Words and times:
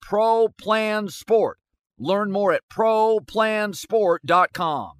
Pro 0.00 0.48
Plan 0.48 1.08
Sport. 1.08 1.58
Learn 1.98 2.30
more 2.30 2.52
at 2.52 2.68
ProPlansport.com. 2.68 4.99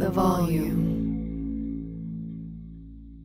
the 0.00 0.08
volume. 0.08 0.79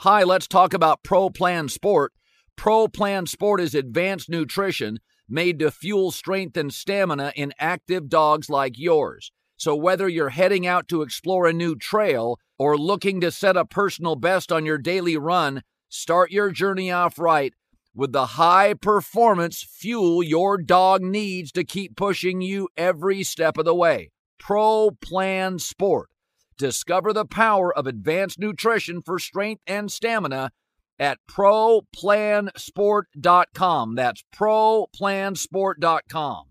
Hi, 0.00 0.24
let's 0.24 0.48
talk 0.48 0.74
about 0.74 1.02
Pro 1.02 1.30
Plan 1.30 1.68
Sport. 1.68 2.12
Pro 2.56 2.88
Plan 2.88 3.26
Sport 3.26 3.60
is 3.60 3.74
advanced 3.74 4.28
nutrition 4.28 4.98
made 5.28 5.58
to 5.60 5.70
fuel 5.70 6.10
strength 6.10 6.56
and 6.56 6.72
stamina 6.72 7.32
in 7.36 7.52
active 7.58 8.08
dogs 8.08 8.48
like 8.50 8.78
yours. 8.78 9.30
So, 9.56 9.76
whether 9.76 10.08
you're 10.08 10.30
heading 10.30 10.66
out 10.66 10.88
to 10.88 11.02
explore 11.02 11.46
a 11.46 11.52
new 11.52 11.76
trail 11.76 12.38
or 12.58 12.76
looking 12.76 13.20
to 13.20 13.30
set 13.30 13.56
a 13.56 13.64
personal 13.64 14.16
best 14.16 14.50
on 14.50 14.66
your 14.66 14.78
daily 14.78 15.16
run, 15.16 15.62
Start 15.90 16.30
your 16.30 16.50
journey 16.50 16.90
off 16.90 17.18
right 17.18 17.54
with 17.94 18.12
the 18.12 18.26
high 18.26 18.74
performance 18.74 19.62
fuel 19.62 20.22
your 20.22 20.58
dog 20.58 21.00
needs 21.00 21.50
to 21.52 21.64
keep 21.64 21.96
pushing 21.96 22.42
you 22.42 22.68
every 22.76 23.22
step 23.22 23.56
of 23.56 23.64
the 23.64 23.74
way. 23.74 24.10
Pro 24.38 24.90
Plan 25.00 25.58
Sport. 25.58 26.10
Discover 26.58 27.14
the 27.14 27.24
power 27.24 27.74
of 27.74 27.86
advanced 27.86 28.38
nutrition 28.38 29.00
for 29.00 29.18
strength 29.18 29.62
and 29.66 29.90
stamina 29.90 30.50
at 30.98 31.16
ProPlansport.com. 31.30 33.94
That's 33.94 34.22
ProPlansport.com. 34.34 36.44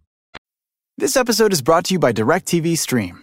This 0.97 1.15
episode 1.15 1.53
is 1.53 1.61
brought 1.61 1.85
to 1.85 1.93
you 1.93 1.99
by 1.99 2.11
DirecTV 2.11 2.75
Stream. 2.77 3.21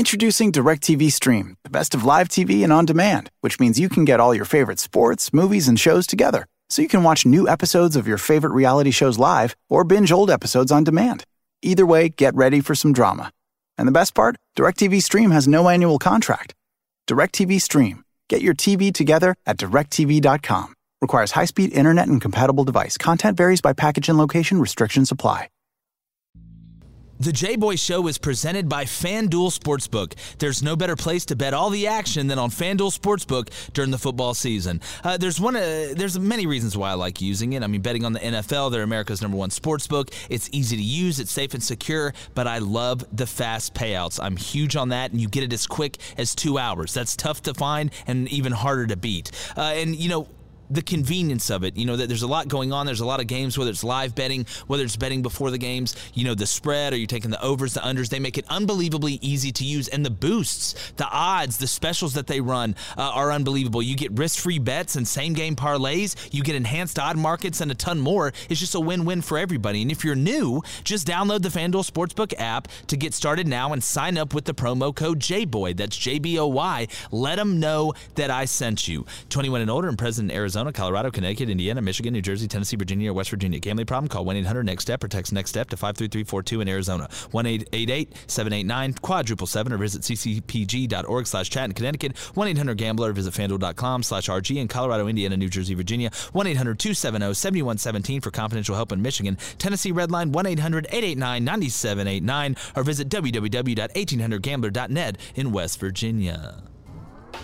Introducing 0.00 0.50
DirecTV 0.50 1.12
Stream, 1.12 1.58
the 1.62 1.68
best 1.68 1.94
of 1.94 2.04
live 2.04 2.26
TV 2.26 2.64
and 2.64 2.72
on 2.72 2.86
demand, 2.86 3.28
which 3.42 3.60
means 3.60 3.78
you 3.78 3.90
can 3.90 4.06
get 4.06 4.18
all 4.18 4.34
your 4.34 4.46
favorite 4.46 4.80
sports, 4.80 5.30
movies, 5.30 5.68
and 5.68 5.78
shows 5.78 6.06
together. 6.06 6.46
So 6.70 6.80
you 6.80 6.88
can 6.88 7.02
watch 7.02 7.26
new 7.26 7.46
episodes 7.46 7.96
of 7.96 8.08
your 8.08 8.16
favorite 8.16 8.54
reality 8.54 8.92
shows 8.92 9.18
live 9.18 9.54
or 9.68 9.84
binge 9.84 10.10
old 10.10 10.30
episodes 10.30 10.72
on 10.72 10.84
demand. 10.84 11.24
Either 11.60 11.84
way, 11.84 12.08
get 12.08 12.34
ready 12.34 12.62
for 12.62 12.74
some 12.74 12.94
drama. 12.94 13.30
And 13.76 13.86
the 13.86 13.92
best 13.92 14.14
part? 14.14 14.36
DirecTV 14.56 15.02
Stream 15.02 15.32
has 15.32 15.46
no 15.46 15.68
annual 15.68 15.98
contract. 15.98 16.54
DirecTV 17.06 17.60
Stream. 17.60 18.02
Get 18.30 18.40
your 18.40 18.54
TV 18.54 18.94
together 18.94 19.34
at 19.44 19.58
directv.com. 19.58 20.72
Requires 21.02 21.32
high 21.32 21.44
speed 21.44 21.74
internet 21.74 22.08
and 22.08 22.22
compatible 22.22 22.64
device. 22.64 22.96
Content 22.96 23.36
varies 23.36 23.60
by 23.60 23.74
package 23.74 24.08
and 24.08 24.16
location. 24.16 24.62
Restrictions 24.62 25.12
apply. 25.12 25.48
The 27.20 27.32
J 27.32 27.56
Boy 27.56 27.76
Show 27.76 28.06
is 28.06 28.16
presented 28.16 28.66
by 28.66 28.86
FanDuel 28.86 29.52
Sportsbook. 29.52 30.14
There's 30.38 30.62
no 30.62 30.74
better 30.74 30.96
place 30.96 31.26
to 31.26 31.36
bet 31.36 31.52
all 31.52 31.68
the 31.68 31.86
action 31.86 32.28
than 32.28 32.38
on 32.38 32.48
FanDuel 32.48 32.98
Sportsbook 32.98 33.50
during 33.74 33.90
the 33.90 33.98
football 33.98 34.32
season. 34.32 34.80
Uh, 35.04 35.18
there's 35.18 35.38
one. 35.38 35.54
Uh, 35.54 35.88
there's 35.94 36.18
many 36.18 36.46
reasons 36.46 36.78
why 36.78 36.92
I 36.92 36.94
like 36.94 37.20
using 37.20 37.52
it. 37.52 37.62
I 37.62 37.66
mean, 37.66 37.82
betting 37.82 38.06
on 38.06 38.14
the 38.14 38.20
NFL. 38.20 38.72
They're 38.72 38.82
America's 38.82 39.20
number 39.20 39.36
one 39.36 39.50
sportsbook. 39.50 40.14
It's 40.30 40.48
easy 40.52 40.78
to 40.78 40.82
use. 40.82 41.20
It's 41.20 41.30
safe 41.30 41.52
and 41.52 41.62
secure. 41.62 42.14
But 42.34 42.46
I 42.46 42.56
love 42.56 43.04
the 43.14 43.26
fast 43.26 43.74
payouts. 43.74 44.18
I'm 44.18 44.38
huge 44.38 44.74
on 44.74 44.88
that, 44.88 45.10
and 45.10 45.20
you 45.20 45.28
get 45.28 45.42
it 45.42 45.52
as 45.52 45.66
quick 45.66 45.98
as 46.16 46.34
two 46.34 46.56
hours. 46.56 46.94
That's 46.94 47.16
tough 47.16 47.42
to 47.42 47.52
find 47.52 47.90
and 48.06 48.30
even 48.30 48.52
harder 48.52 48.86
to 48.86 48.96
beat. 48.96 49.30
Uh, 49.58 49.74
and 49.76 49.94
you 49.94 50.08
know 50.08 50.26
the 50.70 50.82
convenience 50.82 51.50
of 51.50 51.64
it. 51.64 51.76
You 51.76 51.84
know 51.84 51.96
that 51.96 52.08
there's 52.08 52.22
a 52.22 52.28
lot 52.28 52.48
going 52.48 52.72
on. 52.72 52.86
There's 52.86 53.00
a 53.00 53.06
lot 53.06 53.20
of 53.20 53.26
games, 53.26 53.58
whether 53.58 53.70
it's 53.70 53.84
live 53.84 54.14
betting, 54.14 54.46
whether 54.66 54.84
it's 54.84 54.96
betting 54.96 55.22
before 55.22 55.50
the 55.50 55.58
games. 55.58 55.96
You 56.14 56.24
know 56.24 56.34
the 56.34 56.46
spread, 56.46 56.92
or 56.92 56.96
you 56.96 57.06
taking 57.06 57.30
the 57.30 57.42
overs, 57.42 57.74
the 57.74 57.80
unders. 57.80 58.08
They 58.08 58.20
make 58.20 58.38
it 58.38 58.44
unbelievably 58.48 59.18
easy 59.20 59.52
to 59.52 59.64
use, 59.64 59.88
and 59.88 60.04
the 60.04 60.10
boosts, 60.10 60.92
the 60.96 61.08
odds, 61.08 61.58
the 61.58 61.66
specials 61.66 62.14
that 62.14 62.26
they 62.26 62.40
run 62.40 62.76
uh, 62.96 63.02
are 63.02 63.32
unbelievable. 63.32 63.82
You 63.82 63.96
get 63.96 64.12
risk-free 64.12 64.60
bets 64.60 64.96
and 64.96 65.06
same-game 65.06 65.56
parlays. 65.56 66.14
You 66.32 66.42
get 66.42 66.54
enhanced 66.54 66.98
odd 66.98 67.16
markets 67.16 67.60
and 67.60 67.70
a 67.70 67.74
ton 67.74 67.98
more. 67.98 68.32
It's 68.48 68.60
just 68.60 68.74
a 68.74 68.80
win-win 68.80 69.22
for 69.22 69.38
everybody. 69.38 69.82
And 69.82 69.90
if 69.90 70.04
you're 70.04 70.14
new, 70.14 70.62
just 70.84 71.06
download 71.06 71.42
the 71.42 71.48
FanDuel 71.48 71.90
Sportsbook 71.90 72.34
app 72.38 72.68
to 72.86 72.96
get 72.96 73.14
started 73.14 73.46
now 73.46 73.72
and 73.72 73.82
sign 73.82 74.16
up 74.16 74.34
with 74.34 74.44
the 74.44 74.54
promo 74.54 74.94
code 74.94 75.18
JBOY. 75.18 75.76
That's 75.76 75.96
J 75.96 76.18
B 76.18 76.38
O 76.38 76.46
Y. 76.46 76.86
Let 77.10 77.36
them 77.36 77.58
know 77.60 77.94
that 78.14 78.30
I 78.30 78.44
sent 78.44 78.86
you. 78.88 79.06
21 79.30 79.62
and 79.62 79.70
older 79.70 79.88
and 79.88 79.98
present 79.98 80.30
in 80.30 80.36
Arizona. 80.36 80.59
Arizona, 80.60 80.72
Colorado, 80.74 81.10
Connecticut, 81.10 81.48
Indiana, 81.48 81.80
Michigan, 81.80 82.12
New 82.12 82.20
Jersey, 82.20 82.46
Tennessee, 82.46 82.76
Virginia, 82.76 83.10
or 83.10 83.14
West 83.14 83.30
Virginia. 83.30 83.58
Gambling 83.58 83.86
problem? 83.86 84.10
Call 84.10 84.26
1 84.26 84.36
800 84.36 84.66
NEXT 84.66 84.82
STEP 84.82 85.04
or 85.04 85.08
text 85.08 85.32
NEXT 85.32 85.48
STEP 85.48 85.70
to 85.70 85.76
53342 85.78 86.60
in 86.60 86.68
Arizona. 86.68 87.08
1 87.30 87.46
888 87.46 88.14
789 88.26 88.92
quadruple 89.00 89.46
7 89.46 89.72
or 89.72 89.78
visit 89.78 90.02
ccpg.org 90.02 91.26
slash 91.26 91.48
chat 91.48 91.64
in 91.64 91.72
Connecticut. 91.72 92.18
1 92.18 92.48
800 92.48 92.76
Gambler. 92.76 93.14
Visit 93.14 93.32
fanduel.com 93.32 94.02
slash 94.02 94.28
RG 94.28 94.56
in 94.56 94.68
Colorado, 94.68 95.06
Indiana, 95.06 95.38
New 95.38 95.48
Jersey, 95.48 95.72
Virginia. 95.72 96.10
1 96.32 96.46
800 96.46 96.78
270 96.78 97.32
7117 97.32 98.20
for 98.20 98.30
confidential 98.30 98.74
help 98.74 98.92
in 98.92 99.00
Michigan. 99.00 99.38
Tennessee 99.56 99.92
Redline 99.92 100.30
1 100.30 100.44
800 100.44 100.88
889 100.90 101.42
9789 101.42 102.56
or 102.76 102.82
visit 102.82 103.08
www.1800gambler.net 103.08 105.16
in 105.36 105.52
West 105.52 105.80
Virginia. 105.80 106.69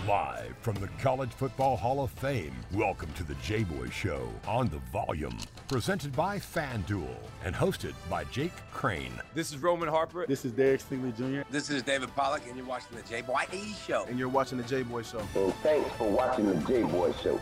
Live 0.07 0.55
from 0.61 0.75
the 0.75 0.87
College 1.01 1.31
Football 1.31 1.75
Hall 1.75 2.03
of 2.03 2.11
Fame, 2.11 2.53
welcome 2.73 3.11
to 3.13 3.23
the 3.23 3.35
J 3.35 3.63
Boy 3.63 3.89
Show 3.89 4.29
on 4.47 4.69
the 4.69 4.79
volume. 4.91 5.37
Presented 5.67 6.15
by 6.15 6.39
FanDuel 6.39 7.15
and 7.43 7.53
hosted 7.53 7.93
by 8.09 8.23
Jake 8.25 8.53
Crain. 8.71 9.11
This 9.33 9.51
is 9.51 9.57
Roman 9.57 9.89
Harper. 9.89 10.25
This 10.25 10.45
is 10.45 10.53
Derek 10.53 10.81
Stingley 10.81 11.15
Jr. 11.15 11.47
This 11.51 11.69
is 11.69 11.83
David 11.83 12.15
Pollack, 12.15 12.47
and 12.47 12.55
you're 12.55 12.65
watching 12.65 12.95
the 12.95 13.03
J 13.03 13.21
Boy 13.21 13.45
Show. 13.85 14.05
And 14.07 14.17
you're 14.17 14.29
watching 14.29 14.57
the 14.57 14.63
J 14.63 14.83
Boy 14.83 15.03
Show. 15.03 15.19
And 15.19 15.53
thanks 15.55 15.89
for 15.97 16.09
watching 16.09 16.47
the 16.47 16.55
J 16.65 16.83
Boy 16.83 17.13
Show. 17.21 17.39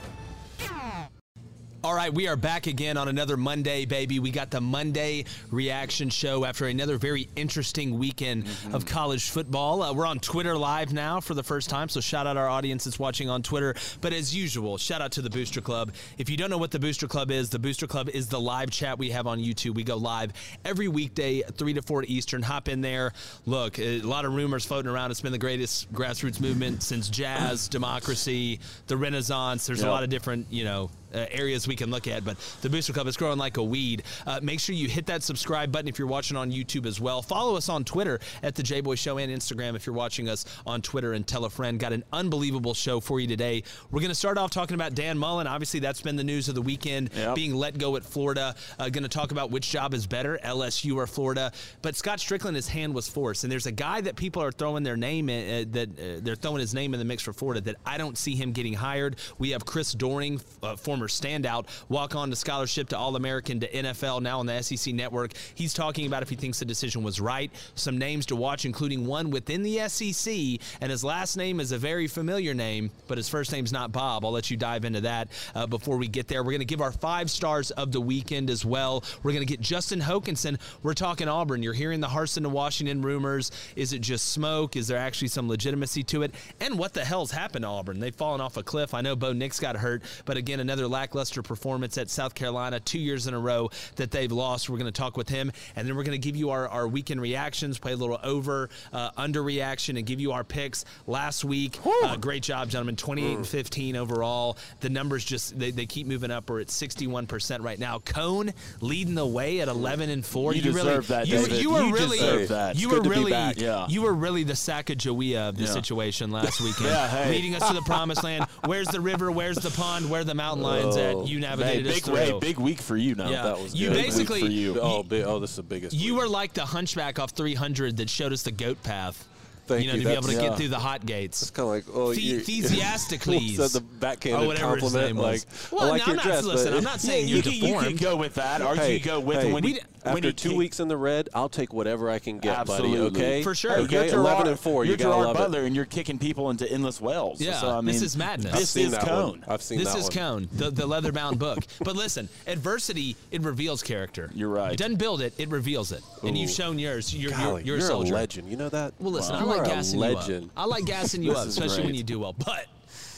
All 1.86 1.94
right, 1.94 2.12
we 2.12 2.28
are 2.28 2.36
back 2.36 2.66
again 2.66 2.98
on 2.98 3.10
another 3.10 3.38
Monday, 3.38 3.86
baby. 3.86 4.18
We 4.18 4.32
got 4.32 4.50
the 4.50 4.60
Monday 4.60 5.26
reaction 5.52 6.10
show 6.10 6.44
after 6.44 6.66
another 6.66 6.98
very 6.98 7.30
interesting 7.36 8.00
weekend 8.00 8.46
mm-hmm. 8.46 8.74
of 8.74 8.88
college 8.88 9.30
football. 9.30 9.84
Uh, 9.84 9.94
we're 9.94 10.08
on 10.08 10.18
Twitter 10.18 10.58
live 10.58 10.94
now 10.94 11.20
for 11.20 11.36
the 11.36 11.44
first 11.44 11.70
time, 11.70 11.88
so 11.88 12.02
shout 12.02 12.26
out 12.26 12.38
our 12.38 12.50
audience 12.50 12.86
that's 12.86 12.98
watching 12.98 13.30
on 13.30 13.44
Twitter. 13.44 13.76
But 14.02 14.14
as 14.14 14.36
usual, 14.36 14.80
shout 14.80 15.00
out 15.00 15.12
to 15.12 15.22
the 15.22 15.30
Booster 15.30 15.62
Club. 15.62 15.94
If 16.18 16.28
you 16.28 16.38
don't 16.38 16.50
know 16.50 16.58
what 16.58 16.72
the 16.72 16.80
Booster 16.80 17.08
Club 17.08 17.30
is, 17.30 17.52
the 17.52 17.60
Booster 17.60 17.86
Club 17.86 18.10
is 18.10 18.30
the 18.30 18.42
live 18.42 18.72
chat 18.72 18.98
we 18.98 19.12
have 19.12 19.28
on 19.28 19.38
YouTube. 19.38 19.76
We 19.76 19.84
go 19.84 19.96
live 19.96 20.34
every 20.66 20.88
weekday, 20.88 21.44
3 21.44 21.74
to 21.76 21.84
4 21.84 22.06
Eastern. 22.06 22.42
Hop 22.42 22.68
in 22.68 22.82
there. 22.82 23.14
Look, 23.46 23.78
a 23.78 24.02
lot 24.02 24.26
of 24.26 24.34
rumors 24.34 24.66
floating 24.66 24.90
around. 24.90 25.12
It's 25.12 25.22
been 25.22 25.32
the 25.32 25.38
greatest 25.38 25.94
grassroots 25.94 26.42
movement 26.42 26.82
since 26.82 27.10
jazz, 27.10 27.68
democracy, 27.68 28.60
the 28.88 28.98
Renaissance. 28.98 29.68
There's 29.68 29.82
yep. 29.82 29.90
a 29.90 29.92
lot 29.92 30.02
of 30.02 30.10
different, 30.10 30.48
you 30.50 30.64
know, 30.64 30.90
uh, 31.16 31.26
areas 31.32 31.68
we 31.68 31.76
can 31.76 31.90
look 31.90 32.08
at. 32.08 32.26
But 32.26 32.38
the 32.62 32.70
Booster 32.70 32.94
Club 32.94 33.08
is 33.08 33.18
growing 33.18 33.38
like 33.38 33.58
a 33.58 33.64
weed. 33.64 34.04
Uh, 34.28 34.40
make 34.44 34.60
sure 34.60 34.76
you 34.76 34.88
hit 34.88 35.06
that 35.08 35.24
subscribe 35.24 35.72
button 35.72 35.88
if 35.88 35.98
you're 35.98 36.08
watching 36.08 36.38
on 36.38 36.52
YouTube 36.52 36.86
as 36.86 37.00
well. 37.00 37.22
Follow 37.22 37.56
us 37.56 37.70
on 37.70 37.84
Twitter 37.84 38.20
at 38.44 38.56
the 38.56 38.64
J 38.64 38.82
Boy 38.82 38.96
Show 38.96 39.18
and 39.18 39.32
Instagram 39.32 39.76
if 39.76 39.86
you're 39.86 39.96
watching 39.96 40.30
us 40.30 40.46
on 40.66 40.82
Twitter 40.82 41.14
and 41.14 41.26
tell 41.26 41.46
a 41.46 41.50
friend. 41.50 41.80
Got 41.80 41.94
an 41.94 42.04
unbelievable 42.12 42.74
show 42.74 43.00
for 43.00 43.20
you 43.20 43.28
today. 43.28 43.64
We're 43.92 44.02
going 44.02 44.10
to 44.10 44.16
start 44.16 44.38
off 44.38 44.52
talking 44.52 44.76
about 44.76 44.96
Dan 44.96 45.18
Mullen. 45.18 45.48
Obviously, 45.48 45.80
that's 45.80 46.02
been 46.02 46.16
the 46.16 46.24
news 46.24 46.50
of 46.50 46.56
the 46.56 46.62
weekend, 46.62 47.12
yep. 47.16 47.36
being 47.36 47.54
let 47.54 47.78
go 47.78 47.96
at 47.96 48.04
Florida. 48.04 48.56
Uh, 48.78 48.90
going 48.90 49.04
to 49.04 49.10
talk 49.10 49.32
about 49.32 49.52
which 49.52 49.70
job 49.70 49.94
is 49.94 50.08
better, 50.08 50.40
LSU 50.44 50.96
or 50.96 51.08
Florida. 51.08 51.52
But 51.82 51.96
Scott 51.96 52.20
Stricklin, 52.20 52.56
his 52.56 52.68
hand 52.68 52.94
was 52.94 53.08
forced, 53.08 53.44
and 53.44 53.52
there's 53.52 53.66
a 53.66 53.72
guy 53.72 54.02
that 54.02 54.16
people 54.16 54.42
are 54.42 54.52
throwing 54.52 54.84
their 54.84 54.98
name 54.98 55.30
in, 55.30 55.68
uh, 55.68 55.72
that 55.72 55.90
uh, 55.90 56.20
they're 56.22 56.36
throwing 56.36 56.60
his 56.60 56.74
name 56.74 56.94
in 56.94 57.00
the 57.00 57.06
mix 57.06 57.24
for 57.24 57.34
Florida 57.34 57.62
that 57.62 57.76
I 57.86 57.98
don't 57.98 58.18
see 58.18 58.36
him 58.36 58.52
getting 58.52 58.74
hired. 58.74 59.18
We 59.38 59.52
have 59.52 59.66
Chris 59.66 59.94
Doering, 59.94 60.42
uh, 60.64 60.76
former 61.06 61.40
standout, 61.40 61.66
walk 61.90 62.16
on 62.16 62.30
to 62.30 62.36
scholarship 62.36 62.90
to 62.90 62.98
All 62.98 63.16
American 63.16 63.60
to 63.60 63.70
NFL, 63.70 64.22
now 64.22 64.40
on 64.40 64.46
the 64.46 64.62
SEC 64.62 64.94
network. 64.94 65.34
He's 65.56 65.74
talking 65.74 66.06
about 66.06 66.24
if 66.24 66.30
he 66.30 66.36
thinks 66.36 66.60
the 66.60 66.66
decision 66.66 67.04
was 67.04 67.20
right. 67.20 67.52
Some 67.76 67.98
names 67.98 68.26
to 68.28 68.36
watch, 68.36 68.66
including 68.66 69.06
one 69.06 69.30
within 69.30 69.64
the 69.64 69.88
SEC, 69.88 70.34
and 70.82 70.92
his 70.92 71.04
last 71.04 71.38
name 71.38 71.60
is 71.60 71.72
a 71.72 71.78
very 71.78 72.08
familiar 72.08 72.54
name, 72.54 72.92
but 73.08 73.18
his 73.18 73.30
first 73.30 73.52
name's 73.52 73.72
not 73.72 73.92
Bob. 73.92 74.26
I'll 74.26 74.32
let 74.32 74.50
you 74.50 74.58
dive 74.58 74.86
into 74.86 75.02
that 75.02 75.30
uh, 75.54 75.68
before 75.68 75.98
we 75.98 76.08
get 76.08 76.28
there. 76.28 76.44
We're 76.44 76.52
going 76.52 76.60
to 76.60 76.66
give 76.66 76.82
our 76.82 76.92
five 76.92 77.30
stars 77.30 77.72
of 77.72 77.92
the 77.92 78.02
weekend 78.02 78.50
as 78.50 78.66
well. 78.66 79.04
We're 79.24 79.32
going 79.32 79.46
to 79.46 79.52
get 79.52 79.62
Justin 79.62 80.00
Hokanson. 80.00 80.60
We're 80.84 80.94
talking 80.94 81.28
Auburn. 81.28 81.64
You're 81.64 81.74
hearing 81.74 82.02
the 82.02 82.08
Harsin 82.08 82.44
to 82.44 82.50
Washington 82.50 83.02
rumors. 83.02 83.52
Is 83.76 83.94
it 83.94 84.00
just 84.02 84.32
smoke? 84.32 84.76
Is 84.76 84.88
there 84.88 84.98
actually 84.98 85.28
some 85.30 85.48
legitimacy 85.48 86.04
to 86.04 86.24
it? 86.24 86.34
And 86.60 86.78
what 86.78 86.94
the 86.94 87.06
hell's 87.06 87.32
happened 87.32 87.64
to 87.64 87.70
Auburn? 87.70 88.00
They've 88.00 88.16
fallen 88.16 88.42
off 88.42 88.58
a 88.58 88.64
cliff. 88.64 88.94
I 88.94 89.02
know 89.02 89.16
Bo 89.16 89.34
Nix 89.34 89.60
got 89.60 89.76
hurt, 89.76 90.04
but 90.26 90.38
again, 90.38 90.60
another 90.60 90.85
lackluster 90.88 91.42
performance 91.42 91.98
at 91.98 92.10
South 92.10 92.36
Carolina, 92.36 92.80
two 92.80 93.00
years 93.00 93.28
in 93.28 93.34
a 93.34 93.40
row 93.40 93.70
that 93.96 94.12
they've 94.12 94.32
lost. 94.32 94.70
We're 94.70 94.78
going 94.78 94.92
to 94.92 94.98
talk 94.98 95.18
with 95.18 95.30
him, 95.30 95.52
and 95.76 95.88
then 95.88 95.96
we're 95.96 96.04
going 96.04 96.20
to 96.20 96.26
give 96.26 96.36
you 96.36 96.50
our, 96.50 96.68
our 96.68 96.88
weekend 96.88 97.22
reactions, 97.22 97.78
play 97.78 97.94
a 97.94 97.98
little 97.98 98.20
over, 98.24 98.70
uh, 98.94 99.12
under 99.18 99.44
reaction, 99.44 99.98
and 99.98 100.06
give 100.06 100.20
you 100.20 100.32
our 100.32 100.44
picks. 100.44 100.86
Last 101.08 101.44
week, 101.44 101.78
uh, 102.04 102.16
great 102.18 102.44
job, 102.44 102.70
gentlemen. 102.70 102.96
28 102.96 103.38
and 103.38 103.48
15 103.48 103.96
overall. 103.96 104.58
The 104.80 104.90
numbers 104.90 105.24
just 105.24 105.58
they, 105.58 105.72
they 105.72 105.86
keep 105.86 106.08
moving 106.08 106.32
up. 106.32 106.50
We're 106.50 106.62
at 106.62 106.68
61% 106.68 107.62
right 107.62 107.80
now. 107.80 108.00
Cone 108.00 108.52
leading 108.82 109.16
the 109.16 109.26
way 109.26 109.60
at 109.62 109.68
11 109.68 110.10
and 110.10 110.26
4. 110.26 110.54
You, 110.54 110.58
you 110.58 110.64
deserve 110.64 110.86
really, 110.86 111.06
that, 111.08 111.28
you, 111.28 111.38
David. 111.38 111.62
You 111.62 111.72
were 111.72 111.82
you 111.82 111.94
really, 111.94 112.46
that. 112.48 112.76
You 112.76 112.90
were 112.90 113.02
really, 113.02 113.32
yeah. 113.32 113.88
you 113.88 114.02
were 114.02 114.14
really 114.14 114.44
the 114.44 114.54
Sacagawea 114.54 115.50
of 115.50 115.58
the 115.58 115.64
yeah. 115.64 115.70
situation 115.70 116.32
last 116.32 116.62
weekend, 116.66 116.90
yeah, 116.90 117.08
hey. 117.08 117.32
leading 117.32 117.56
us 117.56 117.68
to 117.68 117.74
the 117.74 117.82
promised 117.82 118.24
land. 118.24 118.46
Where's 118.66 118.88
the 118.88 119.02
river? 119.02 119.32
Where's 119.32 119.58
the 119.58 119.72
pond? 119.72 120.10
Where 120.10 120.24
the 120.24 120.36
mountain 120.36 120.64
lions 120.64 120.75
oh. 120.84 121.22
at? 121.22 121.28
You 121.28 121.40
navigated 121.40 121.86
hey, 121.86 121.94
big, 121.94 122.10
us 122.10 122.30
through. 122.30 122.40
big 122.40 122.58
week 122.58 122.82
for 122.82 122.98
you 122.98 123.16
now. 123.16 123.30
Yeah. 123.30 123.44
That 123.44 123.60
was 123.60 123.76
you 123.76 123.90
good. 123.90 123.96
basically 123.96 124.42
for 124.42 124.48
you. 124.48 124.80
Oh, 124.80 125.04
big, 125.04 125.24
oh, 125.26 125.40
this 125.40 125.52
is 125.52 125.56
the 125.58 125.64
biggest. 125.64 125.96
You 125.96 126.14
week. 126.14 126.24
were 126.24 126.30
like 126.30 126.54
the 126.54 126.66
hunchback 126.66 127.20
off 127.20 127.32
300 127.32 127.98
that 127.98 128.10
showed 128.10 128.34
us 128.34 128.44
the 128.44 128.52
goat 128.52 128.82
path. 128.84 129.28
Thank 129.68 129.82
you 129.84 129.88
know, 129.88 129.96
you. 129.96 130.04
to 130.04 130.08
be 130.10 130.14
able 130.14 130.28
to 130.28 130.34
yeah. 130.34 130.50
get 130.50 130.58
through 130.58 130.68
the 130.68 130.80
hot 130.80 131.06
gates. 131.06 131.42
It's 131.42 131.50
kind 131.50 131.66
of 131.66 131.72
like, 131.72 131.86
oh, 131.92 132.14
the- 132.14 132.38
that, 133.58 133.72
the 133.74 133.82
backhanded 134.00 134.44
or 134.44 134.48
whatever 134.48 134.78
compliment? 134.78 134.84
his 134.84 134.94
name 134.94 135.16
was. 135.18 135.46
Like, 135.46 135.72
well, 135.72 135.88
I 135.88 135.90
like 135.90 136.02
no, 136.02 136.06
your 136.06 136.12
I'm 136.12 136.16
not, 136.18 136.24
dress, 136.26 136.44
listen, 136.46 136.72
but 136.72 136.78
I'm 136.78 136.84
not 136.84 137.00
saying 137.00 137.28
you, 137.30 137.38
you 137.38 137.42
can, 137.42 137.52
deformed. 137.52 137.90
you 137.90 137.98
can 137.98 138.04
go 138.04 138.16
with 138.16 138.36
that, 138.36 138.62
or 138.62 138.76
hey, 138.76 138.94
you 138.94 139.00
can 139.00 139.08
go 139.08 139.20
with 139.20 139.42
hey, 139.42 139.52
when 139.52 139.64
we, 139.64 139.74
you, 139.74 139.80
After 140.06 140.32
two 140.32 140.50
kicked- 140.50 140.58
weeks 140.58 140.80
in 140.80 140.88
the 140.88 140.98
red, 140.98 141.30
I'll 141.34 141.50
take 141.50 141.74
whatever 141.74 142.10
I 142.10 142.20
can 142.20 142.40
get, 142.40 142.58
Absolutely. 142.58 143.10
buddy. 143.10 143.26
Okay, 143.26 143.44
For 143.44 143.56
sure. 143.56 143.78
Okay, 143.80 143.94
you're 143.96 144.04
Gerard, 144.10 144.26
eleven 144.26 144.48
and 144.48 144.60
four. 144.60 144.86
You're 144.86 144.94
you 144.94 144.98
gotta 144.98 145.10
Gerard 145.16 145.26
love 145.28 145.38
Butler, 145.38 145.64
it. 145.64 145.68
and 145.68 145.76
you're 145.76 145.86
kicking 145.86 146.18
people 146.20 146.50
into 146.50 146.70
endless 146.72 147.02
wells. 147.02 147.42
Yeah, 147.42 147.60
so, 147.60 147.70
I 147.70 147.76
mean, 147.78 147.86
this 147.88 148.02
is 148.02 148.16
madness. 148.16 148.54
I've 148.54 148.60
This 148.60 148.76
is 148.76 148.98
cone. 148.98 149.30
one. 149.42 149.44
I've 149.48 149.62
seen. 149.62 149.80
This 149.80 149.94
that 149.94 149.98
is 150.00 150.04
one. 150.06 150.12
Cone, 150.14 150.50
the, 150.52 150.72
the 150.72 150.86
leather 150.86 151.12
bound 151.12 151.40
book. 151.40 151.60
But 151.84 151.96
listen, 151.96 152.30
adversity, 152.48 153.16
it 153.32 153.42
reveals 153.42 153.84
character. 153.84 154.32
You're 154.34 154.50
right. 154.50 154.72
It 154.74 154.78
doesn't 154.78 154.98
build 154.98 155.22
it, 155.22 155.34
it 155.38 155.50
reveals 155.50 155.92
it. 155.92 156.02
And 156.24 156.38
you've 156.38 156.50
shown 156.52 156.80
yours. 156.80 157.14
You're, 157.16 157.32
Golly, 157.32 157.64
you're, 157.64 157.78
you're, 157.78 157.86
a 157.86 157.88
soldier. 157.88 158.14
legend. 158.14 158.50
You 158.50 158.58
know 158.58 158.70
that? 158.70 158.94
Well, 159.00 159.12
listen, 159.14 159.36
Wow. 159.36 159.42
I 159.42 159.44
like 159.44 159.60
are 159.60 159.64
a 159.64 159.68
gassing 159.68 160.00
you 160.00 160.06
up. 160.06 160.44
I 160.58 160.66
like 160.66 160.86
gassing 160.86 161.24
you 161.24 161.32
up, 161.36 161.48
is 161.48 161.58
especially 161.58 161.86
when 161.86 161.96
you 161.96 162.04
do 162.04 162.20
well. 162.20 162.34
But, 162.34 162.66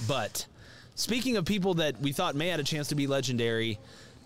but, 0.08 0.46
speaking 0.96 1.38
of 1.38 1.46
people 1.46 1.76
that 1.76 2.00
we 2.02 2.12
thought 2.12 2.36
may 2.36 2.48
had 2.50 2.60
a 2.60 2.64
chance 2.64 2.88
to 2.90 2.96
be 2.96 3.08
legendary, 3.08 3.78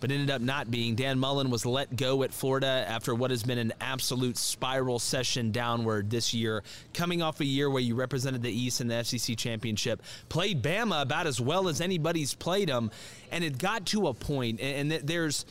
but 0.02 0.12
ended 0.12 0.30
up 0.30 0.42
not 0.42 0.70
being, 0.70 0.96
Dan 0.96 1.18
Mullen 1.20 1.50
was 1.50 1.66
let 1.66 1.96
go 1.96 2.24
at 2.24 2.34
Florida 2.34 2.84
after 2.88 3.16
what 3.16 3.32
has 3.32 3.44
been 3.44 3.60
an 3.60 3.72
absolute 3.80 4.36
spiral 4.36 5.00
session 5.00 5.52
downward 5.52 6.10
this 6.10 6.34
year, 6.34 6.64
coming 6.94 7.22
off 7.22 7.40
a 7.40 7.46
year 7.46 7.70
where 7.70 7.82
you 7.82 7.96
represented 7.96 8.42
the 8.42 8.52
East 8.52 8.82
in 8.82 8.88
the 8.88 9.04
SEC 9.04 9.38
championship, 9.38 10.02
played 10.28 10.62
Bama 10.62 11.04
about 11.04 11.28
as 11.28 11.40
well 11.40 11.70
as 11.70 11.80
anybody's 11.80 12.34
played 12.34 12.68
them, 12.68 12.92
and 13.32 13.44
it 13.44 13.60
got 13.60 13.86
to 13.88 14.08
a 14.08 14.14
point, 14.14 14.60
and, 14.60 14.92
and 14.92 15.08
there's 15.08 15.46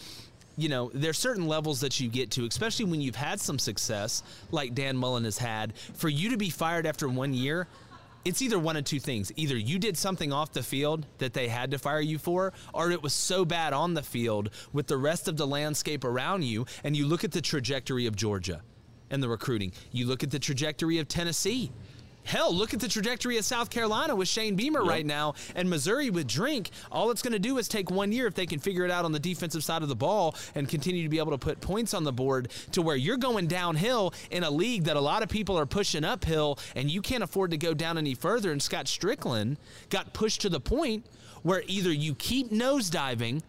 you 0.57 0.69
know, 0.69 0.91
there's 0.93 1.17
certain 1.17 1.47
levels 1.47 1.81
that 1.81 2.01
you 2.01 2.09
get 2.09 2.33
to, 2.33 2.45
especially 2.45 2.85
when 2.85 3.01
you've 3.01 3.17
had 3.17 3.41
some 3.41 3.59
success 3.59 4.23
like 4.51 4.75
Dan 4.75 4.95
Mullen 4.95 5.25
has 5.25 5.39
had. 5.39 5.75
For 5.95 6.11
you 6.11 6.31
to 6.31 6.37
be 6.37 6.51
fired 6.51 6.87
after 6.87 7.09
one 7.09 7.33
year, 7.33 7.67
it's 8.25 8.43
either 8.43 8.59
one 8.59 8.77
of 8.77 8.85
two 8.85 9.01
things. 9.01 9.33
Either 9.37 9.57
you 9.57 9.79
did 9.79 9.97
something 9.97 10.33
off 10.33 10.53
the 10.53 10.63
field 10.63 11.07
that 11.19 11.33
they 11.33 11.49
had 11.49 11.71
to 11.71 11.79
fire 11.79 12.01
you 12.01 12.19
for, 12.19 12.53
or 12.75 12.91
it 12.91 13.03
was 13.03 13.13
so 13.13 13.45
bad 13.45 13.73
on 13.73 13.95
the 13.95 14.03
field 14.03 14.51
with 14.73 14.87
the 14.87 14.97
rest 14.97 15.29
of 15.29 15.37
the 15.37 15.47
landscape 15.47 16.05
around 16.05 16.45
you. 16.45 16.67
And 16.85 16.97
you 16.97 17.07
look 17.07 17.25
at 17.25 17.33
the 17.33 17.41
trajectory 17.41 18.07
of 18.07 18.17
Georgia 18.17 18.63
and 19.11 19.23
the 19.23 19.29
recruiting, 19.29 19.73
you 19.91 20.07
look 20.07 20.23
at 20.23 20.31
the 20.31 20.39
trajectory 20.39 20.99
of 20.99 21.09
Tennessee. 21.09 21.73
Hell, 22.25 22.55
look 22.55 22.75
at 22.75 22.81
the 22.81 22.89
trajectory 22.89 23.39
of 23.39 23.45
South 23.45 23.71
Carolina 23.71 24.15
with 24.15 24.29
Shane 24.29 24.55
Beamer 24.55 24.85
right 24.85 25.05
now 25.05 25.35
and 25.55 25.69
Missouri 25.69 26.11
with 26.11 26.29
Drink. 26.29 26.71
All 26.93 27.11
it's 27.11 27.23
going 27.23 27.33
to 27.33 27.39
do 27.39 27.59
is 27.59 27.67
take 27.67 27.91
one 27.91 28.13
year 28.13 28.27
if 28.27 28.35
they 28.35 28.47
can 28.47 28.59
figure 28.59 28.85
it 28.85 28.91
out 28.91 29.05
on 29.05 29.13
the 29.13 29.19
defensive 29.19 29.65
side 29.65 29.83
of 29.83 29.89
the 29.89 29.97
ball 29.97 30.37
and 30.55 30.69
continue 30.69 31.03
to 31.03 31.09
be 31.09 31.19
able 31.19 31.33
to 31.33 31.39
put 31.39 31.61
points 31.61 31.95
on 31.95 32.05
the 32.05 32.13
board 32.13 32.53
to 32.73 32.83
where 32.83 32.97
you're 32.97 33.17
going 33.17 33.47
downhill 33.47 34.15
in 34.31 34.45
a 34.45 34.51
league 34.51 34.85
that 34.85 34.97
a 34.97 35.01
lot 35.01 35.23
of 35.23 35.29
people 35.29 35.59
are 35.59 35.67
pushing 35.67 36.05
uphill 36.05 36.59
and 36.77 36.91
you 36.91 37.03
can't 37.03 37.25
afford 37.25 37.51
to 37.51 37.57
go 37.57 37.75
down 37.75 37.99
any 37.99 38.15
further. 38.15 38.53
And 38.53 38.63
Scott 38.63 38.87
Stricklin 38.87 39.57
got 39.89 40.13
pushed 40.13 40.43
to 40.43 40.49
the 40.49 40.61
point 40.61 41.07
where 41.43 41.63
either 41.67 41.91
you 41.91 42.15
keep 42.15 42.51
nosediving 42.51 43.43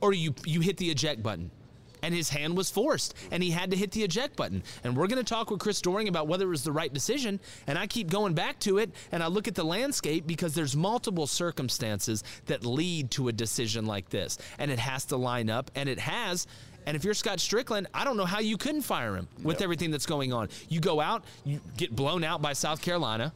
or 0.00 0.12
you, 0.12 0.34
you 0.44 0.60
hit 0.60 0.76
the 0.76 0.90
eject 0.90 1.22
button 1.22 1.50
and 2.04 2.14
his 2.14 2.28
hand 2.28 2.54
was 2.54 2.68
forced 2.68 3.14
and 3.30 3.42
he 3.42 3.50
had 3.50 3.70
to 3.70 3.76
hit 3.76 3.90
the 3.92 4.04
eject 4.04 4.36
button. 4.36 4.62
And 4.84 4.94
we're 4.94 5.06
going 5.06 5.24
to 5.24 5.28
talk 5.28 5.50
with 5.50 5.58
Chris 5.58 5.80
Doering 5.80 6.06
about 6.08 6.28
whether 6.28 6.44
it 6.44 6.50
was 6.50 6.62
the 6.62 6.70
right 6.70 6.92
decision. 6.92 7.40
And 7.66 7.78
I 7.78 7.86
keep 7.86 8.10
going 8.10 8.34
back 8.34 8.60
to 8.60 8.76
it 8.76 8.90
and 9.10 9.22
I 9.22 9.28
look 9.28 9.48
at 9.48 9.54
the 9.54 9.64
landscape 9.64 10.26
because 10.26 10.54
there's 10.54 10.76
multiple 10.76 11.26
circumstances 11.26 12.22
that 12.44 12.66
lead 12.66 13.10
to 13.12 13.28
a 13.28 13.32
decision 13.32 13.86
like 13.86 14.10
this. 14.10 14.36
And 14.58 14.70
it 14.70 14.78
has 14.78 15.06
to 15.06 15.16
line 15.16 15.48
up 15.48 15.70
and 15.74 15.88
it 15.88 15.98
has. 15.98 16.46
And 16.84 16.94
if 16.94 17.04
you're 17.04 17.14
Scott 17.14 17.38
Stricklin, 17.38 17.86
I 17.94 18.04
don't 18.04 18.18
know 18.18 18.26
how 18.26 18.40
you 18.40 18.58
couldn't 18.58 18.82
fire 18.82 19.16
him 19.16 19.26
with 19.42 19.62
everything 19.62 19.90
that's 19.90 20.04
going 20.04 20.34
on. 20.34 20.50
You 20.68 20.80
go 20.80 21.00
out, 21.00 21.24
you 21.42 21.60
get 21.78 21.96
blown 21.96 22.22
out 22.22 22.42
by 22.42 22.52
South 22.52 22.82
Carolina. 22.82 23.32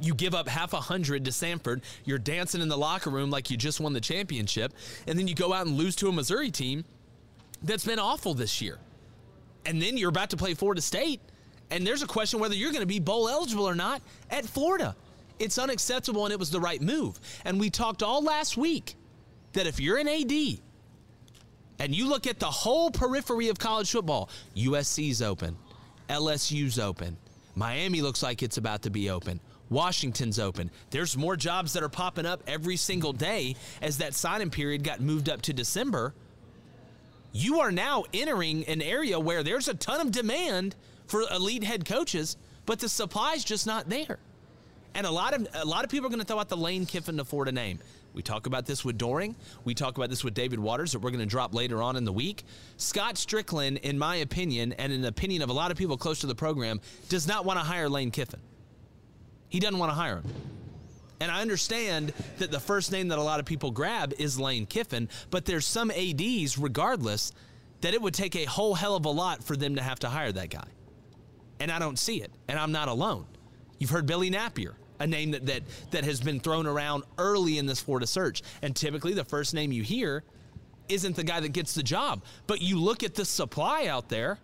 You 0.00 0.14
give 0.14 0.34
up 0.34 0.48
half 0.48 0.72
a 0.72 0.80
hundred 0.80 1.26
to 1.26 1.30
Samford. 1.30 1.82
You're 2.06 2.18
dancing 2.18 2.62
in 2.62 2.68
the 2.68 2.78
locker 2.78 3.10
room 3.10 3.28
like 3.28 3.50
you 3.50 3.58
just 3.58 3.80
won 3.80 3.92
the 3.92 4.00
championship. 4.00 4.72
And 5.06 5.18
then 5.18 5.28
you 5.28 5.34
go 5.34 5.52
out 5.52 5.66
and 5.66 5.76
lose 5.76 5.94
to 5.96 6.08
a 6.08 6.12
Missouri 6.12 6.50
team 6.50 6.86
that's 7.62 7.84
been 7.84 7.98
awful 7.98 8.34
this 8.34 8.60
year. 8.60 8.78
And 9.66 9.80
then 9.80 9.96
you're 9.96 10.08
about 10.08 10.30
to 10.30 10.36
play 10.36 10.54
Florida 10.54 10.80
State, 10.80 11.20
and 11.70 11.86
there's 11.86 12.02
a 12.02 12.06
question 12.06 12.40
whether 12.40 12.54
you're 12.54 12.72
going 12.72 12.82
to 12.82 12.86
be 12.86 13.00
bowl 13.00 13.28
eligible 13.28 13.68
or 13.68 13.74
not 13.74 14.02
at 14.30 14.44
Florida. 14.44 14.96
It's 15.38 15.58
unacceptable, 15.58 16.24
and 16.24 16.32
it 16.32 16.38
was 16.38 16.50
the 16.50 16.60
right 16.60 16.80
move. 16.80 17.18
And 17.44 17.58
we 17.58 17.70
talked 17.70 18.02
all 18.02 18.22
last 18.22 18.56
week 18.56 18.94
that 19.52 19.66
if 19.66 19.80
you're 19.80 19.98
an 19.98 20.08
AD 20.08 20.32
and 21.78 21.94
you 21.94 22.08
look 22.08 22.26
at 22.26 22.38
the 22.38 22.46
whole 22.46 22.90
periphery 22.90 23.48
of 23.48 23.58
college 23.58 23.90
football, 23.90 24.28
USC's 24.56 25.22
open, 25.22 25.56
LSU's 26.08 26.78
open, 26.78 27.16
Miami 27.54 28.00
looks 28.02 28.22
like 28.22 28.42
it's 28.42 28.56
about 28.56 28.82
to 28.82 28.90
be 28.90 29.10
open. 29.10 29.40
Washington's 29.68 30.38
open. 30.38 30.70
There's 30.90 31.16
more 31.16 31.36
jobs 31.36 31.72
that 31.72 31.82
are 31.82 31.88
popping 31.88 32.26
up 32.26 32.42
every 32.46 32.76
single 32.76 33.12
day 33.12 33.56
as 33.80 33.98
that 33.98 34.14
signing 34.14 34.50
period 34.50 34.84
got 34.84 35.00
moved 35.00 35.28
up 35.28 35.42
to 35.42 35.52
December 35.52 36.14
you 37.32 37.60
are 37.60 37.72
now 37.72 38.04
entering 38.12 38.64
an 38.64 38.82
area 38.82 39.18
where 39.18 39.42
there's 39.42 39.68
a 39.68 39.74
ton 39.74 40.00
of 40.00 40.12
demand 40.12 40.76
for 41.06 41.22
elite 41.22 41.64
head 41.64 41.84
coaches, 41.84 42.36
but 42.66 42.78
the 42.78 42.88
supply's 42.88 43.44
just 43.44 43.66
not 43.66 43.88
there. 43.88 44.18
And 44.94 45.06
a 45.06 45.10
lot 45.10 45.34
of 45.34 45.48
a 45.54 45.64
lot 45.64 45.84
of 45.84 45.90
people 45.90 46.06
are 46.06 46.10
going 46.10 46.20
to 46.20 46.26
throw 46.26 46.38
out 46.38 46.50
the 46.50 46.56
Lane 46.56 46.84
Kiffin 46.84 47.16
to 47.16 47.24
Florida 47.24 47.52
name. 47.52 47.78
We 48.14 48.20
talk 48.20 48.46
about 48.46 48.66
this 48.66 48.84
with 48.84 48.98
Doering. 48.98 49.34
We 49.64 49.74
talk 49.74 49.96
about 49.96 50.10
this 50.10 50.22
with 50.22 50.34
David 50.34 50.58
Waters 50.58 50.92
that 50.92 50.98
we're 50.98 51.10
going 51.10 51.20
to 51.20 51.26
drop 51.26 51.54
later 51.54 51.82
on 51.82 51.96
in 51.96 52.04
the 52.04 52.12
week. 52.12 52.44
Scott 52.76 53.14
Stricklin, 53.14 53.80
in 53.80 53.98
my 53.98 54.16
opinion, 54.16 54.74
and 54.74 54.92
in 54.92 55.00
the 55.00 55.08
opinion 55.08 55.40
of 55.40 55.48
a 55.48 55.54
lot 55.54 55.70
of 55.70 55.78
people 55.78 55.96
close 55.96 56.20
to 56.20 56.26
the 56.26 56.34
program, 56.34 56.80
does 57.08 57.26
not 57.26 57.46
want 57.46 57.58
to 57.58 57.64
hire 57.64 57.88
Lane 57.88 58.10
Kiffin. 58.10 58.40
He 59.48 59.60
doesn't 59.60 59.78
want 59.78 59.90
to 59.90 59.94
hire 59.94 60.16
him. 60.16 60.24
And 61.22 61.30
I 61.30 61.40
understand 61.40 62.12
that 62.38 62.50
the 62.50 62.58
first 62.58 62.90
name 62.90 63.06
that 63.08 63.18
a 63.18 63.22
lot 63.22 63.38
of 63.38 63.46
people 63.46 63.70
grab 63.70 64.12
is 64.18 64.40
Lane 64.40 64.66
Kiffin, 64.66 65.08
but 65.30 65.44
there's 65.44 65.64
some 65.64 65.92
ADs, 65.92 66.58
regardless, 66.58 67.30
that 67.80 67.94
it 67.94 68.02
would 68.02 68.12
take 68.12 68.34
a 68.34 68.44
whole 68.44 68.74
hell 68.74 68.96
of 68.96 69.04
a 69.04 69.08
lot 69.08 69.44
for 69.44 69.54
them 69.54 69.76
to 69.76 69.82
have 69.82 70.00
to 70.00 70.08
hire 70.08 70.32
that 70.32 70.50
guy. 70.50 70.66
And 71.60 71.70
I 71.70 71.78
don't 71.78 71.96
see 71.96 72.20
it. 72.20 72.32
And 72.48 72.58
I'm 72.58 72.72
not 72.72 72.88
alone. 72.88 73.26
You've 73.78 73.90
heard 73.90 74.04
Billy 74.04 74.30
Napier, 74.30 74.74
a 74.98 75.06
name 75.06 75.30
that, 75.30 75.46
that, 75.46 75.62
that 75.92 76.02
has 76.02 76.20
been 76.20 76.40
thrown 76.40 76.66
around 76.66 77.04
early 77.18 77.58
in 77.58 77.66
this 77.66 77.78
Florida 77.78 78.08
search. 78.08 78.42
And 78.60 78.74
typically 78.74 79.14
the 79.14 79.24
first 79.24 79.54
name 79.54 79.70
you 79.70 79.84
hear 79.84 80.24
isn't 80.88 81.14
the 81.14 81.22
guy 81.22 81.38
that 81.38 81.52
gets 81.52 81.72
the 81.72 81.84
job. 81.84 82.24
But 82.48 82.62
you 82.62 82.80
look 82.80 83.04
at 83.04 83.14
the 83.14 83.24
supply 83.24 83.86
out 83.86 84.08
there 84.08 84.40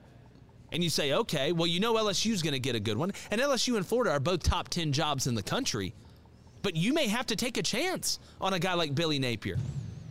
and 0.71 0.85
you 0.85 0.91
say, 0.91 1.13
okay, 1.13 1.51
well, 1.51 1.67
you 1.67 1.81
know 1.81 1.95
LSU's 1.95 2.41
going 2.41 2.55
to 2.55 2.61
get 2.61 2.77
a 2.77 2.81
good 2.81 2.99
one. 2.99 3.11
And 3.33 3.41
LSU 3.41 3.77
and 3.77 3.85
Florida 3.85 4.13
are 4.13 4.21
both 4.21 4.45
top 4.45 4.69
10 4.69 4.93
jobs 4.93 5.27
in 5.27 5.35
the 5.35 5.43
country. 5.43 5.93
But 6.69 6.77
you 6.77 6.93
may 6.93 7.07
have 7.09 7.25
to 7.29 7.35
take 7.35 7.57
a 7.57 7.63
chance 7.63 8.19
on 8.43 8.53
a 8.53 8.59
guy 8.59 8.75
like 8.75 8.95
Billy 8.95 9.19
Napier. 9.19 9.57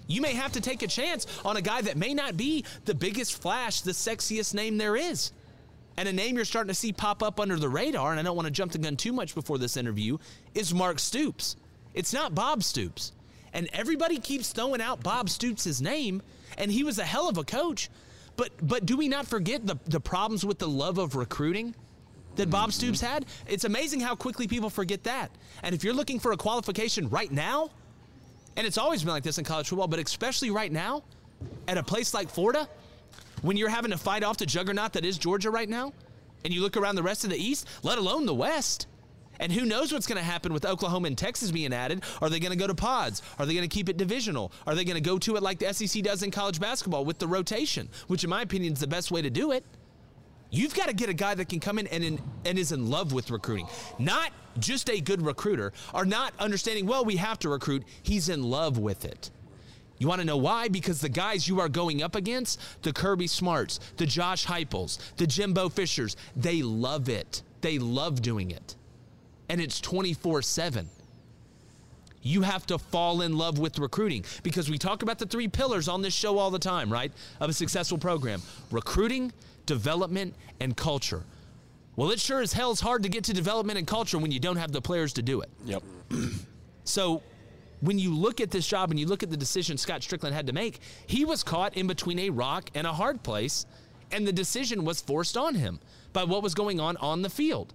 You 0.07 0.21
may 0.21 0.33
have 0.33 0.53
to 0.53 0.59
take 0.59 0.81
a 0.81 0.87
chance 0.87 1.27
on 1.45 1.55
a 1.55 1.61
guy 1.61 1.83
that 1.83 1.97
may 1.97 2.15
not 2.15 2.35
be 2.35 2.65
the 2.85 2.95
biggest 2.95 3.39
flash, 3.39 3.81
the 3.81 3.91
sexiest 3.91 4.55
name 4.55 4.79
there 4.79 4.95
is. 4.95 5.33
And 5.97 6.09
a 6.09 6.11
name 6.11 6.35
you're 6.35 6.45
starting 6.45 6.69
to 6.69 6.73
see 6.73 6.91
pop 6.91 7.21
up 7.21 7.39
under 7.39 7.57
the 7.57 7.69
radar, 7.69 8.09
and 8.09 8.19
I 8.19 8.23
don't 8.23 8.35
want 8.35 8.47
to 8.47 8.51
jump 8.51 8.71
the 8.71 8.79
gun 8.79 8.97
too 8.97 9.13
much 9.13 9.35
before 9.35 9.59
this 9.59 9.77
interview, 9.77 10.17
is 10.55 10.73
Mark 10.73 10.97
Stoops. 10.97 11.57
It's 11.93 12.11
not 12.11 12.33
Bob 12.33 12.63
Stoops. 12.63 13.11
And 13.53 13.69
everybody 13.71 14.17
keeps 14.17 14.51
throwing 14.51 14.81
out 14.81 15.03
Bob 15.03 15.29
Stoops' 15.29 15.79
name, 15.79 16.23
and 16.57 16.71
he 16.71 16.83
was 16.83 16.97
a 16.97 17.05
hell 17.05 17.29
of 17.29 17.37
a 17.37 17.43
coach. 17.43 17.91
But 18.35 18.49
but 18.63 18.87
do 18.87 18.97
we 18.97 19.07
not 19.07 19.27
forget 19.27 19.67
the, 19.67 19.77
the 19.85 19.99
problems 19.99 20.43
with 20.43 20.57
the 20.57 20.67
love 20.67 20.97
of 20.97 21.15
recruiting? 21.15 21.75
That 22.37 22.49
Bob 22.49 22.71
Stoops 22.71 23.01
had. 23.01 23.25
It's 23.47 23.65
amazing 23.65 23.99
how 23.99 24.15
quickly 24.15 24.47
people 24.47 24.69
forget 24.69 25.03
that. 25.03 25.31
And 25.63 25.75
if 25.75 25.83
you're 25.83 25.93
looking 25.93 26.19
for 26.19 26.31
a 26.31 26.37
qualification 26.37 27.09
right 27.09 27.31
now, 27.31 27.69
and 28.55 28.65
it's 28.65 28.77
always 28.77 29.03
been 29.03 29.13
like 29.13 29.23
this 29.23 29.37
in 29.37 29.43
college 29.43 29.69
football, 29.69 29.87
but 29.87 29.99
especially 29.99 30.49
right 30.49 30.71
now, 30.71 31.03
at 31.67 31.77
a 31.77 31.83
place 31.83 32.13
like 32.13 32.29
Florida, 32.29 32.67
when 33.41 33.57
you're 33.57 33.69
having 33.69 33.91
to 33.91 33.97
fight 33.97 34.23
off 34.23 34.37
the 34.37 34.45
juggernaut 34.45 34.93
that 34.93 35.05
is 35.05 35.17
Georgia 35.17 35.51
right 35.51 35.69
now, 35.69 35.93
and 36.43 36.53
you 36.53 36.61
look 36.61 36.77
around 36.77 36.95
the 36.95 37.03
rest 37.03 37.23
of 37.23 37.29
the 37.29 37.37
East, 37.37 37.67
let 37.83 37.97
alone 37.97 38.25
the 38.25 38.33
West. 38.33 38.87
And 39.39 39.51
who 39.51 39.65
knows 39.65 39.93
what's 39.93 40.07
going 40.07 40.17
to 40.17 40.23
happen 40.23 40.51
with 40.51 40.65
Oklahoma 40.65 41.07
and 41.07 41.17
Texas 41.17 41.51
being 41.51 41.73
added? 41.73 42.03
Are 42.21 42.29
they 42.29 42.39
going 42.39 42.51
to 42.51 42.57
go 42.57 42.65
to 42.65 42.73
pods? 42.73 43.21
Are 43.37 43.45
they 43.45 43.53
going 43.53 43.67
to 43.67 43.73
keep 43.73 43.89
it 43.89 43.97
divisional? 43.97 44.51
Are 44.65 44.73
they 44.73 44.83
going 44.83 44.95
to 44.95 45.01
go 45.01 45.19
to 45.19 45.35
it 45.35 45.43
like 45.43 45.59
the 45.59 45.71
SEC 45.73 46.01
does 46.03 46.23
in 46.23 46.31
college 46.31 46.59
basketball 46.59 47.05
with 47.05 47.19
the 47.19 47.27
rotation, 47.27 47.89
which 48.07 48.23
in 48.23 48.29
my 48.29 48.41
opinion 48.41 48.73
is 48.73 48.79
the 48.79 48.87
best 48.87 49.11
way 49.11 49.21
to 49.21 49.29
do 49.29 49.51
it? 49.51 49.63
You've 50.49 50.73
got 50.73 50.87
to 50.87 50.93
get 50.93 51.09
a 51.09 51.13
guy 51.13 51.35
that 51.35 51.49
can 51.49 51.59
come 51.59 51.77
in 51.77 51.87
and, 51.87 52.03
in 52.03 52.21
and 52.45 52.57
is 52.57 52.71
in 52.71 52.89
love 52.89 53.11
with 53.11 53.31
recruiting. 53.31 53.67
Not 53.99 54.31
just 54.59 54.89
a 54.89 55.01
good 55.01 55.21
recruiter, 55.21 55.73
or 55.93 56.05
not 56.05 56.33
understanding, 56.39 56.85
well, 56.85 57.03
we 57.03 57.17
have 57.17 57.39
to 57.39 57.49
recruit. 57.49 57.83
He's 58.01 58.29
in 58.29 58.43
love 58.43 58.77
with 58.77 59.05
it. 59.05 59.29
You 59.99 60.07
want 60.07 60.21
to 60.21 60.25
know 60.25 60.37
why? 60.37 60.67
Because 60.67 61.01
the 61.01 61.09
guys 61.09 61.47
you 61.47 61.59
are 61.59 61.69
going 61.69 62.03
up 62.03 62.15
against, 62.15 62.61
the 62.83 62.93
Kirby 62.93 63.27
Smarts, 63.27 63.79
the 63.97 64.05
Josh 64.05 64.45
Heupels, 64.45 64.99
the 65.17 65.25
Jimbo 65.25 65.69
Fishers, 65.69 66.15
they 66.35 66.61
love 66.61 67.09
it. 67.09 67.41
They 67.61 67.79
love 67.79 68.21
doing 68.21 68.51
it. 68.51 68.75
And 69.49 69.59
it's 69.59 69.81
24 69.81 70.43
7. 70.43 70.87
You 72.21 72.41
have 72.41 72.65
to 72.67 72.77
fall 72.77 73.21
in 73.21 73.37
love 73.37 73.57
with 73.57 73.79
recruiting 73.79 74.25
because 74.43 74.69
we 74.69 74.77
talk 74.77 75.01
about 75.01 75.17
the 75.17 75.25
three 75.25 75.47
pillars 75.47 75.87
on 75.87 76.01
this 76.01 76.13
show 76.13 76.37
all 76.37 76.51
the 76.51 76.59
time, 76.59 76.91
right? 76.91 77.11
Of 77.39 77.49
a 77.49 77.53
successful 77.53 77.97
program 77.97 78.41
recruiting, 78.69 79.31
development, 79.67 80.33
and 80.59 80.75
culture. 80.75 81.23
Well, 81.95 82.09
it 82.11 82.19
sure 82.19 82.41
as 82.41 82.53
hell's 82.53 82.79
hard 82.79 83.03
to 83.03 83.09
get 83.09 83.23
to 83.25 83.33
development 83.33 83.77
and 83.77 83.87
culture 83.87 84.17
when 84.17 84.31
you 84.31 84.39
don't 84.39 84.57
have 84.57 84.71
the 84.71 84.81
players 84.81 85.13
to 85.13 85.21
do 85.21 85.41
it. 85.41 85.49
Yep. 85.65 85.83
So 86.83 87.21
when 87.81 87.99
you 87.99 88.15
look 88.15 88.39
at 88.39 88.49
this 88.49 88.65
job 88.65 88.91
and 88.91 88.99
you 88.99 89.07
look 89.07 89.21
at 89.21 89.29
the 89.29 89.37
decision 89.37 89.77
Scott 89.77 90.01
Stricklin 90.01 90.31
had 90.31 90.47
to 90.47 90.53
make, 90.53 90.79
he 91.05 91.25
was 91.25 91.43
caught 91.43 91.75
in 91.75 91.85
between 91.85 92.17
a 92.19 92.29
rock 92.29 92.69
and 92.73 92.87
a 92.87 92.93
hard 92.93 93.21
place 93.23 93.65
And 94.11 94.25
the 94.25 94.31
decision 94.31 94.85
was 94.85 95.01
forced 95.01 95.35
on 95.35 95.55
him 95.55 95.79
by 96.13 96.23
what 96.23 96.41
was 96.41 96.53
going 96.53 96.79
on 96.79 96.95
on 96.97 97.21
the 97.21 97.29
field. 97.29 97.73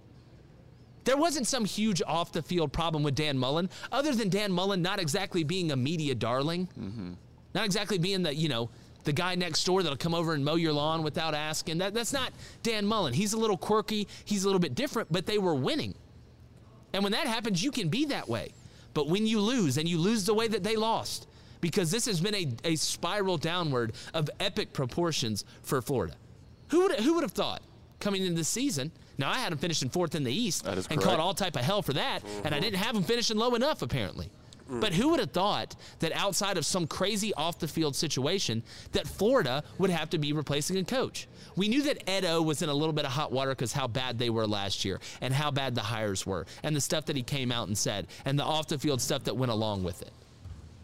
There 1.03 1.17
wasn't 1.17 1.47
some 1.47 1.65
huge 1.65 2.01
off 2.07 2.31
the 2.31 2.41
field 2.41 2.73
problem 2.73 3.03
with 3.03 3.13
Dan 3.13 3.37
Mullen, 3.37 3.69
other 3.91 4.15
than 4.15 4.29
Dan 4.29 4.51
Mullen 4.51 4.81
not 4.81 4.99
exactly 4.99 5.43
being 5.43 5.71
a 5.71 5.75
media 5.75 6.15
darling, 6.15 6.67
mm-hmm. 6.79 7.13
not 7.53 7.65
exactly 7.65 7.97
being 7.97 8.23
the, 8.23 8.33
you 8.33 8.49
know, 8.49 8.69
the 9.03 9.13
guy 9.13 9.35
next 9.35 9.63
door 9.63 9.83
that'll 9.83 9.97
come 9.97 10.13
over 10.13 10.33
and 10.33 10.43
mow 10.43 10.55
your 10.55 10.73
lawn 10.73 11.03
without 11.03 11.33
asking. 11.33 11.79
That, 11.79 11.93
that's 11.93 12.13
not 12.13 12.31
Dan 12.61 12.85
Mullen. 12.85 13.13
He's 13.13 13.33
a 13.33 13.37
little 13.37 13.57
quirky, 13.57 14.07
he's 14.25 14.43
a 14.43 14.47
little 14.47 14.59
bit 14.59 14.75
different, 14.75 15.11
but 15.11 15.25
they 15.25 15.37
were 15.37 15.55
winning. 15.55 15.95
And 16.93 17.03
when 17.03 17.11
that 17.13 17.27
happens, 17.27 17.63
you 17.63 17.71
can 17.71 17.89
be 17.89 18.05
that 18.05 18.29
way. 18.29 18.51
But 18.93 19.07
when 19.07 19.25
you 19.25 19.39
lose, 19.39 19.77
and 19.77 19.87
you 19.89 19.97
lose 19.97 20.25
the 20.25 20.33
way 20.33 20.47
that 20.47 20.63
they 20.63 20.75
lost, 20.75 21.27
because 21.61 21.89
this 21.89 22.05
has 22.05 22.19
been 22.19 22.35
a, 22.35 22.47
a 22.63 22.75
spiral 22.75 23.37
downward 23.37 23.93
of 24.13 24.29
epic 24.39 24.73
proportions 24.73 25.45
for 25.63 25.81
Florida. 25.81 26.15
Who 26.69 26.81
would, 26.83 26.99
who 26.99 27.15
would 27.15 27.23
have 27.23 27.31
thought 27.31 27.61
coming 27.99 28.21
into 28.23 28.35
the 28.35 28.43
season 28.43 28.91
now 29.17 29.31
I 29.31 29.37
had 29.37 29.51
them 29.51 29.59
finishing 29.59 29.89
fourth 29.89 30.15
in 30.15 30.23
the 30.23 30.33
East 30.33 30.65
and 30.65 30.85
correct. 30.85 31.01
caught 31.01 31.19
all 31.19 31.33
type 31.33 31.55
of 31.55 31.63
hell 31.63 31.81
for 31.81 31.93
that, 31.93 32.23
mm-hmm. 32.23 32.45
and 32.45 32.55
I 32.55 32.59
didn't 32.59 32.79
have 32.79 32.95
them 32.95 33.03
finishing 33.03 33.37
low 33.37 33.55
enough 33.55 33.81
apparently. 33.81 34.29
Mm. 34.69 34.79
But 34.79 34.93
who 34.93 35.09
would 35.09 35.19
have 35.19 35.31
thought 35.31 35.75
that 35.99 36.11
outside 36.13 36.57
of 36.57 36.65
some 36.65 36.87
crazy 36.87 37.33
off 37.33 37.59
the 37.59 37.67
field 37.67 37.95
situation 37.95 38.63
that 38.93 39.07
Florida 39.07 39.63
would 39.77 39.89
have 39.89 40.09
to 40.11 40.17
be 40.17 40.33
replacing 40.33 40.77
a 40.77 40.83
coach? 40.83 41.27
We 41.55 41.67
knew 41.67 41.83
that 41.83 42.09
Edo 42.09 42.41
was 42.41 42.61
in 42.61 42.69
a 42.69 42.73
little 42.73 42.93
bit 42.93 43.05
of 43.05 43.11
hot 43.11 43.31
water 43.31 43.51
because 43.51 43.73
how 43.73 43.87
bad 43.87 44.17
they 44.17 44.29
were 44.29 44.47
last 44.47 44.85
year 44.85 44.99
and 45.21 45.33
how 45.33 45.51
bad 45.51 45.75
the 45.75 45.81
hires 45.81 46.25
were 46.25 46.45
and 46.63 46.75
the 46.75 46.81
stuff 46.81 47.05
that 47.05 47.15
he 47.15 47.23
came 47.23 47.51
out 47.51 47.67
and 47.67 47.77
said 47.77 48.07
and 48.25 48.39
the 48.39 48.43
off 48.43 48.67
the 48.67 48.79
field 48.79 49.01
stuff 49.01 49.23
that 49.25 49.35
went 49.35 49.51
along 49.51 49.83
with 49.83 50.01
it. 50.01 50.11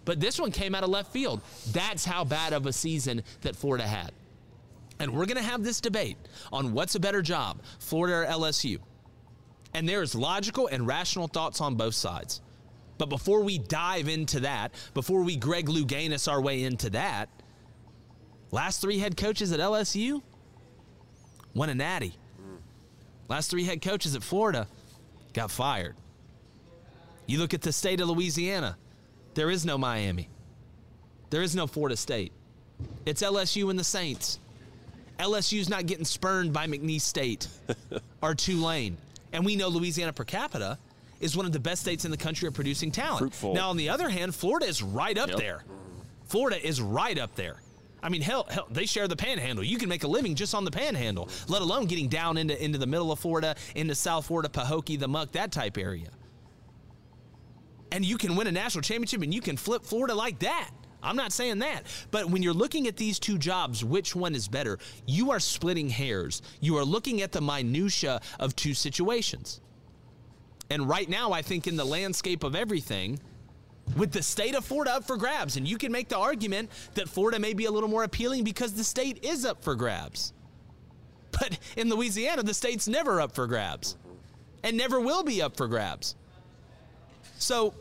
But 0.05 0.19
this 0.19 0.39
one 0.39 0.51
came 0.51 0.75
out 0.75 0.83
of 0.83 0.89
left 0.89 1.11
field. 1.11 1.41
That's 1.71 2.03
how 2.03 2.23
bad 2.23 2.53
of 2.53 2.65
a 2.65 2.73
season 2.73 3.23
that 3.41 3.55
Florida 3.55 3.87
had. 3.87 4.11
And 4.99 5.13
we're 5.13 5.25
going 5.25 5.37
to 5.37 5.43
have 5.43 5.63
this 5.63 5.79
debate 5.79 6.17
on 6.51 6.73
what's 6.73 6.95
a 6.95 6.99
better 6.99 7.21
job, 7.21 7.59
Florida 7.79 8.15
or 8.15 8.25
LSU. 8.25 8.79
And 9.73 9.87
there's 9.87 10.15
logical 10.15 10.67
and 10.67 10.85
rational 10.85 11.27
thoughts 11.27 11.61
on 11.61 11.75
both 11.75 11.93
sides. 11.93 12.41
But 12.99 13.07
before 13.07 13.41
we 13.41 13.57
dive 13.57 14.09
into 14.09 14.41
that, 14.41 14.73
before 14.93 15.23
we 15.23 15.37
Greg 15.37 15.67
Louganis 15.67 16.29
our 16.29 16.41
way 16.41 16.63
into 16.63 16.89
that, 16.91 17.29
last 18.51 18.81
three 18.81 18.99
head 18.99 19.15
coaches 19.15 19.53
at 19.53 19.61
LSU 19.61 20.21
won 21.55 21.69
a 21.69 21.75
natty. 21.75 22.13
Last 23.29 23.49
three 23.49 23.63
head 23.63 23.81
coaches 23.81 24.15
at 24.15 24.21
Florida 24.21 24.67
got 25.33 25.49
fired. 25.49 25.95
You 27.25 27.39
look 27.39 27.53
at 27.53 27.61
the 27.61 27.71
state 27.71 28.01
of 28.01 28.09
Louisiana, 28.09 28.77
there 29.33 29.49
is 29.49 29.65
no 29.65 29.77
Miami. 29.77 30.27
There 31.29 31.41
is 31.41 31.55
no 31.55 31.67
Florida 31.67 31.95
State. 31.95 32.33
It's 33.05 33.21
LSU 33.21 33.69
and 33.69 33.79
the 33.79 33.83
Saints. 33.83 34.39
LSU's 35.19 35.69
not 35.69 35.85
getting 35.85 36.05
spurned 36.05 36.51
by 36.51 36.67
McNeese 36.67 37.01
State 37.01 37.47
or 38.21 38.35
Tulane. 38.35 38.97
And 39.31 39.45
we 39.45 39.55
know 39.55 39.69
Louisiana 39.69 40.11
per 40.11 40.25
capita 40.25 40.77
is 41.19 41.35
one 41.35 41.45
of 41.45 41.51
the 41.51 41.59
best 41.59 41.81
states 41.81 42.05
in 42.05 42.11
the 42.11 42.17
country 42.17 42.47
at 42.47 42.53
producing 42.53 42.91
talent. 42.91 43.19
Fruitful. 43.19 43.53
Now, 43.53 43.69
on 43.69 43.77
the 43.77 43.89
other 43.89 44.09
hand, 44.09 44.33
Florida 44.35 44.65
is 44.65 44.81
right 44.81 45.17
up 45.17 45.29
Yep. 45.29 45.37
there. 45.37 45.63
Florida 46.25 46.65
is 46.65 46.81
right 46.81 47.17
up 47.17 47.35
there. 47.35 47.57
I 48.01 48.07
mean, 48.09 48.21
hell, 48.21 48.47
hell, 48.49 48.67
they 48.71 48.85
share 48.85 49.07
the 49.09 49.15
panhandle. 49.17 49.63
You 49.63 49.77
can 49.77 49.89
make 49.89 50.03
a 50.03 50.07
living 50.07 50.33
just 50.35 50.55
on 50.55 50.63
the 50.63 50.71
panhandle, 50.71 51.27
let 51.49 51.61
alone 51.61 51.85
getting 51.85 52.07
down 52.07 52.37
into, 52.37 52.61
into 52.63 52.77
the 52.77 52.87
middle 52.87 53.11
of 53.11 53.19
Florida, 53.19 53.55
into 53.75 53.93
South 53.95 54.27
Florida, 54.27 54.47
Pahokee, 54.47 54.97
the 54.97 55.07
Muck, 55.07 55.33
that 55.33 55.51
type 55.51 55.77
area. 55.77 56.07
And 57.91 58.05
you 58.05 58.17
can 58.17 58.35
win 58.35 58.47
a 58.47 58.51
national 58.51 58.83
championship 58.83 59.21
and 59.21 59.33
you 59.33 59.41
can 59.41 59.57
flip 59.57 59.83
Florida 59.83 60.13
like 60.15 60.39
that. 60.39 60.69
I'm 61.01 61.15
not 61.15 61.31
saying 61.31 61.59
that. 61.59 61.83
But 62.11 62.29
when 62.29 62.43
you're 62.43 62.53
looking 62.53 62.87
at 62.87 62.97
these 62.97 63.19
two 63.19 63.37
jobs, 63.37 63.83
which 63.83 64.15
one 64.15 64.35
is 64.35 64.47
better? 64.47 64.77
You 65.05 65.31
are 65.31 65.39
splitting 65.39 65.89
hairs. 65.89 66.41
You 66.59 66.77
are 66.77 66.83
looking 66.85 67.21
at 67.21 67.31
the 67.31 67.41
minutia 67.41 68.21
of 68.39 68.55
two 68.55 68.73
situations. 68.73 69.61
And 70.69 70.87
right 70.87 71.09
now, 71.09 71.31
I 71.31 71.41
think 71.41 71.67
in 71.67 71.75
the 71.75 71.85
landscape 71.85 72.43
of 72.43 72.55
everything, 72.55 73.19
with 73.97 74.11
the 74.11 74.21
state 74.21 74.55
of 74.55 74.63
Florida 74.63 74.93
up 74.93 75.03
for 75.05 75.17
grabs, 75.17 75.57
and 75.57 75.67
you 75.67 75.77
can 75.77 75.91
make 75.91 76.09
the 76.09 76.17
argument 76.17 76.69
that 76.93 77.09
Florida 77.09 77.39
may 77.39 77.53
be 77.53 77.65
a 77.65 77.71
little 77.71 77.89
more 77.89 78.03
appealing 78.03 78.43
because 78.43 78.73
the 78.73 78.83
state 78.83 79.23
is 79.23 79.45
up 79.45 79.63
for 79.63 79.75
grabs. 79.75 80.33
But 81.31 81.57
in 81.77 81.89
Louisiana, 81.89 82.43
the 82.43 82.53
state's 82.53 82.87
never 82.87 83.21
up 83.21 83.33
for 83.33 83.47
grabs 83.47 83.97
and 84.63 84.75
never 84.75 84.99
will 84.99 85.23
be 85.23 85.41
up 85.41 85.55
for 85.55 85.67
grabs. 85.67 86.15
So 87.37 87.73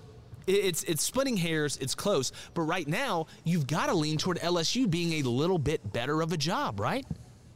it's 0.46 0.84
it's 0.84 1.02
splitting 1.02 1.36
hairs, 1.36 1.76
it's 1.78 1.94
close, 1.94 2.32
but 2.54 2.62
right 2.62 2.86
now 2.86 3.26
you've 3.44 3.66
got 3.66 3.86
to 3.86 3.94
lean 3.94 4.18
toward 4.18 4.38
LSU 4.38 4.88
being 4.88 5.14
a 5.14 5.28
little 5.28 5.58
bit 5.58 5.92
better 5.92 6.22
of 6.22 6.32
a 6.32 6.36
job, 6.36 6.80
right? 6.80 7.04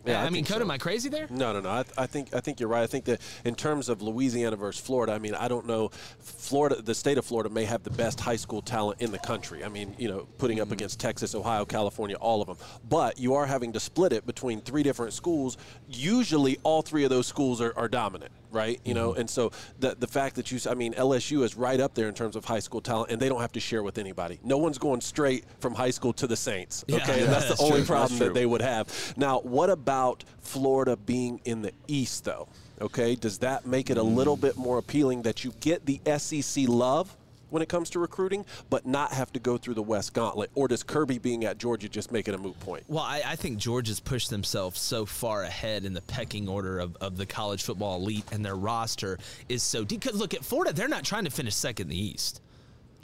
Yeah, 0.05 0.23
I, 0.23 0.27
I 0.27 0.31
mean, 0.31 0.45
Coda, 0.45 0.61
so. 0.61 0.65
am 0.65 0.71
I 0.71 0.79
crazy 0.79 1.09
there? 1.09 1.27
No, 1.31 1.53
no, 1.53 1.61
no. 1.61 1.69
I, 1.69 1.85
I 1.97 2.07
think 2.07 2.35
I 2.35 2.41
think 2.41 2.59
you're 2.59 2.69
right. 2.69 2.83
I 2.83 2.87
think 2.87 3.05
that 3.05 3.21
in 3.45 3.55
terms 3.55 3.89
of 3.89 4.03
Louisiana 4.03 4.57
versus 4.57 4.85
Florida, 4.85 5.13
I 5.13 5.19
mean, 5.19 5.35
I 5.35 5.49
don't 5.49 5.67
know. 5.67 5.91
Florida, 6.19 6.83
the 6.83 6.95
state 6.95 7.19
of 7.19 7.25
Florida, 7.25 7.51
may 7.51 7.65
have 7.65 7.83
the 7.83 7.91
best 7.91 8.19
high 8.19 8.37
school 8.37 8.63
talent 8.63 9.01
in 9.01 9.13
the 9.13 9.19
country. 9.19 9.65
I 9.65 9.69
mean, 9.69 9.95
you 9.99 10.09
know, 10.09 10.27
putting 10.39 10.61
up 10.61 10.67
mm-hmm. 10.67 10.75
against 10.75 10.99
Texas, 10.99 11.35
Ohio, 11.35 11.65
California, 11.65 12.17
all 12.17 12.41
of 12.43 12.49
them. 12.49 12.57
But 12.89 13.19
you 13.19 13.35
are 13.35 13.47
having 13.47 13.73
to 13.75 13.81
split 13.81 14.13
it 14.13 14.27
between 14.27 14.61
three 14.61 14.83
different 14.83 15.13
schools. 15.13 15.57
Usually, 15.89 16.59
all 16.65 16.83
three 16.83 17.05
of 17.05 17.11
those 17.11 17.27
schools 17.27 17.61
are, 17.61 17.73
are 17.77 17.89
dominant, 17.89 18.33
right? 18.53 18.81
You 18.85 18.95
know, 18.95 19.15
and 19.15 19.29
so 19.29 19.53
the 19.81 19.95
the 19.95 20.07
fact 20.07 20.37
that 20.37 20.51
you, 20.53 20.59
I 20.71 20.75
mean, 20.75 20.95
LSU 20.95 21.43
is 21.43 21.57
right 21.57 21.81
up 21.81 21.95
there 21.95 22.09
in 22.09 22.15
terms 22.15 22.37
of 22.37 22.45
high 22.45 22.61
school 22.61 22.81
talent, 22.81 23.11
and 23.11 23.21
they 23.21 23.29
don't 23.29 23.41
have 23.41 23.53
to 23.53 23.61
share 23.61 23.83
with 23.83 23.99
anybody. 23.99 24.39
No 24.43 24.59
one's 24.59 24.79
going 24.79 25.01
straight 25.01 25.45
from 25.61 25.75
high 25.75 25.91
school 25.91 26.13
to 26.15 26.27
the 26.27 26.37
Saints. 26.37 26.85
Okay, 26.91 26.97
yeah, 27.19 27.25
and 27.25 27.33
that's, 27.33 27.49
that's 27.49 27.61
the 27.61 27.65
only 27.65 27.79
true. 27.79 27.87
problem 27.87 28.19
that 28.19 28.35
they 28.35 28.47
would 28.47 28.63
have. 28.63 29.15
Now, 29.17 29.41
what 29.41 29.71
about 29.71 30.25
Florida 30.41 30.97
being 30.97 31.41
in 31.45 31.63
the 31.63 31.73
East, 31.89 32.25
though? 32.25 32.49
Okay, 32.81 33.15
does 33.15 33.39
that 33.39 33.67
make 33.67 33.91
it 33.91 33.97
a 33.97 34.03
little 34.03 34.37
bit 34.37 34.57
more 34.57 34.79
appealing 34.79 35.23
that 35.23 35.45
you 35.45 35.53
get 35.61 35.87
the 35.87 36.01
SEC 36.19 36.69
love 36.69 37.17
when 37.53 37.63
it 37.63 37.69
comes 37.69 37.91
to 37.91 37.99
recruiting, 37.99 38.45
but 38.71 38.87
not 38.87 39.13
have 39.13 39.33
to 39.33 39.39
go 39.39 39.59
through 39.59 39.75
the 39.75 39.83
West 39.83 40.15
Gauntlet? 40.15 40.51
Or 40.55 40.69
does 40.69 40.83
Kirby 40.83 41.19
being 41.19 41.45
at 41.45 41.59
Georgia 41.59 41.89
just 41.89 42.11
make 42.11 42.29
it 42.29 42.35
a 42.35 42.39
moot 42.39 42.59
point? 42.61 42.85
Well, 42.89 43.05
I, 43.05 43.23
I 43.25 43.37
think 43.37 43.59
Georgia's 43.59 44.01
pushed 44.01 44.31
themselves 44.31 44.81
so 44.81 45.05
far 45.07 45.43
ahead 45.43 45.85
in 45.85 45.93
the 45.93 46.01
pecking 46.03 46.49
order 46.49 46.79
of, 46.79 46.97
of 46.97 47.17
the 47.17 47.27
college 47.27 47.63
football 47.63 47.97
elite, 47.99 48.25
and 48.33 48.45
their 48.45 48.57
roster 48.57 49.19
is 49.49 49.63
so 49.63 49.85
deep. 49.85 50.01
Because 50.01 50.19
look 50.19 50.35
at 50.35 50.45
Florida; 50.45 50.73
they're 50.73 50.89
not 50.89 51.05
trying 51.05 51.25
to 51.25 51.31
finish 51.31 51.55
second 51.55 51.85
in 51.85 51.91
the 51.91 52.03
East. 52.03 52.41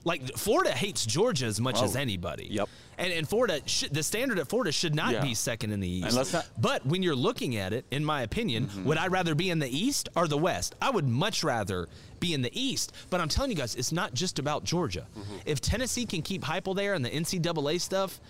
Like 0.04 0.36
Florida 0.36 0.70
hates 0.70 1.04
Georgia 1.04 1.46
as 1.46 1.60
much 1.60 1.82
as 1.82 1.96
Oh, 1.96 2.00
anybody. 2.00 2.48
yep. 2.50 2.68
And 2.96 3.12
and 3.12 3.28
Florida, 3.28 3.60
should, 3.66 3.92
the 3.92 4.02
standard 4.02 4.38
at 4.38 4.48
Florida 4.48 4.72
should 4.72 4.94
not 4.94 5.12
Yeah. 5.12 5.22
be 5.22 5.34
second 5.34 5.72
in 5.72 5.80
the 5.80 5.88
East. 5.88 6.32
Not- 6.32 6.48
but 6.58 6.86
when 6.86 7.02
you're 7.02 7.16
looking 7.16 7.56
at 7.56 7.72
it, 7.72 7.84
in 7.90 8.04
my 8.04 8.22
opinion, 8.22 8.66
mm-hmm. 8.66 8.84
would 8.84 8.98
I 8.98 9.08
rather 9.08 9.34
be 9.34 9.50
in 9.50 9.58
the 9.58 9.68
East 9.68 10.08
or 10.16 10.26
the 10.28 10.38
West? 10.38 10.74
I 10.80 10.90
would 10.90 11.06
much 11.06 11.44
rather 11.44 11.88
be 12.20 12.32
in 12.34 12.42
the 12.42 12.50
East. 12.60 12.92
But 13.10 13.20
I'm 13.20 13.28
telling 13.28 13.50
you 13.50 13.56
guys, 13.56 13.74
it's 13.74 13.92
not 13.92 14.14
just 14.14 14.38
about 14.38 14.64
Georgia. 14.64 15.06
Mm-hmm. 15.18 15.36
If 15.46 15.60
Tennessee 15.60 16.06
can 16.06 16.22
keep 16.22 16.42
Heupel 16.42 16.74
there 16.74 16.94
and 16.94 17.04
the 17.04 17.10
NCAA 17.10 17.80
stuff, 17.80 18.20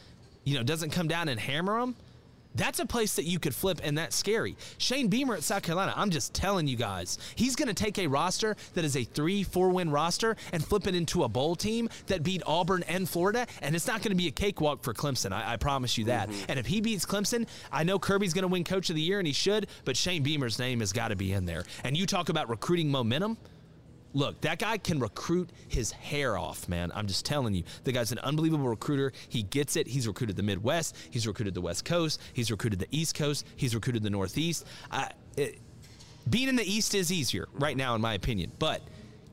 you 0.44 0.54
know, 0.56 0.62
doesn't 0.62 0.90
come 0.90 1.08
down 1.08 1.28
and 1.28 1.38
hammer 1.38 1.80
them, 1.80 1.94
that's 2.58 2.80
a 2.80 2.86
place 2.86 3.16
that 3.16 3.24
you 3.24 3.38
could 3.38 3.54
flip, 3.54 3.80
and 3.82 3.96
that's 3.96 4.16
scary. 4.16 4.56
Shane 4.78 5.08
Beamer 5.08 5.34
at 5.34 5.42
South 5.42 5.62
Carolina, 5.62 5.94
I'm 5.96 6.10
just 6.10 6.34
telling 6.34 6.66
you 6.66 6.76
guys, 6.76 7.18
he's 7.34 7.56
going 7.56 7.68
to 7.68 7.74
take 7.74 7.98
a 7.98 8.06
roster 8.06 8.56
that 8.74 8.84
is 8.84 8.96
a 8.96 9.04
three, 9.04 9.42
four 9.42 9.70
win 9.70 9.90
roster 9.90 10.36
and 10.52 10.64
flip 10.64 10.86
it 10.86 10.94
into 10.94 11.24
a 11.24 11.28
bowl 11.28 11.56
team 11.56 11.88
that 12.08 12.22
beat 12.22 12.42
Auburn 12.46 12.82
and 12.88 13.08
Florida, 13.08 13.46
and 13.62 13.74
it's 13.74 13.86
not 13.86 14.02
going 14.02 14.10
to 14.10 14.16
be 14.16 14.28
a 14.28 14.32
cakewalk 14.32 14.82
for 14.82 14.92
Clemson. 14.92 15.32
I, 15.32 15.54
I 15.54 15.56
promise 15.56 15.96
you 15.96 16.04
that. 16.06 16.28
Mm-hmm. 16.28 16.44
And 16.48 16.58
if 16.58 16.66
he 16.66 16.80
beats 16.80 17.06
Clemson, 17.06 17.48
I 17.72 17.84
know 17.84 17.98
Kirby's 17.98 18.34
going 18.34 18.42
to 18.42 18.48
win 18.48 18.64
Coach 18.64 18.90
of 18.90 18.96
the 18.96 19.02
Year, 19.02 19.18
and 19.18 19.26
he 19.26 19.32
should, 19.32 19.68
but 19.84 19.96
Shane 19.96 20.22
Beamer's 20.22 20.58
name 20.58 20.80
has 20.80 20.92
got 20.92 21.08
to 21.08 21.16
be 21.16 21.32
in 21.32 21.46
there. 21.46 21.64
And 21.84 21.96
you 21.96 22.06
talk 22.06 22.28
about 22.28 22.48
recruiting 22.48 22.90
momentum. 22.90 23.38
Look, 24.14 24.40
that 24.40 24.58
guy 24.58 24.78
can 24.78 25.00
recruit 25.00 25.50
his 25.68 25.92
hair 25.92 26.38
off, 26.38 26.68
man. 26.68 26.90
I'm 26.94 27.06
just 27.06 27.26
telling 27.26 27.54
you. 27.54 27.64
The 27.84 27.92
guy's 27.92 28.10
an 28.10 28.18
unbelievable 28.20 28.68
recruiter. 28.68 29.12
He 29.28 29.42
gets 29.42 29.76
it. 29.76 29.86
He's 29.86 30.08
recruited 30.08 30.36
the 30.36 30.42
Midwest. 30.42 30.96
He's 31.10 31.26
recruited 31.26 31.54
the 31.54 31.60
West 31.60 31.84
Coast. 31.84 32.20
He's 32.32 32.50
recruited 32.50 32.78
the 32.78 32.88
East 32.90 33.14
Coast. 33.14 33.46
He's 33.56 33.74
recruited 33.74 34.02
the 34.02 34.10
Northeast. 34.10 34.66
I, 34.90 35.10
it, 35.36 35.58
being 36.28 36.48
in 36.48 36.56
the 36.56 36.64
East 36.64 36.94
is 36.94 37.12
easier 37.12 37.48
right 37.54 37.76
now, 37.76 37.94
in 37.94 38.00
my 38.00 38.14
opinion. 38.14 38.52
But 38.58 38.82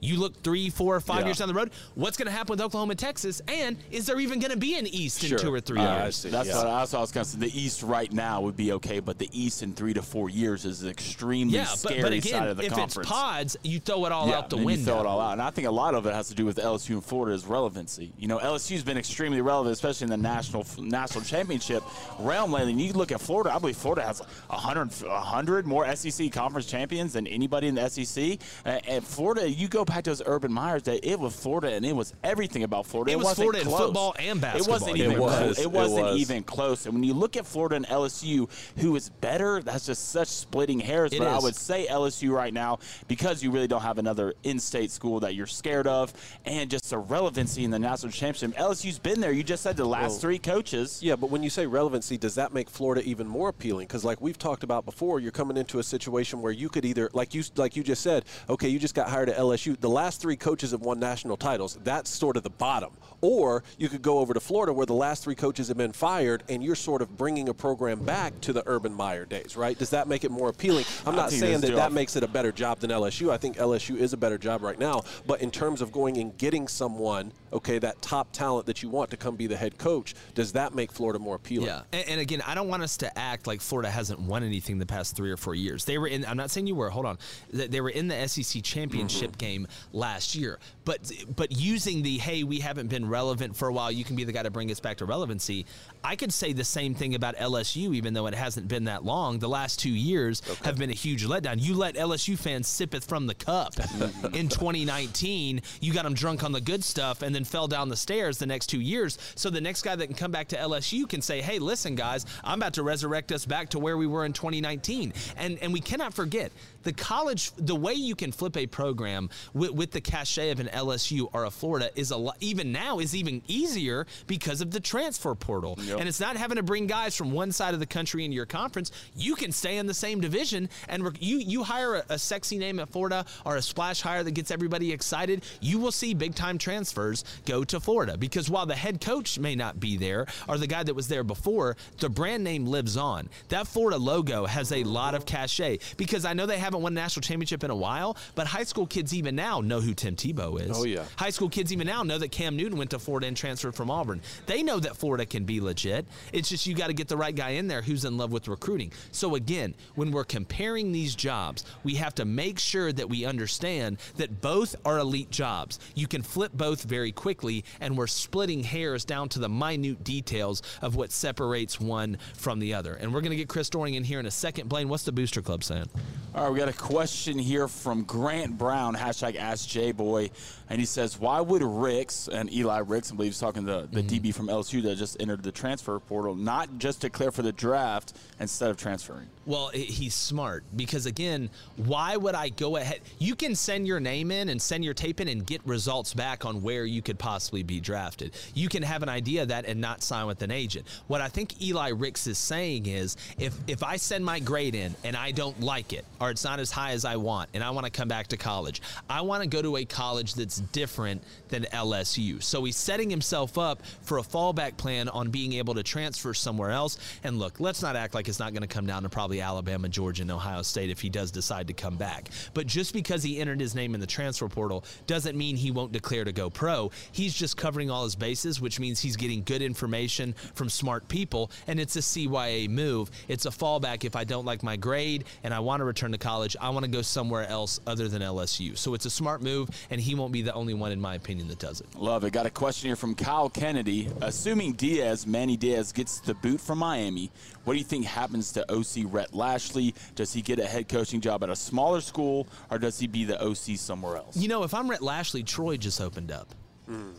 you 0.02 0.18
look 0.20 0.42
three, 0.44 0.70
four, 0.70 0.96
or 0.96 1.00
five 1.00 1.22
Yeah. 1.22 1.26
years 1.28 1.38
down 1.40 1.48
the 1.48 1.54
road, 1.54 1.72
what's 1.96 2.18
going 2.18 2.28
to 2.28 2.32
happen 2.32 2.54
with 2.54 2.62
Oklahoma 2.62 2.92
and 2.92 3.00
Texas? 3.00 3.42
And 3.48 3.78
is 3.92 4.06
there 4.06 4.20
even 4.20 4.40
going 4.40 4.52
to 4.52 4.58
be 4.58 4.76
an 4.78 4.88
East 4.88 5.22
Sure. 5.22 5.38
in 5.38 5.44
two 5.44 5.54
or 5.54 5.60
three 5.60 5.80
Uh, 5.80 5.84
I 5.84 6.04
years? 6.04 6.16
see. 6.18 6.30
That's 6.30 6.50
Yeah. 6.50 6.58
what, 6.58 6.64
that's 6.66 6.94
what 6.94 7.00
I 7.00 7.02
was 7.02 7.12
going 7.12 7.26
to 7.26 7.32
say. 7.32 7.38
The 7.40 7.60
East 7.60 7.84
right 7.84 8.12
now 8.12 8.42
would 8.42 8.56
be 8.58 8.72
okay, 8.74 9.00
but 9.00 9.18
the 9.18 9.30
East 9.32 9.64
in 9.64 9.74
three 9.74 9.94
to 9.94 10.02
four 10.02 10.30
years 10.30 10.66
is 10.66 10.82
an 10.84 10.90
extremely 10.90 11.56
Yeah, 11.56 11.66
but, 11.66 11.78
scary 11.80 12.02
but 12.02 12.12
side 12.12 12.18
again, 12.26 12.48
of 12.48 12.58
the 12.58 12.64
if 12.66 12.74
conference. 12.74 12.98
it's 12.98 13.08
pods, 13.10 13.58
you 13.64 13.80
throw 13.80 14.06
it 14.06 14.12
all 14.12 14.28
yeah, 14.28 14.38
out 14.38 14.50
the 14.50 14.58
window. 14.58 14.72
You 14.80 14.86
throw 14.86 15.00
it 15.02 15.06
all 15.06 15.20
out, 15.22 15.34
and 15.34 15.42
I 15.42 15.50
think 15.50 15.68
a 15.68 15.72
lot 15.72 15.96
of 15.96 16.06
it 16.06 16.14
has 16.14 16.28
to 16.30 16.36
do 16.36 16.46
with 16.46 16.58
LSU 16.58 16.96
and 16.96 17.04
Florida's 17.06 17.46
relevancy. 17.46 18.12
You 18.18 18.28
know, 18.28 18.38
LSU's 18.40 18.84
been 18.84 18.98
extremely 18.98 19.42
relevant, 19.42 19.74
especially 19.74 20.06
in 20.06 20.10
the 20.12 20.18
national 20.18 20.66
national 20.78 21.24
championship 21.24 21.84
realm 22.20 22.52
lately. 22.52 22.72
And 22.72 22.82
you 22.82 22.94
look 22.94 23.12
at 23.12 23.22
Florida; 23.22 23.54
I 23.54 23.60
believe 23.60 23.78
Florida 23.78 24.02
has 24.06 24.22
100, 24.50 24.92
100 25.04 25.66
more 25.68 25.86
SEC 25.96 26.30
conference 26.32 26.66
champions 26.68 27.14
than 27.14 27.28
anybody 27.28 27.68
in 27.68 27.76
the 27.76 27.90
SEC. 27.90 28.40
Uh, 28.66 28.80
and 28.88 29.06
Florida, 29.06 29.50
you 29.50 29.68
go 29.68 29.85
go 29.86 29.94
back 29.94 30.04
to 30.06 30.10
those 30.10 30.22
Urban 30.26 30.52
Meyer's 30.52 30.84
days, 30.84 31.00
it 31.04 31.20
was 31.20 31.36
Florida, 31.36 31.74
and 31.74 31.86
it 31.86 31.96
was 31.96 32.14
everything 32.24 32.64
about 32.64 32.86
Florida. 32.86 33.12
It 33.12 33.16
was 33.18 33.26
wasn't 33.26 33.38
Florida 33.46 33.62
in 33.62 33.68
close. 33.68 33.80
football 33.82 34.16
and 34.20 34.42
basketball. 34.42 34.68
It 34.68 34.72
wasn't 34.82 34.98
It 34.98 35.04
even. 35.06 35.20
was. 35.20 35.36
close. 35.38 35.58
It 35.60 35.62
It 35.64 35.72
wasn't 35.72 36.06
was. 36.06 36.20
even 36.20 36.44
close. 36.44 36.86
And 36.86 36.94
when 36.96 37.04
you 37.04 37.14
look 37.14 37.38
at 37.38 37.46
Florida 37.46 37.76
and 37.76 37.86
LSU, 37.88 38.50
who 38.78 38.96
is 38.96 39.10
better, 39.10 39.62
that's 39.62 39.86
just 39.86 40.10
such 40.10 40.28
splitting 40.28 40.80
hairs. 40.80 41.14
It 41.14 41.20
but 41.20 41.28
I 41.28 41.40
would 41.40 41.56
say 41.56 41.88
LSU 41.88 42.32
right 42.32 42.54
now 42.54 42.80
because 43.08 43.44
you 43.44 43.52
really 43.52 43.68
don't 43.68 43.82
have 43.82 43.98
another 43.98 44.34
in-state 44.44 44.92
school 44.92 45.20
that 45.22 45.36
you're 45.36 45.48
scared 45.48 45.88
of, 45.88 46.14
and 46.46 46.70
just 46.70 46.90
the 46.90 46.98
relevancy 46.98 47.64
in 47.64 47.72
the 47.72 47.80
national 47.80 48.12
championship. 48.12 48.58
LSU's 48.60 49.00
been 49.00 49.20
there. 49.22 49.32
You 49.32 49.44
just 49.44 49.64
said 49.64 49.78
the 49.78 49.86
last 49.86 50.12
Well, 50.12 50.20
three 50.20 50.40
coaches. 50.40 51.00
Yeah, 51.02 51.16
but 51.16 51.30
when 51.30 51.44
you 51.44 51.50
say 51.50 51.66
relevancy, 51.66 52.18
does 52.18 52.36
that 52.36 52.54
make 52.54 52.70
Florida 52.70 53.02
even 53.08 53.28
more 53.28 53.50
appealing? 53.50 53.88
Because 53.88 54.04
like 54.04 54.22
we've 54.22 54.38
talked 54.38 54.64
about 54.64 54.86
before, 54.86 55.20
you're 55.20 55.32
coming 55.32 55.58
into 55.58 55.80
a 55.80 55.84
situation 55.84 56.42
where 56.42 56.52
you 56.52 56.70
could 56.70 56.86
either, 56.86 57.10
like 57.14 57.34
you 57.34 57.44
like 57.56 57.76
you 57.76 57.84
just 57.84 58.02
said, 58.02 58.26
okay, 58.50 58.68
you 58.70 58.80
just 58.80 58.96
got 58.96 59.10
hired 59.10 59.30
at 59.30 59.38
LSU. 59.38 59.75
The 59.80 59.90
last 59.90 60.22
three 60.22 60.36
coaches 60.36 60.72
have 60.72 60.82
won 60.82 61.00
national 61.00 61.38
titles. 61.38 61.78
That's 61.84 62.10
sort 62.10 62.38
of 62.38 62.44
the 62.44 62.50
bottom. 62.50 62.92
Or 63.22 63.64
you 63.78 63.90
could 63.90 64.02
go 64.02 64.20
over 64.20 64.34
to 64.34 64.40
Florida 64.40 64.74
where 64.74 64.86
the 64.86 64.94
last 64.94 65.24
three 65.24 65.36
coaches 65.36 65.68
have 65.70 65.78
been 65.78 65.92
fired, 65.94 66.44
and 66.50 66.64
you're 66.64 66.76
sort 66.76 67.02
of 67.02 67.18
bringing 67.18 67.50
a 67.50 67.54
program 67.54 68.00
back 68.04 68.40
to 68.42 68.54
the 68.54 68.64
Urban 68.66 68.94
Meyer 68.94 69.26
days, 69.26 69.56
right? 69.58 69.78
Does 69.78 69.90
that 69.92 70.08
make 70.08 70.24
it 70.24 70.32
more 70.32 70.50
appealing? 70.50 70.86
I'm 71.06 71.16
not 71.16 71.32
saying 71.32 71.62
that 71.62 71.68
job- 71.68 71.78
that 71.78 71.92
makes 71.92 72.16
it 72.16 72.24
a 72.24 72.28
better 72.28 72.52
job 72.52 72.80
than 72.80 72.92
LSU. 72.92 73.32
I 73.32 73.38
think 73.38 73.58
LSU 73.58 73.98
is 73.98 74.14
a 74.14 74.18
better 74.18 74.38
job 74.38 74.62
right 74.62 74.78
now. 74.80 75.04
But 75.26 75.42
in 75.42 75.52
terms 75.52 75.82
of 75.82 75.92
going 75.92 76.18
and 76.18 76.38
getting 76.38 76.68
someone, 76.68 77.32
okay, 77.54 77.80
that 77.80 78.02
top 78.02 78.32
talent 78.32 78.66
that 78.68 78.84
you 78.84 78.90
want 78.90 79.10
to 79.12 79.18
come 79.18 79.36
be 79.36 79.48
the 79.48 79.58
head 79.58 79.78
coach, 79.78 80.14
does 80.34 80.52
that 80.54 80.76
make 80.76 80.92
Florida 80.92 81.20
more 81.20 81.36
appealing? 81.36 81.68
Yeah, 81.68 81.82
and, 81.94 82.08
and 82.10 82.22
again, 82.22 82.42
I 82.46 82.54
don't 82.56 82.68
want 82.68 82.84
us 82.84 82.98
to 82.98 83.18
act 83.18 83.48
like 83.48 83.62
Florida 83.62 83.90
hasn't 83.90 84.20
won 84.20 84.44
anything 84.44 84.78
the 84.78 84.86
past 84.86 85.16
three 85.16 85.32
or 85.32 85.38
four 85.38 85.56
years. 85.56 85.86
They 85.86 85.98
were 85.98 86.08
in. 86.08 86.26
I'm 86.26 86.38
not 86.38 86.52
saying 86.52 86.68
you 86.68 86.76
were. 86.76 86.90
Hold 86.90 87.06
on. 87.06 87.18
They 87.52 87.68
they 87.68 87.82
were 87.82 87.90
in 87.90 88.08
the 88.08 88.28
SEC 88.28 88.62
championship 88.64 89.16
Mm-hmm. 89.32 89.38
game 89.38 89.68
last 89.94 90.36
year, 90.36 90.60
but 90.84 91.12
but 91.36 91.52
using 91.52 92.02
the 92.04 92.18
hey, 92.18 92.44
we 92.44 92.60
haven't 92.60 92.88
been 92.88 93.05
relevant 93.10 93.56
for 93.56 93.68
a 93.68 93.74
while. 93.74 93.92
You 93.92 94.04
can 94.04 94.16
be 94.16 94.24
the 94.24 94.32
guy 94.32 94.44
to 94.44 94.52
bring 94.52 94.72
us 94.72 94.80
back 94.80 94.98
to 94.98 95.06
relevancy. 95.06 95.66
I 96.04 96.16
could 96.16 96.34
say 96.34 96.54
the 96.54 96.64
same 96.64 96.94
thing 96.94 97.16
about 97.16 97.36
LSU, 97.38 97.96
even 97.96 98.14
though 98.14 98.28
it 98.28 98.34
hasn't 98.34 98.68
been 98.68 98.86
that 98.86 99.04
long. 99.04 99.40
The 99.40 99.50
last 99.50 99.80
two 99.80 99.90
years 99.90 100.42
have 100.64 100.78
been 100.78 100.90
a 100.90 100.94
huge 100.94 101.26
letdown. 101.26 101.62
You 101.62 101.76
let 101.76 101.96
LSU 101.96 102.38
fans 102.38 102.68
sip 102.68 102.94
it 102.94 103.04
from 103.04 103.28
the 103.28 103.36
cup 103.36 103.74
in 104.34 104.50
2019. 104.50 105.62
You 105.82 105.94
got 105.94 106.04
them 106.04 106.14
drunk 106.14 106.44
on 106.44 106.52
the 106.52 106.62
good 106.62 106.84
stuff 106.84 107.22
and 107.22 107.34
then 107.34 107.44
fell 107.44 107.68
down 107.68 107.90
the 107.90 107.96
stairs 107.96 108.38
the 108.38 108.46
next 108.46 108.68
two 108.68 108.82
years. 108.82 109.18
So 109.36 109.50
the 109.50 109.62
next 109.62 109.82
guy 109.82 109.96
that 109.96 110.08
can 110.08 110.16
come 110.16 110.32
back 110.32 110.48
to 110.50 110.58
LSU 110.58 111.08
can 111.08 111.22
say, 111.22 111.42
"Hey, 111.42 111.60
listen, 111.60 111.96
guys, 111.96 112.26
I'm 112.44 112.60
about 112.60 112.74
to 112.74 112.84
resurrect 112.84 113.32
us 113.32 113.46
back 113.46 113.70
to 113.70 113.80
where 113.80 113.98
we 113.98 114.08
were 114.08 114.26
in 114.26 114.34
2019." 114.34 115.14
And 115.38 115.58
and 115.60 115.74
we 115.74 115.82
cannot 115.82 116.14
forget 116.14 116.52
the 116.86 116.94
college, 116.94 117.52
the 117.58 117.76
way 117.76 117.94
you 117.94 118.16
can 118.16 118.32
flip 118.32 118.56
a 118.56 118.66
program 118.68 119.30
with, 119.54 119.72
with 119.72 119.92
the 119.92 120.00
cachet 120.00 120.52
of 120.52 120.60
an 120.60 120.68
LSU 120.68 121.28
or 121.34 121.46
a 121.46 121.52
Florida 121.52 121.90
is 121.96 122.12
a 122.12 122.18
lot. 122.18 122.38
Even 122.40 122.72
now 122.72 123.00
is 123.00 123.16
even 123.16 123.42
easier 123.48 124.08
because 124.28 124.62
of 124.62 124.72
the 124.72 124.80
transfer 124.80 125.36
portal. 125.36 125.78
And 125.98 126.08
it's 126.08 126.20
not 126.20 126.38
having 126.38 126.58
to 126.58 126.64
bring 126.64 126.88
guys 126.88 127.16
from 127.16 127.32
one 127.32 127.52
side 127.52 127.74
of 127.74 127.80
the 127.80 127.86
country 127.86 128.24
into 128.24 128.36
your 128.36 128.46
conference. 128.46 128.92
You 129.16 129.36
can 129.36 129.52
stay 129.52 129.78
in 129.78 129.88
the 129.88 129.94
same 129.94 130.22
division, 130.22 130.70
and 130.88 131.04
rec- 131.04 131.22
you 131.22 131.38
you 131.38 131.64
hire 131.64 131.96
a, 131.96 132.04
a 132.10 132.20
sexy 132.20 132.58
name 132.58 132.80
at 132.80 132.90
Florida 132.90 133.26
or 133.46 133.58
a 133.58 133.62
splash 133.62 134.02
hire 134.02 134.24
that 134.24 134.32
gets 134.32 134.52
everybody 134.52 134.92
excited. 134.92 135.44
You 135.60 135.80
will 135.80 135.92
see 135.92 136.14
big 136.14 136.36
time 136.36 136.58
transfers 136.58 137.24
go 137.46 137.64
to 137.64 137.80
Florida 137.80 138.18
because 138.18 138.50
while 138.50 138.66
the 138.66 138.76
head 138.76 139.02
coach 139.02 139.40
may 139.40 139.56
not 139.56 139.80
be 139.80 139.98
there 139.98 140.28
or 140.48 140.58
the 140.58 140.68
guy 140.68 140.84
that 140.84 140.94
was 140.94 141.08
there 141.08 141.24
before, 141.24 141.78
the 141.98 142.10
brand 142.10 142.44
name 142.44 142.66
lives 142.66 142.96
on. 142.96 143.28
That 143.50 143.68
Florida 143.68 143.98
logo 143.98 144.46
has 144.46 144.72
a 144.72 144.84
lot 144.84 145.16
of 145.16 145.26
cachet 145.26 145.80
because 145.98 146.26
I 146.26 146.34
know 146.34 146.46
they 146.46 146.60
haven't 146.76 146.84
won 146.84 146.94
a 146.94 147.02
national 147.02 147.22
championship 147.22 147.64
in 147.64 147.72
a 147.72 147.76
while, 147.76 148.18
but 148.36 148.48
high 148.48 148.64
school 148.64 148.86
kids 148.86 149.14
even 149.14 149.36
now 149.36 149.62
know 149.62 149.80
who 149.80 149.94
Tim 149.94 150.16
Tebow 150.16 150.60
is. 150.60 150.78
Oh, 150.78 150.84
yeah. 150.84 151.06
High 151.16 151.30
school 151.30 151.50
kids 151.50 151.72
even 151.72 151.88
now 151.88 152.04
know 152.04 152.18
that 152.18 152.32
Cam 152.32 152.58
Newton 152.58 152.78
went 152.78 152.92
to 152.92 153.00
Florida 153.00 153.28
and 153.28 153.38
transferred 153.38 153.76
from 153.76 153.90
Auburn. 153.90 154.22
They 154.46 154.62
know 154.62 154.80
that 154.80 154.98
Florida 154.98 155.26
can 155.26 155.46
be 155.46 155.62
legit. 155.62 156.06
It's 156.34 156.50
just 156.50 156.68
you 156.68 156.76
got 156.76 156.88
to 156.88 156.94
get 156.94 157.08
the 157.08 157.16
right 157.16 157.36
guy 157.36 157.52
in 157.52 157.68
there 157.68 157.82
who's 157.82 158.04
in 158.04 158.18
love 158.18 158.32
with 158.32 158.48
recruiting. 158.48 158.92
So 159.12 159.36
again, 159.36 159.74
when 159.96 160.12
we're 160.12 160.26
comparing 160.26 160.92
these 160.92 161.16
jobs, 161.16 161.64
we 161.84 161.96
have 161.96 162.14
to 162.16 162.26
make 162.26 162.60
sure 162.60 162.92
that 162.92 163.10
we 163.10 163.26
understand 163.26 163.98
that 164.18 164.42
both 164.42 164.76
are 164.86 165.00
elite 165.00 165.32
jobs. 165.32 165.80
You 165.94 166.08
can 166.08 166.22
flip 166.22 166.52
both 166.54 166.84
very 166.84 167.12
quickly, 167.12 167.64
and 167.80 167.98
we're 167.98 168.08
splitting 168.08 168.64
hairs 168.64 169.06
down 169.06 169.30
to 169.30 169.40
the 169.40 169.50
minute 169.50 170.04
details 170.04 170.62
of 170.82 170.96
what 170.96 171.12
separates 171.12 171.80
one 171.80 172.18
from 172.34 172.60
the 172.60 172.74
other. 172.74 172.96
And 172.96 173.14
we're 173.14 173.22
going 173.22 173.32
to 173.32 173.38
get 173.38 173.48
Chris 173.48 173.70
Doering 173.70 173.94
in 173.94 174.04
here 174.04 174.20
in 174.20 174.26
a 174.26 174.32
second. 174.32 174.68
Blaine, 174.68 174.90
what's 174.90 175.04
the 175.04 175.12
Booster 175.12 175.42
Club 175.42 175.64
saying? 175.64 175.90
All 176.34 176.44
right, 176.44 176.52
we 176.52 176.60
got 176.60 176.65
a 176.70 176.74
question 176.74 177.38
here 177.38 177.68
from 177.68 178.04
Grant 178.04 178.58
Brown, 178.58 178.96
hashtag 178.96 179.36
Ask 179.36 179.68
J 179.68 179.92
Boy, 179.92 180.30
and 180.70 180.80
he 180.80 180.86
says, 180.86 181.20
"Why 181.20 181.42
would 181.42 181.64
Ricks 181.64 182.28
and 182.28 182.52
Eli 182.52 182.80
Ricks, 182.80 183.12
I 183.12 183.16
believe 183.16 183.32
he's 183.32 183.40
talking 183.40 183.66
to 183.66 183.88
the 183.92 184.04
mm. 184.04 184.10
DB 184.10 184.34
from 184.34 184.48
LSU 184.48 184.82
that 184.84 184.98
just 184.98 185.18
entered 185.20 185.44
the 185.44 185.52
transfer 185.52 186.00
portal, 186.00 186.36
not 186.36 186.78
just 186.78 187.02
declare 187.02 187.32
for 187.32 187.42
the 187.42 187.52
draft 187.52 188.14
instead 188.40 188.70
of 188.70 188.78
transferring?" 188.78 189.28
Well, 189.46 189.70
he's 189.70 190.16
smart 190.16 190.64
because 190.76 191.06
again, 191.06 191.52
why 191.78 192.18
would 192.18 192.34
I 192.34 192.50
go 192.50 192.78
ahead? 192.78 193.02
You 193.20 193.36
can 193.36 193.54
send 193.56 193.86
your 193.86 194.00
name 194.00 194.32
in 194.32 194.50
and 194.50 194.60
send 194.60 194.84
your 194.84 194.96
tape 194.96 195.22
in 195.22 195.28
and 195.28 195.46
get 195.46 195.62
results 195.66 196.16
back 196.16 196.46
on 196.46 196.64
where 196.64 196.86
you 196.86 197.04
could 197.04 197.20
possibly 197.20 197.62
be 197.62 197.80
drafted. 197.80 198.34
You 198.56 198.70
can 198.70 198.82
have 198.82 199.04
an 199.04 199.10
idea 199.10 199.44
of 199.44 199.50
that 199.50 199.66
and 199.66 199.80
not 199.80 200.02
sign 200.02 200.26
with 200.26 200.42
an 200.42 200.50
agent. 200.50 200.88
What 201.08 201.22
I 201.22 201.28
think 201.28 201.62
Eli 201.62 201.90
Ricks 201.90 202.26
is 202.26 202.40
saying 202.40 202.88
is 202.88 203.18
if 203.38 203.56
if 203.68 203.84
I 203.84 203.98
send 203.98 204.26
my 204.26 204.40
grade 204.40 204.74
in 204.74 204.96
and 205.04 205.16
I 205.16 205.32
don't 205.32 205.60
like 205.60 205.94
it 205.94 206.06
or 206.20 206.32
it's 206.32 206.44
not 206.44 206.60
as 206.60 206.72
high 206.72 206.92
as 206.92 207.06
I 207.06 207.18
want 207.18 207.52
and 207.54 207.64
I 207.64 207.70
want 207.70 207.86
to 207.86 207.92
come 207.92 208.08
back 208.08 208.28
to 208.28 208.38
college, 208.38 208.82
I 209.08 209.22
want 209.22 209.44
to 209.44 209.50
go 209.50 209.62
to 209.62 209.78
a 209.78 209.86
college 209.86 210.34
that's 210.34 210.58
different 210.58 211.22
than 211.50 211.66
LSU. 211.66 212.42
So 212.42 212.64
he's 212.64 212.78
setting 212.78 213.12
himself 213.12 213.60
up 213.60 213.84
for 214.02 214.18
a 214.18 214.24
fallback 214.24 214.78
plan 214.78 215.08
on 215.10 215.30
being 215.30 215.54
able 215.54 215.76
to 215.76 215.84
transfer 215.84 216.34
somewhere 216.34 216.72
else. 216.72 216.98
And 217.24 217.38
look, 217.38 217.60
let's 217.60 217.84
not 217.84 217.96
act 217.96 218.16
like 218.16 218.28
it's 218.28 218.40
not 218.40 218.54
going 218.54 218.64
to 218.64 218.68
come 218.68 218.88
down 218.88 219.04
to 219.04 219.10
probably 219.10 219.35
Alabama, 219.42 219.90
Georgia, 219.90 220.22
and 220.22 220.32
Ohio 220.32 220.62
State 220.62 220.90
if 220.90 221.02
he 221.02 221.10
does 221.10 221.32
decide 221.32 221.68
to 221.68 221.74
come 221.74 221.98
back. 221.98 222.30
But 222.54 222.68
just 222.68 222.94
because 222.94 223.24
he 223.24 223.40
entered 223.40 223.60
his 223.60 223.76
name 223.76 223.94
in 223.94 224.02
the 224.02 224.08
transfer 224.08 224.48
portal 224.48 224.84
doesn't 225.08 225.38
mean 225.38 225.56
he 225.56 225.72
won't 225.72 225.92
declare 225.92 226.24
to 226.24 226.32
go 226.32 226.50
pro. 226.50 226.92
He's 227.12 227.34
just 227.34 227.58
covering 227.58 227.90
all 227.90 228.04
his 228.04 228.16
bases, 228.16 228.62
which 228.62 228.80
means 228.80 229.00
he's 229.00 229.16
getting 229.16 229.44
good 229.44 229.62
information 229.62 230.34
from 230.54 230.70
smart 230.70 231.08
people. 231.08 231.52
And 231.68 231.80
it's 231.80 231.96
a 231.96 232.00
CYA 232.00 232.70
move. 232.70 233.12
It's 233.28 233.46
a 233.46 233.52
fallback 233.52 234.04
if 234.04 234.16
I 234.16 234.24
don't 234.24 234.46
like 234.46 234.64
my 234.64 234.76
grade 234.76 235.26
and 235.44 235.54
I 235.54 235.60
want 235.60 235.82
to 235.82 235.86
return 235.86 236.12
to 236.12 236.18
college. 236.18 236.56
I 236.60 236.70
want 236.70 236.86
to 236.86 236.92
go 236.92 237.02
somewhere 237.02 237.48
else 237.48 237.80
other 237.88 238.08
than 238.08 238.22
LSU. 238.22 238.78
So 238.78 238.94
it's 238.94 239.06
a 239.06 239.10
smart 239.10 239.42
move, 239.42 239.70
and 239.90 240.00
he 240.00 240.16
won't 240.16 240.32
be 240.32 240.42
the 240.42 240.54
only 240.54 240.74
one, 240.74 240.92
in 240.92 241.00
my 241.00 241.16
opinion, 241.16 241.48
that 241.50 241.60
does 241.60 241.82
it. 241.82 241.88
Love 241.96 242.24
it. 242.24 242.32
Got 242.32 242.46
a 242.46 242.50
question 242.50 242.88
here 242.88 242.96
from 242.96 243.16
Kyle 243.16 243.50
Kennedy. 243.50 244.10
Assuming 244.22 244.74
Diaz, 244.74 245.26
Manny 245.26 245.58
Diaz, 245.58 245.92
gets 245.92 246.20
the 246.20 246.34
boot 246.36 246.60
from 246.60 246.80
Miami, 246.80 247.32
what 247.64 247.74
do 247.74 247.80
you 247.80 247.86
think 247.86 248.06
happens 248.06 248.52
to 248.54 248.72
OC 248.72 249.12
Rhett 249.26 249.34
Lashlee? 249.34 249.94
Does 250.14 250.34
he 250.34 250.42
get 250.42 250.60
a 250.60 250.66
head 250.66 250.88
coaching 250.88 251.20
job 251.20 251.44
at 251.44 251.50
a 251.50 251.56
smaller 251.56 252.02
school, 252.02 252.48
or 252.70 252.78
does 252.78 253.00
he 253.00 253.08
be 253.08 253.26
the 253.26 253.42
OC 253.44 253.78
somewhere 253.78 254.18
else? 254.18 254.38
You 254.38 254.48
know, 254.48 254.64
if 254.64 254.74
I'm 254.74 254.90
Rhett 254.90 255.02
Lashlee, 255.02 255.44
Troy 255.44 255.78
just 255.78 256.00
opened 256.00 256.32
up. 256.32 256.54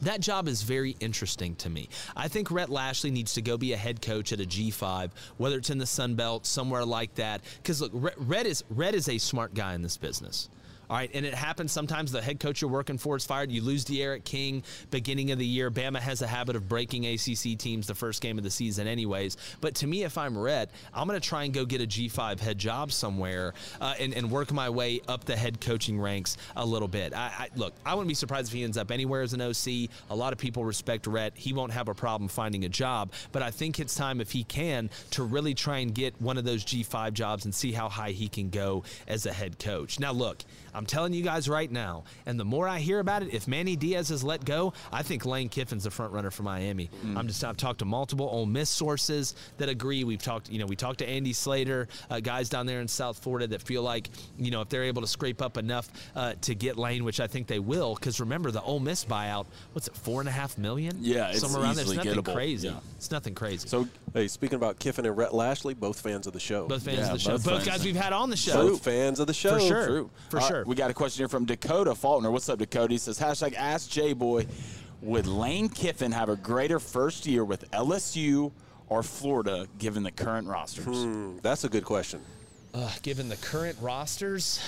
That 0.02 0.20
job 0.20 0.46
is 0.46 0.62
very 0.62 0.94
interesting 1.00 1.56
to 1.56 1.68
me. 1.68 1.88
I 2.14 2.28
think 2.28 2.52
Rhett 2.52 2.68
Lashlee 2.68 3.10
needs 3.10 3.34
to 3.34 3.42
go 3.42 3.56
be 3.58 3.72
a 3.72 3.76
head 3.76 4.00
coach 4.00 4.32
at 4.32 4.40
a 4.40 4.44
G5, 4.44 5.10
whether 5.38 5.58
it's 5.58 5.70
in 5.70 5.78
the 5.78 5.86
Sun 5.86 6.14
Belt, 6.14 6.46
somewhere 6.46 6.84
like 6.84 7.16
that. 7.16 7.40
Because 7.56 7.80
look, 7.80 7.90
Rhett 7.92 8.46
is 8.46 8.62
Rhett 8.70 8.94
is 8.94 9.08
a 9.08 9.18
smart 9.18 9.54
guy 9.54 9.74
in 9.74 9.82
this 9.82 9.96
business. 9.96 10.48
All 10.88 10.96
right, 10.96 11.10
and 11.14 11.26
it 11.26 11.34
happens 11.34 11.72
sometimes 11.72 12.12
the 12.12 12.22
head 12.22 12.38
coach 12.38 12.60
you're 12.60 12.70
working 12.70 12.98
for 12.98 13.16
is 13.16 13.26
fired. 13.26 13.50
You 13.50 13.62
lose 13.62 13.84
D'Eriq 13.84 14.24
King 14.24 14.62
beginning 14.90 15.32
of 15.32 15.38
the 15.38 15.46
year. 15.46 15.70
Bama 15.70 15.98
has 15.98 16.22
a 16.22 16.26
habit 16.26 16.54
of 16.54 16.68
breaking 16.68 17.06
ACC 17.06 17.58
teams 17.58 17.86
the 17.86 17.94
first 17.94 18.22
game 18.22 18.38
of 18.38 18.44
the 18.44 18.50
season, 18.50 18.86
anyways. 18.86 19.36
But 19.60 19.74
to 19.76 19.86
me, 19.86 20.04
if 20.04 20.16
I'm 20.16 20.38
Rhett, 20.38 20.70
I'm 20.94 21.08
going 21.08 21.20
to 21.20 21.28
try 21.28 21.44
and 21.44 21.52
go 21.52 21.64
get 21.64 21.80
a 21.80 21.86
G5 21.86 22.38
head 22.38 22.58
job 22.58 22.92
somewhere 22.92 23.54
uh, 23.80 23.94
and, 23.98 24.14
and 24.14 24.30
work 24.30 24.52
my 24.52 24.70
way 24.70 25.00
up 25.08 25.24
the 25.24 25.36
head 25.36 25.60
coaching 25.60 26.00
ranks 26.00 26.36
a 26.56 26.64
little 26.64 26.88
bit. 26.88 27.12
I, 27.14 27.32
I 27.38 27.48
Look, 27.56 27.74
I 27.84 27.94
wouldn't 27.94 28.08
be 28.08 28.14
surprised 28.14 28.48
if 28.48 28.54
he 28.54 28.64
ends 28.64 28.76
up 28.76 28.90
anywhere 28.90 29.22
as 29.22 29.32
an 29.32 29.40
OC. 29.40 29.90
A 30.10 30.16
lot 30.16 30.32
of 30.32 30.38
people 30.38 30.64
respect 30.64 31.06
Rhett. 31.06 31.32
He 31.36 31.52
won't 31.52 31.72
have 31.72 31.88
a 31.88 31.94
problem 31.94 32.28
finding 32.28 32.64
a 32.64 32.68
job, 32.68 33.12
but 33.32 33.42
I 33.42 33.50
think 33.50 33.80
it's 33.80 33.94
time, 33.94 34.20
if 34.20 34.30
he 34.30 34.44
can, 34.44 34.90
to 35.12 35.22
really 35.22 35.54
try 35.54 35.78
and 35.78 35.94
get 35.94 36.20
one 36.20 36.36
of 36.36 36.44
those 36.44 36.64
G5 36.64 37.12
jobs 37.12 37.44
and 37.44 37.54
see 37.54 37.72
how 37.72 37.88
high 37.88 38.10
he 38.10 38.28
can 38.28 38.50
go 38.50 38.84
as 39.08 39.26
a 39.26 39.32
head 39.32 39.58
coach. 39.58 39.98
Now, 39.98 40.12
look, 40.12 40.42
I'm 40.76 40.84
telling 40.86 41.14
you 41.14 41.22
guys 41.22 41.48
right 41.48 41.70
now, 41.70 42.04
and 42.26 42.38
the 42.38 42.44
more 42.44 42.68
I 42.68 42.78
hear 42.80 42.98
about 43.00 43.22
it, 43.22 43.32
if 43.32 43.48
Manny 43.48 43.76
Diaz 43.76 44.10
is 44.10 44.22
let 44.22 44.44
go, 44.44 44.74
I 44.92 45.02
think 45.02 45.24
Lane 45.24 45.48
Kiffin's 45.48 45.84
the 45.84 45.90
front 45.90 46.12
runner 46.12 46.30
for 46.30 46.42
Miami. 46.42 46.90
I'm 47.16 47.26
just 47.28 47.42
I've 47.42 47.56
talked 47.56 47.78
to 47.78 47.84
multiple 47.86 48.28
Ole 48.30 48.44
Miss 48.46 48.68
sources 48.68 49.34
that 49.56 49.68
agree. 49.70 50.04
We've 50.04 50.22
talked, 50.22 50.50
you 50.50 50.58
know, 50.58 50.66
we 50.66 50.76
talked 50.76 50.98
to 50.98 51.08
Andy 51.08 51.32
Slater, 51.32 51.88
uh, 52.10 52.20
guys 52.20 52.48
down 52.50 52.66
there 52.66 52.80
in 52.80 52.88
South 52.88 53.18
Florida 53.18 53.46
that 53.48 53.62
feel 53.62 53.82
like, 53.82 54.10
you 54.38 54.50
know, 54.50 54.60
if 54.60 54.68
they're 54.68 54.84
able 54.84 55.00
to 55.02 55.08
scrape 55.08 55.40
up 55.40 55.56
enough 55.56 55.88
uh, 56.14 56.34
to 56.42 56.54
get 56.54 56.76
Lane, 56.76 57.04
which 57.04 57.20
I 57.20 57.26
think 57.26 57.46
they 57.46 57.58
will, 57.58 57.94
because 57.94 58.20
remember 58.20 58.50
the 58.50 58.60
Ole 58.62 58.80
Miss 58.80 59.04
buyout, 59.04 59.46
what's 59.72 59.88
it, 59.88 59.96
four 59.96 60.20
and 60.20 60.28
a 60.28 60.32
half 60.32 60.58
million? 60.58 60.98
Yeah, 61.00 61.30
it's 61.30 61.40
somewhere 61.40 61.62
around 61.62 61.76
there. 61.76 61.84
It's 61.84 61.94
nothing 61.94 62.12
gettable. 62.14 62.34
crazy. 62.34 62.68
Yeah. 62.68 62.80
It's 62.96 63.10
nothing 63.10 63.34
crazy. 63.34 63.66
So, 63.66 63.88
Hey, 64.12 64.28
speaking 64.28 64.56
about 64.56 64.78
Kiffin 64.78 65.04
and 65.06 65.16
Rhett 65.16 65.34
Lashlee, 65.34 65.74
both 65.74 66.00
fans 66.00 66.26
of 66.26 66.32
the 66.32 66.40
show. 66.40 66.66
both 66.66 66.84
fans 66.84 66.98
Yeah, 66.98 67.06
of 67.06 67.12
the 67.14 67.18
show, 67.18 67.30
both 67.32 67.44
both 67.44 67.66
guys 67.66 67.84
we've 67.84 67.94
had 67.96 68.12
on 68.12 68.30
the 68.30 68.36
show, 68.36 68.68
Both 68.70 68.82
fans 68.84 69.20
of 69.20 69.26
the 69.26 69.34
show. 69.34 69.54
for 69.58 69.60
sure, 69.60 69.86
True. 69.86 70.10
for 70.30 70.38
Uh, 70.40 70.48
sure. 70.48 70.64
We 70.66 70.74
got 70.74 70.90
a 70.90 70.94
question 70.94 71.20
here 71.22 71.28
from 71.28 71.44
Dakota 71.44 71.94
Faulkner. 71.94 72.32
What's 72.32 72.48
up, 72.48 72.58
Dakota? 72.58 72.92
He 72.92 72.98
says, 72.98 73.20
hashtag 73.20 73.54
Ask 73.54 73.88
J 73.88 74.14
Boy, 74.14 74.46
would 75.00 75.28
Lane 75.28 75.68
Kiffin 75.68 76.10
have 76.10 76.28
a 76.28 76.34
greater 76.34 76.80
first 76.80 77.24
year 77.24 77.44
with 77.44 77.70
LSU 77.70 78.50
or 78.88 79.04
Florida 79.04 79.68
given 79.78 80.02
the 80.02 80.10
current 80.10 80.48
rosters? 80.48 80.84
Hmm, 81.04 81.38
that's 81.40 81.62
a 81.62 81.68
good 81.68 81.84
question. 81.84 82.20
Uh, 82.74 82.90
given 83.02 83.28
the 83.28 83.36
current 83.36 83.78
rosters, 83.80 84.60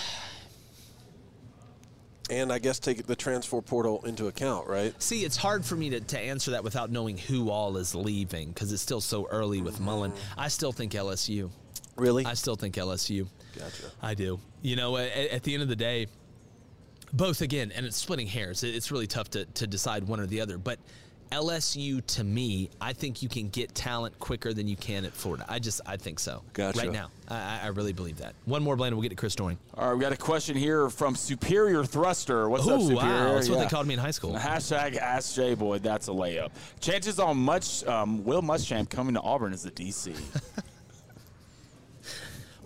And 2.30 2.52
I 2.52 2.61
guess 2.61 2.78
take 2.78 3.04
the 3.06 3.16
transfer 3.16 3.61
portal 3.61 4.04
into 4.04 4.28
account, 4.28 4.68
right? 4.68 4.94
See, 5.02 5.24
it's 5.24 5.37
hard 5.37 5.64
for 5.64 5.74
me 5.74 5.90
to, 5.90 6.00
to 6.00 6.18
answer 6.18 6.52
that 6.52 6.62
without 6.62 6.92
knowing 6.92 7.18
who 7.18 7.50
all 7.50 7.76
is 7.76 7.96
leaving 7.96 8.50
because 8.50 8.72
it's 8.72 8.82
still 8.82 9.00
so 9.00 9.26
early 9.30 9.62
with 9.62 9.80
Mullen. 9.80 10.12
I 10.37 10.46
still 10.46 10.70
think 10.70 10.92
LSU. 10.92 11.50
Really? 11.96 12.24
I 12.24 12.34
still 12.34 12.54
think 12.54 12.76
LSU. 12.76 13.26
Gotcha. 13.58 13.90
I 14.02 14.14
do. 14.14 14.38
You 14.62 14.76
know, 14.76 14.96
at, 14.96 15.10
at 15.12 15.42
the 15.42 15.54
end 15.54 15.62
of 15.62 15.68
the 15.68 15.76
day, 15.76 16.06
both 17.12 17.40
again, 17.40 17.72
and 17.74 17.86
it's 17.86 17.96
splitting 17.96 18.26
hairs. 18.26 18.62
It's 18.62 18.90
really 18.90 19.06
tough 19.06 19.30
to, 19.30 19.44
to 19.44 19.66
decide 19.66 20.04
one 20.04 20.20
or 20.20 20.26
the 20.26 20.40
other. 20.40 20.58
But 20.58 20.78
LSU, 21.32 22.04
to 22.06 22.24
me, 22.24 22.70
I 22.80 22.92
think 22.94 23.22
you 23.22 23.28
can 23.28 23.48
get 23.50 23.74
talent 23.74 24.18
quicker 24.18 24.54
than 24.54 24.66
you 24.66 24.76
can 24.76 25.04
at 25.04 25.12
Florida. 25.12 25.44
I 25.48 25.58
just, 25.58 25.80
I 25.86 25.96
think 25.98 26.18
so. 26.18 26.42
Gotcha. 26.54 26.78
Right 26.78 26.92
now, 26.92 27.10
I, 27.28 27.60
I- 27.64 27.66
really 27.68 27.92
believe 27.92 28.18
that. 28.18 28.34
One 28.46 28.62
more, 28.62 28.76
Blaine, 28.76 28.94
we'll 28.94 29.02
get 29.02 29.10
to 29.10 29.14
Chris 29.14 29.34
Doering. 29.34 29.58
All 29.74 29.88
right, 29.88 29.94
we 29.94 30.00
got 30.00 30.12
a 30.12 30.16
question 30.16 30.56
here 30.56 30.88
from 30.88 31.14
Superior 31.14 31.84
Thruster. 31.84 32.48
What's 32.48 32.66
up, 32.66 32.80
Superior? 32.80 32.96
wow, 32.96 33.34
that's 33.34 33.48
what 33.50 33.58
they 33.58 33.66
called 33.68 33.86
me 33.86 33.94
in 33.94 34.00
high 34.00 34.10
school. 34.10 34.32
Hashtag 34.34 34.96
Ask 34.96 35.34
J 35.34 35.54
Boy. 35.54 35.78
That's 35.78 36.08
a 36.08 36.12
layup. 36.12 36.50
Chances 36.80 37.18
on 37.18 37.36
much 37.36 37.84
um, 37.86 38.24
Will 38.24 38.42
Muschamp 38.42 38.88
coming 38.88 39.14
to 39.14 39.20
Auburn 39.20 39.52
as 39.52 39.62
the 39.62 39.70
DC. 39.70 40.14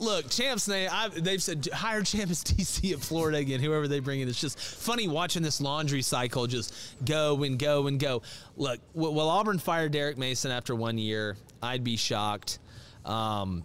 Look, 0.03 0.31
Champ's 0.31 0.67
name, 0.67 0.89
I, 0.91 1.09
they've 1.09 1.41
said 1.41 1.69
hire 1.73 2.03
Champ 2.03 2.29
as 2.29 2.43
DC 2.43 2.93
at 2.93 2.99
Florida 2.99 3.39
again, 3.39 3.61
whoever 3.61 3.87
they 3.87 4.01
bring 4.01 4.21
in. 4.21 4.29
It's 4.29 4.41
just 4.41 4.59
funny 4.59 5.07
watching 5.07 5.45
this 5.45 5.61
laundry 5.61 6.03
cycle 6.03 6.49
just 6.49 6.75
go 7.05 7.45
and 7.45 7.57
go 7.57 7.87
and 7.87 8.01
go. 8.01 8.23
Look, 8.57 8.81
w- 8.95 9.15
will 9.15 9.29
Auburn 9.29 9.61
fire 9.61 9.89
Derek 9.89 10.19
Mason 10.19 10.51
after 10.51 10.75
one 10.75 10.99
year? 10.99 11.37
I'd 11.63 11.85
be 11.85 11.97
shocked. 11.97 12.59
Um, 13.05 13.65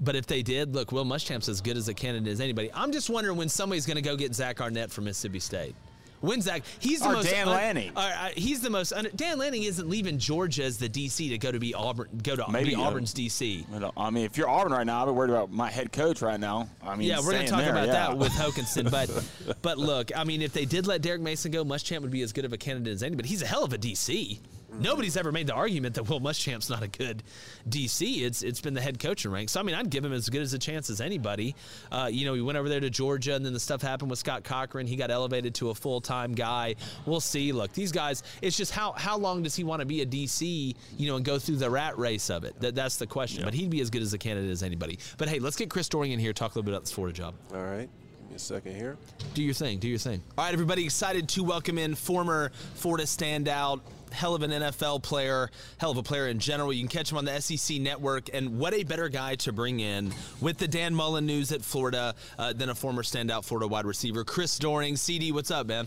but 0.00 0.14
if 0.14 0.28
they 0.28 0.42
did, 0.42 0.76
look, 0.76 0.92
Will 0.92 1.04
Muschamp's 1.04 1.48
as 1.48 1.60
good 1.60 1.76
as 1.76 1.88
a 1.88 1.94
candidate 1.94 2.32
as 2.32 2.40
anybody. 2.40 2.70
I'm 2.72 2.92
just 2.92 3.10
wondering 3.10 3.36
when 3.36 3.48
somebody's 3.48 3.84
going 3.84 3.96
to 3.96 4.02
go 4.02 4.14
get 4.14 4.32
Zach 4.36 4.60
Arnett 4.60 4.92
from 4.92 5.04
Mississippi 5.04 5.40
State. 5.40 5.74
When 6.20 6.40
Zach, 6.40 6.62
he's 6.80 7.00
the 7.00 7.08
Or 7.08 7.12
most 7.14 7.30
Dan 7.30 7.46
Lanning. 7.46 7.92
uh, 7.96 8.30
he's 8.34 8.60
the 8.60 8.70
most. 8.70 8.92
Under, 8.92 9.10
Dan 9.10 9.38
Lanning 9.38 9.62
isn't 9.62 9.88
leaving 9.88 10.18
Georgia 10.18 10.64
as 10.64 10.78
the 10.78 10.88
DC 10.88 11.28
to 11.30 11.38
go 11.38 11.52
to 11.52 11.58
be 11.58 11.74
Auburn, 11.74 12.08
go 12.22 12.36
to 12.36 12.50
Maybe, 12.50 12.70
be 12.70 12.74
Auburn's 12.76 13.14
DC. 13.14 13.92
I 13.96 14.10
mean, 14.10 14.24
if 14.24 14.36
you're 14.36 14.48
Auburn 14.48 14.72
right 14.72 14.86
now, 14.86 15.06
be 15.06 15.12
worried 15.12 15.30
about 15.30 15.50
my 15.50 15.70
head 15.70 15.92
coach 15.92 16.22
right 16.22 16.40
now. 16.40 16.68
I 16.82 16.96
mean, 16.96 17.08
yeah, 17.08 17.20
we're 17.20 17.32
going 17.32 17.44
to 17.44 17.50
talk 17.50 17.60
there, 17.60 17.70
about 17.70 17.86
yeah. 17.86 17.92
that 17.92 18.18
with 18.18 18.32
Hokanson. 18.32 18.90
But 18.90 19.10
but 19.62 19.78
look, 19.78 20.10
I 20.16 20.24
mean, 20.24 20.42
if 20.42 20.52
they 20.52 20.64
did 20.64 20.86
let 20.86 21.02
Derek 21.02 21.20
Mason 21.20 21.52
go, 21.52 21.64
Muschamp 21.64 22.02
would 22.02 22.10
be 22.10 22.22
as 22.22 22.32
good 22.32 22.44
of 22.44 22.52
a 22.52 22.58
candidate 22.58 22.92
as 22.94 23.02
anybody. 23.02 23.28
He's 23.28 23.42
a 23.42 23.46
hell 23.46 23.64
of 23.64 23.72
a 23.72 23.78
DC. 23.78 24.38
Nobody's 24.72 25.16
ever 25.16 25.32
made 25.32 25.46
the 25.46 25.54
argument 25.54 25.94
that 25.94 26.08
Will 26.08 26.20
Muschamp's 26.20 26.68
not 26.68 26.82
a 26.82 26.88
good 26.88 27.22
DC. 27.68 28.22
It's 28.22 28.42
it's 28.42 28.60
been 28.60 28.74
the 28.74 28.80
head 28.80 28.98
coaching 28.98 29.30
rank. 29.30 29.48
So 29.48 29.60
I 29.60 29.62
mean, 29.62 29.74
I'd 29.74 29.90
give 29.90 30.04
him 30.04 30.12
as 30.12 30.28
good 30.28 30.42
as 30.42 30.52
a 30.52 30.58
chance 30.58 30.90
as 30.90 31.00
anybody. 31.00 31.54
Uh, 31.90 32.08
you 32.10 32.26
know, 32.26 32.34
he 32.34 32.42
went 32.42 32.58
over 32.58 32.68
there 32.68 32.80
to 32.80 32.90
Georgia, 32.90 33.34
and 33.34 33.44
then 33.44 33.52
the 33.52 33.60
stuff 33.60 33.80
happened 33.80 34.10
with 34.10 34.18
Scott 34.18 34.44
Cochran. 34.44 34.86
He 34.86 34.96
got 34.96 35.10
elevated 35.10 35.54
to 35.56 35.70
a 35.70 35.74
full 35.74 36.00
time 36.00 36.32
guy. 36.32 36.74
We'll 37.06 37.20
see. 37.20 37.52
Look, 37.52 37.72
these 37.72 37.92
guys. 37.92 38.22
It's 38.42 38.56
just 38.56 38.72
how 38.72 38.92
how 38.92 39.16
long 39.16 39.42
does 39.42 39.56
he 39.56 39.64
want 39.64 39.80
to 39.80 39.86
be 39.86 40.02
a 40.02 40.06
DC? 40.06 40.74
You 40.96 41.08
know, 41.08 41.16
and 41.16 41.24
go 41.24 41.38
through 41.38 41.56
the 41.56 41.70
rat 41.70 41.98
race 41.98 42.30
of 42.30 42.44
it. 42.44 42.60
That, 42.60 42.74
that's 42.74 42.96
the 42.96 43.06
question. 43.06 43.44
But 43.44 43.54
he'd 43.54 43.70
be 43.70 43.80
as 43.80 43.90
good 43.90 44.02
as 44.02 44.12
a 44.12 44.18
candidate 44.18 44.50
as 44.50 44.62
anybody. 44.62 44.98
But 45.16 45.28
hey, 45.28 45.38
let's 45.38 45.56
get 45.56 45.70
Chris 45.70 45.88
Doering 45.88 46.12
in 46.12 46.18
here. 46.18 46.32
Talk 46.32 46.54
a 46.54 46.58
little 46.58 46.64
bit 46.64 46.72
about 46.74 46.82
this 46.82 46.92
Florida 46.92 47.16
job. 47.16 47.34
All 47.54 47.62
right. 47.62 47.88
Give 48.28 48.30
me 48.30 48.36
a 48.36 48.38
second 48.38 48.76
here. 48.76 48.98
Do 49.32 49.42
your 49.42 49.54
thing. 49.54 49.78
Do 49.78 49.88
your 49.88 49.98
thing. 49.98 50.22
All 50.36 50.44
right, 50.44 50.52
everybody, 50.52 50.84
excited 50.84 51.30
to 51.30 51.42
welcome 51.42 51.78
in 51.78 51.94
former 51.94 52.52
Florida 52.74 53.04
standout, 53.04 53.80
hell 54.12 54.34
of 54.34 54.42
an 54.42 54.50
NFL 54.50 55.02
player, 55.02 55.50
hell 55.78 55.90
of 55.90 55.96
a 55.98 56.02
player 56.02 56.28
in 56.28 56.38
general. 56.38 56.72
You 56.72 56.80
can 56.80 56.88
catch 56.88 57.10
him 57.12 57.18
on 57.18 57.24
the 57.24 57.40
SEC 57.40 57.78
network. 57.80 58.30
And 58.32 58.58
what 58.58 58.74
a 58.74 58.82
better 58.84 59.08
guy 59.08 59.34
to 59.36 59.52
bring 59.52 59.80
in 59.80 60.12
with 60.40 60.58
the 60.58 60.68
Dan 60.68 60.94
Mullen 60.94 61.26
news 61.26 61.52
at 61.52 61.62
Florida 61.62 62.14
uh, 62.38 62.52
than 62.52 62.68
a 62.70 62.74
former 62.74 63.02
standout 63.02 63.44
Florida 63.44 63.66
wide 63.68 63.84
receiver, 63.86 64.24
Chris 64.24 64.58
Doering. 64.58 64.96
CD, 64.96 65.32
what's 65.32 65.50
up, 65.50 65.66
man? 65.66 65.86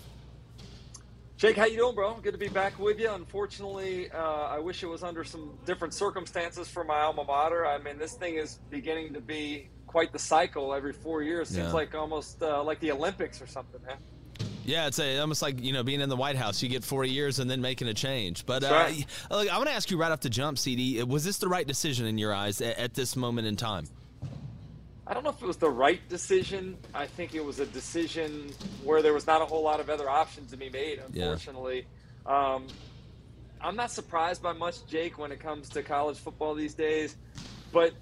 Jake, 1.37 1.57
how 1.57 1.65
you 1.65 1.77
doing, 1.77 1.95
bro? 1.95 2.13
Good 2.21 2.33
to 2.33 2.37
be 2.37 2.49
back 2.49 2.77
with 2.77 2.99
you. 2.99 3.09
Unfortunately, 3.11 4.11
uh, 4.11 4.17
I 4.49 4.59
wish 4.59 4.83
it 4.83 4.87
was 4.87 5.01
under 5.01 5.23
some 5.23 5.57
different 5.65 5.91
circumstances 5.93 6.67
for 6.67 6.83
my 6.83 6.99
alma 7.01 7.23
mater. 7.23 7.65
I 7.65 7.79
mean, 7.79 7.97
this 7.97 8.13
thing 8.13 8.35
is 8.35 8.59
beginning 8.69 9.13
to 9.15 9.21
be 9.21 9.69
quite 9.87 10.13
the 10.13 10.19
cycle 10.19 10.71
every 10.71 10.93
four 10.93 11.23
years. 11.23 11.47
Seems 11.49 11.67
Yeah. 11.67 11.71
like 11.73 11.95
almost 11.95 12.43
uh, 12.43 12.61
like 12.63 12.79
the 12.79 12.91
Olympics 12.91 13.41
or 13.41 13.47
something, 13.47 13.81
man. 13.87 13.97
Yeah, 14.63 14.87
it's 14.87 14.99
a, 14.99 15.19
almost 15.19 15.41
like 15.41 15.61
you 15.61 15.73
know 15.73 15.83
being 15.83 16.01
in 16.01 16.09
the 16.09 16.15
White 16.15 16.35
House. 16.35 16.61
You 16.61 16.69
get 16.69 16.83
four 16.83 17.03
years 17.03 17.39
and 17.39 17.49
then 17.49 17.61
making 17.61 17.87
a 17.87 17.93
change. 17.93 18.45
But 18.45 18.63
uh, 18.63 18.69
right. 18.71 19.05
look, 19.29 19.51
I 19.51 19.57
want 19.57 19.69
to 19.69 19.75
ask 19.75 19.89
you 19.89 19.97
right 19.97 20.11
off 20.11 20.21
the 20.21 20.29
jump, 20.29 20.57
CD. 20.57 21.01
Was 21.03 21.23
this 21.23 21.37
the 21.37 21.47
right 21.47 21.65
decision 21.67 22.05
in 22.05 22.17
your 22.17 22.33
eyes 22.33 22.61
at, 22.61 22.77
at 22.77 22.93
this 22.93 23.15
moment 23.15 23.47
in 23.47 23.55
time? 23.55 23.85
I 25.07 25.13
don't 25.13 25.23
know 25.23 25.31
if 25.31 25.41
it 25.41 25.45
was 25.45 25.57
the 25.57 25.69
right 25.69 26.07
decision. 26.07 26.77
I 26.93 27.05
think 27.05 27.35
it 27.35 27.43
was 27.43 27.59
a 27.59 27.65
decision 27.65 28.51
where 28.83 29.01
there 29.01 29.13
was 29.13 29.27
not 29.27 29.41
a 29.41 29.45
whole 29.45 29.63
lot 29.63 29.79
of 29.79 29.89
other 29.89 30.09
options 30.09 30.51
to 30.51 30.57
be 30.57 30.69
made, 30.69 31.01
Yeah. 31.11 31.23
unfortunately. 31.23 31.85
Um, 32.25 32.67
I'm 33.59 33.75
not 33.75 33.91
surprised 33.91 34.41
by 34.41 34.53
much, 34.53 34.85
Jake, 34.87 35.17
when 35.17 35.31
it 35.31 35.39
comes 35.39 35.67
to 35.69 35.83
college 35.83 36.17
football 36.17 36.55
these 36.55 36.73
days, 36.75 37.17
but 37.73 37.93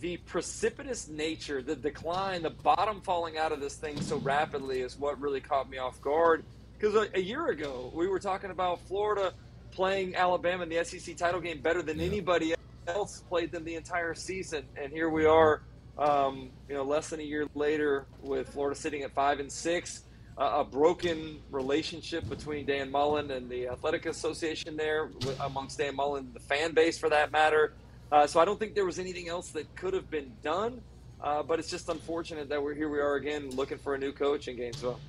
the 0.00 0.16
precipitous 0.18 1.08
nature, 1.08 1.62
the 1.62 1.74
decline, 1.74 2.42
the 2.42 2.50
bottom 2.50 3.00
falling 3.00 3.36
out 3.36 3.52
of 3.52 3.60
this 3.60 3.74
thing 3.74 4.00
so 4.00 4.18
rapidly 4.18 4.80
is 4.80 4.98
what 4.98 5.20
really 5.20 5.40
caught 5.40 5.68
me 5.68 5.78
off 5.78 6.00
guard. 6.00 6.44
Because 6.78 6.94
a, 6.94 7.08
a 7.16 7.20
year 7.20 7.48
ago, 7.48 7.90
we 7.94 8.06
were 8.06 8.20
talking 8.20 8.50
about 8.50 8.80
Florida 8.86 9.32
playing 9.72 10.14
Alabama 10.14 10.62
in 10.62 10.68
the 10.68 10.84
SEC 10.84 11.16
title 11.16 11.40
game 11.40 11.60
better 11.60 11.82
than 11.82 12.00
anybody 12.00 12.54
else 12.86 13.22
played 13.28 13.52
them 13.52 13.64
the 13.64 13.74
entire 13.74 14.14
season, 14.14 14.64
and 14.76 14.92
here 14.92 15.10
we 15.10 15.26
are, 15.26 15.62
um, 15.98 16.50
you 16.68 16.74
know, 16.74 16.84
less 16.84 17.10
than 17.10 17.20
a 17.20 17.24
year 17.24 17.46
later 17.54 18.06
with 18.22 18.48
Florida 18.48 18.78
sitting 18.78 19.02
at 19.02 19.12
five 19.12 19.40
and 19.40 19.50
six. 19.50 20.02
Uh, 20.38 20.58
a 20.58 20.64
broken 20.64 21.40
relationship 21.50 22.28
between 22.28 22.64
Dan 22.64 22.92
Mullen 22.92 23.32
and 23.32 23.50
the 23.50 23.66
Athletic 23.66 24.06
Association 24.06 24.76
there, 24.76 25.10
amongst 25.40 25.78
Dan 25.78 25.96
Mullen 25.96 26.26
and 26.26 26.34
the 26.34 26.38
fan 26.38 26.74
base 26.74 26.96
for 26.96 27.08
that 27.08 27.32
matter. 27.32 27.72
Uh, 28.10 28.26
so 28.26 28.40
I 28.40 28.44
don't 28.44 28.58
think 28.58 28.74
there 28.74 28.86
was 28.86 28.98
anything 28.98 29.28
else 29.28 29.50
that 29.50 29.74
could 29.76 29.94
have 29.94 30.10
been 30.10 30.32
done. 30.42 30.80
Uh, 31.20 31.42
but 31.42 31.58
it's 31.58 31.68
just 31.68 31.88
unfortunate 31.88 32.48
that 32.48 32.62
we're 32.62 32.74
here. 32.74 32.88
We 32.88 33.00
are 33.00 33.16
again 33.16 33.50
looking 33.50 33.76
for 33.78 33.96
a 33.96 33.98
new 33.98 34.12
coach 34.12 34.46
in 34.46 34.56
Gainesville. 34.56 35.00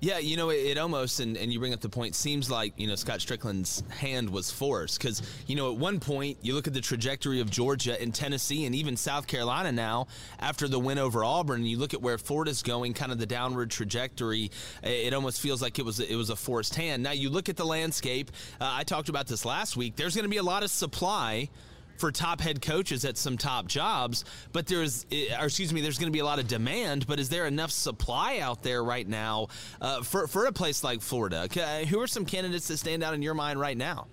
Yeah, 0.00 0.16
you 0.16 0.38
know, 0.38 0.48
it, 0.48 0.54
it 0.64 0.78
almost, 0.78 1.20
and, 1.20 1.36
and 1.36 1.52
you 1.52 1.58
bring 1.58 1.74
up 1.74 1.80
the 1.80 1.90
point, 1.90 2.14
seems 2.14 2.50
like, 2.50 2.72
you 2.78 2.86
know, 2.86 2.94
Scott 2.94 3.18
Stricklin's 3.18 3.82
hand 3.90 4.30
was 4.30 4.50
forced. 4.50 4.98
Because, 4.98 5.20
you 5.46 5.56
know, 5.56 5.70
at 5.70 5.78
one 5.78 6.00
point, 6.00 6.38
you 6.40 6.54
look 6.54 6.66
at 6.66 6.72
the 6.72 6.80
trajectory 6.80 7.40
of 7.40 7.50
Georgia 7.50 8.00
and 8.00 8.14
Tennessee 8.14 8.64
and 8.64 8.74
even 8.74 8.96
South 8.96 9.26
Carolina 9.26 9.72
now 9.72 10.06
after 10.38 10.68
the 10.68 10.78
win 10.78 10.96
over 10.96 11.22
Auburn, 11.22 11.66
you 11.66 11.76
look 11.76 11.92
at 11.92 12.00
where 12.00 12.16
Florida's 12.16 12.62
going, 12.62 12.94
kind 12.94 13.12
of 13.12 13.18
the 13.18 13.26
downward 13.26 13.70
trajectory, 13.70 14.50
it, 14.82 14.88
it 14.88 15.12
almost 15.12 15.38
feels 15.38 15.60
like 15.60 15.78
it 15.78 15.84
was, 15.84 16.00
it 16.00 16.16
was 16.16 16.30
a 16.30 16.36
forced 16.36 16.76
hand. 16.76 17.02
Now, 17.02 17.12
you 17.12 17.28
look 17.28 17.50
at 17.50 17.58
the 17.58 17.66
landscape, 17.66 18.30
uh, 18.58 18.70
I 18.72 18.84
talked 18.84 19.10
about 19.10 19.26
this 19.26 19.44
last 19.44 19.76
week, 19.76 19.96
there's 19.96 20.14
going 20.14 20.24
to 20.24 20.30
be 20.30 20.38
a 20.38 20.42
lot 20.42 20.62
of 20.62 20.70
supply 20.70 21.50
for 22.00 22.10
top 22.10 22.40
head 22.40 22.60
coaches 22.62 23.04
at 23.04 23.16
some 23.16 23.36
top 23.36 23.68
jobs, 23.68 24.24
but 24.52 24.66
there's, 24.66 25.06
or 25.38 25.44
excuse 25.44 25.72
me, 25.72 25.82
there's 25.82 25.98
going 25.98 26.10
to 26.10 26.16
be 26.16 26.18
a 26.20 26.24
lot 26.24 26.38
of 26.38 26.48
demand. 26.48 27.06
But 27.06 27.20
is 27.20 27.28
there 27.28 27.46
enough 27.46 27.70
supply 27.70 28.38
out 28.38 28.62
there 28.62 28.82
right 28.82 29.06
now 29.06 29.48
uh, 29.80 30.02
for 30.02 30.26
for 30.26 30.46
a 30.46 30.52
place 30.52 30.82
like 30.82 31.02
Florida? 31.02 31.46
Who 31.88 32.00
are 32.00 32.06
some 32.06 32.24
candidates 32.24 32.66
that 32.68 32.78
stand 32.78 33.04
out 33.04 33.14
in 33.14 33.22
your 33.22 33.34
mind 33.34 33.60
right 33.60 33.76
now? 33.76 34.08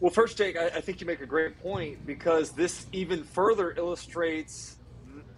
Well, 0.00 0.10
first, 0.10 0.38
Jake, 0.38 0.56
I, 0.56 0.66
I 0.68 0.80
think 0.80 1.02
you 1.02 1.06
make 1.06 1.20
a 1.20 1.26
great 1.26 1.60
point 1.62 2.06
because 2.06 2.52
this 2.52 2.86
even 2.90 3.22
further 3.22 3.72
illustrates 3.76 4.78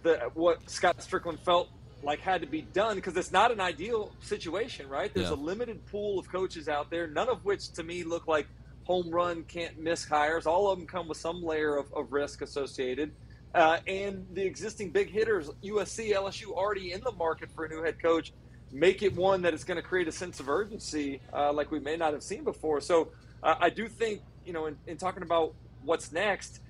the, 0.03 0.31
what 0.33 0.69
Scott 0.69 0.99
Stricklin 0.99 1.37
felt 1.39 1.67
like 2.01 2.19
had 2.21 2.41
to 2.41 2.47
be 2.47 2.61
done 2.61 2.95
because 2.95 3.15
it's 3.17 3.31
not 3.31 3.51
an 3.51 3.59
ideal 3.59 4.11
situation, 4.21 4.87
right? 4.87 5.13
There's 5.13 5.29
Yeah. 5.29 5.35
a 5.35 5.35
limited 5.35 5.85
pool 5.87 6.17
of 6.17 6.29
coaches 6.29 6.69
out 6.69 6.89
there, 6.89 7.07
none 7.07 7.27
of 7.27 7.43
which 7.43 7.71
to 7.73 7.83
me 7.83 8.03
look 8.03 8.25
like 8.27 8.47
home 8.83 9.09
run, 9.09 9.43
can't 9.43 9.79
miss 9.79 10.05
hires. 10.05 10.45
All 10.45 10.69
of 10.69 10.77
them 10.77 10.87
come 10.87 11.07
with 11.07 11.17
some 11.17 11.43
layer 11.43 11.77
of, 11.77 11.91
of 11.93 12.11
risk 12.11 12.41
associated. 12.41 13.11
Uh, 13.53 13.77
and 13.87 14.25
the 14.33 14.43
existing 14.43 14.89
big 14.89 15.09
hitters, 15.09 15.49
USC, 15.63 16.13
LSU, 16.13 16.51
already 16.51 16.91
in 16.91 17.01
the 17.01 17.11
market 17.11 17.51
for 17.51 17.65
a 17.65 17.69
new 17.69 17.83
head 17.83 18.01
coach, 18.01 18.33
make 18.71 19.03
it 19.03 19.15
one 19.15 19.43
that 19.43 19.53
is 19.53 19.63
going 19.63 19.75
to 19.75 19.83
create 19.83 20.07
a 20.07 20.11
sense 20.11 20.39
of 20.39 20.49
urgency 20.49 21.21
uh, 21.31 21.53
like 21.53 21.71
we 21.71 21.79
may 21.79 21.95
not 21.95 22.13
have 22.13 22.23
seen 22.23 22.43
before. 22.43 22.81
So 22.81 23.09
uh, 23.43 23.55
I 23.59 23.69
do 23.69 23.87
think, 23.87 24.21
you 24.45 24.53
know, 24.53 24.65
in, 24.65 24.77
in 24.87 24.97
talking 24.97 25.21
about 25.21 25.53
what's 25.83 26.11
next, 26.11 26.61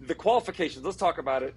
the 0.00 0.14
qualifications, 0.14 0.84
let's 0.84 0.98
talk 0.98 1.16
about 1.18 1.42
it. 1.42 1.54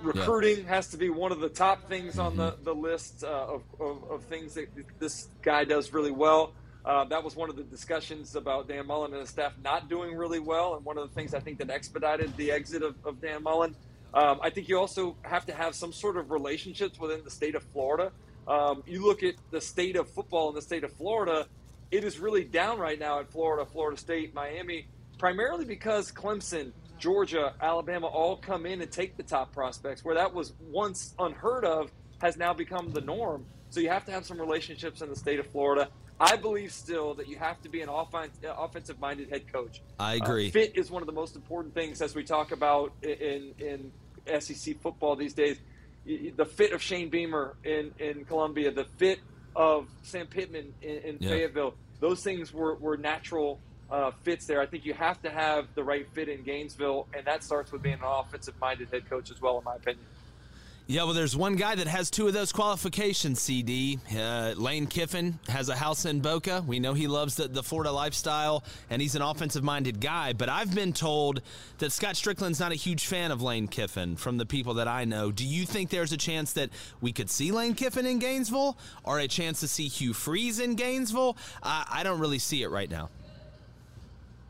Recruiting 0.00 0.64
has 0.64 0.88
to 0.88 0.96
be 0.96 1.10
one 1.10 1.32
of 1.32 1.40
the 1.40 1.48
top 1.48 1.88
things 1.88 2.18
on 2.18 2.36
the, 2.36 2.56
the 2.62 2.74
list 2.74 3.24
uh, 3.24 3.26
of, 3.26 3.62
of, 3.80 4.10
of 4.10 4.22
things 4.24 4.54
that 4.54 4.68
this 4.98 5.28
guy 5.42 5.64
does 5.64 5.92
really 5.92 6.12
well. 6.12 6.52
Uh, 6.84 7.04
that 7.04 7.22
was 7.22 7.36
one 7.36 7.48
of 7.48 7.56
the 7.56 7.62
discussions 7.62 8.34
about 8.34 8.66
Dan 8.66 8.86
Mullen 8.86 9.12
and 9.12 9.20
his 9.20 9.30
staff 9.30 9.52
not 9.62 9.88
doing 9.88 10.16
really 10.16 10.40
well, 10.40 10.74
and 10.74 10.84
one 10.84 10.98
of 10.98 11.08
the 11.08 11.14
things 11.14 11.32
I 11.32 11.40
think 11.40 11.58
that 11.58 11.70
expedited 11.70 12.36
the 12.36 12.50
exit 12.50 12.82
of, 12.82 12.96
of 13.04 13.20
Dan 13.20 13.42
Mullen. 13.42 13.76
Um, 14.14 14.40
I 14.42 14.50
think 14.50 14.68
you 14.68 14.78
also 14.78 15.16
have 15.22 15.46
to 15.46 15.54
have 15.54 15.74
some 15.74 15.92
sort 15.92 16.16
of 16.16 16.30
relationships 16.30 16.98
within 16.98 17.22
the 17.24 17.30
state 17.30 17.54
of 17.54 17.62
Florida. 17.62 18.10
Um, 18.48 18.82
you 18.86 19.06
look 19.06 19.22
at 19.22 19.34
the 19.50 19.60
state 19.60 19.96
of 19.96 20.10
football 20.10 20.48
in 20.48 20.54
the 20.54 20.62
state 20.62 20.82
of 20.82 20.92
Florida, 20.92 21.46
it 21.92 22.04
is 22.04 22.18
really 22.18 22.42
down 22.42 22.78
right 22.78 22.98
now 22.98 23.20
at 23.20 23.30
Florida, 23.30 23.64
Florida 23.70 23.98
State, 23.98 24.34
Miami, 24.34 24.86
primarily 25.18 25.64
because 25.64 26.10
Clemson, 26.10 26.72
Georgia, 26.98 27.54
Alabama 27.60 28.06
all 28.06 28.36
come 28.36 28.66
in 28.66 28.80
and 28.80 28.90
take 28.90 29.16
the 29.16 29.22
top 29.22 29.52
prospects, 29.52 30.04
where 30.04 30.16
that 30.16 30.34
was 30.34 30.52
once 30.70 31.14
unheard 31.18 31.64
of, 31.64 31.92
has 32.20 32.36
now 32.36 32.52
become 32.52 32.90
the 32.92 33.00
norm. 33.00 33.44
So 33.70 33.80
you 33.80 33.88
have 33.90 34.04
to 34.06 34.12
have 34.12 34.24
some 34.24 34.40
relationships 34.40 35.00
in 35.00 35.08
the 35.08 35.16
state 35.16 35.38
of 35.38 35.46
Florida. 35.46 35.88
I 36.22 36.36
believe 36.36 36.72
still 36.72 37.14
that 37.14 37.26
you 37.26 37.36
have 37.36 37.60
to 37.62 37.68
be 37.68 37.80
an 37.80 37.88
offense, 37.88 38.38
offensive 38.44 39.00
minded 39.00 39.30
head 39.30 39.52
coach. 39.52 39.82
I 39.98 40.14
agree. 40.14 40.48
Uh, 40.48 40.52
fit 40.52 40.76
is 40.76 40.88
one 40.88 41.02
of 41.02 41.06
the 41.06 41.12
most 41.12 41.34
important 41.34 41.74
things 41.74 42.00
as 42.00 42.14
we 42.14 42.22
talk 42.22 42.52
about 42.52 42.92
in 43.02 43.54
in 43.58 43.92
SEC 44.40 44.80
football 44.80 45.16
these 45.16 45.34
days. 45.34 45.58
The 46.06 46.44
fit 46.44 46.72
of 46.72 46.80
Shane 46.80 47.08
Beamer 47.08 47.56
in, 47.64 47.92
in 47.98 48.24
Columbia, 48.24 48.70
the 48.70 48.84
fit 48.84 49.18
of 49.56 49.88
Sam 50.02 50.26
Pittman 50.28 50.72
in, 50.80 50.96
in 50.98 51.16
Yeah. 51.20 51.30
Fayetteville, 51.30 51.74
those 52.00 52.22
things 52.22 52.52
were, 52.52 52.74
were 52.76 52.96
natural 52.96 53.60
uh, 53.90 54.10
fits 54.22 54.46
there. 54.46 54.60
I 54.60 54.66
think 54.66 54.84
you 54.84 54.94
have 54.94 55.20
to 55.22 55.30
have 55.30 55.66
the 55.74 55.84
right 55.84 56.08
fit 56.12 56.28
in 56.28 56.42
Gainesville, 56.42 57.06
and 57.16 57.24
that 57.26 57.44
starts 57.44 57.70
with 57.72 57.82
being 57.82 57.96
an 57.96 58.04
offensive 58.04 58.54
minded 58.60 58.88
head 58.90 59.08
coach 59.08 59.30
as 59.30 59.40
well, 59.40 59.58
in 59.58 59.64
my 59.64 59.76
opinion. 59.76 60.04
Yeah, 60.88 61.04
well, 61.04 61.14
there's 61.14 61.36
one 61.36 61.54
guy 61.54 61.76
that 61.76 61.86
has 61.86 62.10
two 62.10 62.26
of 62.26 62.34
those 62.34 62.52
qualifications, 62.52 63.40
CD. 63.40 64.00
Uh, 64.14 64.52
Lane 64.56 64.88
Kiffin 64.88 65.38
has 65.48 65.68
a 65.68 65.76
house 65.76 66.04
in 66.06 66.20
Boca. 66.20 66.64
We 66.66 66.80
know 66.80 66.92
he 66.92 67.06
loves 67.06 67.36
the, 67.36 67.46
the 67.46 67.62
Florida 67.62 67.92
lifestyle, 67.92 68.64
and 68.90 69.00
he's 69.00 69.14
an 69.14 69.22
offensive 69.22 69.62
minded 69.62 70.00
guy. 70.00 70.32
But 70.32 70.48
I've 70.48 70.74
been 70.74 70.92
told 70.92 71.40
that 71.78 71.92
Scott 71.92 72.16
Stricklin's 72.16 72.58
not 72.58 72.72
a 72.72 72.74
huge 72.74 73.06
fan 73.06 73.30
of 73.30 73.40
Lane 73.40 73.68
Kiffin 73.68 74.16
from 74.16 74.38
the 74.38 74.44
people 74.44 74.74
that 74.74 74.88
I 74.88 75.04
know. 75.04 75.30
Do 75.30 75.46
you 75.46 75.66
think 75.66 75.88
there's 75.88 76.12
a 76.12 76.16
chance 76.16 76.52
that 76.54 76.70
we 77.00 77.12
could 77.12 77.30
see 77.30 77.52
Lane 77.52 77.74
Kiffin 77.74 78.04
in 78.04 78.18
Gainesville 78.18 78.76
or 79.04 79.20
a 79.20 79.28
chance 79.28 79.60
to 79.60 79.68
see 79.68 79.86
Hugh 79.86 80.12
Freeze 80.12 80.58
in 80.58 80.74
Gainesville? 80.74 81.36
I, 81.62 81.86
I 81.90 82.02
don't 82.02 82.18
really 82.18 82.40
see 82.40 82.64
it 82.64 82.68
right 82.68 82.90
now. 82.90 83.08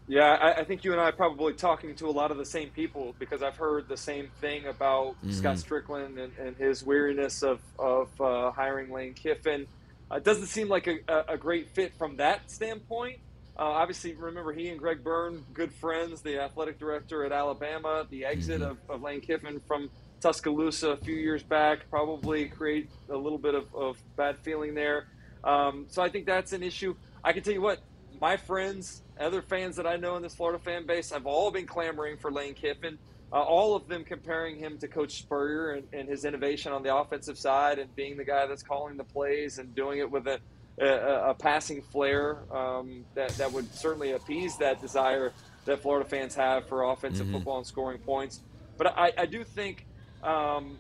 Yeah, 0.08 0.32
I, 0.32 0.60
I 0.60 0.64
think 0.64 0.84
you 0.84 0.92
and 0.92 1.00
I 1.00 1.04
are 1.04 1.12
probably 1.12 1.54
talking 1.54 1.94
to 1.96 2.06
a 2.06 2.10
lot 2.10 2.30
of 2.30 2.36
the 2.36 2.44
same 2.44 2.70
people 2.70 3.14
because 3.18 3.42
I've 3.42 3.56
heard 3.56 3.88
the 3.88 3.96
same 3.96 4.30
thing 4.40 4.66
about 4.66 5.14
Scott 5.30 5.56
Mhm. 5.56 5.64
Stricklin 5.64 6.22
and, 6.22 6.32
and 6.38 6.56
his 6.56 6.82
weariness 6.84 7.42
of, 7.42 7.60
of 7.78 8.08
uh, 8.20 8.50
hiring 8.50 8.90
Lane 8.90 9.14
Kiffin. 9.14 9.66
Uh, 10.10 10.16
it 10.16 10.24
doesn't 10.24 10.46
seem 10.46 10.68
like 10.68 10.88
a, 10.88 10.98
a, 11.28 11.38
great 11.38 11.68
fit 11.70 11.94
from 11.96 12.16
that 12.16 12.50
standpoint. 12.50 13.20
Uh, 13.56 13.62
obviously, 13.62 14.12
remember 14.14 14.52
he 14.52 14.68
and 14.68 14.78
Greg 14.78 15.04
Byrne, 15.04 15.44
good 15.54 15.72
friends, 15.72 16.20
the 16.20 16.40
athletic 16.40 16.78
director 16.78 17.24
at 17.24 17.32
Alabama. 17.32 18.06
The 18.10 18.24
exit 18.24 18.60
of, 18.60 18.78
of 18.88 19.02
Lane 19.02 19.20
Kiffin 19.20 19.60
from 19.66 19.88
Tuscaloosa 20.20 20.90
a 20.90 20.96
few 20.96 21.14
years 21.14 21.42
back 21.42 21.88
probably 21.90 22.46
create 22.46 22.90
a 23.08 23.16
little 23.16 23.38
bit 23.38 23.54
of, 23.54 23.72
of 23.74 23.96
bad 24.16 24.38
feeling 24.38 24.74
there. 24.74 25.06
Um, 25.44 25.86
so 25.88 26.02
I 26.02 26.08
think 26.08 26.26
that's 26.26 26.52
an 26.52 26.62
issue. 26.62 26.94
I 27.24 27.32
can 27.32 27.42
tell 27.42 27.52
you 27.52 27.62
what, 27.62 27.80
my 28.22 28.36
friends, 28.36 29.02
other 29.18 29.42
fans 29.42 29.74
that 29.74 29.86
I 29.86 29.96
know 29.96 30.14
in 30.14 30.22
this 30.22 30.36
Florida 30.36 30.60
fan 30.60 30.86
base, 30.86 31.10
have 31.10 31.26
all 31.26 31.50
been 31.50 31.66
clamoring 31.66 32.16
for 32.18 32.30
Lane 32.30 32.54
Kiffin. 32.54 32.96
Uh, 33.32 33.42
all 33.42 33.74
of 33.74 33.88
them 33.88 34.04
comparing 34.04 34.56
him 34.56 34.78
to 34.78 34.86
Coach 34.86 35.18
Spurrier 35.18 35.72
and, 35.72 35.88
and 35.92 36.08
his 36.08 36.24
innovation 36.24 36.70
on 36.72 36.84
the 36.84 36.94
offensive 36.94 37.36
side 37.36 37.80
and 37.80 37.94
being 37.96 38.16
the 38.16 38.24
guy 38.24 38.46
that's 38.46 38.62
calling 38.62 38.96
the 38.96 39.02
plays 39.04 39.58
and 39.58 39.74
doing 39.74 39.98
it 39.98 40.08
with 40.08 40.28
a, 40.28 40.38
a, 40.80 41.30
a 41.30 41.34
passing 41.34 41.82
flair 41.82 42.38
um, 42.54 43.04
that, 43.14 43.30
that 43.30 43.50
would 43.50 43.74
certainly 43.74 44.12
appease 44.12 44.56
that 44.58 44.80
desire 44.80 45.32
that 45.64 45.82
Florida 45.82 46.08
fans 46.08 46.34
have 46.36 46.68
for 46.68 46.84
offensive 46.84 47.26
Mhm. 47.26 47.32
football 47.32 47.58
and 47.58 47.66
scoring 47.66 47.98
points. 47.98 48.40
But 48.78 48.96
I, 48.96 49.12
I 49.18 49.26
do 49.26 49.42
think, 49.42 49.84
um, 50.22 50.78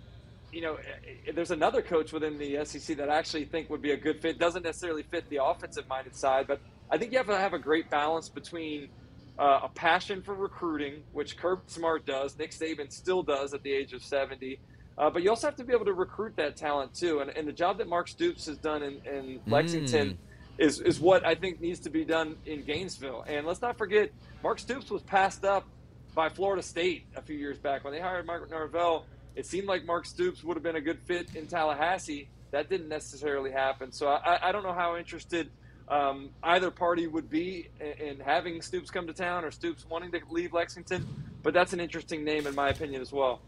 you 0.52 0.60
know, 0.60 0.74
eh, 0.74 1.32
there's 1.34 1.50
another 1.50 1.82
coach 1.82 2.12
within 2.12 2.38
the 2.38 2.64
SEC 2.64 2.96
that 2.98 3.08
I 3.08 3.16
actually 3.16 3.46
think 3.46 3.68
would 3.68 3.82
be 3.82 3.90
a 3.92 3.96
good 3.96 4.20
fit. 4.20 4.38
Doesn't 4.38 4.62
necessarily 4.62 5.02
fit 5.02 5.28
the 5.28 5.42
offensive 5.42 5.88
minded 5.88 6.14
side, 6.14 6.46
but 6.46 6.60
I 6.92 6.98
think 6.98 7.10
you 7.10 7.18
have 7.18 7.26
to 7.28 7.38
have 7.38 7.54
a 7.54 7.58
great 7.58 7.88
balance 7.88 8.28
between 8.28 8.90
uh, 9.38 9.60
a 9.62 9.68
passion 9.70 10.20
for 10.20 10.34
recruiting, 10.34 11.02
which 11.12 11.38
Kirby 11.38 11.62
Smart 11.66 12.04
does, 12.04 12.38
Nick 12.38 12.50
Saban 12.50 12.92
still 12.92 13.22
does 13.22 13.54
at 13.54 13.62
the 13.62 13.72
age 13.72 13.94
of 13.94 14.04
70. 14.04 14.60
Uh, 14.98 15.08
but 15.08 15.22
you 15.22 15.30
also 15.30 15.46
have 15.46 15.56
to 15.56 15.64
be 15.64 15.72
able 15.72 15.86
to 15.86 15.94
recruit 15.94 16.36
that 16.36 16.54
talent 16.54 16.92
too. 16.94 17.20
And, 17.20 17.30
and 17.30 17.48
the 17.48 17.52
job 17.52 17.78
that 17.78 17.88
Mark 17.88 18.08
Stoops 18.08 18.44
has 18.44 18.58
done 18.58 18.82
in, 18.82 19.00
in 19.06 19.40
Lexington 19.46 20.18
Mm. 20.58 20.64
is, 20.66 20.80
is 20.80 21.00
what 21.00 21.24
I 21.24 21.34
think 21.34 21.62
needs 21.62 21.80
to 21.80 21.90
be 21.90 22.04
done 22.04 22.36
in 22.44 22.62
Gainesville. 22.62 23.24
And 23.26 23.46
let's 23.46 23.62
not 23.62 23.78
forget, 23.78 24.10
Mark 24.42 24.58
Stoops 24.58 24.90
was 24.90 25.00
passed 25.02 25.46
up 25.46 25.66
by 26.14 26.28
Florida 26.28 26.62
State 26.62 27.06
a 27.16 27.22
few 27.22 27.36
years 27.38 27.58
back 27.58 27.84
when 27.84 27.94
they 27.94 28.00
hired 28.00 28.26
Mark 28.26 28.50
Norvell. 28.50 29.06
It 29.34 29.46
seemed 29.46 29.66
like 29.66 29.86
Mark 29.86 30.04
Stoops 30.04 30.44
would 30.44 30.58
have 30.58 30.62
been 30.62 30.76
a 30.76 30.80
good 30.82 31.00
fit 31.00 31.34
in 31.34 31.46
Tallahassee. 31.46 32.28
That 32.50 32.68
didn't 32.68 32.90
necessarily 32.90 33.50
happen. 33.50 33.92
So 33.92 34.08
I, 34.08 34.50
I 34.50 34.52
don't 34.52 34.62
know 34.62 34.74
how 34.74 34.98
interested 34.98 35.50
um, 35.88 36.30
either 36.42 36.70
party 36.70 37.06
would 37.06 37.28
be 37.28 37.68
in, 37.80 38.06
in 38.06 38.20
having 38.20 38.62
Stoops 38.62 38.90
come 38.90 39.06
to 39.06 39.12
town 39.12 39.44
or 39.44 39.50
Stoops 39.50 39.86
wanting 39.88 40.10
to 40.12 40.20
leave 40.30 40.52
Lexington. 40.52 41.06
But 41.42 41.54
that's 41.54 41.72
an 41.72 41.80
interesting 41.80 42.24
name, 42.24 42.46
in 42.46 42.54
my 42.54 42.68
opinion, 42.68 43.02
as 43.02 43.12
well. 43.12 43.40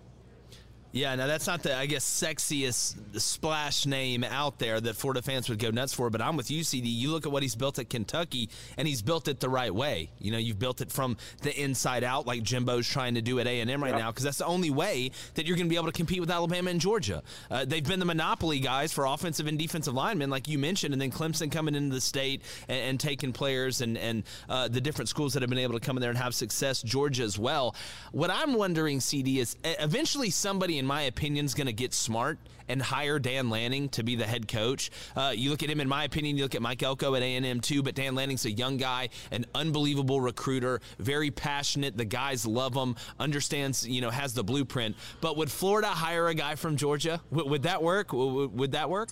Yeah, 0.94 1.16
now 1.16 1.26
that's 1.26 1.48
not 1.48 1.64
the 1.64 1.76
I 1.76 1.86
guess 1.86 2.04
sexiest 2.04 3.20
splash 3.20 3.84
name 3.84 4.22
out 4.22 4.60
there 4.60 4.80
that 4.80 4.94
Florida 4.94 5.22
fans 5.22 5.48
would 5.48 5.58
go 5.58 5.70
nuts 5.72 5.92
for, 5.92 6.08
but 6.08 6.22
I'm 6.22 6.36
with 6.36 6.52
you, 6.52 6.62
CD. 6.62 6.88
You 6.88 7.10
look 7.10 7.26
at 7.26 7.32
what 7.32 7.42
he's 7.42 7.56
built 7.56 7.80
at 7.80 7.90
Kentucky, 7.90 8.48
and 8.78 8.86
he's 8.86 9.02
built 9.02 9.26
it 9.26 9.40
the 9.40 9.48
right 9.48 9.74
way. 9.74 10.10
You 10.20 10.30
know, 10.30 10.38
you've 10.38 10.60
built 10.60 10.80
it 10.80 10.92
from 10.92 11.16
the 11.42 11.52
inside 11.60 12.04
out, 12.04 12.28
like 12.28 12.44
Jimbo's 12.44 12.86
trying 12.86 13.14
to 13.16 13.22
do 13.22 13.40
at 13.40 13.48
A 13.48 13.60
and 13.60 13.68
M 13.68 13.82
right 13.82 13.90
Yeah. 13.92 13.98
now, 14.02 14.12
because 14.12 14.22
that's 14.22 14.38
the 14.38 14.46
only 14.46 14.70
way 14.70 15.10
that 15.34 15.46
you're 15.46 15.56
going 15.56 15.66
to 15.66 15.70
be 15.70 15.74
able 15.74 15.86
to 15.86 15.92
compete 15.92 16.20
with 16.20 16.30
Alabama 16.30 16.70
and 16.70 16.80
Georgia. 16.80 17.24
Uh, 17.50 17.64
they've 17.64 17.82
been 17.86 17.98
the 17.98 18.04
monopoly 18.06 18.60
guys 18.60 18.92
for 18.92 19.04
offensive 19.06 19.48
and 19.48 19.58
defensive 19.58 19.94
linemen, 19.94 20.30
like 20.30 20.46
you 20.46 20.60
mentioned, 20.60 20.94
and 20.94 21.02
then 21.02 21.10
Clemson 21.10 21.50
coming 21.50 21.74
into 21.74 21.92
the 21.92 22.00
state 22.00 22.40
and, 22.68 22.78
and 22.90 23.00
taking 23.00 23.32
players, 23.32 23.80
and 23.80 23.98
and 23.98 24.22
uh, 24.48 24.68
the 24.68 24.80
different 24.80 25.08
schools 25.08 25.32
that 25.34 25.42
have 25.42 25.50
been 25.50 25.58
able 25.58 25.74
to 25.74 25.84
come 25.84 25.96
in 25.96 26.00
there 26.02 26.10
and 26.10 26.18
have 26.18 26.36
success. 26.36 26.82
Georgia 26.82 27.24
as 27.24 27.36
well. 27.36 27.74
What 28.12 28.30
I'm 28.30 28.54
wondering, 28.54 29.00
CD, 29.00 29.40
is 29.40 29.56
eventually 29.64 30.30
somebody, 30.30 30.78
in 30.78 30.83
my 30.86 31.02
opinion, 31.02 31.44
is 31.44 31.54
going 31.54 31.66
to 31.66 31.72
get 31.72 31.92
smart 31.94 32.38
and 32.68 32.80
hire 32.80 33.18
Dan 33.18 33.50
Lanning 33.50 33.88
to 33.90 34.02
be 34.02 34.16
the 34.16 34.26
head 34.26 34.48
coach. 34.48 34.90
Uh, 35.14 35.32
you 35.34 35.50
look 35.50 35.62
at 35.62 35.68
him, 35.70 35.80
in 35.80 35.88
my 35.88 36.04
opinion, 36.04 36.36
you 36.36 36.42
look 36.44 36.54
at 36.54 36.62
Mike 36.62 36.82
Elko 36.82 37.14
at 37.14 37.22
A&M 37.22 37.60
too, 37.60 37.82
but 37.82 37.94
Dan 37.94 38.14
Lanning's 38.14 38.44
a 38.46 38.50
young 38.50 38.76
guy, 38.78 39.10
an 39.30 39.44
unbelievable 39.54 40.20
recruiter, 40.20 40.80
very 40.98 41.30
passionate. 41.30 41.96
The 41.96 42.04
guys 42.06 42.46
love 42.46 42.74
him, 42.74 42.96
understands, 43.20 43.86
you 43.86 44.00
know, 44.00 44.10
has 44.10 44.32
the 44.34 44.42
blueprint. 44.44 44.96
But 45.20 45.36
would 45.36 45.50
Florida 45.50 45.88
hire 45.88 46.28
a 46.28 46.34
guy 46.34 46.54
from 46.54 46.76
Georgia? 46.76 47.20
W- 47.30 47.50
would 47.50 47.62
that 47.64 47.82
work? 47.82 48.08
W- 48.08 48.48
would 48.48 48.72
that 48.72 48.88
work? 48.88 49.10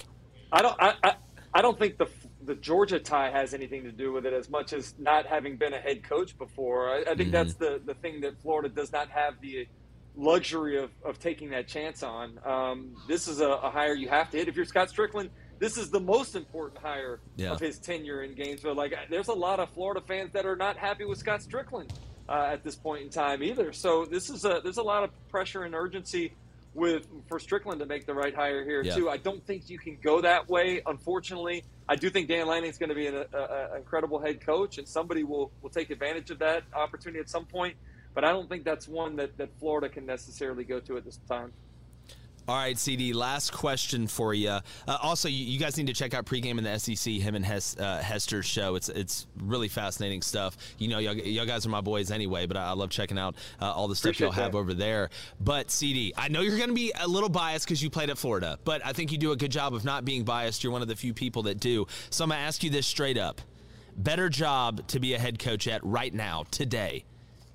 I 0.51 0.63
don't. 0.63 0.77
I, 0.81 0.95
I, 1.05 1.15
I 1.55 1.63
don't 1.63 1.79
think 1.79 1.99
the 1.99 2.07
the 2.45 2.55
Georgia 2.57 2.99
tie 2.99 3.31
has 3.31 3.55
anything 3.55 3.85
to 3.85 3.93
do 3.93 4.13
with 4.13 4.27
it 4.27 4.33
as 4.33 4.51
much 4.51 4.73
as 4.73 4.95
not 4.99 5.27
having 5.27 5.57
been 5.57 5.73
a 5.75 5.79
head 5.79 6.03
coach 6.03 6.37
before. 6.37 6.91
I, 6.91 7.03
I 7.11 7.15
think 7.15 7.29
Mhm. 7.29 7.33
that's 7.33 7.55
the 7.55 7.81
the 7.85 7.95
thing 7.95 8.21
that 8.23 8.41
Florida 8.43 8.69
does 8.69 8.91
not 8.93 9.09
have 9.11 9.35
the 9.41 9.67
luxury 10.17 10.79
of, 10.79 10.91
of 11.05 11.19
taking 11.19 11.51
that 11.51 11.67
chance 11.67 12.03
on. 12.03 12.39
Um, 12.45 12.97
this 13.09 13.29
is 13.29 13.41
a, 13.41 13.49
a 13.49 13.71
hire 13.71 13.95
you 13.95 14.09
have 14.09 14.31
to 14.31 14.37
hit. 14.39 14.49
If 14.49 14.57
you're 14.57 14.65
Scott 14.65 14.89
Stricklin, 14.89 15.31
this 15.59 15.77
is 15.79 15.91
the 15.91 16.01
most 16.01 16.35
important 16.37 16.81
hire 16.83 17.21
Yeah. 17.37 17.53
of 17.53 17.61
his 17.61 17.79
tenure 17.79 18.23
in 18.23 18.35
Gainesville. 18.35 18.75
Like, 18.75 18.95
there's 19.11 19.29
a 19.29 19.33
lot 19.35 19.61
of 19.61 19.71
Florida 19.71 20.01
fans 20.07 20.33
that 20.33 20.45
are 20.45 20.57
not 20.57 20.77
happy 20.77 21.05
with 21.05 21.19
Scott 21.19 21.41
Stricklin 21.41 21.91
uh, 22.29 22.49
at 22.53 22.63
this 22.63 22.77
point 22.77 23.03
in 23.03 23.11
time 23.11 23.43
either. 23.43 23.73
So 23.73 24.05
this 24.05 24.29
is 24.31 24.45
a 24.45 24.61
there's 24.63 24.79
a 24.79 24.83
lot 24.83 25.05
of 25.05 25.11
pressure 25.29 25.63
and 25.65 25.75
urgency 25.75 26.33
with 26.75 27.07
for 27.29 27.39
Stricklin 27.39 27.79
to 27.79 27.87
make 27.87 28.07
the 28.07 28.15
right 28.15 28.35
hire 28.35 28.65
here 28.65 28.83
Yeah. 28.83 28.95
too. 28.95 29.11
I 29.11 29.17
don't 29.19 29.45
think 29.47 29.69
you 29.69 29.79
can 29.79 29.99
go 30.03 30.21
that 30.23 30.49
way. 30.49 30.81
Unfortunately, 30.87 31.65
I 31.89 31.97
do 31.97 32.09
think 32.11 32.29
Dan 32.29 32.47
Lanning's 32.47 32.79
going 32.79 32.89
to 32.89 32.95
be 32.95 33.07
an 33.07 33.17
a, 33.33 33.37
a, 33.39 33.77
incredible 33.77 34.19
head 34.19 34.41
coach, 34.45 34.79
and 34.79 34.89
somebody 34.89 35.23
will 35.25 35.53
will 35.63 35.71
take 35.71 35.91
advantage 35.91 36.31
of 36.31 36.39
that 36.41 36.65
opportunity 36.75 37.21
at 37.21 37.29
some 37.29 37.45
point. 37.45 37.77
But 38.15 38.25
I 38.25 38.31
don't 38.31 38.49
think 38.49 38.65
that's 38.65 38.89
one 38.89 39.17
that, 39.17 39.37
that 39.39 39.51
Florida 39.59 39.89
can 39.89 40.05
necessarily 40.07 40.65
go 40.65 40.81
to 40.81 40.97
at 40.97 41.05
this 41.05 41.19
time. 41.29 41.53
All 42.49 42.57
right, 42.57 42.77
CD. 42.77 43.13
Last 43.13 43.53
question 43.53 44.09
for 44.09 44.35
you. 44.35 44.49
Uh, 44.49 44.61
also, 45.01 45.29
you, 45.29 45.45
you 45.45 45.61
guys 45.61 45.77
need 45.77 45.87
to 45.87 45.93
check 45.93 46.13
out 46.13 46.27
pregame 46.27 46.59
in 46.59 46.65
the 46.65 46.77
SEC. 46.77 47.15
Him 47.15 47.37
and 47.37 47.47
Hes, 47.47 47.77
uh, 47.79 47.99
Hester's 47.99 48.47
show. 48.47 48.75
It's 48.75 48.89
it's 48.89 49.29
really 49.41 49.69
fascinating 49.69 50.23
stuff. 50.23 50.57
You 50.77 50.89
know, 50.89 50.99
y'all, 50.99 51.15
y'all 51.15 51.47
guys 51.47 51.65
are 51.67 51.69
my 51.69 51.81
boys 51.81 52.11
anyway, 52.11 52.47
but 52.47 52.57
I, 52.57 52.71
I 52.71 52.73
love 52.73 52.91
checking 52.91 53.17
out 53.17 53.37
uh, 53.61 53.71
all 53.71 53.87
the 53.87 53.95
stuff 53.95 54.11
Appreciate 54.11 54.27
y'all 54.27 54.33
have 54.33 54.57
over 54.57 54.75
there. 54.75 55.11
But 55.41 55.71
CD, 55.71 56.13
I 56.17 56.29
know 56.29 56.41
you're 56.41 56.57
going 56.57 56.69
to 56.69 56.75
be 56.75 56.93
a 57.01 57.07
little 57.07 57.29
biased 57.29 57.65
because 57.65 57.81
you 57.81 57.91
played 57.91 58.11
at 58.11 58.19
Florida, 58.19 58.59
but 58.65 58.85
I 58.85 58.93
think 58.93 59.13
you 59.13 59.19
do 59.19 59.31
a 59.31 59.37
good 59.37 59.53
job 59.53 59.73
of 59.73 59.85
not 59.85 60.05
being 60.05 60.25
biased. 60.25 60.65
You're 60.65 60.73
one 60.73 60.83
of 60.83 60.89
the 60.89 60.97
few 60.97 61.15
people 61.15 61.45
that 61.45 61.61
do. 61.61 61.87
So 62.11 62.25
I'm 62.25 62.31
going 62.31 62.41
to 62.41 62.45
ask 62.45 62.65
you 62.65 62.71
this 62.71 62.89
straight 62.89 63.19
up: 63.19 63.41
better 63.97 64.29
job 64.29 64.85
to 64.89 64.99
be 64.99 65.15
a 65.15 65.19
head 65.19 65.39
coach 65.39 65.69
at 65.69 65.85
right 65.85 66.13
now, 66.13 66.45
today, 66.51 67.05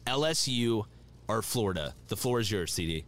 LSU 0.07 0.85
or 1.27 1.41
Florida? 1.41 1.93
The 2.07 2.15
floor 2.15 2.39
is 2.39 2.49
yours, 2.49 2.73
CD. 2.73 3.05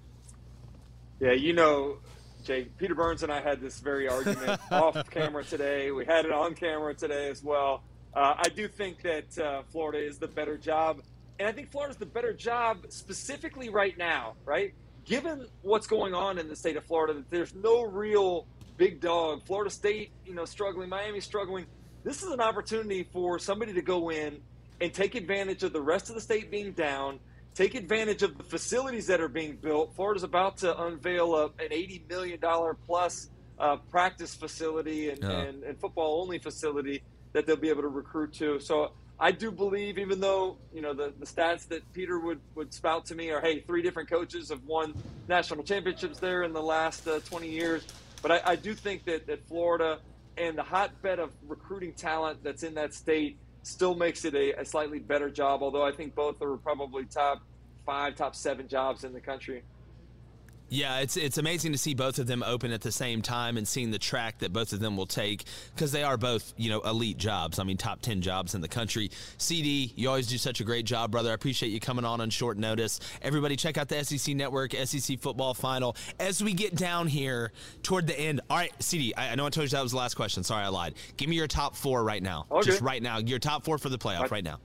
Yeah, 1.20 1.32
you 1.32 1.54
know, 1.54 1.98
Jake, 2.44 2.78
Peter 2.78 2.96
Burns 2.96 3.24
and 3.24 3.32
I 3.32 3.42
had 3.42 3.62
this 3.62 3.80
very 3.80 4.08
argument 4.08 4.62
off 4.72 5.10
camera 5.10 5.44
today. 5.44 5.92
We 5.92 6.06
had 6.06 6.26
it 6.26 6.32
on 6.32 6.56
camera 6.56 6.94
today 6.94 7.30
as 7.30 7.44
well. 7.44 7.84
Uh, 8.14 8.36
I 8.38 8.50
do 8.50 8.68
think 8.68 9.02
that 9.04 9.38
uh, 9.38 9.64
Florida 9.72 10.00
is 10.00 10.18
the 10.18 10.28
better 10.28 10.58
job. 10.58 11.02
And 11.40 11.48
I 11.48 11.52
think 11.52 11.72
Florida's 11.72 11.98
the 11.98 12.06
better 12.06 12.34
job 12.34 12.86
specifically 12.90 13.70
right 13.70 13.98
now, 13.98 14.34
right? 14.46 14.74
given 15.10 15.48
what's 15.64 15.88
going 15.88 16.14
on 16.14 16.38
in 16.38 16.48
the 16.48 16.56
state 16.56 16.78
of 16.78 16.86
Florida, 16.86 17.16
that 17.16 17.30
there's 17.32 17.56
no 17.56 17.82
real 17.84 18.46
big 18.78 19.02
dog. 19.02 19.44
Florida 19.44 19.72
State, 19.72 20.12
you 20.24 20.36
know, 20.36 20.46
struggling, 20.46 20.88
Miami 20.88 21.20
struggling. 21.20 21.66
This 22.04 22.22
is 22.22 22.32
an 22.32 22.40
opportunity 22.40 23.04
for 23.12 23.40
somebody 23.40 23.74
to 23.74 23.82
go 23.82 24.12
in 24.12 24.40
and 24.82 24.94
take 24.94 25.16
advantage 25.16 25.64
of 25.64 25.74
the 25.74 25.82
rest 25.82 26.10
of 26.10 26.16
the 26.16 26.22
state 26.22 26.50
being 26.52 26.72
down, 26.72 27.20
take 27.56 27.76
advantage 27.76 28.24
of 28.24 28.38
the 28.38 28.44
facilities 28.44 29.08
that 29.08 29.20
are 29.22 29.28
being 29.28 29.56
built. 29.56 29.96
Florida's 29.96 30.24
about 30.24 30.58
to 30.58 30.82
unveil 30.84 31.36
a, 31.36 31.46
an 31.46 31.70
$80 31.72 32.10
million 32.10 32.40
plus 32.86 33.30
uh, 33.60 33.78
practice 33.92 34.36
facility 34.36 35.10
and, 35.10 35.20
Yeah. 35.22 35.30
and, 35.42 35.64
and 35.64 35.80
football 35.80 36.22
only 36.22 36.40
facility 36.40 37.04
that 37.34 37.46
they'll 37.46 37.56
be 37.58 37.70
able 37.70 37.82
to 37.82 37.90
recruit 37.90 38.34
to. 38.34 38.60
So 38.60 38.92
I 39.20 39.32
do 39.32 39.52
believe, 39.52 39.98
even 39.98 40.22
though 40.22 40.58
you 40.74 40.82
know 40.82 40.94
the, 40.94 41.14
the 41.20 41.26
stats 41.26 41.68
that 41.68 41.82
Peter 41.92 42.18
would, 42.20 42.40
would 42.56 42.74
spout 42.74 43.06
to 43.08 43.16
me 43.16 43.32
are, 43.32 43.42
hey, 43.42 43.60
three 43.60 43.82
different 43.82 44.10
coaches 44.10 44.50
have 44.50 44.64
won 44.64 44.94
national 45.28 45.64
championships 45.64 46.20
there 46.20 46.44
in 46.44 46.54
the 46.54 46.62
last 46.62 47.06
uh, 47.06 47.20
20 47.20 47.50
years. 47.50 47.86
But 48.22 48.32
I, 48.32 48.42
I 48.46 48.56
do 48.56 48.74
think 48.74 49.04
that, 49.06 49.28
that 49.28 49.46
Florida 49.48 50.00
and 50.38 50.58
the 50.58 50.64
hotbed 50.64 51.20
of 51.20 51.32
recruiting 51.48 51.92
talent 51.94 52.42
that's 52.44 52.64
in 52.64 52.76
that 52.76 52.94
state 52.94 53.38
still 53.64 53.96
makes 53.96 54.26
it 54.26 54.36
a, 54.36 54.60
a 54.60 54.66
slightly 54.66 55.00
better 55.00 55.30
job. 55.30 55.62
Although 55.62 55.84
I 55.84 55.92
think 55.92 56.16
both 56.16 56.42
are 56.42 56.58
probably 56.58 57.06
top 57.06 57.42
five, 57.86 58.16
top 58.16 58.36
seven 58.36 58.68
jobs 58.68 59.04
in 59.04 59.14
the 59.14 59.22
country. 59.22 59.64
Yeah, 60.70 61.00
it's 61.00 61.18
it's 61.18 61.38
amazing 61.38 61.72
to 61.72 61.78
see 61.78 61.94
both 61.96 62.20
of 62.20 62.28
them 62.28 62.44
open 62.46 62.72
at 62.72 62.82
the 62.82 62.92
same 62.92 63.22
time 63.22 63.58
and 63.58 63.68
seeing 63.68 63.92
the 63.92 64.00
track 64.00 64.40
that 64.40 64.54
both 64.54 64.72
of 64.72 64.80
them 64.80 64.96
will 64.96 65.08
take 65.08 65.46
because 65.74 65.92
they 65.92 66.04
are 66.04 66.18
both 66.18 66.54
you 66.58 66.70
know 66.70 66.82
elite 66.82 67.18
jobs. 67.18 67.60
I 67.60 67.64
mean, 67.64 67.78
top 67.78 68.02
ten 68.02 68.22
jobs 68.22 68.54
in 68.54 68.62
the 68.62 68.68
country. 68.68 69.10
CD, 69.38 69.92
you 69.96 70.08
always 70.08 70.28
do 70.28 70.38
such 70.38 70.62
a 70.62 70.64
great 70.64 70.86
job, 70.86 71.12
brother. 71.12 71.32
I 71.32 71.34
appreciate 71.34 71.70
you 71.70 71.80
coming 71.80 72.06
on 72.06 72.22
on 72.22 72.30
short 72.30 72.58
notice. 72.58 73.00
Everybody, 73.22 73.56
check 73.56 73.78
out 73.78 73.88
the 73.88 74.04
SEC 74.04 74.36
Network 74.36 74.74
SEC 74.74 75.20
Football 75.20 75.54
Final 75.54 75.96
as 76.20 76.44
we 76.44 76.54
get 76.54 76.76
down 76.76 77.08
here 77.08 77.52
toward 77.82 78.06
the 78.06 78.20
end. 78.20 78.42
All 78.50 78.58
right, 78.58 78.72
CD, 78.80 79.14
I, 79.16 79.32
I 79.32 79.36
know 79.36 79.48
I 79.48 79.50
told 79.50 79.66
you 79.66 79.70
that 79.70 79.82
was 79.82 79.92
the 79.92 79.98
last 79.98 80.14
question. 80.14 80.44
Sorry, 80.44 80.64
I 80.64 80.68
lied. 80.68 80.94
Give 81.18 81.30
me 81.30 81.36
your 81.36 81.48
top 81.48 81.76
four 81.76 82.04
right 82.04 82.22
now. 82.22 82.46
Okay. 82.52 82.70
Just 82.70 82.82
right 82.82 83.02
now. 83.02 83.18
Your 83.18 83.40
top 83.40 83.64
four 83.64 83.78
for 83.78 83.90
the 83.90 83.98
playoff 83.98 84.32
right 84.32 84.44
now. 84.44 84.60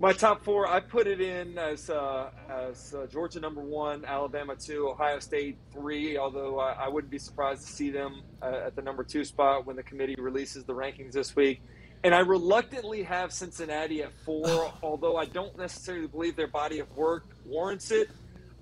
My 0.00 0.12
top 0.12 0.42
four, 0.44 0.66
I 0.66 0.80
put 0.80 1.06
it 1.06 1.20
in 1.20 1.56
as 1.56 1.88
uh, 1.88 2.30
as 2.50 2.94
uh, 2.94 3.06
Georgia 3.06 3.40
number 3.40 3.62
one, 3.62 4.04
Alabama 4.04 4.56
two, 4.56 4.88
Ohio 4.88 5.18
State 5.20 5.56
three. 5.72 6.18
Although 6.18 6.58
I, 6.58 6.72
I 6.72 6.88
wouldn't 6.88 7.10
be 7.10 7.18
surprised 7.18 7.66
to 7.66 7.72
see 7.72 7.90
them 7.90 8.22
uh, 8.42 8.62
at 8.66 8.76
the 8.76 8.82
number 8.82 9.04
two 9.04 9.24
spot 9.24 9.66
when 9.66 9.76
the 9.76 9.82
committee 9.84 10.16
releases 10.18 10.64
the 10.64 10.74
rankings 10.74 11.12
this 11.12 11.34
week. 11.36 11.62
And 12.02 12.14
I 12.14 12.18
reluctantly 12.18 13.02
have 13.04 13.32
Cincinnati 13.32 14.02
at 14.02 14.12
four, 14.26 14.72
although 14.82 15.16
I 15.16 15.24
don't 15.24 15.56
necessarily 15.56 16.06
believe 16.06 16.36
their 16.36 16.48
body 16.48 16.80
of 16.80 16.94
work 16.96 17.24
warrants 17.46 17.90
it. 17.90 18.10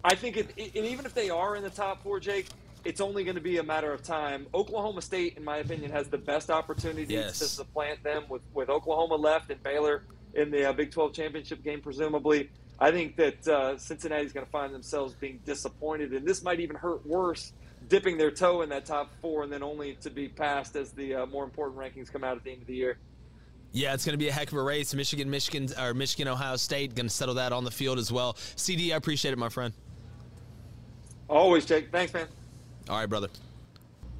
I 0.04 0.14
think, 0.14 0.36
it, 0.36 0.50
it, 0.56 0.76
and 0.76 0.86
even 0.86 1.06
if 1.06 1.14
they 1.14 1.28
are 1.28 1.56
in 1.56 1.64
the 1.64 1.70
top 1.70 2.04
four, 2.04 2.20
Jake, 2.20 2.46
it's 2.84 3.00
only 3.00 3.24
going 3.24 3.34
to 3.34 3.40
be 3.40 3.58
a 3.58 3.62
matter 3.64 3.92
of 3.92 4.04
time. 4.04 4.46
Oklahoma 4.54 5.02
State, 5.02 5.36
in 5.36 5.44
my 5.44 5.56
opinion, 5.56 5.90
has 5.90 6.06
the 6.06 6.18
best 6.18 6.50
opportunity 6.50 7.14
Yes. 7.14 7.40
to 7.40 7.46
supplant 7.46 8.04
them 8.04 8.24
with, 8.28 8.42
with 8.54 8.68
Oklahoma 8.68 9.16
left 9.16 9.50
and 9.50 9.60
Baylor 9.62 10.04
in 10.34 10.50
the 10.50 10.68
uh, 10.68 10.72
Big 10.72 10.90
12 10.90 11.12
championship 11.12 11.62
game, 11.62 11.80
presumably. 11.80 12.50
I 12.78 12.90
think 12.90 13.16
that 13.16 13.46
uh, 13.46 13.78
Cincinnati's 13.78 14.32
going 14.32 14.46
to 14.46 14.50
find 14.50 14.74
themselves 14.74 15.14
being 15.14 15.40
disappointed, 15.44 16.12
and 16.12 16.26
this 16.26 16.42
might 16.42 16.60
even 16.60 16.74
hurt 16.74 17.06
worse, 17.06 17.52
dipping 17.88 18.18
their 18.18 18.30
toe 18.30 18.62
in 18.62 18.68
that 18.70 18.84
top 18.84 19.10
four 19.20 19.42
and 19.42 19.52
then 19.52 19.62
only 19.62 19.94
to 19.94 20.10
be 20.10 20.28
passed 20.28 20.76
as 20.76 20.90
the 20.92 21.14
uh, 21.14 21.26
more 21.26 21.44
important 21.44 21.78
rankings 21.78 22.10
come 22.10 22.24
out 22.24 22.36
at 22.36 22.44
the 22.44 22.50
end 22.50 22.62
of 22.62 22.66
the 22.66 22.74
year. 22.74 22.98
Yeah, 23.72 23.94
it's 23.94 24.04
going 24.04 24.14
to 24.14 24.18
be 24.18 24.28
a 24.28 24.32
heck 24.32 24.52
of 24.52 24.58
a 24.58 24.62
race. 24.62 24.92
Michigan, 24.94 25.30
Michigan, 25.30 25.68
or 25.80 25.94
Michigan, 25.94 26.28
Ohio 26.28 26.56
State 26.56 26.94
going 26.94 27.06
to 27.06 27.14
settle 27.14 27.36
that 27.36 27.52
on 27.52 27.64
the 27.64 27.70
field 27.70 27.98
as 27.98 28.12
well. 28.12 28.36
CD, 28.56 28.92
I 28.92 28.96
appreciate 28.96 29.32
it, 29.32 29.38
my 29.38 29.48
friend. 29.48 29.72
Always, 31.28 31.64
Jake. 31.64 31.90
Thanks, 31.90 32.12
man. 32.12 32.26
All 32.90 32.98
right, 32.98 33.06
brother. 33.06 33.28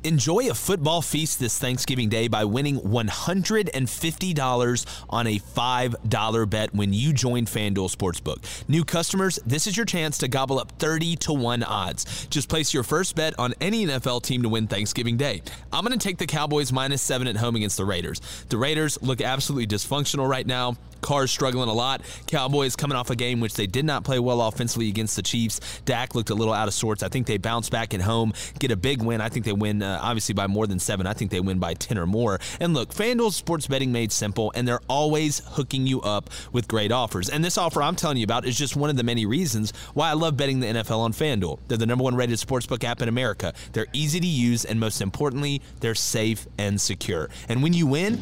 Enjoy 0.05 0.50
a 0.50 0.55
football 0.55 1.00
feast 1.00 1.38
this 1.38 1.57
Thanksgiving 1.61 2.09
Day 2.09 2.26
by 2.26 2.44
winning 2.44 2.80
$150 2.80 5.05
on 5.09 5.26
a 5.28 5.38
$5 5.38 6.50
bet 6.50 6.74
when 6.74 6.92
you 6.92 7.12
join 7.12 7.46
FanDuel 7.46 7.94
Sportsbook. 7.94 8.68
New 8.68 8.84
customers, 8.84 9.38
this 9.46 9.68
is 9.68 9.76
your 9.76 9.86
chance 9.86 10.18
to 10.18 10.26
gobble 10.26 10.59
up 10.59 10.72
30 10.80 11.14
to 11.16 11.32
1 11.32 11.62
odds. 11.62 12.26
Just 12.26 12.48
place 12.48 12.74
your 12.74 12.82
first 12.82 13.14
bet 13.14 13.38
on 13.38 13.55
any 13.61 13.86
NFL 13.86 14.24
team 14.24 14.42
to 14.42 14.48
win 14.48 14.66
Thanksgiving 14.66 15.16
Day. 15.16 15.40
I'm 15.72 15.84
going 15.84 15.96
to 15.96 16.05
take 16.05 16.18
the 16.18 16.26
Cowboys 16.26 16.72
minus 16.72 17.00
7 17.03 17.28
at 17.28 17.36
home 17.36 17.55
against 17.55 17.76
the 17.76 17.84
Raiders. 17.84 18.20
The 18.48 18.57
Raiders 18.57 19.00
look 19.03 19.20
absolutely 19.20 19.68
dysfunctional 19.68 20.28
right 20.28 20.48
now. 20.48 20.78
Carr's 21.03 21.30
struggling 21.30 21.68
a 21.68 21.72
lot. 21.72 22.00
Cowboys 22.26 22.76
coming 22.76 22.96
off 22.96 23.11
a 23.11 23.16
game 23.16 23.40
which 23.40 23.55
they 23.55 23.66
did 23.66 23.84
not 23.84 24.05
play 24.05 24.18
well 24.18 24.40
offensively 24.40 24.88
against 24.88 25.16
the 25.16 25.22
Chiefs. 25.22 25.61
Dak 25.84 26.14
looked 26.14 26.30
a 26.30 26.34
little 26.34 26.55
out 26.55 26.68
of 26.68 26.74
sorts. 26.74 27.03
I 27.03 27.09
think 27.09 27.26
they 27.26 27.36
bounce 27.36 27.68
back 27.68 27.92
at 27.92 28.00
home, 28.00 28.32
get 28.59 28.70
a 28.70 28.76
big 28.76 29.03
win. 29.03 29.20
I 29.20 29.28
think 29.28 29.44
they 29.44 29.53
win 29.53 29.82
uh, 29.82 29.91
Uh, 29.93 29.99
obviously 30.01 30.32
by 30.32 30.47
more 30.47 30.66
than 30.66 30.78
seven. 30.78 31.07
I 31.07 31.12
think 31.12 31.30
they 31.30 31.40
win 31.40 31.59
by 31.59 31.74
10 31.74 31.99
or 31.99 32.07
more. 32.07 32.40
And 32.61 32.72
look, 32.72 32.95
FanDuel 32.95 33.32
sports 33.32 33.66
betting 33.66 33.93
made 33.93 34.11
simple, 34.11 34.51
and 34.55 34.66
they're 34.66 34.80
always 34.88 35.43
hooking 35.45 35.86
you 35.86 36.01
up 36.01 36.30
with 36.51 36.66
great 36.66 36.90
offers. 36.90 37.28
And 37.28 37.45
this 37.45 37.59
offer 37.59 37.82
I'm 37.82 37.95
telling 37.95 38.16
you 38.16 38.24
about 38.24 38.47
is 38.47 38.57
just 38.57 38.74
one 38.74 38.88
of 38.88 38.97
the 38.97 39.03
many 39.03 39.26
reasons 39.26 39.72
why 39.93 40.09
I 40.09 40.14
love 40.14 40.36
betting 40.36 40.61
the 40.61 40.68
NFL 40.68 40.99
on 40.99 41.12
FanDuel. 41.12 41.59
They're 41.68 41.76
the 41.76 41.86
number 41.86 42.05
one 42.05 42.14
rated 42.14 42.38
sportsbook 42.38 42.84
app 42.84 43.03
in 43.03 43.09
America. 43.09 43.53
They're 43.72 43.86
easy 43.93 44.18
to 44.18 44.26
use, 44.26 44.64
and 44.64 44.80
most 44.80 45.03
importantly, 45.03 45.61
they're 45.80 45.95
safe 45.95 46.47
and 46.57 46.80
secure. 46.80 47.28
And 47.51 47.62
when 47.62 47.74
you 47.74 47.86
win, 47.86 48.18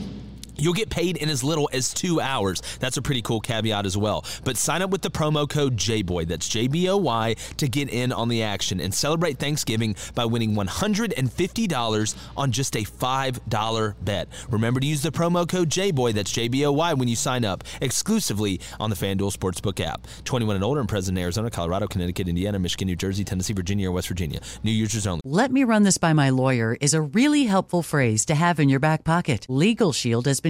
You'll 0.56 0.74
get 0.74 0.90
paid 0.90 1.16
in 1.16 1.28
as 1.28 1.44
little 1.44 1.68
as 1.72 1.92
two 1.92 2.20
hours. 2.20 2.62
That's 2.80 2.96
a 2.96 3.02
pretty 3.02 3.22
cool 3.22 3.40
caveat 3.40 3.86
as 3.86 3.96
well. 3.96 4.24
But 4.44 4.56
sign 4.56 4.82
up 4.82 4.90
with 4.90 5.02
the 5.02 5.10
promo 5.10 5.48
code 5.48 5.76
JBOY, 5.76 6.26
that's 6.28 6.48
J 6.48 6.68
B 6.68 6.88
O 6.88 6.96
Y, 6.96 7.36
to 7.56 7.68
get 7.68 7.88
in 7.88 8.12
on 8.12 8.28
the 8.28 8.42
action 8.42 8.80
and 8.80 8.92
celebrate 8.94 9.38
Thanksgiving 9.38 9.96
by 10.14 10.24
winning 10.24 10.54
$150 10.54 12.16
on 12.36 12.52
just 12.52 12.76
a 12.76 12.80
$5 12.80 13.94
bet. 14.02 14.28
Remember 14.50 14.80
to 14.80 14.86
use 14.86 15.02
the 15.02 15.10
promo 15.10 15.48
code 15.48 15.70
JBOY, 15.70 16.12
that's 16.12 16.30
J 16.30 16.48
B 16.48 16.64
O 16.66 16.72
Y, 16.72 16.94
when 16.94 17.08
you 17.08 17.16
sign 17.16 17.44
up 17.44 17.64
exclusively 17.80 18.60
on 18.78 18.90
the 18.90 18.96
FanDuel 18.96 19.36
Sportsbook 19.36 19.80
app. 19.80 20.06
21 20.24 20.56
and 20.56 20.64
older 20.64 20.80
and 20.80 20.88
present 20.88 21.16
in 21.16 21.22
Arizona, 21.22 21.50
Colorado, 21.50 21.86
Connecticut, 21.86 22.28
Indiana, 22.28 22.58
Michigan, 22.58 22.86
New 22.86 22.96
Jersey, 22.96 23.24
Tennessee, 23.24 23.52
Virginia, 23.52 23.88
or 23.88 23.92
West 23.92 24.08
Virginia. 24.08 24.40
New 24.62 24.72
users 24.72 25.06
only. 25.06 25.20
Let 25.24 25.52
me 25.52 25.64
run 25.64 25.82
this 25.82 25.98
by 25.98 26.12
my 26.12 26.30
lawyer 26.30 26.76
is 26.80 26.94
a 26.94 27.00
really 27.00 27.44
helpful 27.44 27.82
phrase 27.82 28.24
to 28.26 28.34
have 28.34 28.60
in 28.60 28.68
your 28.68 28.80
back 28.80 29.04
pocket. 29.04 29.46
Legal 29.48 29.92
Shield 29.92 30.26
has 30.26 30.40
been 30.40 30.49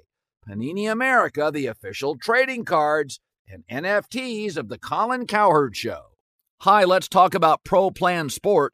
Panini 0.47 0.91
America, 0.91 1.51
the 1.53 1.67
official 1.67 2.17
trading 2.17 2.65
cards 2.65 3.19
and 3.47 3.63
NFTs 3.71 4.57
of 4.57 4.67
the 4.67 4.77
Colin 4.77 5.27
Cowherd 5.27 5.75
Show. 5.75 6.01
Hi, 6.61 6.83
let's 6.83 7.07
talk 7.07 7.33
about 7.33 7.63
Pro 7.63 7.91
Plan 7.91 8.29
Sport. 8.29 8.73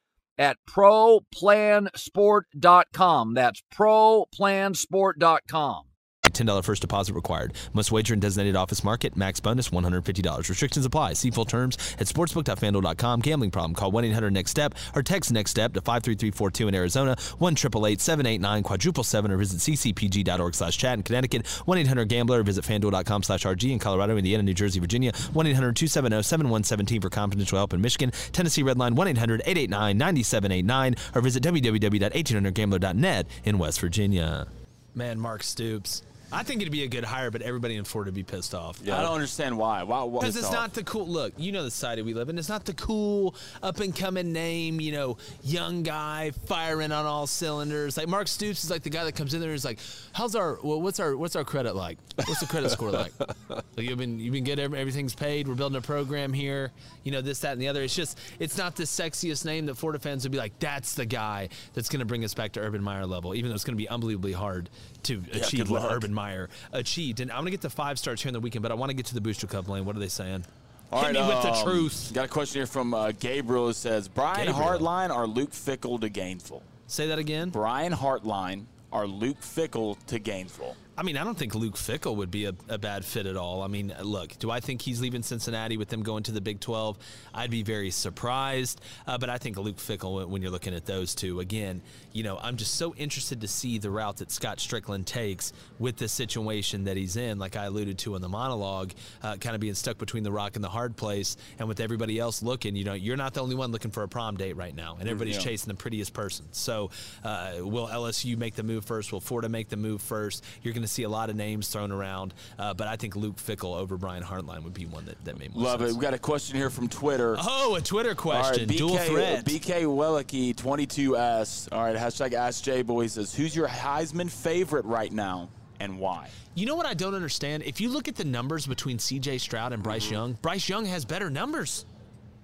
at 0.37 0.57
ProPlansport.com. 0.69 3.33
That's 3.33 3.63
ProPlansport.com. 3.73 5.90
$10 6.33 6.63
first 6.63 6.81
deposit 6.81 7.13
required. 7.13 7.53
Must 7.73 7.91
wager 7.91 8.13
in 8.13 8.19
designated 8.19 8.55
office 8.55 8.83
market. 8.83 9.15
Max 9.15 9.39
bonus 9.39 9.69
$150. 9.69 10.49
Restrictions 10.49 10.85
apply. 10.85 11.13
See 11.13 11.31
full 11.31 11.45
terms 11.45 11.77
at 11.99 12.07
sportsbook.fanduel.com. 12.07 13.21
Gambling 13.21 13.51
problem? 13.51 13.75
Call 13.75 13.91
1-800-NEXT-STEP 13.91 14.73
or 14.95 15.03
text 15.03 15.31
NEXT 15.31 15.51
STEP 15.51 15.73
to 15.73 15.81
53342 15.81 16.67
in 16.67 16.75
Arizona, 16.75 17.15
1-888-789 17.15 18.63
quadruple 18.63 19.03
7 19.03 19.31
or 19.31 19.37
visit 19.37 19.59
ccpg.org 19.59 20.55
slash 20.55 20.77
chat 20.77 20.97
in 20.97 21.03
Connecticut, 21.03 21.43
1-800-GAMBLER 21.67 22.43
visit 22.43 22.63
fanduel.com 22.63 23.23
slash 23.23 23.43
RG 23.43 23.71
in 23.71 23.79
Colorado, 23.79 24.15
Indiana, 24.17 24.43
New 24.43 24.53
Jersey, 24.53 24.79
Virginia, 24.79 25.11
1-800-270-7117 25.11 27.01
for 27.01 27.09
confidential 27.09 27.57
help 27.57 27.73
in 27.73 27.81
Michigan, 27.81 28.11
Tennessee 28.31 28.63
Redline 28.63 28.95
1-800-889-9789 28.95 31.15
or 31.15 31.21
visit 31.21 31.43
www.1800gambler.net 31.43 33.27
in 33.43 33.57
West 33.57 33.81
Virginia. 33.81 34.47
Man, 34.93 35.19
Mark 35.19 35.43
Stoops. 35.43 36.03
I 36.31 36.43
think 36.43 36.61
it'd 36.61 36.71
be 36.71 36.83
a 36.83 36.87
good 36.87 37.03
hire, 37.03 37.29
but 37.29 37.41
everybody 37.41 37.75
in 37.75 37.83
Florida 37.83 38.09
would 38.09 38.15
be 38.15 38.23
pissed 38.23 38.55
off. 38.55 38.79
Yeah. 38.83 38.97
I 38.97 39.01
don't 39.01 39.13
understand 39.13 39.57
why. 39.57 39.83
Why? 39.83 40.07
Because 40.07 40.35
it's 40.37 40.51
not 40.51 40.73
the 40.73 40.83
cool. 40.83 41.07
Look, 41.07 41.33
you 41.37 41.51
know 41.51 41.63
the 41.63 41.71
society 41.71 42.01
we 42.01 42.13
live 42.13 42.29
in. 42.29 42.37
It's 42.37 42.49
not 42.49 42.65
the 42.65 42.73
cool 42.73 43.35
up 43.61 43.79
and 43.79 43.95
coming 43.95 44.31
name. 44.31 44.79
You 44.79 44.91
know, 44.93 45.17
young 45.43 45.83
guy 45.83 46.31
firing 46.45 46.91
on 46.91 47.05
all 47.05 47.27
cylinders. 47.27 47.97
Like 47.97 48.07
Mark 48.07 48.27
Stoops 48.27 48.63
is 48.63 48.71
like 48.71 48.83
the 48.83 48.89
guy 48.89 49.03
that 49.03 49.13
comes 49.13 49.33
in 49.33 49.41
there 49.41 49.49
and 49.49 49.55
is 49.55 49.65
like, 49.65 49.79
"How's 50.13 50.35
our? 50.35 50.57
Well, 50.63 50.81
what's 50.81 50.99
our? 50.99 51.17
What's 51.17 51.35
our 51.35 51.43
credit 51.43 51.75
like? 51.75 51.97
What's 52.15 52.39
the 52.39 52.47
credit 52.47 52.69
score 52.71 52.91
like? 52.91 53.11
like? 53.49 53.63
You've 53.77 53.97
been 53.97 54.19
you've 54.19 54.33
been 54.33 54.43
good. 54.43 54.59
Everything's 54.59 55.15
paid. 55.15 55.47
We're 55.47 55.55
building 55.55 55.77
a 55.77 55.81
program 55.81 56.33
here. 56.33 56.71
You 57.03 57.11
know 57.11 57.21
this, 57.21 57.39
that, 57.39 57.53
and 57.53 57.61
the 57.61 57.67
other. 57.67 57.83
It's 57.83 57.95
just 57.95 58.17
it's 58.39 58.57
not 58.57 58.75
the 58.75 58.83
sexiest 58.83 59.45
name 59.45 59.65
that 59.65 59.75
Florida 59.75 59.99
fans 59.99 60.23
would 60.23 60.31
be 60.31 60.37
like. 60.37 60.57
That's 60.59 60.95
the 60.95 61.05
guy 61.05 61.49
that's 61.73 61.89
going 61.89 61.99
to 61.99 62.05
bring 62.05 62.23
us 62.23 62.33
back 62.33 62.53
to 62.53 62.59
Urban 62.59 62.83
Meyer 62.83 63.05
level. 63.05 63.35
Even 63.35 63.49
though 63.49 63.55
it's 63.55 63.63
going 63.63 63.75
to 63.75 63.81
be 63.81 63.89
unbelievably 63.89 64.33
hard 64.33 64.69
to 65.03 65.23
Yeah, 65.31 65.37
achieve 65.41 65.69
what 65.69 65.83
luck. 65.83 65.91
Urban 65.91 66.13
Meyer 66.13 66.49
achieved. 66.71 67.19
And 67.19 67.31
I'm 67.31 67.37
going 67.37 67.45
to 67.45 67.51
get 67.51 67.61
to 67.61 67.69
five 67.69 67.99
stars 67.99 68.21
here 68.21 68.29
in 68.29 68.33
the 68.33 68.39
weekend, 68.39 68.63
but 68.63 68.71
I 68.71 68.75
want 68.75 68.89
to 68.89 68.95
get 68.95 69.05
to 69.07 69.13
the 69.13 69.21
Booster 69.21 69.47
Club 69.47 69.67
lane. 69.69 69.85
What 69.85 69.95
are 69.95 69.99
they 69.99 70.07
saying? 70.07 70.45
All 70.91 71.03
Hit 71.03 71.15
right, 71.15 71.25
me 71.27 71.33
with 71.33 71.43
the 71.43 71.53
um, 71.53 71.63
truth. 71.63 72.11
Got 72.13 72.25
a 72.25 72.27
question 72.27 72.59
here 72.59 72.65
from 72.67 72.93
uh, 72.93 73.11
Gabriel. 73.13 73.69
It 73.69 73.75
says 73.75 74.07
Brian 74.07 74.47
Gabriel. 74.47 74.67
Hartline 74.79 75.15
or 75.15 75.25
Luke 75.25 75.51
Fickell 75.51 75.99
to 76.01 76.09
Gainesville. 76.09 76.63
Say 76.87 77.07
that 77.07 77.19
again. 77.19 77.49
Brian 77.49 77.93
Hartline 77.93 78.65
or 78.91 79.07
Luke 79.07 79.39
Fickell 79.39 79.95
to 80.07 80.19
Gainesville. 80.19 80.75
I 80.97 81.03
mean, 81.03 81.15
I 81.17 81.23
don't 81.23 81.37
think 81.37 81.55
Luke 81.55 81.75
Fickell 81.75 82.17
would 82.17 82.29
be 82.31 82.45
a, 82.45 82.53
a 82.67 82.77
bad 82.77 83.05
fit 83.05 83.25
at 83.25 83.37
all. 83.37 83.63
I 83.63 83.67
mean, 83.67 83.93
look, 84.03 84.37
do 84.39 84.51
I 84.51 84.59
think 84.59 84.81
he's 84.81 84.99
leaving 84.99 85.23
Cincinnati 85.23 85.77
with 85.77 85.87
them 85.87 86.03
going 86.03 86.23
to 86.23 86.33
the 86.33 86.41
Big 86.41 86.59
12? 86.59 86.97
I'd 87.33 87.49
be 87.49 87.63
very 87.63 87.91
surprised. 87.91 88.81
Uh, 89.07 89.17
but 89.17 89.29
I 89.29 89.37
think 89.37 89.57
Luke 89.57 89.77
Fickell, 89.77 90.27
when- 90.27 90.41
you're 90.41 90.51
looking 90.51 90.75
at 90.75 90.85
those 90.85 91.15
two, 91.15 91.39
again, 91.39 91.81
you 92.11 92.23
know, 92.23 92.37
I'm 92.41 92.57
just 92.57 92.75
so 92.75 92.93
interested 92.95 93.39
to 93.41 93.47
see 93.47 93.77
the 93.77 93.89
route 93.89 94.17
that 94.17 94.31
Scott 94.31 94.57
Stricklin 94.57 95.05
takes 95.05 95.53
with 95.79 95.95
the 95.95 96.09
situation 96.09 96.83
that 96.83 96.97
he's 96.97 97.15
in, 97.15 97.39
like 97.39 97.55
I 97.55 97.65
alluded 97.65 97.97
to 97.99 98.15
in 98.15 98.21
the 98.21 98.29
monologue, 98.29 98.91
uh, 99.23 99.37
kind 99.37 99.55
of 99.55 99.61
being 99.61 99.75
stuck 99.75 99.97
between 99.97 100.23
the 100.23 100.31
rock 100.31 100.55
and 100.55 100.63
the 100.63 100.69
hard 100.69 100.97
place. 100.97 101.37
And 101.57 101.69
with 101.69 101.79
everybody 101.79 102.19
else 102.19 102.43
looking, 102.43 102.75
you 102.75 102.83
know, 102.83 102.93
you're 102.93 103.17
not 103.17 103.33
the 103.33 103.41
only 103.41 103.55
one 103.55 103.71
looking 103.71 103.91
for 103.91 104.03
a 104.03 104.09
prom 104.09 104.35
date 104.35 104.57
right 104.57 104.75
now, 104.75 104.97
and 104.99 105.07
everybody's 105.07 105.37
Yeah. 105.37 105.43
chasing 105.43 105.69
the 105.69 105.75
prettiest 105.77 106.11
person. 106.13 106.47
So, 106.51 106.89
uh, 107.23 107.53
will 107.59 107.87
LSU 107.87 108.35
make 108.35 108.55
the 108.55 108.63
move 108.63 108.83
first? 108.83 109.13
Will 109.13 109.21
Florida 109.21 109.47
make 109.47 109.69
the 109.69 109.77
move 109.77 110.01
first? 110.01 110.43
You're 110.63 110.73
going 110.73 110.80
to 110.81 110.87
see 110.87 111.03
a 111.03 111.09
lot 111.09 111.29
of 111.29 111.35
names 111.35 111.67
thrown 111.67 111.91
around, 111.91 112.33
uh, 112.59 112.73
but 112.73 112.87
I 112.87 112.95
think 112.95 113.15
Luke 113.15 113.37
Fickell 113.37 113.75
over 113.75 113.97
Brian 113.97 114.23
Hartline 114.23 114.63
would 114.63 114.73
be 114.73 114.85
one 114.85 115.05
that, 115.05 115.23
that 115.25 115.37
made 115.37 115.53
more 115.55 115.65
Love 115.65 115.79
sense. 115.79 115.91
it. 115.91 115.95
We 115.95 116.01
got 116.01 116.13
a 116.13 116.19
question 116.19 116.55
here 116.55 116.69
from 116.69 116.87
Twitter. 116.87 117.35
Oh, 117.39 117.75
a 117.75 117.81
Twitter 117.81 118.15
question. 118.15 118.67
Dual 118.67 118.97
BK, 118.97 119.07
threat. 119.07 119.45
BK 119.45 119.83
Wellicky 119.83 120.55
22 120.55 121.15
asks, 121.17 121.69
all 121.71 121.83
right, 121.83 121.95
hashtag 121.95 122.33
Ask 122.33 122.63
J 122.63 122.81
Boy 122.81 123.07
says, 123.07 123.33
who's 123.33 123.55
your 123.55 123.67
Heisman 123.67 124.29
favorite 124.29 124.85
right 124.85 125.11
now 125.11 125.49
and 125.79 125.99
why? 125.99 126.29
You 126.53 126.65
know 126.65 126.75
what 126.75 126.85
I 126.85 126.93
don't 126.93 127.15
understand? 127.15 127.63
If 127.63 127.79
you 127.79 127.89
look 127.89 128.07
at 128.07 128.15
the 128.15 128.25
numbers 128.25 128.67
between 128.67 128.99
C.J. 128.99 129.37
Stroud 129.37 129.71
and 129.71 129.81
Bryce 129.81 130.11
Young, 130.11 130.33
Bryce 130.41 130.67
Young 130.67 130.85
has 130.85 131.05
better 131.05 131.29
numbers. 131.29 131.85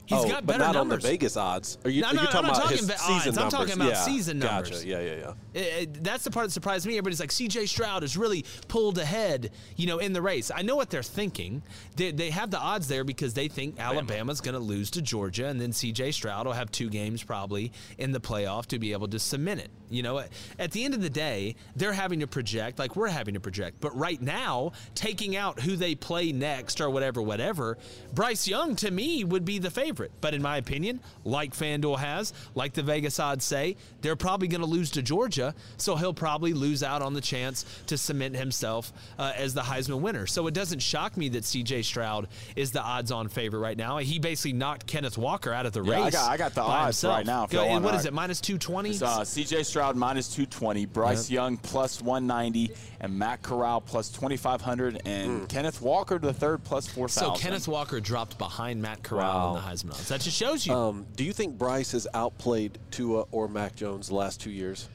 He's 0.05 0.19
oh, 0.19 0.27
got 0.29 0.45
better 0.45 0.59
numbers. 0.59 0.67
but 0.67 0.73
not 0.73 0.73
numbers. 0.75 0.95
on 0.95 1.01
the 1.01 1.07
Vegas 1.09 1.35
odds. 1.35 1.77
Are 1.83 1.89
you, 1.89 2.01
No, 2.01 2.07
are 2.07 2.13
no, 2.13 2.21
you 2.21 2.27
I'm 2.27 2.31
talking 2.31 2.47
not 2.47 2.57
about 2.57 2.61
talking 2.63 2.77
his 2.77 2.85
about 2.85 2.99
season 2.99 3.29
odds. 3.29 3.37
I'm 3.37 3.49
talking 3.51 3.73
about 3.73 3.89
yeah. 3.89 4.01
season 4.05 4.39
numbers. 4.39 4.69
Gotcha. 4.69 4.87
Yeah, 4.87 5.01
yeah, 5.01 5.15
yeah. 5.15 5.33
It- 5.57 5.81
it- 5.97 6.03
that's 6.03 6.23
the 6.23 6.31
part 6.31 6.45
that 6.45 6.51
surprised 6.51 6.85
me. 6.85 6.93
Everybody's 6.93 7.19
like, 7.19 7.31
C.J. 7.31 7.65
Stroud 7.65 8.03
is 8.03 8.15
really 8.15 8.45
pulled 8.67 8.97
ahead, 8.99 9.51
you 9.75 9.87
know, 9.87 9.97
in 9.97 10.13
the 10.13 10.21
race. 10.21 10.51
I 10.53 10.61
know 10.61 10.75
what 10.75 10.89
they're 10.89 11.01
thinking. 11.03 11.63
They, 11.95 12.11
they 12.11 12.29
have 12.29 12.51
the 12.51 12.59
odds 12.59 12.87
there 12.87 13.03
because 13.03 13.33
they 13.33 13.47
think 13.47 13.79
Alabama's 13.79 14.39
going 14.41 14.53
to 14.53 14.59
lose 14.59 14.91
to 14.91 15.01
Georgia, 15.01 15.47
and 15.47 15.59
then 15.59 15.73
C.J. 15.73 16.11
Stroud 16.11 16.45
will 16.45 16.53
have 16.53 16.71
two 16.71 16.89
games 16.89 17.23
probably 17.23 17.71
in 17.97 18.11
the 18.11 18.19
playoff 18.21 18.67
to 18.67 18.77
be 18.79 18.91
able 18.93 19.07
to 19.09 19.17
cement 19.19 19.59
it. 19.61 19.71
You 19.89 20.03
know, 20.03 20.19
at, 20.19 20.29
at 20.59 20.71
the 20.71 20.83
end 20.85 20.93
of 20.93 21.01
the 21.01 21.09
day, 21.09 21.55
they're 21.75 21.93
having 21.93 22.19
to 22.19 22.27
project 22.27 22.77
like 22.77 22.95
we're 22.95 23.07
having 23.07 23.33
to 23.33 23.39
project. 23.39 23.77
But 23.81 23.97
right 23.97 24.21
now, 24.21 24.73
taking 24.95 25.35
out 25.35 25.59
who 25.61 25.75
they 25.75 25.95
play 25.95 26.31
next 26.31 26.81
or 26.81 26.89
whatever, 26.91 27.21
whatever, 27.21 27.77
Bryce 28.13 28.47
Young 28.47 28.75
to 28.77 28.91
me 28.91 29.23
would 29.23 29.43
be 29.43 29.57
the 29.57 29.71
favorite. 29.71 29.87
favorite. 29.87 30.11
But 30.19 30.33
in 30.33 30.41
my 30.41 30.57
opinion, 30.57 30.99
like 31.23 31.53
FanDuel 31.55 31.97
has, 31.99 32.33
like 32.55 32.73
the 32.73 32.83
Vegas 32.83 33.21
odds 33.21 33.45
say, 33.45 33.77
they're 34.01 34.17
probably 34.17 34.49
going 34.49 34.59
to 34.59 34.67
lose 34.67 34.91
to 34.91 35.01
Georgia. 35.01 35.46
So 35.77 35.95
he'll 35.95 36.13
probably 36.13 36.53
lose 36.53 36.83
out 36.83 37.01
on 37.01 37.13
the 37.13 37.21
chance 37.21 37.65
to 37.87 37.97
cement 37.97 38.35
himself 38.35 38.91
uh, 39.19 39.33
as 39.35 39.53
the 39.53 39.61
Heisman 39.61 40.01
winner. 40.01 40.27
So 40.27 40.47
it 40.47 40.53
doesn't 40.53 40.79
shock 40.79 41.17
me 41.17 41.29
that 41.29 41.43
CJ 41.43 41.83
Stroud 41.83 42.27
is 42.55 42.71
the 42.71 42.81
odds 42.81 43.11
on 43.11 43.27
favorite 43.29 43.59
right 43.59 43.77
now. 43.77 43.97
He 43.97 44.19
basically 44.19 44.53
knocked 44.53 44.87
Kenneth 44.87 45.17
Walker 45.17 45.51
out 45.53 45.65
of 45.65 45.73
the 45.73 45.83
Yeah, 45.83 45.93
race. 46.05 46.05
I 46.05 46.09
got, 46.11 46.31
I 46.31 46.37
got 46.37 46.53
the 46.55 46.61
odds 46.61 46.85
himself. 47.01 47.15
right 47.17 47.25
now. 47.25 47.43
if 47.45 47.51
Go, 47.51 47.61
and 47.63 47.71
want 47.73 47.85
what 47.85 47.91
to- 47.91 47.97
is 47.97 48.05
it, 48.05 48.13
minus 48.13 48.41
220? 48.41 48.89
Uh, 48.89 49.23
CJ 49.23 49.63
Stroud 49.65 49.95
minus 49.95 50.27
220, 50.29 50.85
Bryce 50.85 51.29
Young 51.29 51.57
plus 51.57 52.01
190, 52.01 52.71
and 52.99 53.17
Matt 53.17 53.41
Corral 53.41 53.81
plus 53.81 54.09
2,500, 54.09 55.01
and 55.05 55.47
Kenneth 55.49 55.81
Walker 55.81 56.17
the 56.19 56.33
third 56.33 56.63
plus 56.63 56.87
4,000. 56.87 57.35
so 57.35 57.39
Kenneth 57.39 57.67
Walker 57.67 57.99
dropped 57.99 58.37
behind 58.37 58.81
Matt 58.81 59.03
Corral 59.03 59.55
in 59.57 59.63
the 59.63 59.67
Heisman 59.69 59.91
odds. 59.91 60.07
That 60.09 60.21
just 60.21 60.37
shows 60.37 60.65
you. 60.65 60.73
Um, 60.73 61.05
do 61.15 61.23
you 61.23 61.33
think 61.33 61.57
Bryce 61.57 61.91
has 61.91 62.07
outplayed 62.13 62.77
Tua 62.91 63.25
or 63.31 63.47
Mac 63.47 63.75
Jones 63.75 64.07
the 64.07 64.15
last 64.15 64.41
two 64.41 64.51
years? 64.51 64.87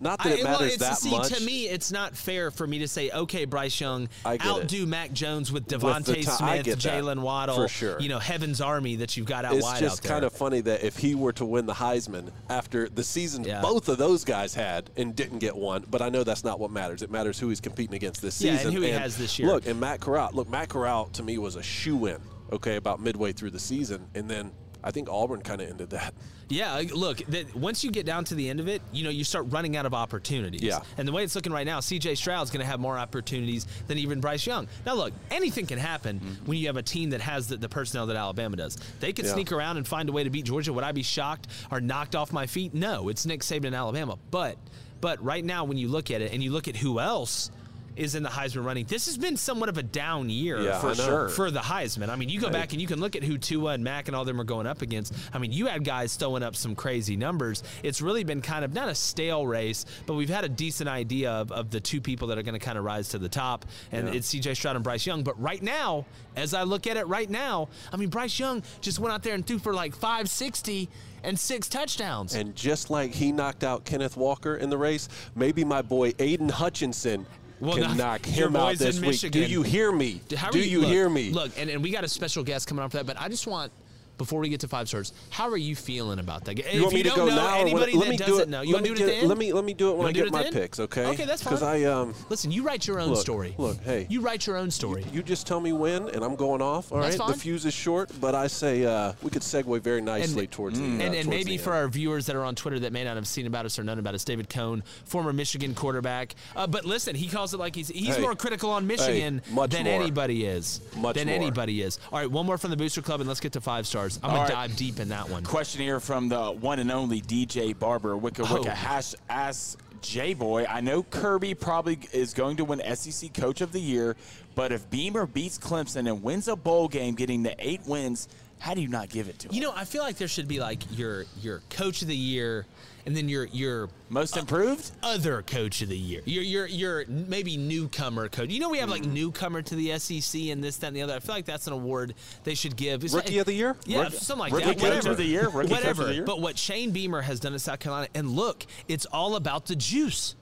Not 0.00 0.22
that 0.22 0.38
it 0.38 0.40
I- 0.40 0.42
well, 0.44 0.60
matters 0.60 0.74
it's- 0.74 0.90
that 0.90 0.98
see, 0.98 1.10
much. 1.10 1.32
To 1.32 1.42
me, 1.42 1.64
it's 1.68 1.90
not 1.90 2.16
fair 2.16 2.52
for 2.52 2.68
me 2.68 2.78
to 2.78 2.86
say, 2.86 3.10
okay, 3.10 3.44
Bryce 3.46 3.80
Young, 3.80 4.08
get 4.24 4.34
it. 4.36 4.46
outdo 4.46 4.86
Mac 4.86 5.12
Jones 5.12 5.50
with 5.50 5.64
With 5.64 5.80
the 5.80 5.86
DeVonta 5.88 6.14
ti- 6.14 6.26
I 6.28 6.62
Smith, 6.62 6.78
Jaylen 6.78 7.18
Waddle, 7.18 7.56
for 7.56 7.66
sure. 7.66 7.98
you 8.00 8.08
know, 8.08 8.20
Heaven's 8.20 8.60
Army 8.60 8.94
that 8.94 9.16
you've 9.16 9.26
got 9.26 9.44
out 9.44 9.54
it's 9.54 9.64
wide 9.64 9.80
just 9.80 9.98
out 9.98 10.02
there. 10.04 10.12
kind 10.12 10.24
of 10.24 10.32
funny 10.32 10.60
that 10.60 10.84
if 10.84 10.98
he 10.98 11.16
were 11.16 11.32
to 11.32 11.44
win 11.44 11.66
the 11.66 11.74
Heisman 11.74 12.30
after 12.48 12.88
the 12.88 13.02
season 13.02 13.42
Yeah. 13.42 13.60
both 13.60 13.88
of 13.88 13.98
those 13.98 14.22
guys 14.22 14.54
had 14.54 14.88
and 14.96 15.16
didn't 15.16 15.40
get 15.40 15.56
one, 15.56 15.84
but 15.90 16.00
I 16.00 16.10
know 16.10 16.22
that's 16.22 16.44
not 16.44 16.60
what 16.60 16.70
matters. 16.70 17.02
It 17.02 17.10
matters 17.10 17.40
who 17.40 17.48
he's 17.48 17.60
competing 17.60 17.96
against 17.96 18.22
this 18.22 18.36
season. 18.36 18.54
Yeah, 18.54 18.62
and 18.68 18.72
who 18.74 18.82
he 18.82 18.90
has 18.90 19.16
this 19.16 19.36
year. 19.36 19.48
Look, 19.48 19.66
and 19.66 19.80
Matt 19.80 19.98
Corral. 19.98 20.30
Look, 20.32 20.48
Matt 20.48 20.68
Corral 20.68 21.06
to 21.06 21.24
me 21.24 21.38
was 21.38 21.56
a 21.56 21.62
shoe 21.64 22.06
in. 22.06 22.18
Okay, 22.52 22.76
about 22.76 23.00
midway 23.00 23.32
through 23.32 23.50
the 23.50 23.58
season, 23.58 24.06
and 24.14 24.30
then 24.30 24.52
I 24.82 24.90
think 24.90 25.08
Auburn 25.08 25.42
kind 25.42 25.60
of 25.60 25.68
ended 25.68 25.90
that. 25.90 26.14
Yeah, 26.48 26.82
look, 26.94 27.18
that 27.26 27.54
once 27.54 27.84
you 27.84 27.90
get 27.90 28.06
down 28.06 28.24
to 28.24 28.34
the 28.34 28.48
end 28.48 28.60
of 28.60 28.68
it, 28.68 28.80
you 28.92 29.04
know, 29.04 29.10
you 29.10 29.24
start 29.24 29.46
running 29.50 29.76
out 29.76 29.84
of 29.84 29.92
opportunities. 29.92 30.62
Yeah. 30.62 30.80
And 30.96 31.06
the 31.06 31.12
way 31.12 31.24
it's 31.24 31.34
looking 31.34 31.52
right 31.52 31.66
now, 31.66 31.80
CJ 31.80 32.16
Stroud's 32.16 32.50
going 32.50 32.60
to 32.60 32.66
have 32.66 32.80
more 32.80 32.96
opportunities 32.96 33.66
than 33.86 33.98
even 33.98 34.20
Bryce 34.20 34.46
Young. 34.46 34.66
Now, 34.86 34.94
look, 34.94 35.12
anything 35.30 35.66
can 35.66 35.78
happen 35.78 36.20
mm-hmm. 36.20 36.46
when 36.46 36.58
you 36.58 36.68
have 36.68 36.76
a 36.76 36.82
team 36.82 37.10
that 37.10 37.20
has 37.20 37.48
the, 37.48 37.56
the 37.56 37.68
personnel 37.68 38.06
that 38.06 38.16
Alabama 38.16 38.56
does. 38.56 38.78
They 39.00 39.12
could 39.12 39.26
Yeah. 39.26 39.34
sneak 39.34 39.52
around 39.52 39.76
and 39.76 39.86
find 39.86 40.08
a 40.08 40.12
way 40.12 40.24
to 40.24 40.30
beat 40.30 40.46
Georgia. 40.46 40.72
Would 40.72 40.84
I 40.84 40.92
be 40.92 41.02
shocked 41.02 41.48
or 41.70 41.80
knocked 41.80 42.14
off 42.14 42.32
my 42.32 42.46
feet? 42.46 42.72
No, 42.72 43.08
it's 43.08 43.26
Nick 43.26 43.40
Saban 43.40 43.66
in 43.66 43.74
Alabama. 43.74 44.16
But, 44.30 44.56
but 45.00 45.22
right 45.22 45.44
now, 45.44 45.64
when 45.64 45.76
you 45.76 45.88
look 45.88 46.10
at 46.10 46.22
it 46.22 46.32
and 46.32 46.42
you 46.42 46.50
look 46.52 46.68
at 46.68 46.76
who 46.76 46.98
else 46.98 47.50
is 47.98 48.14
in 48.14 48.22
the 48.22 48.28
Heisman 48.28 48.64
running, 48.64 48.86
this 48.86 49.06
has 49.06 49.18
been 49.18 49.36
somewhat 49.36 49.68
of 49.68 49.76
a 49.76 49.82
down 49.82 50.30
year 50.30 50.60
Yeah, 50.60 50.78
for 50.80 50.94
sure 50.94 51.28
for 51.28 51.50
the 51.50 51.60
Heisman. 51.60 52.08
I 52.08 52.16
mean, 52.16 52.28
you 52.28 52.40
go 52.40 52.46
Hey. 52.46 52.52
back 52.54 52.72
and 52.72 52.80
you 52.80 52.86
can 52.86 53.00
look 53.00 53.16
at 53.16 53.22
who 53.24 53.36
Tua 53.38 53.72
and 53.72 53.82
Mac 53.84 54.08
and 54.08 54.16
all 54.16 54.24
them 54.24 54.40
are 54.40 54.44
going 54.44 54.66
up 54.66 54.82
against. 54.82 55.12
I 55.34 55.38
mean, 55.38 55.52
you 55.52 55.66
had 55.66 55.84
guys 55.84 56.14
throwing 56.14 56.42
up 56.42 56.54
some 56.56 56.74
crazy 56.74 57.16
numbers. 57.16 57.62
It's 57.82 58.00
really 58.00 58.24
been 58.24 58.40
kind 58.40 58.64
of 58.64 58.72
not 58.72 58.88
a 58.88 58.94
stale 58.94 59.46
race, 59.46 59.84
but 60.06 60.14
we've 60.14 60.28
had 60.28 60.44
a 60.44 60.48
decent 60.48 60.88
idea 60.88 61.30
of, 61.32 61.50
of 61.52 61.70
the 61.70 61.80
two 61.80 62.00
people 62.00 62.28
that 62.28 62.38
are 62.38 62.42
going 62.42 62.58
to 62.58 62.64
kind 62.64 62.78
of 62.78 62.84
rise 62.84 63.08
to 63.10 63.18
the 63.18 63.28
top, 63.28 63.66
and 63.92 64.06
Yeah. 64.08 64.14
it's 64.14 64.28
CJ 64.32 64.54
Stroud 64.54 64.76
and 64.76 64.84
Bryce 64.84 65.04
Young. 65.04 65.22
But 65.24 65.40
right 65.40 65.62
now, 65.62 66.06
as 66.36 66.54
I 66.54 66.62
look 66.62 66.86
at 66.86 66.96
it 66.96 67.06
right 67.08 67.28
now, 67.28 67.68
I 67.92 67.96
mean, 67.96 68.08
Bryce 68.10 68.38
Young 68.38 68.62
just 68.80 68.98
went 69.00 69.12
out 69.12 69.22
there 69.24 69.34
and 69.34 69.44
threw 69.46 69.58
for 69.58 69.74
like 69.74 69.94
560 69.94 70.88
and 71.24 71.38
six 71.38 71.68
touchdowns. 71.68 72.34
And 72.34 72.54
just 72.54 72.90
like 72.90 73.12
he 73.12 73.32
knocked 73.32 73.64
out 73.64 73.84
Kenneth 73.84 74.16
Walker 74.16 74.54
in 74.54 74.70
the 74.70 74.78
race, 74.78 75.08
maybe 75.34 75.64
my 75.64 75.82
boy 75.82 76.12
Aidan 76.20 76.48
Hutchinson 76.48 77.26
Well, 77.60 77.76
can 77.76 77.96
knock 77.96 78.24
him 78.26 78.56
out 78.56 78.76
this 78.76 79.00
week. 79.00 79.32
Do 79.32 79.40
you 79.40 79.62
hear 79.62 79.90
me? 79.90 80.20
How 80.36 80.50
Do 80.50 80.60
you 80.60 80.80
look, 80.80 80.88
hear 80.88 81.08
me? 81.08 81.30
Look, 81.30 81.52
and, 81.58 81.68
and 81.70 81.82
we 81.82 81.90
got 81.90 82.04
a 82.04 82.08
special 82.08 82.44
guest 82.44 82.66
coming 82.66 82.82
on 82.82 82.90
for 82.90 82.98
that, 82.98 83.06
but 83.06 83.20
I 83.20 83.28
just 83.28 83.46
want. 83.46 83.72
Before 84.18 84.40
we 84.40 84.48
get 84.48 84.60
to 84.60 84.68
five 84.68 84.88
stars, 84.88 85.12
how 85.30 85.48
are 85.48 85.56
you 85.56 85.74
feeling 85.76 86.18
about 86.18 86.44
that? 86.46 86.58
If 86.58 86.74
You 86.74 86.82
want 86.82 86.94
me 86.94 87.02
to 87.04 87.08
don't 87.10 87.16
go 87.18 87.26
know 87.26 87.36
now? 87.36 87.60
anybody 87.60 87.92
let 87.94 88.04
that 88.06 88.10
me 88.10 88.16
do 88.16 88.24
doesn't 88.26 88.42
it. 88.42 88.48
know, 88.48 88.60
you 88.62 88.72
let 88.74 88.82
want 88.82 88.86
to 88.86 88.92
me 88.92 88.98
do 88.98 89.04
it 89.04 89.08
at 89.08 89.12
the 89.14 89.18
end? 89.20 89.28
Let 89.28 89.38
me 89.38 89.52
let 89.52 89.64
me 89.64 89.74
do 89.74 89.90
it 89.90 89.96
when 89.96 90.08
I 90.08 90.12
get 90.12 90.30
my 90.32 90.42
end? 90.44 90.54
picks. 90.54 90.80
Okay. 90.80 91.06
Okay, 91.06 91.24
that's 91.24 91.42
fine. 91.42 91.52
Because 91.54 91.62
I 91.62 91.84
um. 91.84 92.14
Listen, 92.28 92.50
you 92.50 92.62
write 92.64 92.86
your 92.86 92.98
own 93.00 93.10
Look, 93.10 93.20
story. 93.20 93.54
look, 93.58 93.80
hey. 93.84 94.06
You 94.10 94.20
write 94.20 94.46
your 94.46 94.56
own 94.56 94.70
story. 94.70 95.04
You 95.12 95.22
just 95.22 95.46
tell 95.46 95.60
me 95.60 95.72
when, 95.72 96.08
and 96.08 96.24
I'm 96.24 96.34
going 96.36 96.60
off. 96.60 96.90
All 96.92 96.98
right. 96.98 97.04
That's 97.04 97.16
The 97.16 97.22
fine. 97.24 97.34
fuse 97.34 97.64
is 97.64 97.74
short, 97.74 98.10
but 98.20 98.34
I 98.34 98.48
say 98.48 98.84
uh, 98.84 99.12
we 99.22 99.30
could 99.30 99.42
segue 99.42 99.80
very 99.82 100.00
nicely 100.00 100.46
towards 100.48 100.78
the. 100.78 100.84
and, 100.84 101.00
uh, 101.00 101.04
and 101.04 101.14
towards 101.14 101.28
maybe 101.28 101.56
for 101.56 101.72
our 101.72 101.86
viewers 101.88 102.26
that 102.26 102.34
are 102.36 102.44
on 102.44 102.54
Twitter 102.56 102.80
that 102.80 102.92
may 102.92 103.04
not 103.04 103.14
have 103.16 103.26
seen 103.28 103.46
about 103.46 103.64
us 103.66 103.78
or 103.78 103.84
known 103.84 103.98
about 104.00 104.14
us, 104.14 104.24
David 104.24 104.48
Cohn, 104.48 104.82
former 105.04 105.32
Michigan 105.32 105.74
quarterback. 105.74 106.34
Uh, 106.56 106.66
but 106.66 106.84
listen, 106.84 107.14
he 107.14 107.28
calls 107.28 107.54
it 107.54 107.58
like 107.58 107.76
he's 107.76 107.88
he's 107.88 108.16
Hey. 108.16 108.22
more 108.22 108.34
critical 108.34 108.70
on 108.70 108.86
Michigan 108.86 109.42
Hey, 109.44 109.66
than 109.68 109.84
more. 109.84 109.94
anybody 109.94 110.44
is. 110.44 110.80
Much 110.96 111.14
than 111.14 111.26
more. 111.28 111.36
anybody 111.36 111.82
is. 111.82 112.00
All 112.12 112.18
right, 112.18 112.30
one 112.30 112.46
more 112.46 112.58
from 112.58 112.70
the 112.70 112.76
Booster 112.76 113.02
Club, 113.02 113.20
and 113.20 113.28
let's 113.28 113.40
get 113.40 113.52
to 113.52 113.60
five 113.60 113.86
stars. 113.86 114.07
I'm 114.22 114.30
All 114.30 114.36
gonna 114.38 114.48
dive 114.50 114.76
deep 114.76 115.00
in 115.00 115.08
that 115.10 115.28
one. 115.28 115.44
Question 115.44 115.82
here 115.82 116.00
from 116.00 116.28
the 116.28 116.52
one 116.52 116.78
and 116.78 116.90
only 116.90 117.20
DJ 117.20 117.78
Barber. 117.78 118.16
Wicca 118.16 118.42
oh. 118.48 118.54
Wicca 118.54 118.70
Oh. 118.70 118.74
hash 118.74 119.14
ask 119.28 119.78
J 120.00 120.34
Boy. 120.34 120.64
I 120.64 120.80
know 120.80 121.02
Kirby 121.02 121.54
probably 121.54 121.98
is 122.12 122.32
going 122.34 122.56
to 122.58 122.64
win 122.64 122.80
SEC 122.94 123.34
Coach 123.34 123.60
of 123.60 123.72
the 123.72 123.80
Year, 123.80 124.16
but 124.54 124.72
if 124.72 124.88
Beamer 124.90 125.26
beats 125.26 125.58
Clemson 125.58 126.08
and 126.08 126.22
wins 126.22 126.48
a 126.48 126.56
bowl 126.56 126.88
game, 126.88 127.14
getting 127.14 127.42
the 127.42 127.54
eight 127.58 127.80
wins, 127.86 128.28
how 128.60 128.74
do 128.74 128.80
you 128.80 128.88
not 128.88 129.08
give 129.08 129.28
it 129.28 129.38
to 129.40 129.48
him? 129.48 129.54
You 129.54 129.60
know, 129.62 129.72
I 129.74 129.84
feel 129.84 130.02
like 130.02 130.16
there 130.16 130.28
should 130.28 130.48
be 130.48 130.60
like 130.60 130.82
your 130.96 131.24
your 131.40 131.62
coach 131.70 132.02
of 132.02 132.08
the 132.08 132.16
year, 132.16 132.66
and 133.08 133.16
then 133.16 133.26
your 133.26 133.46
your 133.46 133.88
most 134.10 134.36
improved 134.36 134.90
other 135.02 135.40
coach 135.40 135.80
of 135.80 135.88
the 135.88 135.96
year. 135.96 136.20
Your 136.26 136.42
your 136.42 136.66
your 136.66 137.04
maybe 137.08 137.56
newcomer 137.56 138.28
coach. 138.28 138.50
You 138.50 138.60
know, 138.60 138.68
we 138.68 138.76
have 138.78 138.90
like 138.90 139.02
newcomer 139.04 139.62
to 139.62 139.74
the 139.74 139.98
SEC 139.98 140.42
and 140.50 140.62
this 140.62 140.76
that 140.76 140.88
and 140.88 140.96
the 140.96 141.00
other. 141.00 141.14
I 141.14 141.18
feel 141.18 141.34
like 141.34 141.46
that's 141.46 141.66
an 141.66 141.72
award 141.72 142.12
they 142.44 142.54
should 142.54 142.76
give. 142.76 143.02
It's 143.02 143.14
Rookie 143.14 143.32
like- 143.32 143.40
of 143.40 143.46
the 143.46 143.54
year? 143.54 143.76
Yeah, 143.86 144.02
Rookie- 144.02 144.16
something 144.18 144.40
like 144.40 144.52
Rookie 144.52 144.66
that. 144.66 144.74
coach 144.78 144.82
Whatever. 144.82 145.10
of 145.12 145.16
the 145.16 145.24
year? 145.24 145.48
Rookie 145.48 145.54
coach 145.54 145.64
of 145.64 145.70
Whatever. 145.70 146.04
the 146.04 146.14
year? 146.16 146.24
But 146.24 146.42
what 146.42 146.58
Shane 146.58 146.90
Beamer 146.90 147.22
has 147.22 147.40
done 147.40 147.54
in 147.54 147.58
South 147.58 147.78
Carolina, 147.80 148.08
and 148.14 148.28
look, 148.30 148.66
it's 148.88 149.06
all 149.06 149.36
about 149.36 149.64
the 149.64 149.74
juice. 149.76 150.34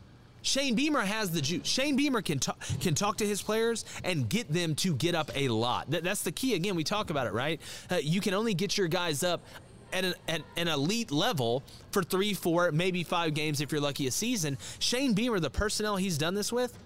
Shane 0.43 0.75
Beamer 0.77 1.01
has 1.01 1.31
the 1.33 1.41
juice. 1.41 1.67
Shane 1.67 1.97
Beamer 1.97 2.23
can 2.23 2.39
talk, 2.39 2.61
can 2.81 2.95
talk 2.95 3.17
to 3.19 3.27
his 3.27 3.43
players 3.43 3.85
and 4.05 4.29
get 4.29 4.53
them 4.53 4.77
to 4.77 4.95
get 4.95 5.15
up 5.17 5.31
a 5.35 5.49
lot. 5.49 5.91
That, 5.91 6.05
that's 6.05 6.23
the 6.23 6.31
key. 6.31 6.55
Again, 6.55 6.77
we 6.77 6.85
talk 6.85 7.11
about 7.11 7.27
it, 7.27 7.33
right? 7.33 7.61
Uh, 7.91 7.97
you 7.97 8.21
can 8.21 8.33
only 8.35 8.55
get 8.55 8.77
your 8.79 8.87
guys 8.87 9.25
up 9.25 9.41
at 9.93 10.05
an, 10.05 10.15
at 10.29 10.43
an 10.57 10.69
elite 10.69 11.11
level 11.11 11.63
for 11.91 12.03
three, 12.03 12.35
four, 12.35 12.73
maybe 12.73 13.03
five 13.05 13.35
games 13.35 13.61
if 13.61 13.73
you're 13.73 13.81
lucky 13.81 14.07
a 14.07 14.11
season. 14.11 14.59
Shane 14.79 15.15
Beamer, 15.15 15.41
the 15.41 15.51
personnel 15.51 15.97
he's 15.97 16.19
done 16.19 16.35
this 16.35 16.53
with, 16.53 16.77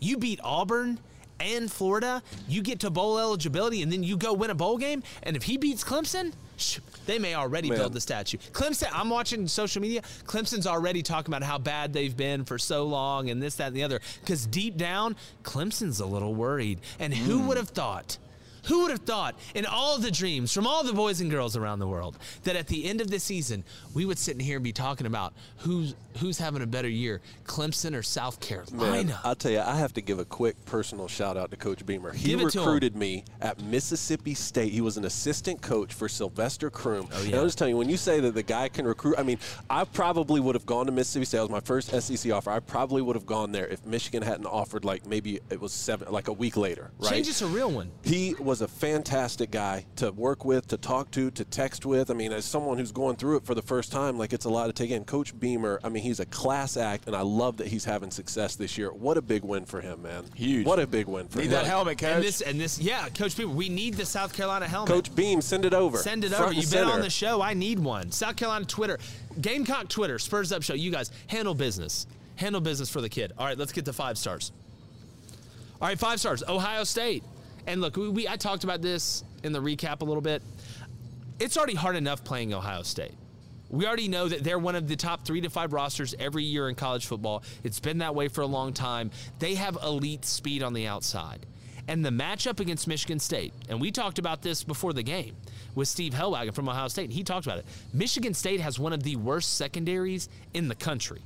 you 0.00 0.16
beat 0.16 0.40
Auburn 0.42 0.98
and 1.40 1.70
Florida, 1.70 2.22
you 2.48 2.62
get 2.62 2.80
to 2.80 2.90
bowl 2.90 3.18
eligibility, 3.18 3.82
and 3.82 3.92
then 3.92 4.02
you 4.02 4.16
go 4.16 4.32
win 4.32 4.50
a 4.50 4.54
bowl 4.54 4.76
game. 4.76 5.02
And 5.22 5.36
if 5.36 5.44
he 5.44 5.56
beats 5.56 5.84
Clemson, 5.84 6.32
sh- 6.56 6.80
they 7.06 7.18
may 7.18 7.34
already 7.34 7.68
Man. 7.68 7.78
build 7.78 7.92
the 7.92 8.00
statue. 8.00 8.38
Clemson, 8.52 8.88
I'm 8.92 9.08
watching 9.08 9.46
social 9.46 9.80
media. 9.80 10.02
Clemson's 10.26 10.66
already 10.66 11.02
talking 11.02 11.32
about 11.32 11.46
how 11.46 11.58
bad 11.58 11.92
they've 11.92 12.16
been 12.16 12.44
for 12.44 12.58
so 12.58 12.84
long 12.84 13.30
and 13.30 13.42
this, 13.42 13.56
that, 13.56 13.68
and 13.68 13.76
the 13.76 13.84
other. 13.84 14.00
Because 14.20 14.46
deep 14.46 14.76
down, 14.76 15.16
Clemson's 15.44 16.00
a 16.00 16.06
little 16.06 16.34
worried. 16.34 16.80
And 16.98 17.14
who 17.14 17.38
hmm. 17.38 17.46
would 17.46 17.56
have 17.56 17.70
thought? 17.70 18.18
Who 18.64 18.82
would 18.82 18.90
have 18.90 19.00
thought 19.00 19.34
in 19.54 19.66
all 19.66 19.98
the 19.98 20.10
dreams 20.10 20.52
from 20.52 20.66
all 20.66 20.82
the 20.82 20.92
boys 20.92 21.20
and 21.20 21.30
girls 21.30 21.56
around 21.56 21.78
the 21.78 21.88
world 21.88 22.18
that 22.44 22.56
at 22.56 22.66
the 22.66 22.84
end 22.86 23.00
of 23.00 23.10
the 23.10 23.18
season 23.18 23.64
we 23.94 24.04
would 24.04 24.18
sit 24.18 24.34
in 24.34 24.40
here 24.40 24.56
and 24.56 24.64
be 24.64 24.72
talking 24.72 25.06
about 25.06 25.32
who's 25.58 25.94
who's 26.18 26.38
having 26.38 26.62
a 26.62 26.66
better 26.66 26.88
year, 26.88 27.20
Clemson 27.44 27.94
or 27.94 28.02
South 28.02 28.40
Carolina? 28.40 29.04
Man, 29.04 29.18
I'll 29.24 29.34
tell 29.34 29.50
you, 29.52 29.60
I 29.60 29.76
have 29.76 29.92
to 29.94 30.00
give 30.00 30.18
a 30.18 30.24
quick 30.24 30.56
personal 30.66 31.08
shout 31.08 31.36
out 31.36 31.50
to 31.50 31.56
Coach 31.56 31.84
Beamer. 31.86 32.12
He 32.12 32.28
Give 32.28 32.40
it 32.40 32.50
to 32.50 32.58
him. 32.60 32.64
recruited 32.64 32.96
me 32.96 33.24
at 33.40 33.60
Mississippi 33.62 34.34
State. 34.34 34.72
He 34.72 34.80
was 34.80 34.96
an 34.96 35.04
assistant 35.04 35.60
coach 35.62 35.94
for 35.94 36.08
Sylvester 36.08 36.70
Croom. 36.70 37.08
Oh, 37.12 37.22
And. 37.22 37.34
I'm 37.34 37.44
just 37.46 37.58
telling 37.58 37.74
you, 37.74 37.78
when 37.78 37.88
you 37.88 37.96
say 37.96 38.20
that 38.20 38.34
the 38.34 38.42
guy 38.42 38.68
can 38.68 38.86
recruit, 38.86 39.14
I 39.18 39.22
mean, 39.22 39.38
I 39.70 39.84
probably 39.84 40.40
would 40.40 40.54
have 40.54 40.66
gone 40.66 40.86
to 40.86 40.92
Mississippi 40.92 41.24
State. 41.24 41.38
It 41.38 41.42
was 41.42 41.50
my 41.50 41.60
first 41.60 41.90
SEC 41.90 42.32
offer. 42.32 42.50
I 42.50 42.60
probably 42.60 43.02
would 43.02 43.16
have 43.16 43.26
gone 43.26 43.52
there 43.52 43.66
if 43.68 43.84
Michigan 43.86 44.22
hadn't 44.22 44.46
offered 44.46 44.84
like 44.84 45.06
maybe 45.06 45.40
it 45.50 45.60
was 45.60 45.72
seven, 45.72 46.10
like 46.12 46.28
a 46.28 46.32
week 46.32 46.56
later, 46.56 46.90
right? 46.98 47.12
Change 47.12 47.28
is 47.28 47.42
a 47.42 47.46
real 47.46 47.70
one. 47.70 47.90
He 48.02 48.34
was 48.38 48.60
a 48.60 48.68
fantastic 48.68 49.50
guy 49.50 49.86
to 49.96 50.10
work 50.12 50.44
with, 50.44 50.66
to 50.68 50.76
talk 50.76 51.10
to, 51.12 51.30
to 51.30 51.44
text 51.44 51.86
with. 51.86 52.10
I 52.10 52.14
mean, 52.14 52.32
as 52.32 52.44
someone 52.44 52.78
who's 52.78 52.92
going 52.92 53.16
through 53.16 53.36
it 53.36 53.44
for 53.44 53.54
the 53.54 53.62
first 53.62 53.92
time, 53.92 54.18
like 54.18 54.32
it's 54.32 54.44
a 54.44 54.50
lot 54.50 54.66
to 54.66 54.72
take 54.72 54.90
in. 54.90 55.04
Coach 55.04 55.38
Beamer, 55.38 55.80
I 55.84 55.88
mean, 55.88 56.02
he's 56.08 56.20
a 56.20 56.26
class 56.26 56.76
act, 56.76 57.06
and 57.06 57.14
I 57.14 57.20
love 57.22 57.58
that 57.58 57.68
he's 57.68 57.84
having 57.84 58.10
success 58.10 58.56
this 58.56 58.76
year. 58.76 58.92
What 58.92 59.16
a 59.16 59.22
big 59.22 59.44
win 59.44 59.64
for 59.64 59.80
him, 59.80 60.02
man. 60.02 60.24
Huge. 60.34 60.66
What 60.66 60.78
a 60.78 60.86
big 60.86 61.06
win 61.06 61.28
for 61.28 61.38
Need 61.38 61.44
him. 61.44 61.50
Need 61.50 61.56
that 61.56 61.66
helmet, 61.66 61.98
coach. 61.98 62.16
And 62.16 62.24
this 62.24 62.40
and 62.40 62.60
this, 62.60 62.80
yeah, 62.80 63.08
Coach 63.10 63.36
Beamer, 63.36 63.52
we 63.52 63.68
need 63.68 63.94
the 63.94 64.06
South 64.06 64.32
Carolina 64.34 64.66
helmet. 64.66 64.92
Coach 64.92 65.14
Beam, 65.14 65.40
send 65.40 65.64
it 65.64 65.74
over. 65.74 65.98
Send 65.98 66.24
it 66.24 66.30
Front 66.30 66.44
over. 66.44 66.52
You've 66.54 66.70
been 66.70 66.84
on 66.88 67.00
the 67.00 67.10
show. 67.10 67.40
I 67.40 67.54
need 67.54 67.78
one. 67.78 68.10
South 68.10 68.36
Carolina 68.36 68.64
Twitter, 68.64 68.98
Gamecock 69.40 69.88
Twitter, 69.88 70.18
Spurs 70.18 70.52
Up 70.52 70.62
Show. 70.62 70.74
You 70.74 70.90
guys 70.90 71.10
handle 71.28 71.54
business. 71.54 72.06
Handle 72.36 72.60
business 72.60 72.88
for 72.88 73.00
the 73.00 73.08
kid. 73.08 73.32
All 73.38 73.46
right, 73.46 73.58
let's 73.58 73.72
get 73.72 73.84
to 73.86 73.92
five 73.92 74.16
stars. 74.16 74.52
All 75.80 75.88
right, 75.88 75.98
five 75.98 76.20
stars. 76.20 76.42
Ohio 76.48 76.84
State. 76.84 77.22
And 77.66 77.80
look, 77.80 77.96
we, 77.96 78.08
we 78.08 78.28
I 78.28 78.36
talked 78.36 78.64
about 78.64 78.80
this 78.82 79.24
in 79.42 79.52
the 79.52 79.60
recap 79.60 80.00
a 80.00 80.04
little 80.04 80.22
bit. 80.22 80.42
It's 81.38 81.56
already 81.56 81.74
hard 81.74 81.96
enough 81.96 82.24
playing 82.24 82.54
Ohio 82.54 82.82
State. 82.82 83.14
We 83.70 83.86
already 83.86 84.08
know 84.08 84.28
that 84.28 84.42
they're 84.44 84.58
one 84.58 84.76
of 84.76 84.88
the 84.88 84.96
top 84.96 85.26
three 85.26 85.40
to 85.42 85.50
five 85.50 85.72
rosters 85.72 86.14
every 86.18 86.44
year 86.44 86.68
in 86.68 86.74
college 86.74 87.06
football. 87.06 87.42
It's 87.64 87.80
been 87.80 87.98
that 87.98 88.14
way 88.14 88.28
for 88.28 88.40
a 88.40 88.46
long 88.46 88.72
time. 88.72 89.10
They 89.38 89.54
have 89.56 89.76
elite 89.82 90.24
speed 90.24 90.62
on 90.62 90.72
the 90.72 90.86
outside. 90.86 91.46
And 91.86 92.04
the 92.04 92.10
matchup 92.10 92.60
against 92.60 92.86
Michigan 92.86 93.18
State, 93.18 93.54
and 93.70 93.80
we 93.80 93.90
talked 93.90 94.18
about 94.18 94.42
this 94.42 94.62
before 94.62 94.92
the 94.92 95.02
game 95.02 95.36
with 95.74 95.88
Steve 95.88 96.12
Helwagen 96.12 96.54
from 96.54 96.68
Ohio 96.68 96.88
State, 96.88 97.04
and 97.04 97.12
he 97.12 97.24
talked 97.24 97.46
about 97.46 97.58
it. 97.58 97.66
Michigan 97.94 98.34
State 98.34 98.60
has 98.60 98.78
one 98.78 98.92
of 98.92 99.02
the 99.02 99.16
worst 99.16 99.56
secondaries 99.56 100.28
in 100.52 100.68
the 100.68 100.74
country. 100.74 101.22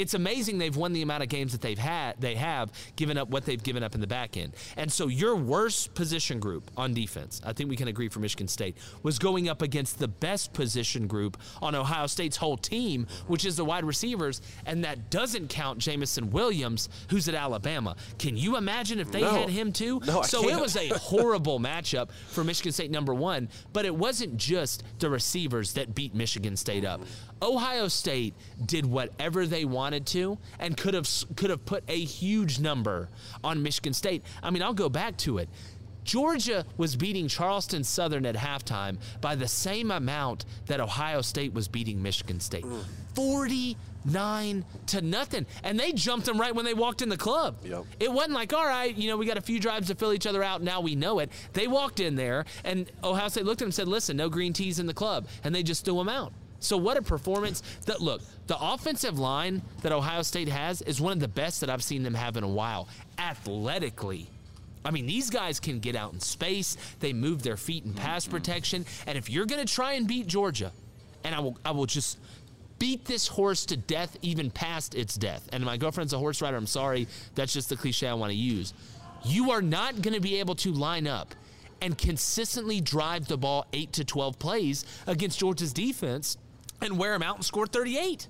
It's 0.00 0.14
amazing 0.14 0.56
they've 0.56 0.74
won 0.76 0.94
the 0.94 1.02
amount 1.02 1.22
of 1.22 1.28
games 1.28 1.52
that 1.52 1.60
they've 1.60 1.78
had 1.78 2.18
they 2.20 2.34
have 2.36 2.72
given 2.96 3.18
up 3.18 3.28
what 3.28 3.44
they've 3.44 3.62
given 3.62 3.82
up 3.82 3.94
in 3.94 4.00
the 4.00 4.06
back 4.06 4.36
end. 4.38 4.54
And 4.78 4.90
so 4.90 5.08
your 5.08 5.36
worst 5.36 5.92
position 5.94 6.40
group 6.40 6.70
on 6.74 6.94
defense, 6.94 7.42
I 7.44 7.52
think 7.52 7.68
we 7.68 7.76
can 7.76 7.88
agree 7.88 8.08
for 8.08 8.20
Michigan 8.20 8.48
State, 8.48 8.76
was 9.02 9.18
going 9.18 9.48
up 9.50 9.60
against 9.60 9.98
the 9.98 10.08
best 10.08 10.54
position 10.54 11.06
group 11.06 11.36
on 11.60 11.74
Ohio 11.74 12.06
State's 12.06 12.38
whole 12.38 12.56
team, 12.56 13.06
which 13.26 13.44
is 13.44 13.56
the 13.56 13.64
wide 13.64 13.84
receivers, 13.84 14.40
and 14.64 14.82
that 14.84 15.10
doesn't 15.10 15.48
count 15.50 15.78
Jameson 15.78 16.30
Williams, 16.30 16.88
who's 17.10 17.28
at 17.28 17.34
Alabama. 17.34 17.94
Can 18.18 18.38
you 18.38 18.56
imagine 18.56 19.00
if 19.00 19.12
they 19.12 19.20
No. 19.20 19.30
had 19.32 19.50
him 19.50 19.70
too? 19.70 20.00
No, 20.06 20.20
I 20.20 20.26
so 20.26 20.48
it 20.48 20.58
was 20.58 20.76
a 20.76 20.88
horrible 20.94 21.60
matchup 21.60 22.10
for 22.30 22.42
Michigan 22.42 22.72
State 22.72 22.90
number 22.90 23.12
one, 23.12 23.50
but 23.74 23.84
it 23.84 23.94
wasn't 23.94 24.38
just 24.38 24.82
the 24.98 25.10
receivers 25.10 25.74
that 25.74 25.94
beat 25.94 26.14
Michigan 26.14 26.56
State 26.56 26.86
up. 26.86 27.02
Ohio 27.42 27.88
State 27.88 28.34
did 28.66 28.84
whatever 28.86 29.46
they 29.46 29.64
wanted 29.64 29.89
to 29.98 30.38
and 30.58 30.76
could 30.76 30.94
have 30.94 31.08
could 31.36 31.50
have 31.50 31.64
put 31.64 31.82
a 31.88 31.98
huge 31.98 32.60
number 32.60 33.08
on 33.42 33.62
Michigan 33.62 33.92
State. 33.92 34.22
I 34.42 34.50
mean, 34.50 34.62
I'll 34.62 34.74
go 34.74 34.88
back 34.88 35.16
to 35.18 35.38
it. 35.38 35.48
Georgia 36.04 36.64
was 36.76 36.96
beating 36.96 37.28
Charleston 37.28 37.84
Southern 37.84 38.24
at 38.26 38.34
halftime 38.34 38.98
by 39.20 39.34
the 39.34 39.48
same 39.48 39.90
amount 39.90 40.44
that 40.66 40.80
Ohio 40.80 41.20
State 41.20 41.52
was 41.52 41.68
beating 41.68 42.02
Michigan 42.02 42.40
State. 42.40 42.64
Mm. 42.64 42.84
49 43.14 44.64
to 44.86 45.02
nothing. 45.02 45.46
And 45.62 45.78
they 45.78 45.92
jumped 45.92 46.26
them 46.26 46.40
right 46.40 46.54
when 46.54 46.64
they 46.64 46.74
walked 46.74 47.02
in 47.02 47.08
the 47.08 47.16
club. 47.16 47.58
Yep. 47.64 47.84
It 47.98 48.12
wasn't 48.12 48.34
like, 48.34 48.52
all 48.52 48.66
right, 48.66 48.96
you 48.96 49.08
know, 49.08 49.16
we 49.16 49.26
got 49.26 49.36
a 49.36 49.42
few 49.42 49.60
drives 49.60 49.88
to 49.88 49.94
fill 49.94 50.12
each 50.12 50.26
other 50.26 50.42
out. 50.42 50.62
Now 50.62 50.80
we 50.80 50.94
know 50.94 51.18
it. 51.18 51.30
They 51.52 51.66
walked 51.66 52.00
in 52.00 52.16
there, 52.16 52.44
and 52.64 52.90
Ohio 53.04 53.28
State 53.28 53.44
looked 53.44 53.60
at 53.60 53.64
them 53.64 53.68
and 53.68 53.74
said, 53.74 53.88
listen, 53.88 54.16
no 54.16 54.28
green 54.28 54.52
teas 54.52 54.78
in 54.78 54.86
the 54.86 54.94
club. 54.94 55.28
And 55.44 55.54
they 55.54 55.62
just 55.62 55.84
threw 55.84 55.96
them 55.96 56.08
out. 56.08 56.32
So 56.60 56.76
what 56.76 56.96
a 56.96 57.02
performance! 57.02 57.62
That 57.86 58.00
look, 58.00 58.22
the 58.46 58.58
offensive 58.60 59.18
line 59.18 59.62
that 59.82 59.92
Ohio 59.92 60.22
State 60.22 60.48
has 60.48 60.82
is 60.82 61.00
one 61.00 61.12
of 61.12 61.20
the 61.20 61.28
best 61.28 61.60
that 61.60 61.70
I've 61.70 61.82
seen 61.82 62.02
them 62.02 62.14
have 62.14 62.36
in 62.36 62.44
a 62.44 62.48
while. 62.48 62.88
Athletically, 63.18 64.28
I 64.84 64.90
mean, 64.90 65.06
these 65.06 65.30
guys 65.30 65.60
can 65.60 65.78
get 65.78 65.96
out 65.96 66.12
in 66.12 66.20
space. 66.20 66.76
They 67.00 67.12
move 67.12 67.42
their 67.42 67.56
feet 67.56 67.84
in 67.84 67.94
pass 67.94 68.24
mm-hmm. 68.24 68.32
protection. 68.32 68.86
And 69.06 69.18
if 69.18 69.28
you're 69.28 69.46
going 69.46 69.64
to 69.64 69.72
try 69.72 69.94
and 69.94 70.06
beat 70.06 70.26
Georgia, 70.26 70.72
and 71.24 71.34
I 71.34 71.40
will, 71.40 71.58
I 71.64 71.70
will 71.72 71.86
just 71.86 72.18
beat 72.78 73.04
this 73.04 73.26
horse 73.28 73.66
to 73.66 73.76
death, 73.76 74.16
even 74.22 74.50
past 74.50 74.94
its 74.94 75.16
death. 75.16 75.48
And 75.52 75.64
my 75.64 75.76
girlfriend's 75.76 76.12
a 76.14 76.18
horse 76.18 76.40
rider. 76.40 76.56
I'm 76.56 76.66
sorry, 76.66 77.08
that's 77.34 77.52
just 77.52 77.68
the 77.68 77.76
cliche 77.76 78.08
I 78.08 78.14
want 78.14 78.32
to 78.32 78.36
use. 78.36 78.72
You 79.22 79.50
are 79.50 79.60
not 79.60 80.00
going 80.00 80.14
to 80.14 80.20
be 80.20 80.40
able 80.40 80.54
to 80.56 80.72
line 80.72 81.06
up 81.06 81.34
and 81.82 81.96
consistently 81.96 82.80
drive 82.80 83.26
the 83.26 83.36
ball 83.36 83.66
eight 83.72 83.92
to 83.94 84.04
12 84.04 84.38
plays 84.38 84.84
against 85.06 85.38
Georgia's 85.38 85.72
defense 85.72 86.38
and 86.80 86.98
wear 86.98 87.12
them 87.12 87.22
out 87.22 87.36
and 87.36 87.44
score 87.44 87.66
38. 87.66 88.28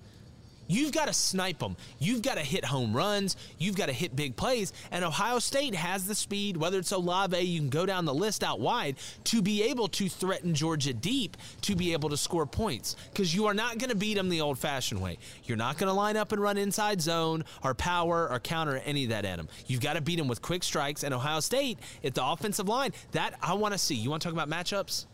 You've 0.70 0.92
got 0.92 1.09
to 1.09 1.12
snipe 1.12 1.59
them. 1.59 1.76
You've 1.98 2.22
got 2.22 2.36
to 2.36 2.42
hit 2.42 2.64
home 2.64 2.94
runs. 2.96 3.36
You've 3.59 3.74
got 3.74 3.86
to 3.86 3.92
hit 3.92 4.14
big 4.14 4.36
plays. 4.36 4.72
And 4.92 5.05
Ohio 5.05 5.40
State 5.40 5.74
has 5.74 6.07
the 6.07 6.14
speed, 6.14 6.57
whether 6.57 6.78
it's 6.78 6.92
Olave, 6.92 7.40
you 7.40 7.59
can 7.59 7.70
go 7.70 7.84
down 7.84 8.05
the 8.05 8.14
list 8.14 8.44
out 8.44 8.61
wide, 8.61 8.94
to 9.24 9.42
be 9.42 9.64
able 9.64 9.88
to 9.88 10.09
threaten 10.09 10.55
Georgia 10.55 10.94
deep 10.94 11.36
to 11.62 11.74
be 11.74 11.92
able 11.92 12.09
to 12.11 12.16
score 12.16 12.46
points. 12.46 12.94
Because 13.12 13.34
you 13.34 13.46
are 13.46 13.55
not 13.55 13.78
going 13.78 13.90
to 13.90 13.96
beat 13.96 14.14
them 14.14 14.28
the 14.28 14.42
old 14.42 14.61
fashioned 14.61 15.03
way. 15.03 15.18
You're 15.42 15.57
not 15.57 15.76
going 15.76 15.88
to 15.88 15.92
line 15.92 16.16
up 16.16 16.30
and 16.30 16.40
run 16.40 16.57
inside 16.57 17.01
zone 17.01 17.44
or 17.64 17.74
power 17.74 18.30
or 18.30 18.38
counter 18.38 18.80
any 18.84 19.03
of 19.03 19.11
that 19.11 19.24
at 19.24 19.38
them. 19.38 19.48
You've 19.66 19.80
got 19.80 19.94
to 19.94 20.01
beat 20.01 20.18
them 20.18 20.28
with 20.28 20.40
quick 20.40 20.62
strikes. 20.62 21.03
And 21.03 21.12
Ohio 21.12 21.40
State, 21.40 21.80
at 22.05 22.14
the 22.14 22.24
offensive 22.24 22.68
line, 22.68 22.92
that 23.11 23.34
I 23.42 23.55
want 23.55 23.74
to 23.74 23.78
see. 23.78 23.96
You 23.96 24.09
want 24.09 24.22
to 24.22 24.28
talk 24.28 24.40
about 24.40 24.48
matchups? 24.48 25.07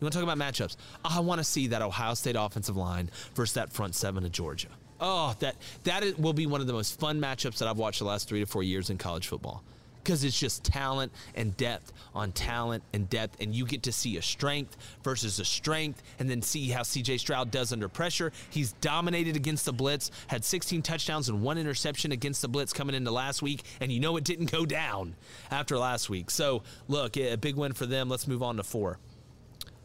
You 0.00 0.04
want 0.04 0.12
to 0.12 0.20
talk 0.20 0.32
about 0.32 0.38
matchups? 0.38 0.76
I 1.04 1.18
want 1.20 1.38
to 1.40 1.44
see 1.44 1.68
that 1.68 1.82
Ohio 1.82 2.14
State 2.14 2.36
offensive 2.38 2.76
line 2.76 3.10
versus 3.34 3.54
that 3.54 3.72
front 3.72 3.96
seven 3.96 4.24
of 4.24 4.30
Georgia. 4.30 4.68
Oh, 5.00 5.34
that 5.40 5.56
that 5.84 6.04
is, 6.04 6.16
will 6.16 6.32
be 6.32 6.46
one 6.46 6.60
of 6.60 6.66
the 6.68 6.72
most 6.72 7.00
fun 7.00 7.20
matchups 7.20 7.58
that 7.58 7.68
I've 7.68 7.78
watched 7.78 7.98
the 7.98 8.04
last 8.04 8.28
three 8.28 8.40
to 8.40 8.46
four 8.46 8.62
years 8.62 8.90
in 8.90 8.98
college 8.98 9.26
football. 9.26 9.62
Because 10.02 10.24
it's 10.24 10.38
just 10.38 10.64
talent 10.64 11.12
and 11.34 11.54
depth 11.56 11.92
on 12.14 12.32
talent 12.32 12.82
and 12.94 13.10
depth, 13.10 13.42
and 13.42 13.54
you 13.54 13.66
get 13.66 13.82
to 13.82 13.92
see 13.92 14.16
a 14.16 14.22
strength 14.22 14.76
versus 15.02 15.38
a 15.38 15.44
strength, 15.44 16.02
and 16.18 16.30
then 16.30 16.40
see 16.40 16.70
how 16.70 16.80
CJ 16.80 17.18
Stroud 17.18 17.50
does 17.50 17.72
under 17.72 17.88
pressure. 17.88 18.32
He's 18.48 18.72
dominated 18.74 19.36
against 19.36 19.66
the 19.66 19.72
blitz, 19.72 20.10
had 20.28 20.44
16 20.44 20.80
touchdowns 20.80 21.28
and 21.28 21.42
one 21.42 21.58
interception 21.58 22.12
against 22.12 22.40
the 22.40 22.48
blitz 22.48 22.72
coming 22.72 22.94
into 22.94 23.10
last 23.10 23.42
week, 23.42 23.64
and 23.80 23.92
you 23.92 24.00
know 24.00 24.16
it 24.16 24.24
didn't 24.24 24.50
go 24.50 24.64
down 24.64 25.14
after 25.50 25.76
last 25.76 26.08
week. 26.08 26.30
So, 26.30 26.62
look, 26.86 27.18
a 27.18 27.36
big 27.36 27.56
win 27.56 27.72
for 27.72 27.84
them. 27.84 28.08
Let's 28.08 28.26
move 28.26 28.42
on 28.42 28.56
to 28.56 28.62
four. 28.62 28.98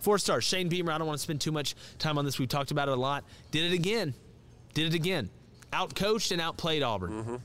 Four 0.03 0.17
stars. 0.17 0.43
Shane 0.43 0.67
Beamer. 0.67 0.91
I 0.91 0.97
don't 0.97 1.07
want 1.07 1.17
to 1.17 1.23
spend 1.23 1.39
too 1.39 1.53
much 1.53 1.75
time 1.97 2.17
on 2.17 2.25
this. 2.25 2.37
We've 2.37 2.49
talked 2.49 2.71
about 2.71 2.89
it 2.89 2.91
a 2.91 2.99
lot. 2.99 3.23
Did 3.51 3.71
it 3.71 3.73
again. 3.73 4.13
Did 4.73 4.87
it 4.87 4.93
again. 4.93 5.29
Outcoached 5.71 6.33
and 6.33 6.41
outplayed 6.41 6.83
Auburn. 6.83 7.11
Mm-hmm. 7.11 7.35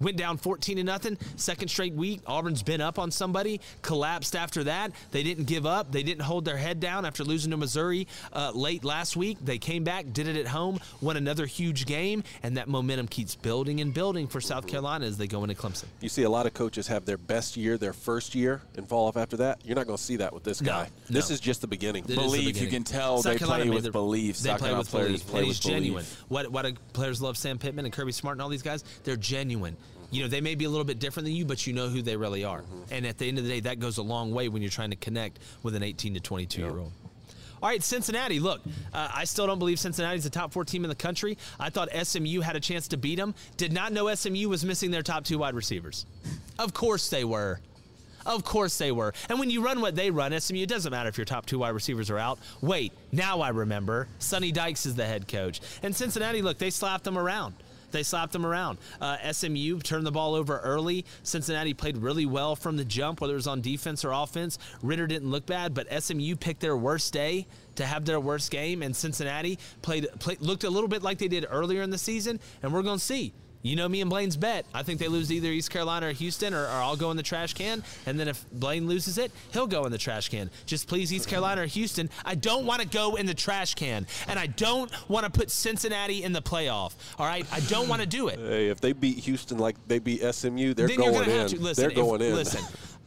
Went 0.00 0.16
down 0.16 0.38
14 0.38 0.76
to 0.78 0.84
nothing. 0.84 1.18
Second 1.36 1.68
straight 1.68 1.92
week. 1.94 2.20
Auburn's 2.26 2.62
been 2.62 2.80
up 2.80 2.98
on 2.98 3.10
somebody. 3.10 3.60
Collapsed 3.82 4.34
after 4.34 4.64
that. 4.64 4.92
They 5.10 5.22
didn't 5.22 5.44
give 5.44 5.66
up. 5.66 5.92
They 5.92 6.02
didn't 6.02 6.22
hold 6.22 6.44
their 6.46 6.56
head 6.56 6.80
down 6.80 7.04
after 7.04 7.22
losing 7.22 7.50
to 7.50 7.56
Missouri 7.58 8.06
uh, 8.32 8.52
late 8.54 8.82
last 8.82 9.14
week. 9.16 9.36
They 9.44 9.58
came 9.58 9.84
back, 9.84 10.12
did 10.12 10.26
it 10.26 10.36
at 10.36 10.46
home, 10.46 10.80
won 11.02 11.16
another 11.18 11.44
huge 11.44 11.84
game, 11.84 12.24
and 12.42 12.56
that 12.56 12.66
momentum 12.68 13.08
keeps 13.08 13.34
building 13.34 13.80
and 13.80 13.92
building 13.92 14.26
for 14.26 14.40
South 14.40 14.66
Carolina 14.66 15.04
as 15.06 15.18
they 15.18 15.26
go 15.26 15.42
into 15.44 15.54
Clemson. 15.54 15.84
You 16.00 16.08
see 16.08 16.22
a 16.22 16.30
lot 16.30 16.46
of 16.46 16.54
coaches 16.54 16.86
have 16.86 17.04
their 17.04 17.18
best 17.18 17.56
year, 17.58 17.76
their 17.76 17.92
first 17.92 18.34
year, 18.34 18.62
and 18.76 18.88
fall 18.88 19.06
off 19.06 19.16
after 19.18 19.36
that. 19.38 19.60
You're 19.66 19.76
not 19.76 19.86
going 19.86 19.98
to 19.98 20.02
see 20.02 20.16
that 20.16 20.32
with 20.32 20.44
this 20.44 20.60
guy. 20.60 20.88
no. 21.10 21.14
This 21.14 21.30
is 21.30 21.40
just 21.40 21.60
the 21.60 21.66
beginning. 21.66 22.04
It 22.04 22.10
is 22.10 22.16
the 22.16 22.22
Belief, 22.22 22.60
you 22.60 22.68
can 22.68 22.84
tell 22.84 23.18
South 23.22 23.32
they 23.32 23.38
Carolina 23.38 23.64
play 23.64 23.74
with 23.74 23.82
their- 23.82 23.92
belief. 23.92 24.38
They 24.38 24.48
South 24.48 24.58
play 24.60 24.68
Carolina 24.68 24.78
with 24.80 24.90
players 24.90 25.06
belief. 25.08 25.26
play 25.28 25.38
and 25.40 25.48
with 25.48 25.56
it's 25.58 25.66
genuine. 25.66 26.04
belief. 26.04 26.24
What 26.28 26.50
what 26.52 26.62
do 26.64 26.72
players 26.94 27.20
love 27.20 27.36
Sam 27.36 27.58
Pittman 27.58 27.84
and 27.84 27.92
Kirby 27.92 28.12
Smart 28.12 28.36
and 28.36 28.42
all 28.42 28.48
these 28.48 28.62
guys? 28.62 28.82
They're 29.04 29.16
genuine. 29.16 29.76
You 30.10 30.22
know, 30.22 30.28
they 30.28 30.40
may 30.40 30.54
be 30.54 30.64
a 30.64 30.68
little 30.68 30.84
bit 30.84 30.98
different 30.98 31.26
than 31.26 31.34
you, 31.34 31.44
but 31.44 31.66
you 31.66 31.72
know 31.72 31.88
who 31.88 32.02
they 32.02 32.16
really 32.16 32.44
are. 32.44 32.64
And 32.90 33.06
at 33.06 33.18
the 33.18 33.26
end 33.26 33.38
of 33.38 33.44
the 33.44 33.50
day, 33.50 33.60
that 33.60 33.78
goes 33.78 33.98
a 33.98 34.02
long 34.02 34.32
way 34.32 34.48
when 34.48 34.60
you're 34.62 34.70
trying 34.70 34.90
to 34.90 34.96
connect 34.96 35.38
with 35.62 35.74
an 35.74 35.82
18 35.82 36.14
to 36.14 36.20
22 36.20 36.60
year 36.60 36.78
old. 36.78 36.92
All 37.62 37.68
right, 37.68 37.82
Cincinnati. 37.82 38.40
Look, 38.40 38.62
uh, 38.94 39.08
I 39.14 39.24
still 39.24 39.46
don't 39.46 39.58
believe 39.58 39.78
Cincinnati's 39.78 40.24
the 40.24 40.30
top 40.30 40.52
four 40.52 40.64
team 40.64 40.82
in 40.82 40.88
the 40.88 40.94
country. 40.94 41.36
I 41.58 41.68
thought 41.68 41.90
SMU 41.94 42.40
had 42.40 42.56
a 42.56 42.60
chance 42.60 42.88
to 42.88 42.96
beat 42.96 43.16
them. 43.16 43.34
Did 43.58 43.72
not 43.72 43.92
know 43.92 44.12
SMU 44.14 44.48
was 44.48 44.64
missing 44.64 44.90
their 44.90 45.02
top 45.02 45.24
two 45.24 45.38
wide 45.38 45.54
receivers. 45.54 46.06
Of 46.58 46.72
course 46.72 47.10
they 47.10 47.24
were. 47.24 47.60
Of 48.24 48.44
course 48.44 48.78
they 48.78 48.92
were. 48.92 49.12
And 49.28 49.38
when 49.38 49.50
you 49.50 49.62
run 49.62 49.80
what 49.80 49.94
they 49.94 50.10
run, 50.10 50.38
SMU, 50.38 50.60
it 50.62 50.68
doesn't 50.68 50.90
matter 50.90 51.08
if 51.08 51.18
your 51.18 51.24
top 51.26 51.46
two 51.46 51.58
wide 51.58 51.70
receivers 51.70 52.10
are 52.10 52.18
out. 52.18 52.38
Wait, 52.62 52.92
now 53.12 53.40
I 53.40 53.50
remember. 53.50 54.08
Sonny 54.18 54.52
Dykes 54.52 54.86
is 54.86 54.94
the 54.94 55.06
head 55.06 55.28
coach. 55.28 55.60
And 55.82 55.94
Cincinnati, 55.94 56.40
look, 56.42 56.58
they 56.58 56.70
slapped 56.70 57.04
them 57.04 57.18
around. 57.18 57.54
They 57.90 58.02
slapped 58.02 58.32
them 58.32 58.46
around. 58.46 58.78
Uh, 59.00 59.32
SMU 59.32 59.80
turned 59.80 60.06
the 60.06 60.12
ball 60.12 60.34
over 60.34 60.58
early. 60.58 61.04
Cincinnati 61.22 61.74
played 61.74 61.96
really 61.96 62.26
well 62.26 62.56
from 62.56 62.76
the 62.76 62.84
jump, 62.84 63.20
whether 63.20 63.34
it 63.34 63.36
was 63.36 63.46
on 63.46 63.60
defense 63.60 64.04
or 64.04 64.12
offense. 64.12 64.58
Ridder 64.82 65.06
didn't 65.06 65.30
look 65.30 65.46
bad, 65.46 65.74
but 65.74 65.86
SMU 66.02 66.36
picked 66.36 66.60
their 66.60 66.76
worst 66.76 67.12
day 67.12 67.46
to 67.76 67.86
have 67.86 68.04
their 68.04 68.20
worst 68.20 68.50
game, 68.50 68.82
and 68.82 68.94
Cincinnati 68.94 69.58
played, 69.82 70.08
played 70.18 70.40
looked 70.40 70.64
a 70.64 70.70
little 70.70 70.88
bit 70.88 71.02
like 71.02 71.18
they 71.18 71.28
did 71.28 71.46
earlier 71.50 71.82
in 71.82 71.90
the 71.90 71.98
season, 71.98 72.40
and 72.62 72.72
we're 72.72 72.82
going 72.82 72.98
to 72.98 73.04
see. 73.04 73.32
You 73.62 73.76
know 73.76 73.88
me 73.88 74.00
and 74.00 74.08
Blaine's 74.08 74.36
bet. 74.38 74.64
I 74.72 74.82
think 74.82 74.98
they 75.00 75.08
lose 75.08 75.30
either 75.30 75.48
East 75.48 75.70
Carolina 75.70 76.08
or 76.08 76.12
Houston, 76.12 76.54
or, 76.54 76.64
or 76.64 76.68
I'll 76.68 76.96
go 76.96 77.10
in 77.10 77.16
the 77.18 77.22
trash 77.22 77.52
can. 77.52 77.84
And 78.06 78.18
then 78.18 78.26
if 78.26 78.48
Blaine 78.50 78.88
loses 78.88 79.18
it, 79.18 79.32
he'll 79.52 79.66
go 79.66 79.84
in 79.84 79.92
the 79.92 79.98
trash 79.98 80.30
can. 80.30 80.50
Just 80.64 80.88
please, 80.88 81.12
East 81.12 81.28
Carolina 81.28 81.62
or 81.62 81.66
Houston. 81.66 82.08
I 82.24 82.36
don't 82.36 82.64
want 82.64 82.80
to 82.80 82.88
go 82.88 83.16
in 83.16 83.26
the 83.26 83.34
trash 83.34 83.74
can, 83.74 84.06
and 84.28 84.38
I 84.38 84.46
don't 84.46 84.90
want 85.10 85.24
to 85.26 85.30
put 85.30 85.50
Cincinnati 85.50 86.22
in 86.22 86.32
the 86.32 86.40
playoff. 86.40 86.94
All 87.18 87.26
right, 87.26 87.46
I 87.52 87.60
don't 87.60 87.88
want 87.88 88.00
to 88.00 88.08
do 88.08 88.28
it. 88.28 88.38
Hey, 88.38 88.68
if 88.68 88.80
they 88.80 88.92
beat 88.94 89.18
Houston 89.18 89.58
like 89.58 89.76
they 89.86 89.98
beat 89.98 90.20
SMU, 90.22 90.72
they're 90.72 90.88
then 90.88 90.96
going 90.96 91.12
you're 91.12 91.22
gonna 91.22 91.32
in. 91.34 91.40
have 91.40 91.50
to 91.50 91.60
listen. 91.60 91.82
they're 91.82 91.90
if- 91.90 91.96
going 91.96 92.22
in. 92.22 92.34
Listen, 92.34 92.64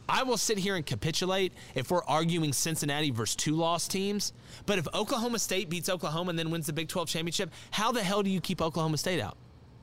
I 0.08 0.22
will 0.22 0.36
sit 0.36 0.58
here 0.58 0.76
and 0.76 0.84
capitulate 0.86 1.52
if 1.74 1.90
we're 1.90 2.04
arguing 2.04 2.52
Cincinnati 2.52 3.10
versus 3.10 3.34
two 3.34 3.56
lost 3.56 3.90
teams. 3.90 4.32
But 4.66 4.78
if 4.78 4.86
Oklahoma 4.94 5.38
State 5.40 5.68
beats 5.68 5.88
Oklahoma 5.88 6.30
and 6.30 6.38
then 6.38 6.50
wins 6.50 6.66
the 6.66 6.72
Big 6.72 6.88
12 6.88 7.08
championship, 7.08 7.50
how 7.70 7.90
the 7.90 8.02
hell 8.02 8.22
do 8.22 8.30
you 8.30 8.40
keep 8.40 8.60
Oklahoma 8.62 8.98
State 8.98 9.20
out? 9.20 9.36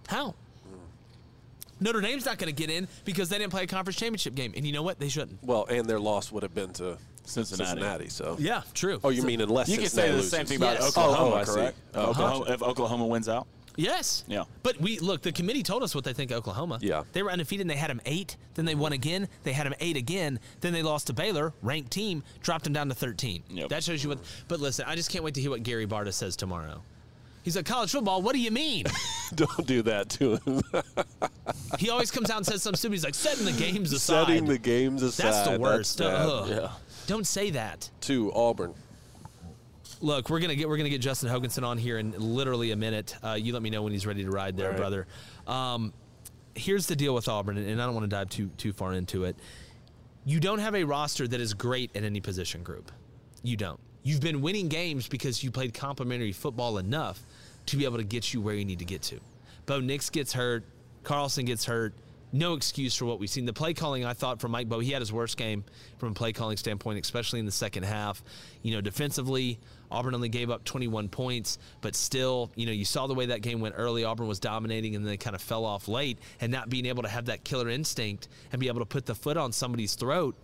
How? 0.07 0.35
Notre 1.81 1.99
Dame's 1.99 2.25
not 2.25 2.37
going 2.37 2.53
to 2.53 2.57
get 2.57 2.69
in 2.69 2.87
because 3.03 3.27
they 3.27 3.37
didn't 3.37 3.51
play 3.51 3.63
a 3.63 3.67
conference 3.67 3.97
championship 3.97 4.35
game, 4.35 4.53
and 4.55 4.65
you 4.65 4.71
know 4.71 4.83
what? 4.83 4.99
They 4.99 5.09
shouldn't. 5.09 5.43
Well, 5.43 5.65
and 5.69 5.85
their 5.87 5.99
loss 5.99 6.31
would 6.31 6.43
have 6.43 6.55
been 6.55 6.71
to 6.73 6.97
Cincinnati. 7.25 7.69
Cincinnati 7.71 8.09
so 8.09 8.35
Yeah, 8.39 8.61
true. 8.73 8.99
Oh, 9.03 9.09
you 9.09 9.23
mean 9.23 9.41
unless 9.41 9.67
You 9.69 9.77
can 9.77 9.85
Cincinnati 9.87 10.11
say 10.11 10.17
the 10.17 10.23
same 10.23 10.45
thing 10.45 10.57
about 10.57 10.79
Yes. 10.79 10.89
Oklahoma, 10.97 11.17
Oh, 11.17 11.33
oh, 11.33 11.37
I 11.37 11.43
correct? 11.43 11.77
Uh-huh. 11.93 12.09
Oklahoma, 12.11 12.45
if 12.51 12.63
Oklahoma 12.63 13.05
wins 13.07 13.27
out. 13.29 13.47
Yes. 13.77 14.25
Yeah. 14.27 14.43
But 14.63 14.81
we 14.81 14.99
look. 14.99 15.21
The 15.21 15.31
committee 15.31 15.63
told 15.63 15.81
us 15.81 15.95
what 15.95 16.03
they 16.03 16.11
think 16.11 16.29
of 16.31 16.37
Oklahoma. 16.39 16.79
Yeah. 16.81 17.03
They 17.13 17.23
were 17.23 17.31
undefeated. 17.31 17.61
and 17.61 17.69
They 17.69 17.77
had 17.77 17.89
them 17.89 18.01
eight. 18.05 18.35
Then 18.55 18.65
they 18.65 18.75
won 18.75 18.91
again. 18.91 19.29
They 19.43 19.53
had 19.53 19.65
them 19.65 19.73
eight 19.79 19.95
again. 19.95 20.41
Then 20.59 20.73
they 20.73 20.81
lost 20.83 21.07
to 21.07 21.13
Baylor, 21.13 21.53
ranked 21.61 21.89
team, 21.89 22.21
dropped 22.41 22.65
them 22.65 22.73
down 22.73 22.89
to 22.89 22.95
thirteen. 22.95 23.43
Yep. 23.49 23.69
That 23.69 23.81
shows 23.83 24.03
you 24.03 24.09
what. 24.09 24.19
But 24.49 24.59
listen, 24.59 24.83
I 24.89 24.95
just 24.97 25.09
can't 25.09 25.23
wait 25.23 25.35
to 25.35 25.41
hear 25.41 25.49
what 25.51 25.63
Gary 25.63 25.87
Barta 25.87 26.11
says 26.11 26.35
tomorrow. 26.35 26.81
He's 27.43 27.55
like, 27.55 27.65
college 27.65 27.91
football, 27.91 28.21
what 28.21 28.33
do 28.33 28.39
you 28.39 28.51
mean? 28.51 28.85
Don't 29.35 29.65
do 29.65 29.81
that 29.83 30.09
to 30.09 30.35
him. 30.37 30.61
he 31.79 31.89
always 31.89 32.11
comes 32.11 32.29
out 32.29 32.37
and 32.37 32.45
says 32.45 32.61
something 32.61 32.77
stupid. 32.77 32.93
He's 32.93 33.03
like, 33.03 33.15
setting 33.15 33.45
the 33.45 33.51
games 33.51 33.91
aside. 33.93 34.27
Setting 34.27 34.45
the 34.45 34.57
games 34.57 35.01
aside. 35.01 35.25
That's 35.25 35.49
the 35.49 35.59
worst. 35.59 35.97
That's. 35.97 36.49
Yeah. 36.49 36.71
Don't 37.07 37.25
say 37.25 37.49
that. 37.51 37.89
To 38.01 38.31
Auburn. 38.33 38.73
Look, 40.01 40.29
we're 40.29 40.39
gonna 40.39 40.55
get 40.55 40.67
we're 40.67 40.77
gonna 40.77 40.89
get 40.89 41.01
Justin 41.01 41.29
Hokanson 41.29 41.63
on 41.63 41.77
here 41.77 41.99
in 41.99 42.13
literally 42.17 42.71
a 42.71 42.75
minute. 42.75 43.15
Uh, 43.23 43.33
you 43.33 43.53
let 43.53 43.61
me 43.61 43.69
know 43.69 43.83
when 43.83 43.91
he's 43.93 44.07
ready 44.07 44.23
to 44.23 44.31
ride 44.31 44.57
there, 44.57 44.69
right. 44.69 44.77
brother. 44.77 45.07
Um, 45.45 45.93
here's 46.55 46.87
the 46.87 46.95
deal 46.95 47.13
with 47.13 47.27
Auburn, 47.27 47.57
and 47.57 47.81
I 47.81 47.85
don't 47.85 47.93
want 47.93 48.05
to 48.05 48.15
dive 48.15 48.29
too 48.29 48.49
too 48.57 48.73
far 48.73 48.93
into 48.93 49.25
it. 49.25 49.35
You 50.25 50.39
don't 50.39 50.59
have 50.59 50.75
a 50.75 50.83
roster 50.83 51.27
that 51.27 51.39
is 51.39 51.53
great 51.53 51.95
at 51.95 52.03
any 52.03 52.19
position 52.19 52.63
group. 52.63 52.91
You 53.43 53.57
don't. 53.57 53.79
You've 54.03 54.21
been 54.21 54.41
winning 54.41 54.67
games 54.67 55.07
because 55.07 55.43
you 55.43 55.51
played 55.51 55.73
complementary 55.73 56.31
football 56.31 56.77
enough 56.77 57.21
to 57.67 57.77
be 57.77 57.85
able 57.85 57.97
to 57.97 58.03
get 58.03 58.33
you 58.33 58.41
where 58.41 58.55
you 58.55 58.65
need 58.65 58.79
to 58.79 58.85
get 58.85 59.03
to. 59.03 59.19
Bo 59.65 59.79
Nix 59.79 60.09
gets 60.09 60.33
hurt, 60.33 60.63
Carlson 61.03 61.45
gets 61.45 61.65
hurt. 61.65 61.93
No 62.33 62.53
excuse 62.53 62.95
for 62.95 63.05
what 63.05 63.19
we've 63.19 63.29
seen. 63.29 63.45
The 63.45 63.51
play 63.51 63.73
calling, 63.73 64.05
I 64.05 64.13
thought, 64.13 64.39
from 64.39 64.51
Mike 64.51 64.69
Bo, 64.69 64.79
he 64.79 64.91
had 64.91 65.01
his 65.01 65.11
worst 65.11 65.35
game 65.35 65.65
from 65.97 66.11
a 66.11 66.13
play 66.13 66.31
calling 66.31 66.55
standpoint, 66.55 66.97
especially 67.03 67.39
in 67.39 67.45
the 67.45 67.51
second 67.51 67.83
half. 67.83 68.23
You 68.63 68.73
know, 68.73 68.79
defensively, 68.79 69.59
Auburn 69.91 70.15
only 70.15 70.29
gave 70.29 70.49
up 70.49 70.63
21 70.63 71.09
points, 71.09 71.59
but 71.81 71.93
still, 71.93 72.49
you 72.55 72.65
know, 72.65 72.71
you 72.71 72.85
saw 72.85 73.05
the 73.07 73.13
way 73.13 73.25
that 73.27 73.41
game 73.41 73.59
went 73.59 73.75
early. 73.77 74.05
Auburn 74.05 74.27
was 74.27 74.39
dominating 74.39 74.95
and 74.95 75.03
then 75.03 75.11
they 75.11 75.17
kind 75.17 75.35
of 75.35 75.41
fell 75.41 75.65
off 75.65 75.89
late, 75.89 76.19
and 76.39 76.53
not 76.53 76.69
being 76.69 76.85
able 76.85 77.03
to 77.03 77.09
have 77.09 77.25
that 77.25 77.43
killer 77.43 77.67
instinct 77.67 78.29
and 78.53 78.61
be 78.61 78.69
able 78.69 78.79
to 78.79 78.85
put 78.85 79.05
the 79.05 79.15
foot 79.15 79.35
on 79.35 79.51
somebody's 79.51 79.95
throat. 79.95 80.35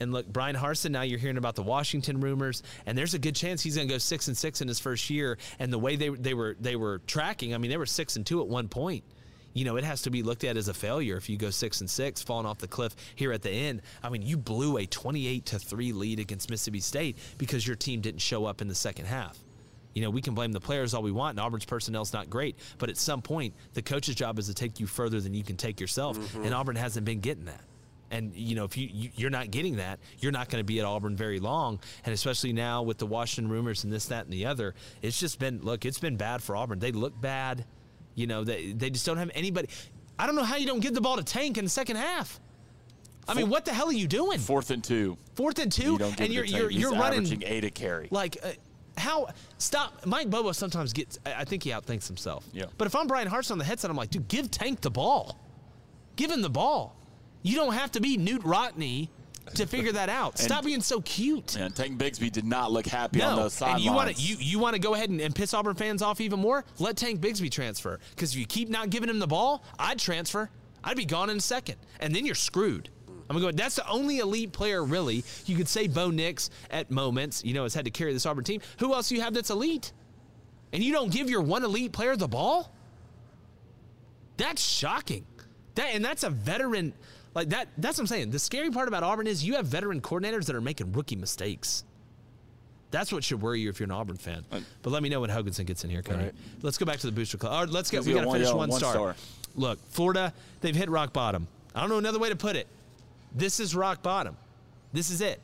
And 0.00 0.12
look, 0.12 0.26
Bryan 0.26 0.56
Harsin. 0.56 0.90
Now 0.90 1.02
you're 1.02 1.18
hearing 1.18 1.36
about 1.36 1.54
the 1.54 1.62
Washington 1.62 2.20
rumors, 2.20 2.62
and 2.86 2.96
there's 2.96 3.14
a 3.14 3.18
good 3.18 3.36
chance 3.36 3.62
he's 3.62 3.76
going 3.76 3.86
to 3.86 3.94
go 3.94 3.98
six 3.98 4.28
and 4.28 4.36
six 4.36 4.60
in 4.62 4.68
his 4.68 4.80
first 4.80 5.10
year. 5.10 5.38
And 5.58 5.72
the 5.72 5.78
way 5.78 5.96
they 5.96 6.08
they 6.08 6.34
were 6.34 6.56
they 6.58 6.76
were 6.76 6.98
tracking, 7.06 7.54
I 7.54 7.58
mean, 7.58 7.70
they 7.70 7.76
were 7.76 7.86
six 7.86 8.16
and 8.16 8.26
two 8.26 8.40
at 8.40 8.48
one 8.48 8.68
point. 8.68 9.04
You 9.52 9.64
know, 9.64 9.76
it 9.76 9.84
has 9.84 10.02
to 10.02 10.10
be 10.10 10.22
looked 10.22 10.44
at 10.44 10.56
as 10.56 10.68
a 10.68 10.74
failure 10.74 11.16
if 11.16 11.28
you 11.28 11.36
go 11.36 11.50
six 11.50 11.80
and 11.80 11.90
six, 11.90 12.22
falling 12.22 12.46
off 12.46 12.58
the 12.58 12.68
cliff 12.68 12.94
here 13.16 13.32
at 13.32 13.42
the 13.42 13.50
end. 13.50 13.82
I 14.02 14.08
mean, 14.08 14.22
you 14.22 14.36
blew 14.36 14.78
a 14.78 14.86
28 14.86 15.44
to 15.46 15.58
three 15.58 15.92
lead 15.92 16.20
against 16.20 16.50
Mississippi 16.50 16.80
State 16.80 17.18
because 17.36 17.66
your 17.66 17.76
team 17.76 18.00
didn't 18.00 18.20
show 18.20 18.46
up 18.46 18.62
in 18.62 18.68
the 18.68 18.74
second 18.74 19.06
half. 19.06 19.36
You 19.94 20.02
know, 20.02 20.10
we 20.10 20.22
can 20.22 20.34
blame 20.34 20.52
the 20.52 20.60
players 20.60 20.94
all 20.94 21.02
we 21.02 21.10
want, 21.10 21.30
and 21.30 21.40
Auburn's 21.40 21.64
personnel's 21.64 22.12
not 22.12 22.30
great. 22.30 22.56
But 22.78 22.90
at 22.90 22.96
some 22.96 23.22
point, 23.22 23.54
the 23.74 23.82
coach's 23.82 24.14
job 24.14 24.38
is 24.38 24.46
to 24.46 24.54
take 24.54 24.78
you 24.78 24.86
further 24.86 25.20
than 25.20 25.34
you 25.34 25.42
can 25.42 25.56
take 25.56 25.80
yourself, 25.80 26.16
mm-hmm. 26.16 26.44
and 26.44 26.54
Auburn 26.54 26.76
hasn't 26.76 27.04
been 27.04 27.18
getting 27.18 27.46
that. 27.46 27.60
And 28.10 28.34
you 28.34 28.56
know, 28.56 28.64
if 28.64 28.76
you, 28.76 28.88
you 28.92 29.10
you're 29.14 29.30
not 29.30 29.50
getting 29.50 29.76
that, 29.76 30.00
you're 30.18 30.32
not 30.32 30.48
going 30.48 30.60
to 30.60 30.64
be 30.66 30.80
at 30.80 30.84
Auburn 30.84 31.16
very 31.16 31.38
long. 31.40 31.78
And 32.04 32.12
especially 32.12 32.52
now 32.52 32.82
with 32.82 32.98
the 32.98 33.06
Washington 33.06 33.50
rumors 33.50 33.84
and 33.84 33.92
this, 33.92 34.06
that, 34.06 34.24
and 34.24 34.32
the 34.32 34.46
other, 34.46 34.74
it's 35.02 35.18
just 35.18 35.38
been 35.38 35.60
look, 35.62 35.84
it's 35.84 36.00
been 36.00 36.16
bad 36.16 36.42
for 36.42 36.56
Auburn. 36.56 36.78
They 36.80 36.92
look 36.92 37.18
bad. 37.20 37.64
You 38.14 38.26
know, 38.26 38.42
they 38.44 38.72
they 38.72 38.90
just 38.90 39.06
don't 39.06 39.18
have 39.18 39.30
anybody. 39.34 39.68
I 40.18 40.26
don't 40.26 40.34
know 40.34 40.42
how 40.44 40.56
you 40.56 40.66
don't 40.66 40.80
give 40.80 40.92
the 40.94 41.00
ball 41.00 41.16
to 41.16 41.22
Tank 41.24 41.56
in 41.56 41.64
the 41.64 41.70
second 41.70 41.96
half. 41.96 42.40
I 43.28 43.34
mean, 43.34 43.48
what 43.48 43.64
the 43.64 43.72
hell 43.72 43.88
are 43.88 43.92
you 43.92 44.08
doing? 44.08 44.38
Fourth 44.40 44.70
and 44.72 44.82
two. 44.82 45.16
Fourth 45.34 45.60
and 45.60 45.70
two, 45.70 45.92
You 45.92 45.98
don't 45.98 46.16
give 46.16 46.24
and 46.26 46.34
you're 46.34 46.44
you're 46.44 46.70
you're 46.70 46.92
running 46.92 47.42
eight 47.46 47.64
a 47.64 47.70
carry. 47.70 48.08
like 48.10 48.36
uh, 48.42 48.50
how 48.96 49.28
stop 49.58 50.04
Mike 50.04 50.28
Bobo 50.28 50.50
sometimes 50.52 50.92
gets 50.92 51.18
I 51.24 51.34
I 51.34 51.44
think 51.44 51.62
he 51.62 51.70
outthinks 51.70 52.08
himself. 52.08 52.44
Yeah. 52.52 52.64
But 52.76 52.86
if 52.86 52.96
I'm 52.96 53.06
Bryan 53.06 53.28
Harsin 53.28 53.52
on 53.52 53.58
the 53.58 53.64
headset, 53.64 53.88
I'm 53.90 53.96
like, 53.96 54.10
dude, 54.10 54.26
give 54.26 54.50
Tank 54.50 54.80
the 54.80 54.90
ball. 54.90 55.38
Give 56.16 56.30
him 56.30 56.42
the 56.42 56.50
ball. 56.50 56.96
You 57.42 57.56
don't 57.56 57.74
have 57.74 57.92
to 57.92 58.00
be 58.00 58.16
Newt 58.16 58.42
Rotney 58.42 59.08
to 59.54 59.66
figure 59.66 59.92
that 59.92 60.08
out. 60.08 60.32
And- 60.38 60.40
Stop 60.40 60.64
being 60.64 60.80
so 60.82 61.00
cute. 61.00 61.46
Tank 61.48 61.98
Bigsby 61.98 62.30
did 62.30 62.44
not 62.44 62.70
look 62.70 62.86
happy 62.86 63.22
on 63.22 63.36
No, 63.36 63.42
those 63.44 63.54
sidelines. 63.54 63.76
and 63.78 63.84
you 63.84 63.92
want 63.92 64.14
to 64.16 64.22
you, 64.22 64.36
you 64.38 64.58
want 64.58 64.74
to 64.74 64.80
go 64.80 64.94
ahead 64.94 65.10
and, 65.10 65.20
and 65.20 65.34
piss 65.34 65.52
Auburn 65.54 65.74
fans 65.74 66.02
off 66.02 66.20
even 66.20 66.38
more? 66.38 66.64
Let 66.78 66.96
Tank 66.96 67.20
Bigsby 67.20 67.50
transfer 67.50 67.98
because 68.10 68.32
if 68.32 68.38
you 68.38 68.46
keep 68.46 68.68
not 68.68 68.90
giving 68.90 69.08
him 69.08 69.18
the 69.18 69.26
ball, 69.26 69.64
I'd 69.78 69.98
transfer. 69.98 70.50
I'd 70.84 70.96
be 70.96 71.04
gone 71.04 71.28
in 71.30 71.36
a 71.38 71.40
second, 71.40 71.76
and 71.98 72.14
then 72.14 72.24
you're 72.24 72.34
screwed. 72.34 72.88
I'm 73.28 73.40
gonna. 73.40 73.52
That's 73.52 73.76
the 73.76 73.88
only 73.88 74.18
elite 74.18 74.52
player, 74.52 74.82
really. 74.84 75.24
You 75.46 75.56
could 75.56 75.68
say 75.68 75.86
Bo 75.88 76.10
Nix 76.10 76.50
at 76.70 76.90
moments. 76.90 77.44
You 77.44 77.54
know, 77.54 77.62
has 77.64 77.74
had 77.74 77.84
to 77.84 77.90
carry 77.90 78.12
this 78.12 78.26
Auburn 78.26 78.44
team. 78.44 78.60
Who 78.78 78.94
else 78.94 79.10
you 79.12 79.20
have 79.20 79.34
that's 79.34 79.50
elite? 79.50 79.92
And 80.72 80.82
you 80.82 80.92
don't 80.92 81.12
give 81.12 81.28
your 81.30 81.40
one 81.42 81.64
elite 81.64 81.92
player 81.92 82.16
the 82.16 82.28
ball? 82.28 82.72
That's 84.36 84.62
shocking. 84.62 85.26
That 85.74 85.94
and 85.94 86.04
that's 86.04 86.22
a 86.24 86.30
veteran. 86.30 86.94
Like 87.34 87.50
that. 87.50 87.68
That's 87.78 87.96
what 87.98 88.02
I'm 88.02 88.06
saying. 88.08 88.30
The 88.30 88.38
scary 88.38 88.70
part 88.70 88.88
about 88.88 89.02
Auburn 89.02 89.26
is 89.26 89.44
you 89.44 89.54
have 89.54 89.66
veteran 89.66 90.00
coordinators 90.00 90.46
that 90.46 90.56
are 90.56 90.60
making 90.60 90.92
rookie 90.92 91.16
mistakes. 91.16 91.84
That's 92.90 93.12
what 93.12 93.22
should 93.22 93.40
worry 93.40 93.60
you 93.60 93.68
if 93.70 93.78
you're 93.78 93.84
an 93.86 93.92
Auburn 93.92 94.16
fan. 94.16 94.44
Uh, 94.50 94.60
but 94.82 94.90
let 94.90 95.02
me 95.02 95.08
know 95.08 95.20
when 95.20 95.30
Hokanson 95.30 95.64
gets 95.64 95.84
in 95.84 95.90
here, 95.90 96.02
Cody. 96.02 96.24
right. 96.24 96.34
Let's 96.62 96.76
go 96.76 96.84
back 96.86 96.98
to 96.98 97.06
the 97.06 97.12
booster 97.12 97.38
club. 97.38 97.52
Or 97.52 97.66
let's 97.70 97.88
get. 97.90 97.98
Let's 97.98 98.08
We 98.08 98.14
got 98.14 98.24
to 98.24 98.32
finish 98.32 98.48
one, 98.48 98.68
one 98.68 98.72
star. 98.72 98.92
star. 98.92 99.16
Look, 99.54 99.78
Florida, 99.90 100.32
they've 100.60 100.74
hit 100.74 100.90
rock 100.90 101.12
bottom. 101.12 101.46
I 101.74 101.80
don't 101.80 101.88
know 101.88 101.98
another 101.98 102.18
way 102.18 102.30
to 102.30 102.36
put 102.36 102.56
it. 102.56 102.66
This 103.34 103.60
is 103.60 103.76
rock 103.76 104.02
bottom. 104.02 104.36
This 104.92 105.10
is 105.10 105.20
it. 105.20 105.40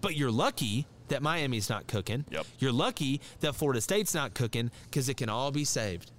But 0.00 0.16
you're 0.16 0.30
lucky 0.30 0.86
that 1.08 1.22
Miami's 1.22 1.68
not 1.68 1.86
cooking. 1.86 2.24
Yep. 2.30 2.46
You're 2.58 2.72
lucky 2.72 3.20
that 3.40 3.54
Florida 3.54 3.80
State's 3.82 4.14
not 4.14 4.32
cooking 4.34 4.70
because 4.84 5.08
it 5.10 5.18
can 5.18 5.28
all 5.28 5.50
be 5.50 5.64
saved. 5.64 6.10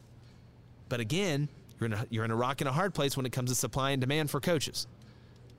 But 0.88 0.99
again, 0.99 1.49
you're 1.80 1.88
in 1.88 1.93
a, 1.93 2.05
you're 2.09 2.25
in 2.25 2.32
a 2.32 2.36
rock 2.36 2.61
and 2.61 2.67
a 2.67 2.73
hard 2.73 2.93
place 2.93 3.15
when 3.17 3.25
it 3.25 3.32
comes 3.32 3.49
to 3.49 3.55
supply 3.55 3.91
and 3.91 4.01
demand 4.01 4.30
for 4.32 4.39
coaches. 4.39 4.88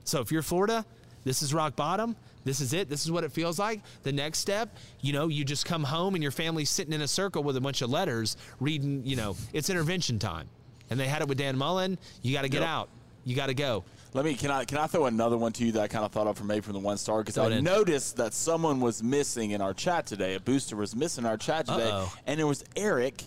So 0.03 0.21
if 0.21 0.31
you're 0.31 0.41
Florida, 0.41 0.85
this 1.23 1.41
is 1.41 1.53
rock 1.53 1.75
bottom. 1.75 2.15
This 2.45 2.61
is 2.61 2.73
it. 2.73 2.89
This 2.89 3.05
is 3.05 3.11
what 3.11 3.23
it 3.23 3.31
feels 3.31 3.59
like. 3.59 3.81
The 4.03 4.11
next 4.11 4.39
step, 4.39 4.75
you 5.01 5.13
know, 5.13 5.27
you 5.27 5.43
just 5.43 5.65
come 5.65 5.83
home 5.83 6.15
and 6.15 6.23
your 6.23 6.31
family's 6.31 6.69
sitting 6.69 6.93
in 6.93 7.01
a 7.01 7.07
circle 7.07 7.43
with 7.43 7.57
a 7.57 7.61
bunch 7.61 7.81
of 7.81 7.89
letters 7.89 8.37
reading, 8.59 9.05
you 9.05 9.15
know, 9.15 9.35
it's 9.53 9.69
intervention 9.69 10.19
time. 10.19 10.47
And 10.89 10.99
they 10.99 11.07
had 11.07 11.21
it 11.21 11.27
with 11.27 11.37
Dan 11.37 11.57
Mullen. 11.57 11.99
You 12.21 12.33
got 12.33 12.43
to 12.43 12.49
get 12.49 12.61
Yep. 12.61 12.69
out. 12.69 12.89
You 13.25 13.35
got 13.35 13.47
to 13.47 13.53
go. 13.53 13.83
Let 14.13 14.25
me 14.25 14.33
can 14.33 14.49
I 14.49 14.65
can 14.65 14.79
I 14.79 14.87
throw 14.87 15.05
another 15.05 15.37
one 15.37 15.51
to 15.51 15.63
you 15.65 15.71
that 15.73 15.81
I 15.81 15.87
kind 15.87 16.03
of 16.03 16.11
thought 16.11 16.25
of 16.25 16.35
from 16.35 16.47
maybe 16.47 16.61
from 16.61 16.73
the 16.73 16.79
one 16.79 16.97
star 16.97 17.19
because 17.19 17.37
I 17.37 17.47
in. 17.49 17.63
noticed 17.63 18.17
that 18.17 18.33
someone 18.33 18.79
was 18.79 19.03
missing 19.03 19.51
in 19.51 19.61
our 19.61 19.73
chat 19.73 20.07
today. 20.07 20.33
A 20.33 20.39
booster 20.39 20.75
was 20.75 20.95
missing 20.95 21.25
our 21.27 21.37
chat 21.37 21.67
today, 21.67 21.91
Uh-oh. 21.91 22.11
and 22.25 22.39
it 22.39 22.45
was 22.45 22.63
Eric 22.75 23.25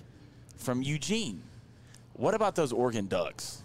from 0.56 0.82
Eugene. 0.82 1.42
What 2.14 2.34
about 2.34 2.54
those 2.54 2.72
Oregon 2.72 3.06
Ducks 3.06 3.62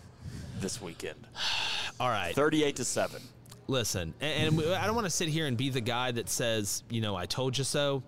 this 0.60 0.82
weekend? 0.82 1.28
All 2.00 2.10
right. 2.10 2.34
Thirty-eight 2.36 2.76
to 2.78 2.86
seven. 2.86 3.22
Listen, 3.68 4.14
and, 4.22 4.60
and 4.60 4.74
I 4.74 4.86
don't 4.86 4.96
want 4.96 5.06
to 5.06 5.12
sit 5.12 5.28
here 5.28 5.46
and 5.46 5.58
be 5.58 5.70
the 5.70 5.82
guy 5.82 6.12
that 6.12 6.30
says, 6.30 6.84
you 6.90 7.02
know, 7.02 7.16
I 7.16 7.26
told 7.26 7.58
you 7.58 7.66
so. 7.66 8.02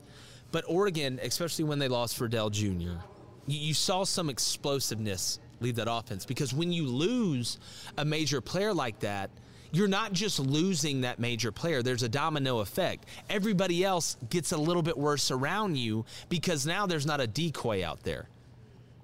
But 0.51 0.63
Oregon, 0.67 1.19
especially 1.21 1.65
when 1.65 1.79
they 1.79 1.89
lost 1.89 2.17
Verdell 2.17 2.49
Jr., 2.49 2.97
you, 3.45 3.59
you 3.59 3.73
saw 3.73 4.05
some 4.05 4.29
explosiveness 4.29 5.39
leave 5.59 5.75
that 5.75 5.91
offense 5.91 6.25
because 6.25 6.53
when 6.53 6.71
you 6.71 6.87
lose 6.87 7.59
a 7.97 8.05
major 8.05 8.39
player 8.39 8.73
like 8.73 8.99
that, 9.01 9.29
you're 9.71 9.87
not 9.87 10.13
just 10.13 10.39
losing 10.39 11.01
that 11.01 11.19
major 11.19 11.51
player. 11.51 11.83
There's 11.83 12.03
a 12.03 12.09
domino 12.09 12.59
effect. 12.59 13.05
Everybody 13.29 13.83
else 13.83 14.17
gets 14.29 14.51
a 14.51 14.57
little 14.57 14.81
bit 14.81 14.97
worse 14.97 15.29
around 15.29 15.77
you 15.77 16.05
because 16.29 16.65
now 16.65 16.87
there's 16.87 17.05
not 17.05 17.21
a 17.21 17.27
decoy 17.27 17.85
out 17.85 18.01
there. 18.03 18.29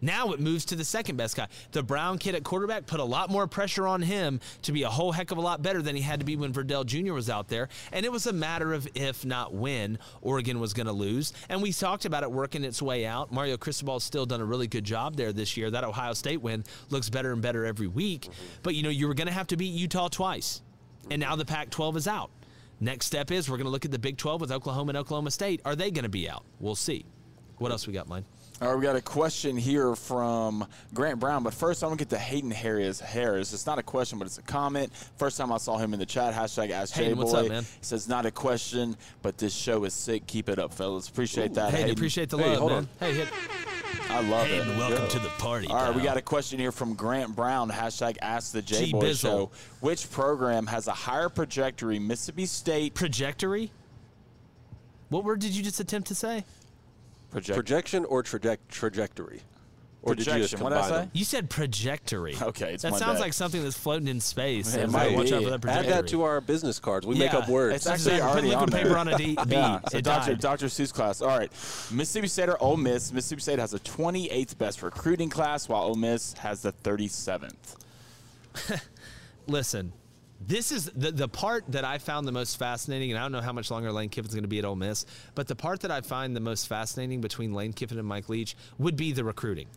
Now 0.02 0.32
it 0.34 0.40
moves 0.40 0.66
to 0.66 0.76
the 0.76 0.84
second 0.84 1.16
best 1.16 1.36
guy. 1.36 1.48
The 1.72 1.84
Brown 1.84 2.18
kid 2.18 2.36
at 2.36 2.44
quarterback 2.44 2.86
put 2.86 3.00
a 3.00 3.04
lot 3.04 3.30
more 3.30 3.48
pressure 3.48 3.88
on 3.88 4.02
him 4.02 4.40
to 4.64 4.72
be 4.72 4.84
a 4.84 4.90
whole 4.90 5.12
heck 5.12 5.32
of 5.32 5.38
a 5.38 5.42
lot 5.42 5.62
better 5.62 5.82
than 5.82 5.96
he 5.96 6.02
had 6.02 6.20
to 6.20 6.26
be 6.26 6.36
when 6.36 6.54
Verdell 6.54 6.86
Jr. 6.86 7.14
was 7.14 7.30
out 7.30 7.48
there. 7.48 7.70
And 7.92 8.06
it 8.06 8.12
was 8.12 8.28
a 8.28 8.34
matter 8.34 8.74
of 8.74 8.88
if 8.94 9.26
not 9.26 9.54
when 9.54 9.98
Oregon 10.22 10.60
was 10.60 10.74
going 10.74 10.88
to 10.88 10.94
lose. 10.94 11.34
And 11.50 11.62
we 11.62 11.72
talked 11.72 12.06
about 12.06 12.24
it 12.24 12.32
working 12.32 12.64
its 12.64 12.82
way 12.82 13.06
out. 13.06 13.32
Mario 13.32 13.58
Cristobal's 13.58 14.04
still 14.04 14.26
done 14.26 14.42
a 14.42 14.46
really 14.46 14.68
good 14.68 14.84
job 14.84 15.16
there 15.16 15.34
this 15.34 15.58
year. 15.58 15.72
That 15.72 15.84
Ohio 15.84 16.14
State 16.14 16.42
win 16.42 16.64
looks 16.90 17.10
better 17.10 17.32
and 17.32 17.42
better 17.42 17.66
every 17.66 17.88
week. 17.88 18.30
But 18.64 18.76
you 18.76 18.84
know, 18.84 18.90
you 18.90 19.08
were 19.08 19.14
going 19.14 19.28
to 19.28 19.34
have 19.34 19.48
to 19.48 19.58
beat 19.58 19.74
Utah 19.74 20.10
twice. 20.10 20.62
And 21.10 21.20
now 21.20 21.36
the 21.36 21.46
Pac 21.46 21.70
12 21.70 21.98
is 21.98 22.08
out. 22.08 22.32
Next 22.80 23.06
step 23.06 23.32
is 23.32 23.50
we're 23.50 23.58
going 23.58 23.66
to 23.66 23.72
look 23.72 23.86
at 23.86 23.92
the 23.92 24.00
Big 24.00 24.18
12 24.18 24.42
with 24.42 24.52
Oklahoma 24.52 24.90
and 24.90 24.98
Oklahoma 24.98 25.32
State. 25.32 25.62
Are 25.64 25.76
they 25.76 25.92
going 25.92 26.04
to 26.04 26.10
be 26.10 26.30
out? 26.30 26.44
We'll 26.60 26.76
see. 26.76 27.06
What 27.58 27.72
else 27.72 27.88
we 27.88 27.94
got, 27.94 28.10
mine? 28.10 28.26
All 28.62 28.70
right, 28.70 28.78
we 28.78 28.84
got 28.84 28.96
a 28.96 29.02
question 29.02 29.58
here 29.58 29.96
from 29.98 30.66
Grant 30.94 31.20
Brown, 31.20 31.44
but 31.44 31.54
first 31.54 31.84
I'm 31.84 31.90
gonna 31.90 31.98
get 31.98 32.10
to 32.12 32.18
Hayden 32.18 32.52
Harris. 32.52 33.02
Harris, 33.02 33.52
it's 33.52 33.66
not 33.66 33.80
a 33.80 33.84
question, 33.84 34.18
but 34.18 34.28
it's 34.28 34.38
a 34.38 34.42
comment. 34.44 34.94
First 35.18 35.38
time 35.38 35.52
I 35.52 35.58
saw 35.58 35.78
him 35.78 35.94
in 35.94 36.00
the 36.00 36.06
chat. 36.06 36.34
Hashtag 36.34 36.70
Ask 36.70 36.94
Hayden, 36.94 37.16
J 37.16 37.20
what's 37.20 37.34
Boy. 37.34 37.40
up, 37.42 37.48
man? 37.50 37.64
He 37.64 37.70
says 37.82 38.08
not 38.08 38.26
a 38.26 38.32
question, 38.32 38.96
but 39.22 39.38
this 39.38 39.54
show 39.54 39.84
is 39.84 39.94
sick. 39.94 40.26
Keep 40.26 40.48
it 40.48 40.58
up, 40.58 40.74
fellas. 40.74 41.10
Appreciate 41.10 41.54
that. 41.56 41.72
Hey, 41.72 41.80
Hayden. 41.82 41.92
appreciate 41.92 42.30
the 42.30 42.38
Hey, 42.38 42.50
love, 42.52 42.60
hold 42.60 42.72
man. 42.72 42.78
on. 42.80 42.90
Hey, 43.02 43.14
hit. 43.14 43.28
I 44.10 44.22
love 44.22 44.48
Hayden, 44.48 44.70
it. 44.70 44.78
welcome 44.78 45.04
Yeah. 45.04 45.10
to 45.10 45.20
the 45.20 45.30
party, 45.38 45.68
All 45.68 45.76
right, 45.76 45.94
we 45.96 46.02
got 46.02 46.16
a 46.16 46.22
question 46.22 46.58
here 46.58 46.72
from 46.72 46.94
Grant 46.94 47.36
Brown. 47.36 47.70
Hashtag 47.70 48.16
Ask 48.22 48.54
the 48.54 48.62
J 48.62 48.86
G 48.86 48.92
Boy 48.94 49.02
Bizzle. 49.02 49.20
Show. 49.22 49.52
Which 49.82 50.10
program 50.10 50.68
has 50.68 50.88
a 50.88 50.94
higher 50.94 51.28
trajectory, 51.28 52.00
Mississippi 52.00 52.46
State? 52.46 52.96
Trajectory? 52.96 53.72
What 55.10 55.26
word 55.26 55.42
did 55.42 55.52
you 55.52 55.62
just 55.62 55.82
attempt 55.82 56.08
to 56.08 56.16
say? 56.16 56.46
Project- 57.36 57.56
Projection 57.58 58.06
or 58.06 58.24
traje- 58.24 58.58
trajectory? 58.70 59.42
Or 60.04 60.14
did 60.14 60.28
you 60.28 60.34
just 60.34 60.54
Projection. 60.54 60.64
What 60.64 60.70
did 60.70 60.78
I 60.78 60.82
combine 60.82 60.98
say? 61.00 61.02
them? 61.06 61.12
You 61.14 61.26
said 61.26 61.50
trajectory. 61.50 62.36
Okay, 62.42 62.74
it's 62.76 62.84
that 62.84 62.92
my 62.92 63.00
sounds 63.00 63.16
bad. 63.16 63.22
like 63.22 63.34
something 63.34 63.64
that's 63.64 63.76
floating 63.78 64.08
in 64.08 64.22
space. 64.22 64.76
It 64.76 64.88
might 64.92 65.16
watch 65.16 65.30
be. 65.30 65.34
out 65.34 65.44
for 65.44 65.50
that 65.50 65.56
Add 65.56 65.62
trajectory. 65.62 65.92
that 65.94 66.08
to 66.10 66.22
our 66.24 66.42
business 66.42 66.78
cards. 66.80 67.08
We 67.08 67.16
make 67.18 67.32
Yeah, 67.34 67.40
up 67.40 67.50
words. 67.50 67.76
It's 67.76 67.88
actually 67.88 68.20
Put 68.20 68.22
already 68.22 68.48
liquid 68.50 68.70
on 68.74 68.78
paper 68.78 68.90
there. 68.90 68.98
on 69.00 69.08
a 69.08 69.18
D- 69.18 69.36
B. 69.48 69.56
Yeah, 69.56 69.80
so 69.90 69.98
It 69.98 70.04
Dr. 70.04 70.32
died. 70.34 70.40
Dr. 70.42 70.66
Seuss 70.68 70.94
class. 70.94 71.22
All 71.24 71.28
right. 71.36 71.52
Mississippi 71.92 72.28
State 72.28 72.50
or 72.50 72.62
Ole 72.62 72.78
Miss. 72.78 73.12
Mississippi 73.12 73.42
State 73.42 73.58
has 73.60 73.72
the 73.72 73.80
28th 73.80 74.58
best 74.60 74.84
recruiting 74.84 75.30
class, 75.30 75.68
while 75.68 75.82
Ole 75.84 75.96
Miss 75.96 76.34
has 76.34 76.62
the 76.62 76.72
37th. 76.72 77.54
Listen, 79.48 79.92
this 80.48 80.72
is 80.72 80.86
the, 80.96 81.12
the 81.12 81.28
part 81.28 81.64
that 81.70 81.84
I 81.84 81.98
found 81.98 82.28
the 82.28 82.32
most 82.32 82.58
fascinating, 82.58 83.12
and 83.12 83.20
I 83.20 83.24
don't 83.24 83.32
know 83.32 83.42
how 83.42 83.54
much 83.54 83.72
longer 83.72 83.92
Lane 83.92 84.10
Kiffin's 84.10 84.34
going 84.34 84.44
to 84.44 84.50
be 84.50 84.60
at 84.60 84.66
Ole 84.66 84.76
Miss, 84.76 85.06
but 85.34 85.48
the 85.48 85.56
part 85.56 85.82
that 85.82 85.92
I 85.92 86.02
find 86.02 86.36
the 86.36 86.40
most 86.40 86.68
fascinating 86.68 87.22
between 87.22 87.54
Lane 87.54 87.74
Kiffin 87.74 87.98
and 87.98 88.08
Mike 88.08 88.30
Leach 88.30 88.56
would 88.78 88.96
be 88.96 89.12
the 89.12 89.24
recruiting. 89.24 89.68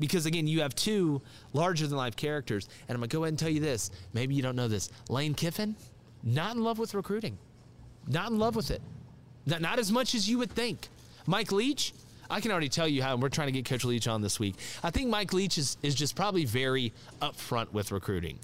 Because 0.00 0.26
again, 0.26 0.46
you 0.46 0.62
have 0.62 0.74
two 0.74 1.20
larger 1.52 1.86
than 1.86 1.96
life 1.96 2.16
characters, 2.16 2.68
and 2.88 2.94
I'm 2.94 3.00
going 3.00 3.08
to 3.08 3.16
go 3.16 3.24
ahead 3.24 3.32
and 3.32 3.38
tell 3.38 3.48
you 3.48 3.60
this. 3.60 3.90
Maybe 4.12 4.34
you 4.34 4.42
don't 4.42 4.56
know 4.56 4.68
this. 4.68 4.90
Lane 5.08 5.34
Kiffin, 5.34 5.76
not 6.22 6.56
in 6.56 6.62
love 6.62 6.78
with 6.78 6.94
recruiting, 6.94 7.38
not 8.06 8.30
in 8.30 8.38
love 8.38 8.56
with 8.56 8.70
it, 8.70 8.82
not, 9.46 9.60
not 9.60 9.78
as 9.78 9.92
much 9.92 10.14
as 10.14 10.28
you 10.28 10.38
would 10.38 10.50
think. 10.50 10.88
Mike 11.26 11.52
Leach, 11.52 11.92
I 12.30 12.40
can 12.40 12.50
already 12.50 12.68
tell 12.68 12.88
you 12.88 13.02
how, 13.02 13.14
and 13.14 13.22
we're 13.22 13.28
trying 13.28 13.48
to 13.48 13.52
get 13.52 13.64
Coach 13.64 13.84
Leach 13.84 14.08
on 14.08 14.20
this 14.20 14.38
week. 14.38 14.56
I 14.82 14.90
think 14.90 15.10
Mike 15.10 15.32
Leach 15.32 15.58
is, 15.58 15.76
is 15.82 15.94
just 15.94 16.16
probably 16.16 16.44
very 16.44 16.92
upfront 17.22 17.72
with 17.72 17.92
recruiting. 17.92 18.38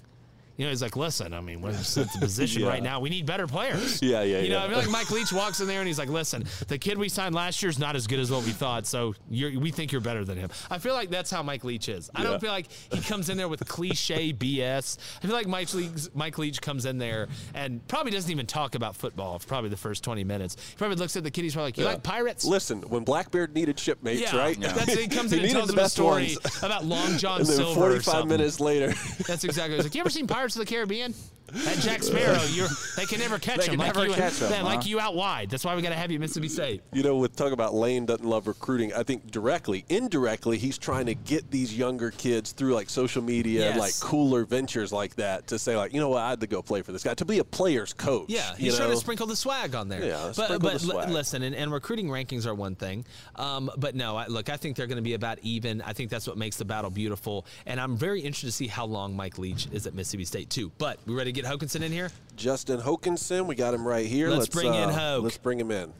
You 0.57 0.65
know, 0.65 0.69
he's 0.69 0.81
like, 0.81 0.95
listen, 0.95 1.33
I 1.33 1.41
mean, 1.41 1.61
we're 1.61 1.71
in 1.71 1.75
the 1.77 2.09
position 2.19 2.61
Yeah. 2.61 2.69
right 2.69 2.81
now. 2.83 2.99
We 2.99 3.09
need 3.09 3.25
better 3.25 3.45
players. 3.47 4.01
Yeah, 4.05 4.21
yeah, 4.23 4.39
You 4.39 4.49
know, 4.49 4.59
yeah. 4.59 4.65
I 4.65 4.67
feel 4.69 4.77
like 4.77 4.89
Mike 4.89 5.11
Leach 5.11 5.33
walks 5.33 5.59
in 5.59 5.67
there 5.67 5.79
and 5.79 5.87
he's 5.87 5.97
like, 5.99 6.09
listen, 6.09 6.45
the 6.67 6.77
kid 6.77 6.97
we 6.97 7.09
signed 7.09 7.33
last 7.35 7.61
year 7.61 7.69
is 7.69 7.79
not 7.79 7.95
as 7.95 8.07
good 8.07 8.19
as 8.19 8.29
what 8.31 8.43
we 8.45 8.51
thought, 8.51 8.85
so 8.85 9.15
you're, 9.29 9.59
we 9.59 9.71
think 9.71 9.91
you're 9.91 9.99
better 10.01 10.23
than 10.23 10.37
him. 10.37 10.49
I 10.69 10.77
feel 10.77 10.93
like 10.93 11.09
that's 11.09 11.29
how 11.31 11.41
Mike 11.43 11.63
Leach 11.63 11.89
is. 11.89 12.09
I 12.15 12.21
Yeah. 12.23 12.29
don't 12.29 12.39
feel 12.39 12.51
like 12.51 12.67
he 12.91 13.01
comes 13.01 13.29
in 13.29 13.37
there 13.37 13.47
with 13.49 13.67
cliche 13.67 14.31
BS. 14.33 14.97
I 15.21 15.25
feel 15.27 15.35
like 15.35 15.47
Mike 15.47 15.73
Leach, 15.73 15.89
Mike 16.13 16.37
Leach 16.37 16.61
comes 16.61 16.85
in 16.85 16.97
there 16.97 17.27
and 17.53 17.85
probably 17.87 18.11
doesn't 18.11 18.31
even 18.31 18.45
talk 18.45 18.75
about 18.75 18.95
football 18.95 19.39
for 19.39 19.47
probably 19.47 19.69
the 19.69 19.77
first 19.77 20.03
20 20.03 20.23
minutes. 20.23 20.55
He 20.69 20.75
probably 20.77 20.95
looks 20.97 21.15
at 21.17 21.23
the 21.23 21.31
kid, 21.31 21.43
he's 21.43 21.53
probably 21.53 21.67
like, 21.69 21.77
you 21.77 21.83
Yeah. 21.83 21.91
like 21.91 22.03
pirates? 22.03 22.45
Listen, 22.45 22.81
when 22.83 23.03
Blackbeard 23.03 23.53
needed 23.55 23.79
shipmates, 23.79 24.21
Yeah, 24.21 24.37
right? 24.37 24.59
that's 24.59 24.93
he 24.93 25.07
comes 25.07 25.33
in 25.33 25.39
and 25.39 25.47
needed 25.47 25.57
tells 25.57 25.67
the 25.67 25.73
him 25.73 25.79
a 25.79 25.89
story 25.89 26.37
ones. 26.43 26.63
about 26.63 26.85
Long 26.85 27.17
John 27.17 27.39
and 27.41 27.49
then 27.49 27.57
Silver. 27.57 27.79
45 27.79 28.03
something. 28.03 28.29
minutes 28.29 28.59
later, 28.59 28.93
That's 29.27 29.43
exactly. 29.43 29.75
He's 29.77 29.85
like, 29.85 29.95
you 29.95 30.01
ever 30.01 30.09
seen 30.09 30.27
Pirates 30.27 30.44
of 30.53 30.59
the 30.59 30.65
Caribbean? 30.65 31.15
That 31.53 31.77
Jack 31.79 32.01
Sparrow, 32.03 32.41
you're 32.51 32.67
they 32.97 33.05
can 33.05 33.19
never 33.19 33.37
catch 33.39 33.59
They 33.59 33.65
him. 33.65 33.71
can 33.71 33.79
like 33.79 33.95
never 33.95 34.07
you, 34.07 34.13
catch 34.13 34.41
'em, 34.41 34.49
man, 34.49 34.61
huh? 34.61 34.65
like 34.65 34.85
you 34.85 34.99
out 34.99 35.15
wide. 35.15 35.49
That's 35.49 35.63
why 35.63 35.75
we 35.75 35.81
got 35.81 35.89
to 35.89 35.95
have 35.95 36.11
you 36.11 36.19
Mississippi 36.19 36.49
State. 36.49 36.81
you 36.91 37.03
know, 37.03 37.17
with 37.17 37.35
talk 37.35 37.51
about 37.51 37.73
Lane 37.73 38.05
doesn't 38.05 38.25
love 38.25 38.47
recruiting, 38.47 38.93
I 38.93 39.03
think 39.03 39.29
directly, 39.31 39.85
indirectly, 39.89 40.57
he's 40.57 40.77
trying 40.77 41.05
to 41.05 41.13
get 41.15 41.51
these 41.51 41.75
younger 41.77 42.11
kids 42.11 42.51
through 42.51 42.73
like 42.73 42.89
social 42.89 43.21
media, 43.21 43.67
and 43.67 43.75
Yes. 43.75 43.79
like 44.03 44.09
cooler 44.09 44.43
ventures 44.45 44.91
like 44.91 45.15
that, 45.15 45.47
to 45.47 45.59
say 45.59 45.75
like, 45.77 45.93
you 45.93 45.99
know 45.99 46.09
what, 46.09 46.21
I 46.23 46.29
had 46.31 46.39
to 46.41 46.47
go 46.47 46.61
play 46.61 46.81
for 46.81 46.91
this 46.91 47.03
guy, 47.03 47.13
to 47.13 47.25
be 47.25 47.39
a 47.39 47.43
player's 47.43 47.93
coach. 47.93 48.25
Yeah, 48.29 48.55
he's 48.55 48.75
trying 48.75 48.89
know? 48.89 48.95
to 48.95 48.99
sprinkle 48.99 49.27
the 49.27 49.35
swag 49.35 49.75
on 49.75 49.87
there. 49.87 50.03
Yeah, 50.03 50.33
but 50.35 50.61
but 50.61 50.73
the 50.73 50.79
swag. 50.79 51.09
listen, 51.09 51.43
and, 51.43 51.55
and 51.55 51.71
recruiting 51.71 52.07
rankings 52.07 52.45
are 52.45 52.55
one 52.55 52.75
thing, 52.75 53.05
um, 53.35 53.69
but 53.77 53.95
no, 53.95 54.15
I, 54.17 54.27
look, 54.27 54.49
I 54.49 54.57
think 54.57 54.75
they're 54.75 54.87
going 54.87 54.97
to 54.97 55.01
be 55.01 55.13
about 55.13 55.39
even. 55.41 55.81
I 55.81 55.93
think 55.93 56.09
that's 56.09 56.27
what 56.27 56.37
makes 56.37 56.57
the 56.57 56.65
battle 56.65 56.89
beautiful, 56.89 57.45
and 57.65 57.79
I'm 57.79 57.95
very 57.97 58.19
interested 58.21 58.47
to 58.47 58.51
see 58.51 58.67
how 58.67 58.85
long 58.85 59.15
Mike 59.15 59.37
Leach 59.37 59.67
is 59.71 59.85
at 59.87 59.93
Mississippi 59.93 60.25
State 60.25 60.49
too. 60.49 60.71
But 60.77 60.99
we 61.05 61.13
ready 61.13 61.31
to 61.31 61.34
get 61.35 61.45
Hokanson 61.45 61.81
in 61.81 61.91
here? 61.91 62.09
Justin 62.35 62.79
Hokanson, 62.79 63.45
we 63.45 63.55
got 63.55 63.73
him 63.73 63.87
right 63.87 64.05
here. 64.05 64.29
Let's 64.29 64.47
bring 64.47 64.73
in 64.73 64.89
uh, 64.89 64.93
Hoke. 64.93 65.23
Let's 65.23 65.37
bring 65.37 65.59
him 65.59 65.69
in. 65.69 65.93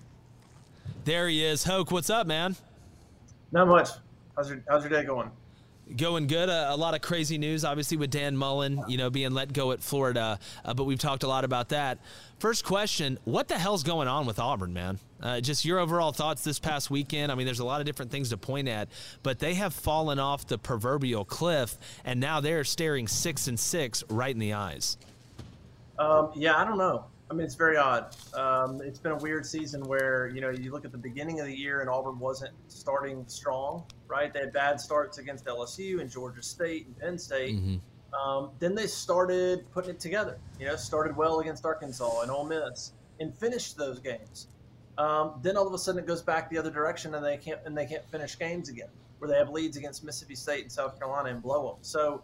There 1.04 1.28
he 1.28 1.44
is. 1.44 1.64
Hoke, 1.64 1.92
what's 1.92 2.10
up, 2.10 2.26
man? 2.26 2.56
Not 3.52 3.68
much. 3.68 3.90
How's 4.36 4.50
your 4.50 4.64
How's 4.68 4.84
your 4.84 4.90
day 4.90 5.04
going? 5.04 5.30
Going 5.96 6.26
good. 6.26 6.50
Uh, 6.50 6.70
a 6.72 6.76
lot 6.76 6.96
of 6.96 7.02
crazy 7.02 7.38
news, 7.38 7.64
obviously, 7.64 7.96
with 7.96 8.10
Dan 8.10 8.36
Mullen, 8.36 8.82
you 8.88 8.98
know, 8.98 9.12
being 9.12 9.32
let 9.32 9.54
go 9.54 9.72
at 9.72 9.84
Florida. 9.84 10.40
Uh, 10.64 10.74
but 10.74 10.86
we've 10.86 10.98
talked 10.98 11.22
a 11.22 11.28
lot 11.28 11.44
about 11.44 11.70
that. 11.70 12.00
First 12.40 12.66
question: 12.66 13.20
What 13.24 13.48
the 13.48 13.60
hell's 13.60 13.84
going 13.84 14.08
on 14.08 14.26
with 14.26 14.40
Auburn, 14.40 14.74
man? 14.74 14.98
Uh, 15.22 15.42
just 15.42 15.64
your 15.64 15.78
overall 15.78 16.12
thoughts 16.12 16.44
this 16.44 16.60
past 16.60 16.90
weekend. 16.90 17.32
I 17.32 17.36
mean, 17.36 17.46
there's 17.46 17.60
a 17.60 17.66
lot 17.66 17.82
of 17.82 17.86
different 17.86 18.10
things 18.10 18.30
to 18.30 18.38
point 18.38 18.68
at, 18.68 18.90
but 19.22 19.38
they 19.38 19.54
have 19.54 19.74
fallen 19.74 20.18
off 20.18 20.48
the 20.48 20.58
proverbial 20.58 21.24
cliff, 21.24 21.78
and 22.04 22.20
now 22.20 22.42
they're 22.42 22.64
staring 22.64 23.08
six 23.08 23.48
and 23.48 23.60
six 23.60 24.04
right 24.10 24.34
in 24.34 24.40
the 24.40 24.54
eyes. 24.54 24.98
Um, 26.00 26.32
yeah, 26.36 26.58
I 26.58 26.66
don't 26.66 26.78
know. 26.78 27.06
I 27.30 27.34
mean, 27.34 27.46
it's 27.46 27.56
very 27.56 27.78
odd. 27.78 28.16
Um, 28.36 28.82
it's 28.84 29.00
been 29.00 29.14
a 29.14 29.18
weird 29.18 29.46
season 29.46 29.82
where 29.84 30.28
you 30.28 30.42
know 30.42 30.52
you 30.52 30.72
look 30.72 30.86
at 30.86 30.92
the 30.92 30.98
beginning 30.98 31.40
of 31.40 31.48
the 31.48 31.56
year 31.56 31.82
and 31.82 31.90
Auburn 31.90 32.20
wasn't 32.20 32.52
starting 32.68 33.24
strong, 33.28 33.84
right? 34.08 34.32
They 34.32 34.42
had 34.42 34.54
bad 34.54 34.80
starts 34.80 35.18
against 35.18 35.46
LSU 35.46 36.02
and 36.02 36.10
Georgia 36.10 36.44
State 36.44 36.86
and 36.86 36.98
Penn 37.00 37.18
State. 37.18 37.56
Um, 38.14 38.52
then 38.60 38.76
they 38.76 38.88
started 38.88 39.70
putting 39.72 39.92
it 39.92 40.00
together. 40.00 40.38
You 40.60 40.68
know, 40.68 40.76
started 40.76 41.18
well 41.18 41.40
against 41.40 41.66
Arkansas 41.66 42.22
and 42.22 42.30
Ole 42.30 42.46
Miss 42.46 42.92
and 43.20 43.36
finished 43.36 43.76
those 43.76 44.00
games. 44.00 44.48
Um, 44.98 45.40
then 45.42 45.58
all 45.58 45.68
of 45.68 45.74
a 45.74 45.78
sudden 45.78 46.00
it 46.00 46.08
goes 46.08 46.22
back 46.22 46.50
the 46.50 46.58
other 46.58 46.72
direction 46.72 47.16
and 47.16 47.26
they 47.26 47.38
can't 47.38 47.60
and 47.66 47.76
they 47.76 47.86
can't 47.86 48.06
finish 48.10 48.38
games 48.38 48.70
again 48.70 48.88
where 49.20 49.30
they 49.30 49.38
have 49.38 49.50
leads 49.50 49.78
against 49.78 50.04
Mississippi 50.04 50.36
State 50.36 50.62
and 50.62 50.72
South 50.72 51.00
Carolina 51.00 51.30
and 51.30 51.42
blow 51.42 51.70
them. 51.70 51.78
So 51.82 52.24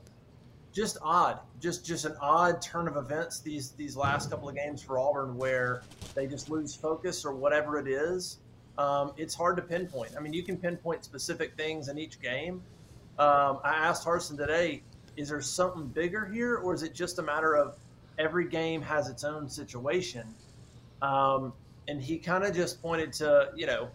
just 0.73 0.97
odd, 1.01 1.39
just 1.59 1.85
just 1.85 2.05
an 2.05 2.15
odd 2.21 2.61
turn 2.61 2.87
of 2.87 2.97
events 2.97 3.39
these 3.39 3.71
these 3.71 3.95
last 3.97 4.29
couple 4.29 4.47
of 4.47 4.55
games 4.55 4.81
for 4.81 4.99
Auburn 4.99 5.37
where 5.37 5.81
they 6.15 6.27
just 6.27 6.49
lose 6.49 6.75
focus 6.75 7.25
or 7.25 7.33
whatever 7.33 7.77
it 7.77 7.87
is. 7.87 8.37
Um, 8.77 9.13
it's 9.17 9.35
hard 9.35 9.57
to 9.57 9.61
pinpoint. 9.61 10.13
I 10.17 10.21
mean, 10.21 10.33
you 10.33 10.43
can 10.43 10.57
pinpoint 10.57 11.03
specific 11.03 11.55
things 11.57 11.89
in 11.89 11.97
each 11.97 12.21
game. 12.21 12.61
Um, 13.19 13.59
I 13.63 13.73
asked 13.75 14.05
Harsin 14.05 14.37
today, 14.37 14.81
is 15.17 15.29
there 15.29 15.41
something 15.41 15.87
bigger 15.87 16.25
here, 16.25 16.55
or 16.57 16.73
is 16.73 16.81
it 16.83 16.95
just 16.95 17.19
a 17.19 17.21
matter 17.21 17.55
of 17.55 17.75
every 18.17 18.47
game 18.47 18.81
has 18.81 19.09
its 19.09 19.23
own 19.23 19.49
situation? 19.49 20.33
Um, 21.01 21.53
and 21.87 22.01
he 22.01 22.17
kind 22.17 22.43
of 22.43 22.55
just 22.55 22.81
pointed 22.81 23.11
to, 23.13 23.49
you 23.55 23.65
know, 23.65 23.89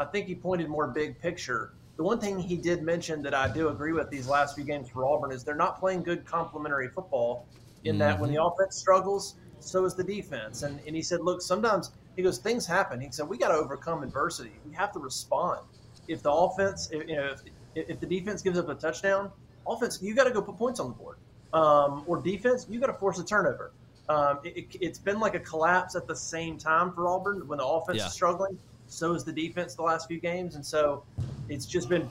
I 0.00 0.06
think 0.06 0.26
he 0.26 0.34
pointed 0.34 0.68
more 0.68 0.88
big 0.88 1.20
picture. 1.20 1.74
The 2.02 2.08
one 2.08 2.18
thing 2.18 2.36
he 2.36 2.56
did 2.56 2.82
mention 2.82 3.22
that 3.22 3.32
I 3.32 3.46
do 3.46 3.68
agree 3.68 3.92
with 3.92 4.10
these 4.10 4.26
last 4.26 4.56
few 4.56 4.64
games 4.64 4.88
for 4.88 5.06
Auburn 5.06 5.30
is 5.30 5.44
they're 5.44 5.54
not 5.54 5.78
playing 5.78 6.02
good 6.02 6.24
complementary 6.24 6.88
football. 6.88 7.46
In 7.84 7.96
that, 7.98 8.18
when 8.18 8.32
the 8.32 8.42
offense 8.42 8.74
struggles, 8.76 9.36
so 9.60 9.84
is 9.84 9.94
the 9.94 10.02
defense. 10.02 10.64
And 10.64 10.80
and 10.84 10.96
he 10.96 11.02
said, 11.02 11.20
look, 11.20 11.40
sometimes 11.40 11.92
he 12.16 12.22
goes, 12.24 12.38
things 12.38 12.66
happen. 12.66 13.00
He 13.00 13.12
said, 13.12 13.28
we 13.28 13.38
got 13.38 13.50
to 13.50 13.54
overcome 13.54 14.02
adversity. 14.02 14.50
We 14.66 14.74
have 14.74 14.90
to 14.94 14.98
respond. 14.98 15.60
If 16.08 16.24
the 16.24 16.32
offense, 16.32 16.88
if, 16.90 17.08
you 17.08 17.14
know, 17.14 17.36
if, 17.76 17.88
if 17.90 18.00
the 18.00 18.06
defense 18.06 18.42
gives 18.42 18.58
up 18.58 18.68
a 18.68 18.74
touchdown, 18.74 19.30
offense, 19.64 20.02
you 20.02 20.16
got 20.16 20.24
to 20.24 20.32
go 20.32 20.42
put 20.42 20.58
points 20.58 20.80
on 20.80 20.88
the 20.88 20.94
board. 20.94 21.18
Um, 21.52 22.02
or 22.08 22.20
defense, 22.20 22.66
you 22.68 22.80
got 22.80 22.88
to 22.88 22.94
force 22.94 23.20
a 23.20 23.24
turnover. 23.24 23.70
Um, 24.08 24.40
it, 24.42 24.56
it, 24.56 24.76
it's 24.80 24.98
been 24.98 25.20
like 25.20 25.36
a 25.36 25.40
collapse 25.40 25.94
at 25.94 26.08
the 26.08 26.16
same 26.16 26.58
time 26.58 26.92
for 26.94 27.06
Auburn 27.06 27.46
when 27.46 27.58
the 27.58 27.64
offense 27.64 27.98
Yeah. 27.98 28.06
is 28.06 28.12
struggling. 28.12 28.58
So 28.88 29.14
is 29.14 29.22
the 29.22 29.32
defense 29.32 29.76
the 29.76 29.82
last 29.82 30.08
few 30.08 30.18
games, 30.18 30.56
and 30.56 30.66
so 30.66 31.04
it's 31.52 31.66
just 31.66 31.88
been 31.88 32.08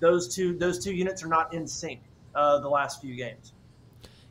those 0.00 0.34
two 0.34 0.56
those 0.56 0.82
two 0.82 0.92
units 0.92 1.22
are 1.22 1.28
not 1.28 1.52
in 1.54 1.66
sync 1.66 2.00
uh, 2.34 2.58
the 2.58 2.68
last 2.68 3.00
few 3.00 3.14
games. 3.14 3.52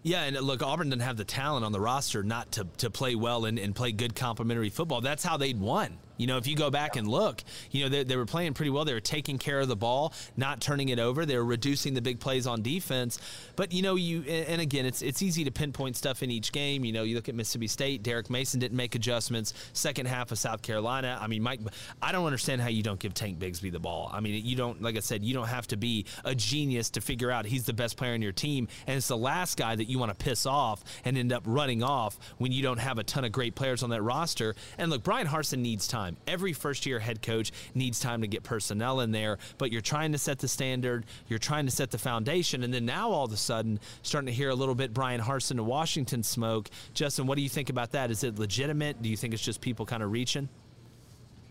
Yeah, 0.03 0.23
and 0.23 0.37
look, 0.41 0.61
Auburn 0.61 0.89
didn't 0.89 1.03
have 1.03 1.15
the 1.15 1.23
talent 1.23 1.65
on 1.65 1.71
the 1.71 1.79
roster 1.79 2.23
not 2.23 2.51
to, 2.53 2.67
to 2.79 2.89
play 2.89 3.15
well 3.15 3.45
and, 3.45 3.57
and 3.57 3.73
play 3.73 3.93
good 3.93 4.15
complementary 4.15 4.69
football. 4.69 4.99
That's 4.99 5.23
how 5.23 5.37
they'd 5.37 5.59
won. 5.59 5.97
You 6.17 6.27
know, 6.27 6.37
if 6.37 6.47
you 6.47 6.55
go 6.55 6.69
back 6.69 6.95
and 6.95 7.07
look, 7.07 7.43
you 7.71 7.83
know, 7.83 7.89
they, 7.89 8.03
they 8.03 8.15
were 8.15 8.25
playing 8.25 8.53
pretty 8.53 8.69
well. 8.69 8.85
They 8.85 8.93
were 8.93 8.99
taking 8.99 9.37
care 9.37 9.59
of 9.59 9.67
the 9.67 9.75
ball, 9.75 10.13
not 10.37 10.61
turning 10.61 10.89
it 10.89 10.99
over. 10.99 11.25
They 11.25 11.37
were 11.37 11.45
reducing 11.45 11.93
the 11.93 12.01
big 12.01 12.19
plays 12.19 12.45
on 12.45 12.61
defense. 12.61 13.19
But, 13.55 13.71
you 13.73 13.81
know, 13.81 13.95
you, 13.95 14.21
and 14.23 14.61
again, 14.61 14.85
it's 14.85 15.01
it's 15.01 15.21
easy 15.21 15.43
to 15.43 15.51
pinpoint 15.51 15.95
stuff 15.95 16.23
in 16.23 16.31
each 16.31 16.51
game. 16.51 16.85
You 16.85 16.93
know, 16.93 17.03
you 17.03 17.15
look 17.15 17.29
at 17.29 17.35
Mississippi 17.35 17.67
State, 17.67 18.03
Derek 18.03 18.29
Mason 18.29 18.59
didn't 18.59 18.77
make 18.77 18.95
adjustments. 18.95 19.53
Second 19.73 20.07
half 20.07 20.31
of 20.31 20.37
South 20.37 20.61
Carolina. 20.61 21.17
I 21.19 21.27
mean, 21.27 21.41
Mike, 21.41 21.61
I 22.01 22.11
don't 22.11 22.25
understand 22.25 22.61
how 22.61 22.69
you 22.69 22.83
don't 22.83 22.99
give 22.99 23.13
Tank 23.13 23.39
Bigsby 23.39 23.71
the 23.71 23.79
ball. 23.79 24.11
I 24.13 24.19
mean, 24.19 24.45
you 24.45 24.55
don't, 24.55 24.81
like 24.81 24.97
I 24.97 24.99
said, 24.99 25.23
you 25.23 25.33
don't 25.33 25.47
have 25.47 25.67
to 25.67 25.77
be 25.77 26.05
a 26.23 26.35
genius 26.35 26.89
to 26.91 27.01
figure 27.01 27.31
out 27.31 27.45
he's 27.45 27.65
the 27.65 27.73
best 27.73 27.97
player 27.97 28.13
on 28.13 28.21
your 28.21 28.31
team. 28.31 28.67
And 28.87 28.97
it's 28.97 29.07
the 29.07 29.17
last 29.17 29.57
guy 29.57 29.75
that 29.75 29.85
you 29.85 29.97
want 29.99 30.17
to 30.17 30.23
piss 30.23 30.45
off 30.45 30.83
and 31.05 31.17
end 31.17 31.33
up 31.33 31.43
running 31.45 31.81
off 31.83 32.19
when 32.37 32.51
you 32.51 32.61
don't 32.61 32.79
have 32.79 32.97
a 32.97 33.03
ton 33.03 33.25
of 33.25 33.31
great 33.31 33.55
players 33.55 33.83
on 33.83 33.89
that 33.89 34.01
roster. 34.01 34.55
And 34.77 34.91
look, 34.91 35.03
Bryan 35.03 35.27
Harsin 35.27 35.59
needs 35.59 35.87
time. 35.87 36.02
Every 36.27 36.53
first 36.53 36.85
year 36.85 36.99
head 36.99 37.21
coach 37.21 37.51
needs 37.73 37.99
time 37.99 38.21
to 38.21 38.27
get 38.27 38.43
personnel 38.43 38.99
in 39.01 39.11
there, 39.11 39.37
but 39.57 39.71
you're 39.71 39.81
trying 39.81 40.11
to 40.11 40.17
set 40.17 40.39
the 40.39 40.47
standard, 40.47 41.05
you're 41.27 41.39
trying 41.39 41.65
to 41.65 41.71
set 41.71 41.91
the 41.91 41.97
foundation. 41.97 42.63
And 42.63 42.73
then 42.73 42.85
now 42.85 43.09
all 43.09 43.25
of 43.25 43.31
a 43.31 43.37
sudden, 43.37 43.79
starting 44.01 44.27
to 44.27 44.33
hear 44.33 44.49
a 44.49 44.55
little 44.55 44.75
bit 44.75 44.93
Bryan 44.93 45.21
Harsin 45.21 45.57
to 45.57 45.63
Washington 45.63 46.23
smoke. 46.23 46.69
Justin, 46.93 47.27
what 47.27 47.35
do 47.35 47.41
you 47.41 47.49
think 47.49 47.69
about 47.69 47.91
that? 47.91 48.11
Is 48.11 48.23
it 48.23 48.39
legitimate? 48.39 49.01
Do 49.01 49.09
you 49.09 49.17
think 49.17 49.33
it's 49.33 49.43
just 49.43 49.61
people 49.61 49.85
kind 49.85 50.03
of 50.03 50.11
reaching? 50.11 50.49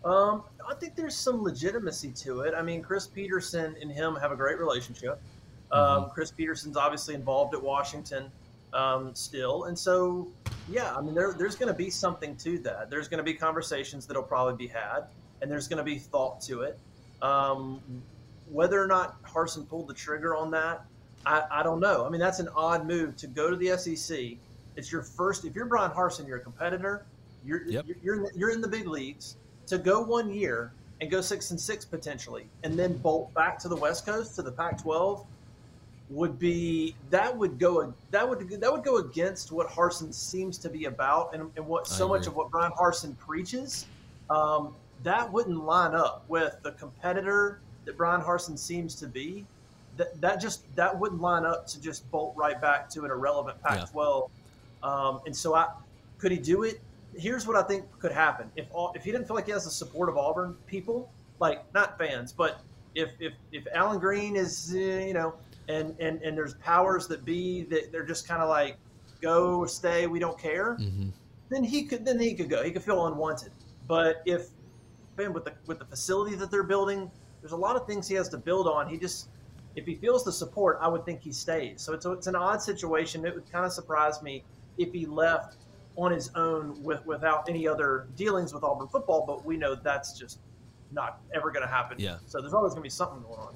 Um, 0.05 0.42
I 0.68 0.74
think 0.74 0.96
there's 0.96 1.14
some 1.14 1.42
legitimacy 1.42 2.11
to 2.11 2.40
it. 2.40 2.55
I 2.57 2.62
mean, 2.62 2.82
Chris 2.82 3.07
Petersen 3.07 3.76
and 3.80 3.90
him 3.90 4.16
have 4.16 4.32
a 4.32 4.36
great 4.36 4.59
relationship. 4.59 5.20
Um, 5.70 6.11
Chris 6.11 6.30
Petersen's 6.30 6.76
obviously 6.76 7.14
involved 7.14 7.55
at 7.55 7.62
Washington 7.62 8.30
um, 8.74 9.14
still, 9.14 9.64
and 9.64 9.78
so 9.78 10.28
yeah, 10.68 10.94
I 10.94 11.00
mean, 11.00 11.14
there, 11.14 11.32
there's 11.32 11.56
going 11.56 11.72
to 11.72 11.76
be 11.76 11.90
something 11.90 12.36
to 12.36 12.58
that. 12.60 12.90
There's 12.90 13.08
going 13.08 13.18
to 13.18 13.24
be 13.24 13.34
conversations 13.34 14.06
that'll 14.06 14.22
probably 14.22 14.66
be 14.66 14.72
had, 14.72 15.04
and 15.40 15.50
there's 15.50 15.68
going 15.68 15.78
to 15.78 15.84
be 15.84 15.98
thought 15.98 16.40
to 16.42 16.62
it. 16.62 16.78
Um, 17.20 17.80
whether 18.50 18.82
or 18.82 18.86
not 18.86 19.22
Harsin 19.22 19.68
pulled 19.68 19.88
the 19.88 19.94
trigger 19.94 20.36
on 20.36 20.50
that, 20.52 20.84
I, 21.24 21.42
I 21.50 21.62
don't 21.62 21.80
know. 21.80 22.04
I 22.04 22.10
mean, 22.10 22.20
that's 22.20 22.38
an 22.40 22.48
odd 22.54 22.86
move 22.86 23.16
to 23.18 23.26
go 23.26 23.50
to 23.50 23.56
the 23.56 23.76
SEC. 23.76 24.36
It's 24.76 24.90
your 24.90 25.02
first. 25.02 25.44
If 25.44 25.54
you're 25.54 25.66
Bryan 25.66 25.90
Harsin, 25.90 26.26
you're 26.26 26.38
a 26.38 26.40
competitor. 26.40 27.04
You're 27.44 27.64
Yep. 27.66 27.86
you're 27.86 27.96
you're 28.02 28.14
in, 28.16 28.22
the, 28.22 28.30
you're 28.34 28.50
in 28.50 28.60
the 28.60 28.68
big 28.68 28.86
leagues. 28.86 29.36
To 29.66 29.78
go 29.78 30.00
one 30.00 30.32
year 30.32 30.72
and 31.00 31.10
go 31.10 31.20
six 31.20 31.50
and 31.50 31.60
six 31.60 31.84
potentially, 31.84 32.46
and 32.62 32.78
then 32.78 32.96
bolt 32.98 33.32
back 33.34 33.58
to 33.60 33.68
the 33.68 33.76
West 33.76 34.04
Coast 34.04 34.34
to 34.36 34.42
the 34.42 34.52
Pac-12 34.52 35.24
would 36.12 36.38
be 36.38 36.94
that 37.10 37.34
would 37.34 37.58
go 37.58 37.92
that 38.10 38.28
would 38.28 38.48
that 38.60 38.70
would 38.70 38.84
go 38.84 38.98
against 38.98 39.50
what 39.50 39.66
Harsin 39.68 40.12
seems 40.12 40.58
to 40.58 40.68
be 40.68 40.84
about 40.84 41.34
and, 41.34 41.50
and 41.56 41.66
what 41.66 41.86
so 41.86 42.06
much 42.06 42.26
of 42.26 42.36
what 42.36 42.50
Bryan 42.50 42.72
Harsin 42.72 43.16
preaches. 43.18 43.86
Um, 44.28 44.74
that 45.02 45.32
wouldn't 45.32 45.64
line 45.64 45.94
up 45.94 46.24
with 46.28 46.56
the 46.62 46.72
competitor 46.72 47.60
that 47.86 47.96
Bryan 47.96 48.20
Harsin 48.20 48.58
seems 48.58 48.94
to 48.96 49.06
be. 49.06 49.46
That 49.96 50.20
that 50.20 50.40
just 50.40 50.62
that 50.76 50.96
wouldn't 50.98 51.20
line 51.20 51.46
up 51.46 51.66
to 51.68 51.80
just 51.80 52.08
bolt 52.10 52.34
right 52.36 52.60
back 52.60 52.90
to 52.90 53.04
an 53.04 53.10
irrelevant 53.10 53.60
Pac-12. 53.62 54.28
Um, 54.82 55.20
and 55.26 55.34
so 55.34 55.54
I 55.54 55.68
could 56.18 56.30
he 56.30 56.38
do 56.38 56.64
it? 56.64 56.80
Here's 57.16 57.46
what 57.46 57.56
I 57.56 57.62
think 57.62 57.84
could 57.98 58.12
happen 58.12 58.50
if 58.56 58.66
all, 58.72 58.92
if 58.94 59.04
he 59.04 59.12
didn't 59.12 59.26
feel 59.26 59.36
like 59.36 59.46
he 59.46 59.52
has 59.52 59.64
the 59.64 59.70
support 59.70 60.08
of 60.08 60.16
Auburn 60.16 60.56
people, 60.66 61.10
like 61.40 61.62
not 61.74 61.98
fans, 61.98 62.32
but 62.32 62.60
if 62.94 63.10
if 63.18 63.32
if 63.50 63.66
Allen 63.74 63.98
Greene 63.98 64.36
is 64.36 64.72
uh, 64.74 64.78
you 64.78 65.14
know 65.14 65.34
and 65.72 65.98
and 65.98 66.22
and 66.22 66.36
there's 66.36 66.54
powers 66.54 67.06
that 67.08 67.24
be 67.24 67.62
that 67.64 67.90
they're 67.90 68.04
just 68.04 68.28
kind 68.28 68.42
of 68.42 68.48
like 68.48 68.76
go 69.20 69.64
stay 69.64 70.06
we 70.06 70.18
don't 70.18 70.38
care. 70.38 70.76
Mm-hmm. 70.80 71.08
then 71.48 71.64
he 71.64 71.84
could 71.84 72.04
then 72.04 72.18
he 72.18 72.34
could 72.34 72.50
go. 72.50 72.62
He 72.62 72.70
could 72.70 72.82
feel 72.82 73.06
unwanted. 73.06 73.52
But 73.88 74.22
if 74.26 74.48
man 75.16 75.32
with 75.32 75.44
the 75.44 75.52
with 75.66 75.78
the 75.78 75.84
facility 75.84 76.36
that 76.36 76.50
they're 76.50 76.62
building 76.62 77.10
there's 77.40 77.52
a 77.52 77.56
lot 77.56 77.76
of 77.76 77.86
things 77.86 78.06
he 78.06 78.14
has 78.14 78.28
to 78.30 78.38
build 78.38 78.66
on. 78.68 78.88
He 78.88 78.96
just 78.96 79.28
if 79.74 79.86
he 79.86 79.94
feels 79.94 80.24
the 80.24 80.32
support 80.32 80.78
i 80.80 80.88
would 80.88 81.04
think 81.04 81.22
he 81.22 81.32
stays. 81.32 81.80
So 81.80 81.92
it's, 81.92 82.04
a, 82.06 82.12
it's 82.12 82.26
an 82.26 82.36
odd 82.36 82.62
situation. 82.62 83.24
It 83.24 83.34
would 83.34 83.50
kind 83.50 83.64
of 83.64 83.72
surprise 83.72 84.22
me 84.22 84.44
if 84.78 84.92
he 84.92 85.06
left 85.06 85.56
on 85.96 86.12
his 86.12 86.30
own 86.34 86.82
with 86.82 87.04
without 87.06 87.48
any 87.48 87.68
other 87.68 88.06
dealings 88.16 88.54
with 88.54 88.64
auburn 88.64 88.88
football 88.88 89.26
but 89.26 89.44
we 89.44 89.58
know 89.58 89.74
that's 89.74 90.18
just 90.18 90.38
not 90.90 91.20
ever 91.34 91.50
going 91.50 91.66
to 91.66 91.72
happen. 91.72 91.98
Yeah. 91.98 92.16
so 92.26 92.40
there's 92.40 92.54
always 92.54 92.72
going 92.72 92.82
to 92.82 92.86
be 92.86 92.90
something 92.90 93.22
going 93.22 93.40
on 93.40 93.54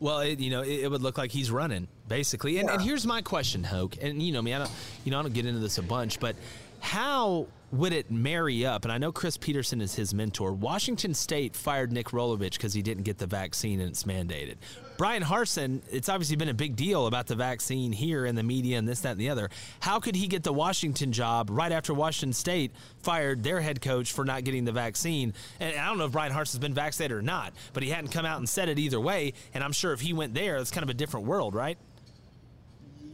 Well, 0.00 0.20
it, 0.20 0.38
you 0.38 0.50
know, 0.50 0.62
it, 0.62 0.80
it 0.80 0.90
would 0.90 1.02
look 1.02 1.18
like 1.18 1.30
he's 1.30 1.50
running 1.50 1.88
basically. 2.08 2.58
And, 2.58 2.70
and 2.70 2.80
here's 2.80 3.06
my 3.06 3.22
question, 3.22 3.64
Hoke. 3.64 3.96
And 4.00 4.22
you 4.22 4.32
know 4.32 4.42
me, 4.42 4.54
I 4.54 4.58
don't, 4.58 4.70
you 5.04 5.10
know, 5.10 5.18
I 5.18 5.22
don't 5.22 5.34
get 5.34 5.46
into 5.46 5.60
this 5.60 5.78
a 5.78 5.82
bunch, 5.82 6.20
but 6.20 6.36
how 6.80 7.46
would 7.70 7.92
it 7.92 8.10
marry 8.10 8.64
up? 8.64 8.84
And 8.84 8.92
I 8.92 8.98
know 8.98 9.12
Chris 9.12 9.36
Petersen 9.36 9.80
is 9.80 9.94
his 9.94 10.14
mentor. 10.14 10.52
Washington 10.52 11.12
State 11.12 11.54
fired 11.54 11.92
Nick 11.92 12.08
Rolovich 12.08 12.52
because 12.52 12.72
he 12.72 12.82
didn't 12.82 13.02
get 13.02 13.18
the 13.18 13.26
vaccine 13.26 13.80
and 13.80 13.90
it's 13.90 14.04
mandated. 14.04 14.56
Bryan 14.96 15.22
Harsin, 15.22 15.82
it's 15.90 16.08
obviously 16.08 16.36
been 16.36 16.48
a 16.48 16.54
big 16.54 16.76
deal 16.76 17.06
about 17.06 17.26
the 17.26 17.36
vaccine 17.36 17.92
here 17.92 18.26
in 18.26 18.34
the 18.34 18.42
media 18.42 18.78
and 18.78 18.88
this, 18.88 19.00
that, 19.00 19.12
and 19.12 19.20
the 19.20 19.28
other. 19.28 19.50
How 19.80 20.00
could 20.00 20.16
he 20.16 20.26
get 20.26 20.42
the 20.42 20.52
Washington 20.52 21.12
job 21.12 21.50
right 21.50 21.70
after 21.70 21.92
Washington 21.94 22.32
State 22.32 22.72
fired 23.02 23.44
their 23.44 23.60
head 23.60 23.80
coach 23.80 24.12
for 24.12 24.24
not 24.24 24.44
getting 24.44 24.64
the 24.64 24.72
vaccine? 24.72 25.34
And 25.60 25.78
I 25.78 25.86
don't 25.86 25.98
know 25.98 26.06
if 26.06 26.12
Bryan 26.12 26.32
Harsin's 26.32 26.58
been 26.58 26.74
vaccinated 26.74 27.16
or 27.16 27.22
not, 27.22 27.52
but 27.74 27.82
he 27.82 27.90
hadn't 27.90 28.10
come 28.10 28.26
out 28.26 28.38
and 28.38 28.48
said 28.48 28.68
it 28.68 28.78
either 28.78 28.98
way. 28.98 29.34
And 29.54 29.62
I'm 29.62 29.72
sure 29.72 29.92
if 29.92 30.00
he 30.00 30.12
went 30.14 30.34
there, 30.34 30.56
it's 30.56 30.70
kind 30.70 30.82
of 30.84 30.90
a 30.90 30.94
different 30.94 31.26
world, 31.26 31.54
right? 31.54 31.78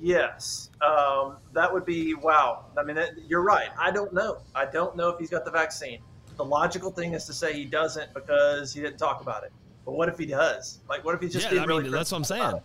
Yes, 0.01 0.71
um, 0.81 1.37
that 1.53 1.73
would 1.73 1.85
be 1.85 2.15
wow. 2.15 2.67
I 2.77 2.83
mean, 2.83 2.97
that, 2.97 3.13
you're 3.29 3.43
right. 3.43 3.69
I 3.79 3.91
don't 3.91 4.13
know. 4.13 4.39
I 4.55 4.67
don't 4.67 4.97
know 4.97 5.09
if 5.11 5.19
he's 5.19 5.31
got 5.31 5.45
the 5.45 5.51
vaccine. 5.51 6.01
The 6.37 6.45
logical 6.45 6.91
thing 6.91 7.15
is 7.15 7.25
to 7.27 7.33
say 7.33 7.53
he 7.53 7.65
doesn't 7.65 8.13
because 8.13 8.73
he 8.73 8.81
didn't 8.81 8.99
talk 8.99 9.21
about 9.21 9.45
it. 9.45 9.53
But 9.85 9.93
what 9.93 10.09
if 10.09 10.19
he 10.19 10.27
does? 10.27 10.81
Like, 10.89 11.05
what 11.05 11.15
if 11.15 11.21
he 11.21 11.29
just 11.29 11.45
yeah, 11.45 11.51
being 11.51 11.63
I 11.63 11.67
really 11.67 11.85
mean, 11.85 11.93
that's 11.93 12.11
what 12.11 12.19
I'm 12.19 12.25
saying. 12.25 12.61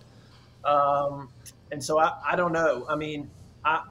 Um, 0.64 1.30
and 1.72 1.84
so 1.84 2.00
I, 2.00 2.14
I 2.26 2.36
don't 2.36 2.52
know. 2.54 2.86
I 2.90 2.96
mean, 2.96 3.30
I, 3.64 3.84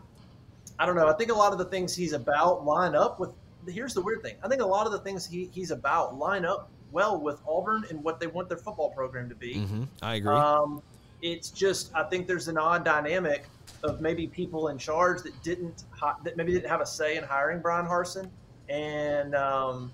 I 0.78 0.86
don't 0.86 0.96
know. 0.96 1.08
I 1.08 1.12
think 1.14 1.30
a 1.30 1.34
lot 1.34 1.52
of 1.52 1.58
the 1.58 1.64
things 1.64 1.94
he's 1.94 2.12
about 2.12 2.64
line 2.64 2.94
up 2.94 3.20
with. 3.20 3.30
Here's 3.66 3.94
the 3.94 4.00
weird 4.00 4.22
thing. 4.22 4.36
I 4.42 4.48
think 4.48 4.62
a 4.62 4.66
lot 4.66 4.86
of 4.86 4.92
the 4.92 5.00
things 5.00 5.26
he, 5.26 5.50
he's 5.52 5.70
about 5.70 6.16
line 6.16 6.44
up 6.44 6.70
well 6.90 7.20
with 7.20 7.38
Auburn 7.46 7.84
and 7.90 8.02
what 8.02 8.18
they 8.18 8.26
want 8.26 8.48
their 8.48 8.58
football 8.58 8.90
program 8.90 9.28
to 9.28 9.34
be. 9.34 9.54
hmm 9.58 9.84
I 10.00 10.14
agree. 10.14 10.34
Um, 10.34 10.82
it's 11.22 11.50
just 11.50 11.94
I 11.94 12.04
think 12.04 12.26
there's 12.26 12.48
an 12.48 12.58
odd 12.58 12.84
dynamic 12.84 13.44
of 13.82 14.00
maybe 14.00 14.26
people 14.26 14.68
in 14.68 14.78
charge 14.78 15.22
that 15.22 15.42
didn't 15.42 15.84
that 16.24 16.36
maybe 16.36 16.52
didn't 16.52 16.68
have 16.68 16.80
a 16.80 16.86
say 16.86 17.16
in 17.16 17.24
hiring 17.24 17.60
Bryan 17.60 17.86
Harsin, 17.86 18.28
and 18.68 19.34
um, 19.34 19.92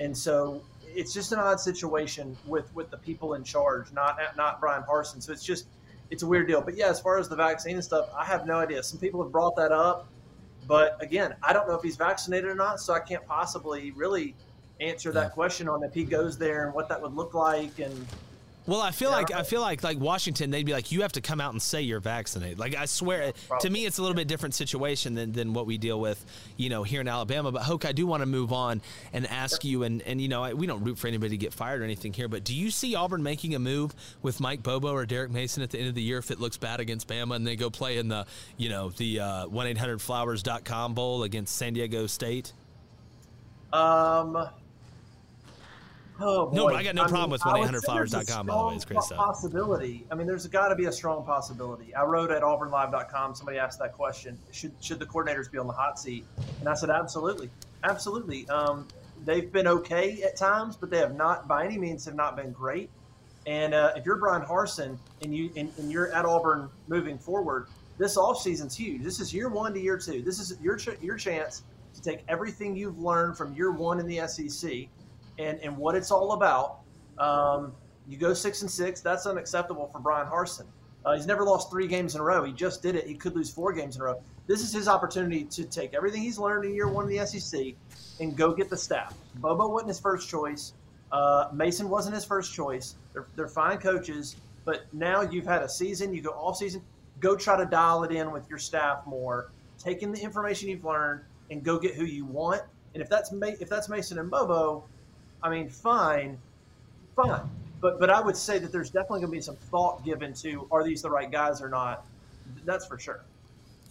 and 0.00 0.16
so 0.16 0.62
it's 0.84 1.12
just 1.12 1.32
an 1.32 1.38
odd 1.38 1.60
situation 1.60 2.36
with 2.46 2.74
with 2.74 2.90
the 2.90 2.98
people 2.98 3.34
in 3.34 3.44
charge, 3.44 3.92
not 3.92 4.18
not 4.36 4.60
Bryan 4.60 4.82
Harsin. 4.82 5.22
So 5.22 5.32
it's 5.32 5.44
just 5.44 5.66
it's 6.10 6.22
a 6.22 6.26
weird 6.26 6.46
deal. 6.46 6.60
But 6.60 6.76
yeah, 6.76 6.88
as 6.88 7.00
far 7.00 7.18
as 7.18 7.28
the 7.28 7.36
vaccine 7.36 7.74
and 7.74 7.84
stuff, 7.84 8.08
I 8.16 8.24
have 8.24 8.46
no 8.46 8.58
idea. 8.58 8.82
Some 8.82 8.98
people 8.98 9.22
have 9.22 9.32
brought 9.32 9.56
that 9.56 9.72
up, 9.72 10.08
but 10.66 10.96
again, 11.02 11.34
I 11.42 11.52
don't 11.52 11.68
know 11.68 11.74
if 11.74 11.82
he's 11.82 11.96
vaccinated 11.96 12.50
or 12.50 12.54
not, 12.54 12.80
so 12.80 12.92
I 12.92 13.00
can't 13.00 13.26
possibly 13.26 13.92
really 13.92 14.34
answer 14.80 15.10
that 15.10 15.32
question 15.32 15.68
on 15.68 15.82
if 15.82 15.94
he 15.94 16.04
goes 16.04 16.36
there 16.36 16.66
and 16.66 16.74
what 16.74 16.88
that 16.88 17.00
would 17.00 17.14
look 17.14 17.32
like 17.32 17.78
and 17.78 18.06
Well, 18.66 18.82
I 18.82 18.90
feel 18.90 19.10
like 19.10 19.32
I 19.32 19.44
feel 19.44 19.60
like 19.60 19.84
like 19.84 19.98
Washington, 19.98 20.50
they'd 20.50 20.66
be 20.66 20.72
like, 20.72 20.90
you 20.90 21.02
have 21.02 21.12
to 21.12 21.20
come 21.20 21.40
out 21.40 21.52
and 21.52 21.62
say 21.62 21.82
you're 21.82 22.00
vaccinated. 22.00 22.58
Like 22.58 22.74
I 22.74 22.86
swear, 22.86 23.32
to 23.60 23.70
me, 23.70 23.86
it's 23.86 23.98
a 23.98 24.02
little 24.02 24.16
bit 24.16 24.26
different 24.26 24.54
situation 24.54 25.14
than, 25.14 25.32
than 25.32 25.52
what 25.52 25.66
we 25.66 25.78
deal 25.78 26.00
with, 26.00 26.24
you 26.56 26.68
know, 26.68 26.82
here 26.82 27.00
in 27.00 27.06
Alabama. 27.06 27.52
But 27.52 27.62
Hoke, 27.62 27.84
I 27.84 27.92
do 27.92 28.06
want 28.06 28.22
to 28.22 28.26
move 28.26 28.52
on 28.52 28.82
and 29.12 29.24
ask 29.28 29.64
you, 29.64 29.84
and 29.84 30.02
and 30.02 30.20
you 30.20 30.26
know, 30.26 30.42
I, 30.42 30.54
we 30.54 30.66
don't 30.66 30.82
root 30.82 30.98
for 30.98 31.06
anybody 31.06 31.30
to 31.30 31.36
get 31.36 31.54
fired 31.54 31.80
or 31.80 31.84
anything 31.84 32.12
here, 32.12 32.26
but 32.26 32.42
do 32.42 32.54
you 32.54 32.70
see 32.70 32.96
Auburn 32.96 33.22
making 33.22 33.54
a 33.54 33.60
move 33.60 33.94
with 34.22 34.40
Mike 34.40 34.64
Bobo 34.64 34.92
or 34.92 35.06
Derek 35.06 35.30
Mason 35.30 35.62
at 35.62 35.70
the 35.70 35.78
end 35.78 35.88
of 35.88 35.94
the 35.94 36.02
year 36.02 36.18
if 36.18 36.32
it 36.32 36.40
looks 36.40 36.56
bad 36.56 36.80
against 36.80 37.06
Bama 37.06 37.36
and 37.36 37.46
they 37.46 37.54
go 37.54 37.70
play 37.70 37.98
in 37.98 38.08
the, 38.08 38.26
you 38.56 38.68
know, 38.68 38.90
the 38.90 39.20
uh, 39.20 39.46
one 39.46 39.68
eight 39.68 39.78
hundred 39.78 40.02
flowers.com 40.02 40.94
bowl 40.94 41.22
against 41.22 41.54
San 41.54 41.74
Diego 41.74 42.06
State? 42.08 42.52
Um. 43.72 44.48
Oh 46.20 46.46
boy. 46.46 46.56
No, 46.56 46.66
but 46.66 46.76
I 46.76 46.82
got 46.82 46.94
no 46.94 47.04
problem 47.04 47.30
with 47.30 47.46
I 47.46 47.58
would 47.58 47.66
say 47.66 47.72
there's 47.72 47.84
a 47.84 47.86
1-800-Flowers.com, 47.88 48.46
by 48.46 48.56
the 48.56 48.66
way. 48.66 48.74
It's 48.74 48.84
great 48.84 49.02
stuff. 49.02 49.18
Possibility. 49.18 50.06
I 50.10 50.14
mean, 50.14 50.26
there's 50.26 50.46
got 50.46 50.68
to 50.68 50.74
be 50.74 50.86
a 50.86 50.92
strong 50.92 51.24
possibility. 51.24 51.94
I 51.94 52.04
wrote 52.04 52.30
at 52.30 52.42
AuburnLive.com. 52.42 53.34
Somebody 53.34 53.58
asked 53.58 53.78
that 53.80 53.92
question: 53.92 54.38
Should 54.50 54.72
should 54.80 54.98
the 54.98 55.06
coordinators 55.06 55.50
be 55.50 55.58
on 55.58 55.66
the 55.66 55.72
hot 55.72 55.98
seat? 55.98 56.24
And 56.60 56.68
I 56.68 56.74
said, 56.74 56.90
absolutely, 56.90 57.50
absolutely. 57.84 58.48
Um, 58.48 58.88
they've 59.24 59.52
been 59.52 59.66
okay 59.66 60.22
at 60.22 60.36
times, 60.36 60.76
but 60.76 60.90
they 60.90 60.98
have 60.98 61.14
not, 61.14 61.46
by 61.46 61.64
any 61.64 61.78
means, 61.78 62.04
have 62.06 62.14
not 62.14 62.36
been 62.36 62.52
great. 62.52 62.90
And 63.46 63.74
uh, 63.74 63.92
if 63.96 64.04
you're 64.04 64.16
Bryan 64.16 64.42
Harsin 64.42 64.98
and 65.22 65.34
you 65.34 65.50
and, 65.56 65.70
and 65.78 65.90
you're 65.90 66.12
at 66.12 66.24
Auburn 66.24 66.68
moving 66.88 67.18
forward, 67.18 67.68
this 67.98 68.16
offseason's 68.16 68.76
huge. 68.76 69.02
This 69.02 69.20
is 69.20 69.32
year 69.32 69.48
one 69.48 69.72
to 69.74 69.80
year 69.80 69.98
two. 69.98 70.22
This 70.22 70.40
is 70.40 70.58
your 70.60 70.76
ch- 70.76 71.00
your 71.00 71.16
chance 71.16 71.62
to 71.94 72.02
take 72.02 72.24
everything 72.28 72.76
you've 72.76 72.98
learned 72.98 73.36
from 73.36 73.54
year 73.54 73.70
one 73.70 74.00
in 74.00 74.06
the 74.06 74.26
SEC 74.26 74.88
and, 75.38 75.58
and 75.60 75.76
what 75.76 75.94
it's 75.94 76.10
all 76.10 76.32
about. 76.32 76.80
Um, 77.18 77.72
you 78.08 78.16
go 78.16 78.34
six 78.34 78.62
and 78.62 78.70
six. 78.70 79.00
That's 79.00 79.26
unacceptable 79.26 79.88
for 79.92 79.98
Bryan 79.98 80.26
Harsin. 80.26 80.66
Uh, 81.04 81.14
he's 81.14 81.26
never 81.26 81.44
lost 81.44 81.70
three 81.70 81.86
games 81.86 82.14
in 82.14 82.20
a 82.20 82.24
row. 82.24 82.44
He 82.44 82.52
just 82.52 82.82
did 82.82 82.96
it. 82.96 83.06
He 83.06 83.14
could 83.14 83.36
lose 83.36 83.50
four 83.50 83.72
games 83.72 83.96
in 83.96 84.02
a 84.02 84.06
row. 84.06 84.20
This 84.46 84.60
is 84.60 84.72
his 84.72 84.88
opportunity 84.88 85.44
to 85.44 85.64
take 85.64 85.94
everything 85.94 86.22
he's 86.22 86.38
learned 86.38 86.64
in 86.64 86.74
year 86.74 86.88
one 86.88 87.10
in 87.10 87.16
the 87.16 87.26
SEC 87.26 87.74
and 88.20 88.36
go 88.36 88.52
get 88.52 88.70
the 88.70 88.76
staff. 88.76 89.14
Bobo 89.36 89.68
wasn't 89.68 89.88
his 89.88 90.00
first 90.00 90.28
choice. 90.28 90.72
Uh, 91.12 91.48
Mason 91.52 91.88
wasn't 91.88 92.14
his 92.14 92.24
first 92.24 92.52
choice. 92.52 92.96
They're, 93.12 93.26
they're 93.36 93.48
fine 93.48 93.78
coaches, 93.78 94.36
but 94.64 94.92
now 94.92 95.22
you've 95.22 95.46
had 95.46 95.62
a 95.62 95.68
season. 95.68 96.12
You 96.12 96.22
go 96.22 96.30
off 96.30 96.56
season. 96.56 96.82
Go 97.20 97.36
try 97.36 97.56
to 97.56 97.66
dial 97.66 98.04
it 98.04 98.12
in 98.12 98.32
with 98.32 98.48
your 98.50 98.58
staff 98.58 99.06
more. 99.06 99.52
Take 99.78 100.02
in 100.02 100.12
the 100.12 100.20
information 100.20 100.68
you've 100.68 100.84
learned 100.84 101.22
and 101.50 101.62
go 101.62 101.78
get 101.78 101.94
who 101.94 102.04
you 102.04 102.24
want. 102.24 102.62
And 102.94 103.02
if 103.02 103.08
that's 103.08 103.32
if 103.32 103.68
that's 103.68 103.88
Mason 103.88 104.18
and 104.18 104.30
Bobo, 104.30 104.84
I 105.42 105.50
mean, 105.50 105.68
fine, 105.68 106.38
fine. 107.14 107.48
But 107.80 108.00
but 108.00 108.10
I 108.10 108.20
would 108.20 108.36
say 108.36 108.58
that 108.58 108.72
there's 108.72 108.90
definitely 108.90 109.20
going 109.20 109.32
to 109.32 109.36
be 109.36 109.40
some 109.40 109.56
thought 109.56 110.04
given 110.04 110.32
to 110.34 110.66
are 110.70 110.82
these 110.82 111.02
the 111.02 111.10
right 111.10 111.30
guys 111.30 111.60
or 111.60 111.68
not. 111.68 112.04
That's 112.64 112.86
for 112.86 112.98
sure. 112.98 113.22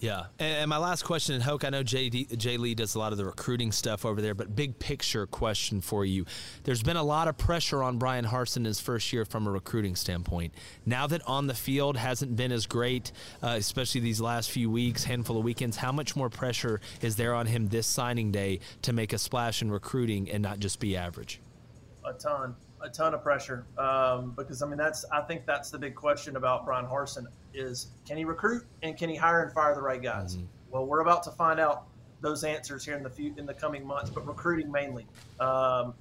Yeah. 0.05 0.25
And, 0.37 0.57
and 0.57 0.69
my 0.69 0.77
last 0.77 1.03
question, 1.03 1.33
and 1.33 1.43
Hoke, 1.43 1.65
I 1.65 1.69
know 1.69 1.81
Jay, 1.81 2.09
D, 2.09 2.25
Jay 2.25 2.57
Lee 2.57 2.75
does 2.75 2.93
a 2.93 2.99
lot 2.99 3.11
of 3.11 3.17
the 3.17 3.25
recruiting 3.25 3.71
stuff 3.71 4.05
over 4.05 4.21
there, 4.21 4.35
but 4.35 4.55
big 4.55 4.77
picture 4.77 5.25
question 5.25 5.81
for 5.81 6.05
you. 6.05 6.25
There's 6.63 6.83
been 6.83 6.95
a 6.95 7.03
lot 7.03 7.27
of 7.27 7.39
pressure 7.39 7.81
on 7.81 7.97
Bryan 7.97 8.23
Harsin 8.23 8.65
his 8.65 8.79
first 8.79 9.11
year 9.11 9.25
from 9.25 9.47
a 9.47 9.51
recruiting 9.51 9.95
standpoint. 9.95 10.53
Now 10.85 11.07
that 11.07 11.27
on 11.27 11.47
the 11.47 11.55
field 11.55 11.97
hasn't 11.97 12.35
been 12.35 12.51
as 12.51 12.67
great, 12.67 13.13
uh, 13.41 13.55
especially 13.57 14.01
these 14.01 14.21
last 14.21 14.51
few 14.51 14.69
weeks, 14.69 15.03
handful 15.03 15.39
of 15.39 15.43
weekends, 15.43 15.77
how 15.77 15.91
much 15.91 16.15
more 16.15 16.29
pressure 16.29 16.81
is 17.01 17.15
there 17.15 17.33
on 17.33 17.47
him 17.47 17.67
this 17.67 17.87
signing 17.87 18.31
day 18.31 18.59
to 18.83 18.93
make 18.93 19.11
a 19.11 19.17
splash 19.17 19.63
in 19.63 19.71
recruiting 19.71 20.29
and 20.29 20.43
not 20.43 20.59
just 20.59 20.79
be 20.79 20.95
average? 20.95 21.39
a 22.05 22.13
ton, 22.13 22.55
a 22.85 22.89
ton 22.89 23.13
of 23.13 23.21
pressure. 23.23 23.65
Um, 23.77 24.33
because 24.37 24.61
I 24.61 24.67
mean, 24.67 24.77
that's 24.77 25.03
I 25.11 25.21
think 25.21 25.45
that's 25.45 25.71
the 25.71 25.77
big 25.79 25.95
question 25.95 26.35
about 26.37 26.65
Bryan 26.65 26.85
Harsin 26.85 27.25
is 27.53 27.87
can 28.07 28.17
he 28.17 28.25
recruit 28.25 28.65
and 28.83 28.97
can 28.97 29.09
he 29.09 29.15
hire 29.15 29.43
and 29.43 29.51
fire 29.51 29.75
the 29.75 29.81
right 29.81 30.01
guys? 30.01 30.37
Well, 30.71 30.85
we're 30.85 31.01
about 31.01 31.23
to 31.23 31.31
find 31.31 31.59
out 31.59 31.87
those 32.21 32.43
answers 32.43 32.85
here 32.85 32.95
in 32.95 33.03
the 33.03 33.09
few 33.09 33.33
in 33.37 33.45
the 33.45 33.53
coming 33.53 33.85
months, 33.85 34.09
but 34.09 34.25
recruiting 34.27 34.71
mainly. 34.71 35.05
Um, 35.39 35.93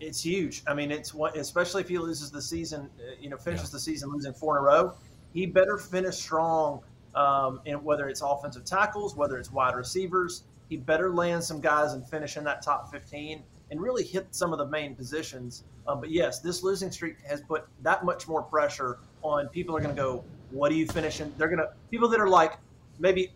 It's 0.00 0.20
huge. 0.22 0.62
I 0.66 0.74
mean, 0.74 0.90
it's 0.90 1.14
what, 1.14 1.36
especially 1.36 1.80
if 1.82 1.88
he 1.88 1.98
loses 1.98 2.30
the 2.30 2.42
season, 2.42 2.90
uh, 2.98 3.14
you 3.20 3.30
know, 3.30 3.36
finishes 3.38 3.70
the 3.70 3.78
season 3.78 4.10
losing 4.10 4.34
four 4.34 4.58
in 4.58 4.62
a 4.62 4.66
row. 4.66 4.92
He 5.32 5.46
better 5.46 5.78
finish 5.78 6.16
strong, 6.16 6.80
um, 7.14 7.60
in 7.64 7.82
whether 7.82 8.08
it's 8.08 8.20
offensive 8.20 8.64
tackles, 8.64 9.14
whether 9.16 9.38
it's 9.38 9.52
wide 9.52 9.74
receivers. 9.76 10.42
He 10.68 10.76
better 10.76 11.14
land 11.14 11.44
some 11.44 11.60
guys 11.60 11.92
and 11.92 12.06
finish 12.06 12.36
in 12.36 12.44
that 12.44 12.60
top 12.60 12.90
15 12.90 13.42
and 13.74 13.82
really 13.82 14.04
hit 14.04 14.28
some 14.30 14.52
of 14.52 14.58
the 14.58 14.66
main 14.66 14.94
positions. 14.94 15.64
Um, 15.88 15.98
but 16.00 16.08
yes, 16.08 16.38
this 16.38 16.62
losing 16.62 16.92
streak 16.92 17.16
has 17.28 17.40
put 17.40 17.66
that 17.82 18.04
much 18.04 18.28
more 18.28 18.40
pressure 18.40 19.00
on 19.22 19.48
people. 19.48 19.76
Are 19.76 19.80
going 19.80 19.96
to 19.96 20.00
go, 20.00 20.24
what 20.50 20.68
do 20.68 20.76
you 20.76 20.86
finish 20.86 21.20
in? 21.20 21.32
They're 21.36 21.48
going 21.48 21.58
to 21.58 21.70
people 21.90 22.08
that 22.10 22.20
are 22.20 22.28
like 22.28 22.58
maybe 23.00 23.32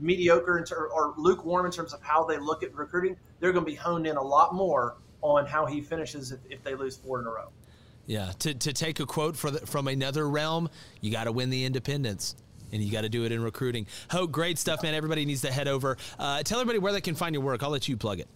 mediocre 0.00 0.64
ter- 0.66 0.86
or 0.86 1.12
lukewarm 1.18 1.66
in 1.66 1.72
terms 1.72 1.92
of 1.92 2.00
how 2.00 2.24
they 2.24 2.38
look 2.38 2.62
at 2.62 2.74
recruiting. 2.74 3.16
They're 3.38 3.52
going 3.52 3.66
to 3.66 3.70
be 3.70 3.76
honed 3.76 4.06
in 4.06 4.16
a 4.16 4.22
lot 4.22 4.54
more 4.54 4.96
on 5.20 5.44
how 5.44 5.66
he 5.66 5.82
finishes 5.82 6.32
if, 6.32 6.40
if 6.48 6.64
they 6.64 6.74
lose 6.74 6.96
four 6.96 7.20
in 7.20 7.26
a 7.26 7.30
row. 7.30 7.50
Yeah, 8.06 8.32
to, 8.38 8.54
to 8.54 8.72
take 8.72 8.98
a 8.98 9.04
quote 9.04 9.36
the, 9.36 9.66
from 9.66 9.88
another 9.88 10.26
realm, 10.26 10.70
you 11.02 11.12
got 11.12 11.24
to 11.24 11.32
win 11.32 11.50
the 11.50 11.66
independence. 11.66 12.34
And 12.72 12.82
you 12.82 12.90
got 12.90 13.02
to 13.02 13.08
do 13.08 13.24
it 13.24 13.30
in 13.30 13.40
recruiting. 13.44 13.86
Hoke, 14.10 14.32
great 14.32 14.58
stuff, 14.58 14.82
man. 14.82 14.92
Everybody 14.92 15.24
needs 15.24 15.42
to 15.42 15.52
head 15.52 15.68
over. 15.68 15.96
Uh, 16.18 16.42
tell 16.42 16.58
everybody 16.58 16.80
where 16.80 16.92
they 16.92 17.00
can 17.00 17.14
find 17.14 17.32
your 17.32 17.44
work. 17.44 17.62
I'll 17.62 17.70
let 17.70 17.86
you 17.88 17.96
plug 17.96 18.18
it. 18.18 18.26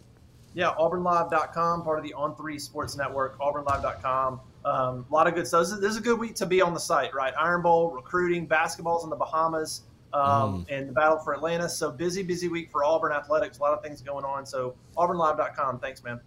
Yeah, 0.55 0.75
auburnlive.com, 0.79 1.83
part 1.83 1.99
of 1.99 2.05
the 2.05 2.15
On3 2.17 2.61
Sports 2.61 2.97
Network, 2.97 3.39
auburnlive.com. 3.39 4.41
Um, 4.65 5.07
a 5.09 5.15
lot 5.15 5.27
of 5.27 5.35
good 5.35 5.47
stuff. 5.47 5.63
This 5.63 5.73
is, 5.73 5.81
this 5.81 5.91
is, 5.93 5.97
a 5.99 6.03
good 6.03 6.19
week 6.19 6.35
to 6.37 6.47
be 6.47 6.61
on 6.61 6.75
the 6.75 6.81
site, 6.81 7.15
right? 7.15 7.33
Iron 7.39 7.63
Bowl, 7.63 7.91
recruiting, 7.91 8.47
basketballs 8.47 9.05
in 9.05 9.11
the 9.11 9.17
Bahamas, 9.17 9.83
um, 10.13 10.65
mm. 10.65 10.67
and 10.69 10.89
the 10.89 10.93
battle 10.93 11.19
for 11.19 11.33
Atlanta. 11.33 11.69
So 11.69 11.91
busy, 11.91 12.23
busy 12.23 12.49
week 12.49 12.71
for 12.71 12.85
Auburn 12.85 13.13
athletics. 13.13 13.59
A 13.59 13.63
lot 13.63 13.73
of 13.73 13.83
things 13.83 14.01
going 14.01 14.25
on. 14.25 14.45
So 14.45 14.75
auburnlive.com. 14.97 15.79
Thanks, 15.79 16.03
man. 16.03 16.21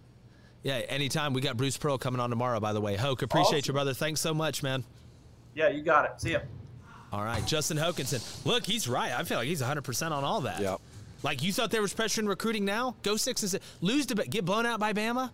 Yeah, 0.62 0.78
anytime. 0.88 1.34
We 1.34 1.42
got 1.42 1.56
Bruce 1.56 1.76
Pearl 1.76 1.98
coming 1.98 2.20
on 2.20 2.30
tomorrow, 2.30 2.58
by 2.58 2.72
the 2.72 2.80
way. 2.80 2.96
Hoke, 2.96 3.22
appreciate 3.22 3.58
awesome. 3.58 3.70
you, 3.70 3.74
brother. 3.74 3.94
Thanks 3.94 4.20
so 4.20 4.32
much, 4.32 4.62
man. 4.62 4.82
Yeah, 5.54 5.68
you 5.68 5.82
got 5.82 6.06
it. 6.06 6.20
See 6.20 6.32
ya. 6.32 6.40
All 7.12 7.22
right, 7.22 7.46
Justin 7.46 7.76
Hokanson. 7.76 8.44
Look, 8.44 8.64
he's 8.64 8.88
right. 8.88 9.12
I 9.12 9.22
feel 9.22 9.38
like 9.38 9.46
he's 9.46 9.62
100% 9.62 10.10
on 10.10 10.24
all 10.24 10.40
that. 10.40 10.60
Yep. 10.60 10.80
Like 11.24 11.42
you 11.42 11.52
thought 11.52 11.70
there 11.70 11.82
was 11.82 11.92
pressure 11.92 12.20
in 12.20 12.28
recruiting 12.28 12.64
now? 12.64 12.94
Go 13.02 13.16
six 13.16 13.42
and 13.42 13.50
six. 13.50 13.64
Lose 13.80 14.06
to 14.06 14.14
get 14.14 14.44
blown 14.44 14.66
out 14.66 14.78
by 14.78 14.92
Bama? 14.92 15.30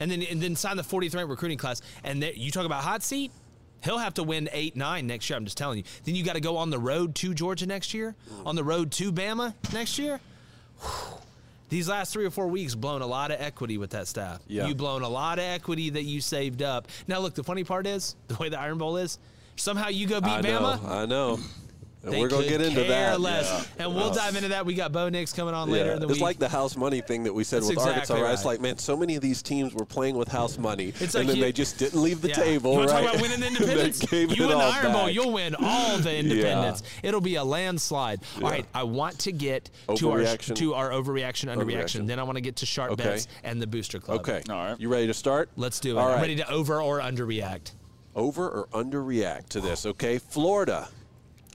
And 0.00 0.10
then 0.10 0.22
and 0.22 0.40
then 0.40 0.56
sign 0.56 0.76
the 0.76 0.82
43rd 0.82 1.14
ranked 1.14 1.30
recruiting 1.30 1.58
class. 1.58 1.82
And 2.02 2.22
there, 2.22 2.32
you 2.32 2.50
talk 2.50 2.64
about 2.64 2.82
hot 2.82 3.02
seat? 3.02 3.30
He'll 3.84 3.98
have 3.98 4.14
to 4.14 4.24
win 4.24 4.48
eight, 4.52 4.74
nine 4.74 5.06
next 5.06 5.30
year. 5.30 5.36
I'm 5.36 5.44
just 5.44 5.58
telling 5.58 5.78
you. 5.78 5.84
Then 6.04 6.16
you 6.16 6.24
got 6.24 6.32
to 6.32 6.40
go 6.40 6.56
on 6.56 6.70
the 6.70 6.78
road 6.78 7.14
to 7.16 7.32
Georgia 7.32 7.66
next 7.66 7.94
year, 7.94 8.16
on 8.44 8.56
the 8.56 8.64
road 8.64 8.90
to 8.92 9.12
Bama 9.12 9.54
next 9.72 9.98
year. 10.00 10.18
Whew. 10.80 11.18
These 11.68 11.88
last 11.88 12.12
three 12.12 12.24
or 12.24 12.30
four 12.30 12.48
weeks 12.48 12.74
blown 12.74 13.02
a 13.02 13.06
lot 13.06 13.30
of 13.30 13.40
equity 13.40 13.76
with 13.76 13.90
that 13.90 14.08
staff. 14.08 14.40
Yeah. 14.48 14.66
You 14.66 14.74
blown 14.74 15.02
a 15.02 15.08
lot 15.08 15.38
of 15.38 15.44
equity 15.44 15.90
that 15.90 16.04
you 16.04 16.20
saved 16.20 16.62
up. 16.62 16.88
Now 17.06 17.18
look, 17.20 17.34
the 17.34 17.44
funny 17.44 17.62
part 17.62 17.86
is 17.86 18.16
the 18.28 18.36
way 18.36 18.48
the 18.48 18.58
Iron 18.58 18.78
Bowl 18.78 18.96
is. 18.96 19.18
Somehow 19.56 19.88
you 19.88 20.06
go 20.06 20.20
beat 20.20 20.30
I 20.30 20.42
Bama. 20.42 20.82
Know, 20.82 20.88
I 20.88 21.06
know. 21.06 21.38
And 22.04 22.12
they 22.12 22.20
we're 22.20 22.28
gonna 22.28 22.46
get 22.46 22.60
into 22.60 22.84
that. 22.84 23.20
Less. 23.20 23.68
Yeah. 23.76 23.84
And 23.86 23.94
we'll 23.94 24.12
dive 24.12 24.36
into 24.36 24.48
that. 24.48 24.64
We 24.64 24.74
got 24.74 24.92
Bo 24.92 25.08
Nix 25.08 25.32
coming 25.32 25.54
on 25.54 25.68
later 25.68 25.86
yeah. 25.86 25.94
in 25.94 26.00
the 26.00 26.04
it's 26.04 26.12
week. 26.12 26.16
It's 26.16 26.22
like 26.22 26.38
the 26.38 26.48
house 26.48 26.76
money 26.76 27.00
thing 27.00 27.24
that 27.24 27.32
we 27.32 27.42
said 27.42 27.62
That's 27.62 27.68
with 27.68 27.78
exactly 27.78 27.92
Arkansas. 27.92 28.14
Right? 28.14 28.22
right? 28.22 28.34
It's 28.34 28.44
like, 28.44 28.60
man, 28.60 28.78
so 28.78 28.96
many 28.96 29.16
of 29.16 29.22
these 29.22 29.42
teams 29.42 29.74
were 29.74 29.84
playing 29.84 30.16
with 30.16 30.28
house 30.28 30.58
money, 30.58 30.88
it's 31.00 31.14
and 31.14 31.14
like 31.14 31.26
then 31.26 31.36
you, 31.36 31.42
they 31.42 31.52
just 31.52 31.76
didn't 31.78 32.00
leave 32.00 32.20
the 32.20 32.28
yeah. 32.28 32.34
table. 32.34 32.74
You 32.74 32.80
right? 32.80 32.88
talk 32.88 33.02
about 33.02 33.20
winning 33.22 33.40
the 33.40 33.46
independence? 33.48 34.12
you 34.12 34.26
win 34.26 34.36
the 34.36 34.56
Iron 34.56 34.92
Bowl, 34.92 35.10
you'll 35.10 35.32
win 35.32 35.56
all 35.58 35.98
the 35.98 36.16
independence. 36.16 36.82
It'll 37.02 37.20
be 37.20 37.34
a 37.34 37.44
landslide. 37.44 38.20
All 38.36 38.42
right, 38.42 38.66
I 38.74 38.84
want 38.84 39.18
to 39.20 39.32
get 39.32 39.70
to 39.96 40.10
our 40.10 40.36
to 40.36 40.74
our 40.74 40.90
overreaction, 40.90 41.54
underreaction. 41.54 41.58
Overreaction. 41.58 42.06
Then 42.06 42.20
I 42.20 42.22
want 42.22 42.36
to 42.36 42.42
get 42.42 42.56
to 42.56 42.66
sharp 42.66 42.92
okay. 42.92 43.04
bets 43.04 43.28
and 43.42 43.60
the 43.60 43.66
booster 43.66 43.98
club. 43.98 44.20
Okay. 44.20 44.42
All 44.48 44.56
right. 44.56 44.80
You 44.80 44.88
ready 44.88 45.08
to 45.08 45.14
start? 45.14 45.50
Let's 45.56 45.80
do 45.80 45.96
it. 45.96 46.00
All 46.00 46.08
I'm 46.08 46.20
ready 46.20 46.36
to 46.36 46.50
over 46.50 46.80
or 46.80 47.00
underreact. 47.00 47.72
Over 48.14 48.48
or 48.48 48.66
underreact 48.68 49.48
to 49.50 49.60
this? 49.60 49.86
Okay, 49.86 50.18
Florida 50.18 50.88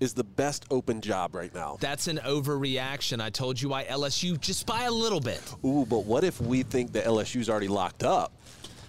is 0.03 0.13
the 0.13 0.23
best 0.23 0.65
open 0.69 1.01
job 1.01 1.33
right 1.33 1.53
now. 1.55 1.77
That's 1.79 2.07
an 2.07 2.19
overreaction. 2.23 3.21
I 3.21 3.29
told 3.29 3.59
you 3.59 3.69
why 3.69 3.85
LSU 3.85 4.39
just 4.39 4.67
by 4.67 4.83
a 4.83 4.91
little 4.91 5.21
bit. 5.21 5.41
Ooh, 5.65 5.85
but 5.89 6.05
what 6.05 6.23
if 6.23 6.39
we 6.41 6.61
think 6.63 6.91
that 6.91 7.05
LSU's 7.05 7.49
already 7.49 7.69
locked 7.69 8.03
up? 8.03 8.33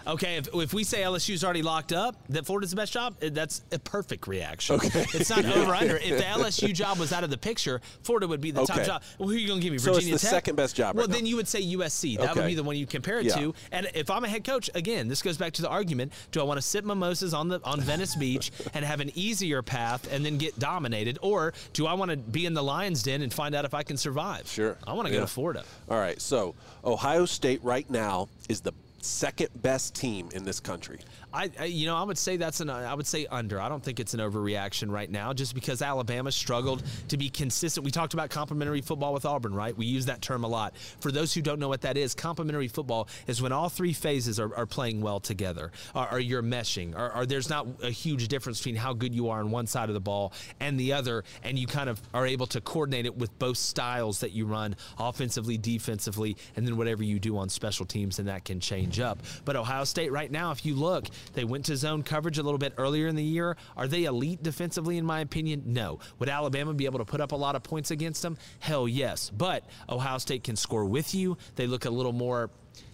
Okay, 0.07 0.37
if, 0.37 0.49
if 0.55 0.75
we 0.75 0.85
say 0.85 1.03
LSU's 1.03 1.45
already 1.45 1.63
locked 1.63 1.93
up, 1.93 2.17
that 2.29 2.45
Florida's 2.47 2.71
the 2.71 2.77
best 2.77 2.93
job, 2.93 3.17
eh, 3.23 3.31
that's 3.33 3.63
a 3.73 3.79
perfect 3.79 4.27
reaction. 4.27 4.77
Okay. 4.77 5.07
It's 5.15 5.31
not 5.31 5.45
over 5.45 5.75
under. 5.75 5.97
If 5.97 6.19
the 6.19 6.25
LSU 6.25 6.75
job 6.75 6.99
was 6.99 7.13
out 7.13 7.25
of 7.25 7.31
the 7.31 7.39
picture, 7.39 7.81
Florida 8.03 8.29
would 8.29 8.41
be 8.41 8.51
the 8.51 8.63
okay. 8.63 8.75
top 8.75 8.85
job. 8.85 9.03
Well, 9.19 9.29
who 9.29 9.35
are 9.35 9.39
you 9.39 9.47
going 9.47 9.61
to 9.61 9.65
give 9.65 9.73
me? 9.73 9.79
Virginia 9.79 10.01
So 10.01 10.15
it's 10.15 10.23
the 10.23 10.27
Tech? 10.27 10.35
second 10.35 10.57
best 10.57 10.77
job. 10.77 10.97
Well, 10.97 11.07
right 11.07 11.13
then 11.13 11.25
now. 11.25 11.31
you 11.31 11.37
would 11.37 11.49
say 11.49 11.63
USC. 11.63 12.19
That 12.19 12.31
okay. 12.31 12.41
would 12.41 12.47
be 12.47 12.55
the 12.55 12.63
one 12.63 12.77
you 12.77 12.87
compare 12.87 13.19
it 13.21 13.27
yeah. 13.27 13.35
to. 13.37 13.55
And 13.73 13.91
if 13.95 14.11
I'm 14.11 14.25
a 14.25 14.29
head 14.29 14.45
coach, 14.45 14.69
again, 14.75 15.09
this 15.09 15.23
goes 15.23 15.37
back 15.39 15.53
to 15.55 15.63
the 15.63 15.69
argument: 15.69 16.13
Do 16.33 16.41
I 16.41 16.45
want 16.45 16.59
to 16.59 16.63
sip 16.63 16.85
mimosas 16.85 17.33
on 17.33 17.49
the 17.49 17.61
on 17.65 17.81
Venice 17.81 18.15
Beach 18.25 18.53
and 18.75 18.85
have 18.85 19.01
an 19.01 19.11
easier 19.15 19.63
path 19.63 20.13
and 20.13 20.25
then 20.25 20.39
get 20.39 20.59
dominated, 20.59 21.19
or 21.23 21.55
do 21.73 21.87
I 21.87 21.95
want 21.95 22.11
to 22.11 22.17
be 22.17 22.47
in 22.47 22.55
the 22.55 22.63
Lions' 22.63 23.03
Den 23.03 23.23
and 23.23 23.33
find 23.33 23.55
out 23.55 23.65
if 23.65 23.75
I 23.75 23.83
can 23.83 23.97
survive? 23.97 24.47
Sure. 24.49 24.77
I 24.87 24.93
want 24.93 25.09
to 25.09 25.15
yeah. 25.15 25.21
go 25.21 25.25
to 25.25 25.33
Florida. 25.33 25.65
All 25.89 25.99
right. 25.99 26.21
So 26.21 26.55
Ohio 26.85 27.25
State 27.25 27.63
right 27.63 27.89
now 27.89 28.29
is 28.49 28.61
the 28.61 28.73
second 29.05 29.51
best 29.63 29.95
team 29.95 30.29
in 30.33 30.45
this 30.45 30.61
country. 30.61 30.99
I, 31.33 31.51
I, 31.59 31.65
you 31.65 31.87
know, 31.87 31.97
I 31.97 32.03
would 32.03 32.17
say 32.17 32.37
that's 32.37 32.61
an, 32.61 32.71
uh, 32.71 32.77
I 32.77 32.95
would 32.95 33.07
say 33.07 33.27
under. 33.27 33.61
I 33.61 33.69
don't 33.69 33.83
think 33.83 34.01
it's 34.01 34.15
an 34.15 34.21
overreaction 34.21 34.91
right 34.91 35.11
now, 35.11 35.33
just 35.33 35.55
because 35.55 35.83
Alabama 35.83 36.31
struggled 36.33 36.83
to 37.09 37.17
be 37.17 37.29
consistent. 37.29 37.85
We 37.85 37.91
talked 37.91 38.15
about 38.15 38.31
complementary 38.31 38.81
football 38.81 39.13
with 39.13 39.27
Auburn, 39.27 39.55
right? 39.55 39.77
We 39.77 39.87
use 39.87 40.07
that 40.07 40.23
term 40.23 40.45
a 40.45 40.49
lot. 40.49 40.77
For 41.01 41.11
those 41.13 41.35
who 41.35 41.43
don't 41.43 41.59
know 41.59 41.69
what 41.69 41.83
that 41.83 41.97
is, 41.97 42.15
complementary 42.15 42.69
football 42.69 43.09
is 43.27 43.43
when 43.43 43.53
all 43.53 43.69
three 43.69 43.93
phases 43.93 44.41
are, 44.41 44.55
are 44.55 44.67
playing 44.67 45.01
well 45.01 45.21
together, 45.21 45.73
or, 45.95 46.13
or 46.13 46.21
you're 46.21 46.43
meshing, 46.43 46.97
or, 46.97 47.15
or, 47.15 47.27
there's 47.27 47.51
not 47.51 47.67
a 47.83 47.91
huge 47.91 48.29
difference 48.29 48.59
between 48.59 48.77
how 48.77 48.93
good 48.93 49.15
you 49.15 49.29
are 49.29 49.41
on 49.41 49.51
one 49.51 49.67
side 49.67 49.89
of 49.89 49.95
the 49.95 50.01
ball 50.01 50.33
and 50.61 50.79
the 50.79 50.93
other, 50.93 51.25
and 51.43 51.59
you 51.59 51.67
kind 51.67 51.91
of 51.91 52.01
are 52.13 52.27
able 52.27 52.47
to 52.47 52.61
coordinate 52.61 53.07
it 53.07 53.17
with 53.17 53.37
both 53.39 53.57
styles 53.57 54.21
that 54.21 54.33
you 54.33 54.47
run, 54.47 54.77
offensively, 54.99 55.59
defensively, 55.59 56.37
and 56.55 56.67
then 56.67 56.77
whatever 56.77 57.03
you 57.03 57.19
do 57.19 57.37
on 57.37 57.49
special 57.49 57.85
teams, 57.85 58.19
and 58.19 58.29
that 58.29 58.45
can 58.45 58.61
change 58.61 58.94
up. 59.01 59.23
But 59.45 59.57
Ohio 59.57 59.85
State 59.85 60.13
right 60.13 60.31
now, 60.31 60.51
if 60.51 60.65
you 60.65 60.75
look, 60.75 61.07
they 61.33 61.45
went 61.45 61.65
to 61.67 61.77
zone 61.77 62.03
coverage 62.03 62.39
a 62.39 62.43
little 62.43 62.59
bit 62.59 62.75
earlier 62.79 63.07
in 63.07 63.17
the 63.17 63.25
year. 63.25 63.57
Are 63.77 63.89
they 63.89 64.05
elite 64.05 64.43
defensively, 64.43 64.99
in 64.99 65.05
my 65.05 65.21
opinion? 65.21 65.63
No. 65.67 65.99
Would 66.19 66.29
Alabama 66.29 66.75
be 66.75 66.85
able 66.87 66.99
to 66.99 67.05
put 67.05 67.21
up 67.21 67.33
a 67.33 67.37
lot 67.37 67.57
of 67.57 67.63
points 67.63 67.91
against 67.91 68.23
them? 68.23 68.37
Hell 68.61 68.89
yes. 68.89 69.31
But 69.31 69.65
Ohio 69.89 70.19
State 70.19 70.45
can 70.45 70.57
score 70.57 70.85
with 70.85 71.15
you. 71.15 71.37
They 71.57 71.67
look 71.67 71.85
a 71.85 71.91
little 71.91 72.13
more 72.13 72.51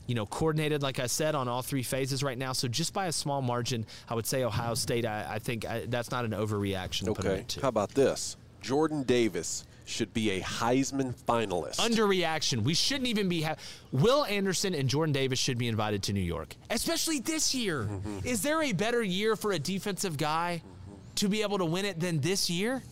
you 0.07 0.17
know, 0.17 0.27
coordinated, 0.27 0.83
like 0.83 0.99
I 0.99 1.07
said, 1.07 1.37
on 1.37 1.47
all 1.47 1.63
three 1.63 1.85
phases 1.85 2.25
right 2.25 2.37
now. 2.37 2.53
So 2.53 2.67
just 2.67 2.93
by 2.93 3.07
a 3.07 3.13
small 3.13 3.43
margin, 3.43 3.87
I 4.09 4.17
would 4.17 4.27
say 4.27 4.43
Ohio 4.43 4.75
State. 4.75 5.07
I, 5.07 5.25
I 5.35 5.39
think 5.39 5.65
I, 5.65 5.85
that's 5.87 6.11
not 6.11 6.25
an 6.25 6.33
overreaction. 6.33 7.05
To 7.05 7.11
okay. 7.13 7.45
How 7.63 7.69
about 7.69 7.91
this? 7.91 8.37
Jordan 8.61 9.05
Davis 9.05 9.65
should 9.91 10.15
be 10.15 10.31
a 10.31 10.41
Heisman 10.41 11.15
finalist. 11.15 11.77
Underreaction. 11.77 12.63
We 12.63 12.75
shouldn't 12.75 13.09
even 13.09 13.29
be. 13.29 13.43
Ha- 13.43 13.57
Will 13.93 14.25
Anderson 14.25 14.75
and 14.75 14.89
Jordan 14.89 15.13
Davis 15.13 15.39
should 15.39 15.59
be 15.59 15.69
invited 15.69 16.03
to 16.05 16.13
New 16.13 16.21
York, 16.21 16.57
especially 16.71 17.21
this 17.21 17.55
year. 17.55 17.83
Mm-hmm. 17.83 18.19
Is 18.25 18.43
there 18.43 18.63
a 18.63 18.73
better 18.73 19.03
year 19.03 19.37
for 19.37 19.53
a 19.53 19.59
defensive 19.59 20.17
guy 20.17 20.63
mm-hmm. 20.65 20.95
to 21.17 21.29
be 21.29 21.43
able 21.43 21.59
to 21.59 21.65
win 21.65 21.85
it 21.85 22.01
than 22.01 22.21
this 22.21 22.49
year? 22.49 22.83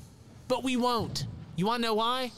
But 0.49 0.65
we 0.65 0.77
won't. 0.77 1.27
You 1.57 1.67
want 1.67 1.83
to 1.83 1.89
know 1.89 1.95
why? 1.95 2.33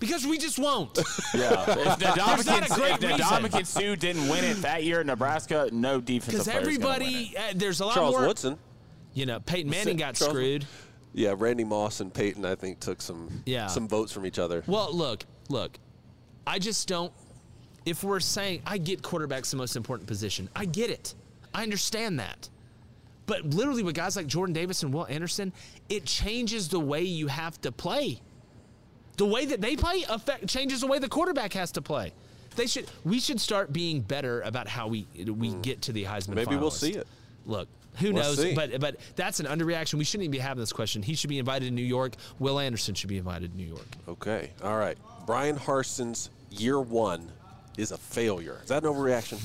Because 0.00 0.26
we 0.26 0.38
just 0.38 0.58
won't. 0.58 0.98
Yeah. 1.32 1.64
if 1.68 1.98
Ndamukong 2.00 3.66
Suh 3.66 3.94
didn't 3.94 4.28
win 4.28 4.44
it 4.44 4.62
that 4.62 4.82
year 4.82 5.00
in 5.00 5.06
Nebraska, 5.06 5.68
no 5.72 6.00
defensive 6.00 6.44
Because 6.44 6.48
everybody, 6.48 7.34
uh, 7.38 7.52
there's 7.54 7.80
a 7.80 7.86
lot 7.86 7.94
Charles 7.94 8.16
more. 8.16 8.26
Woodson. 8.26 8.58
You 9.14 9.26
know, 9.26 9.38
Peyton 9.38 9.70
Manning 9.70 9.96
got 9.96 10.16
Charles 10.16 10.32
screwed. 10.32 10.66
Yeah, 11.12 11.34
Randy 11.36 11.64
Moss 11.64 12.00
and 12.00 12.12
Peyton, 12.12 12.44
I 12.44 12.54
think, 12.54 12.80
took 12.80 13.02
some 13.02 13.42
yeah. 13.44 13.66
some 13.66 13.88
votes 13.88 14.12
from 14.12 14.26
each 14.26 14.38
other. 14.38 14.62
Well, 14.66 14.94
look, 14.94 15.24
look, 15.48 15.78
I 16.46 16.58
just 16.58 16.86
don't. 16.88 17.12
If 17.86 18.04
we're 18.04 18.20
saying 18.20 18.62
I 18.66 18.78
get 18.78 19.02
quarterback's 19.02 19.50
the 19.50 19.56
most 19.56 19.74
important 19.76 20.06
position, 20.06 20.48
I 20.54 20.66
get 20.66 20.90
it. 20.90 21.14
I 21.52 21.62
understand 21.62 22.20
that. 22.20 22.48
But 23.26 23.44
literally, 23.44 23.82
with 23.82 23.94
guys 23.94 24.16
like 24.16 24.26
Jordan 24.26 24.52
Davis 24.52 24.82
and 24.82 24.92
Will 24.92 25.06
Anderson, 25.06 25.52
it 25.88 26.04
changes 26.04 26.68
the 26.68 26.80
way 26.80 27.02
you 27.02 27.26
have 27.28 27.60
to 27.62 27.72
play. 27.72 28.20
The 29.16 29.26
way 29.26 29.44
that 29.46 29.60
they 29.60 29.76
play 29.76 30.04
affect, 30.08 30.48
changes 30.48 30.80
the 30.80 30.86
way 30.86 30.98
the 30.98 31.08
quarterback 31.08 31.52
has 31.52 31.72
to 31.72 31.82
play. 31.82 32.12
They 32.56 32.66
should. 32.66 32.90
We 33.04 33.20
should 33.20 33.40
start 33.40 33.72
being 33.72 34.00
better 34.00 34.40
about 34.42 34.68
how 34.68 34.88
we 34.88 35.06
we 35.16 35.50
mm. 35.50 35.62
get 35.62 35.82
to 35.82 35.92
the 35.92 36.04
Heisman. 36.04 36.34
Maybe 36.34 36.52
finalist. 36.52 36.60
we'll 36.60 36.70
see 36.70 36.92
it. 36.92 37.06
Look, 37.46 37.68
who 37.98 38.12
knows? 38.12 38.38
See. 38.38 38.54
But 38.54 38.80
but 38.80 38.96
that's 39.16 39.40
an 39.40 39.46
underreaction. 39.46 39.94
We 39.94 40.04
shouldn't 40.04 40.24
even 40.24 40.32
be 40.32 40.38
having 40.38 40.60
this 40.60 40.72
question. 40.72 41.02
He 41.02 41.14
should 41.14 41.30
be 41.30 41.38
invited 41.38 41.66
to 41.66 41.70
New 41.70 41.82
York. 41.82 42.14
Will 42.38 42.58
Anderson 42.58 42.94
should 42.94 43.08
be 43.08 43.18
invited 43.18 43.52
to 43.52 43.56
New 43.56 43.66
York. 43.66 43.86
Okay. 44.08 44.50
All 44.62 44.76
right. 44.76 44.96
Bryan 45.26 45.56
Harsin's 45.56 46.30
year 46.50 46.80
one 46.80 47.30
is 47.76 47.92
a 47.92 47.98
failure. 47.98 48.58
Is 48.62 48.68
that 48.68 48.84
an 48.84 48.92
overreaction? 48.92 49.38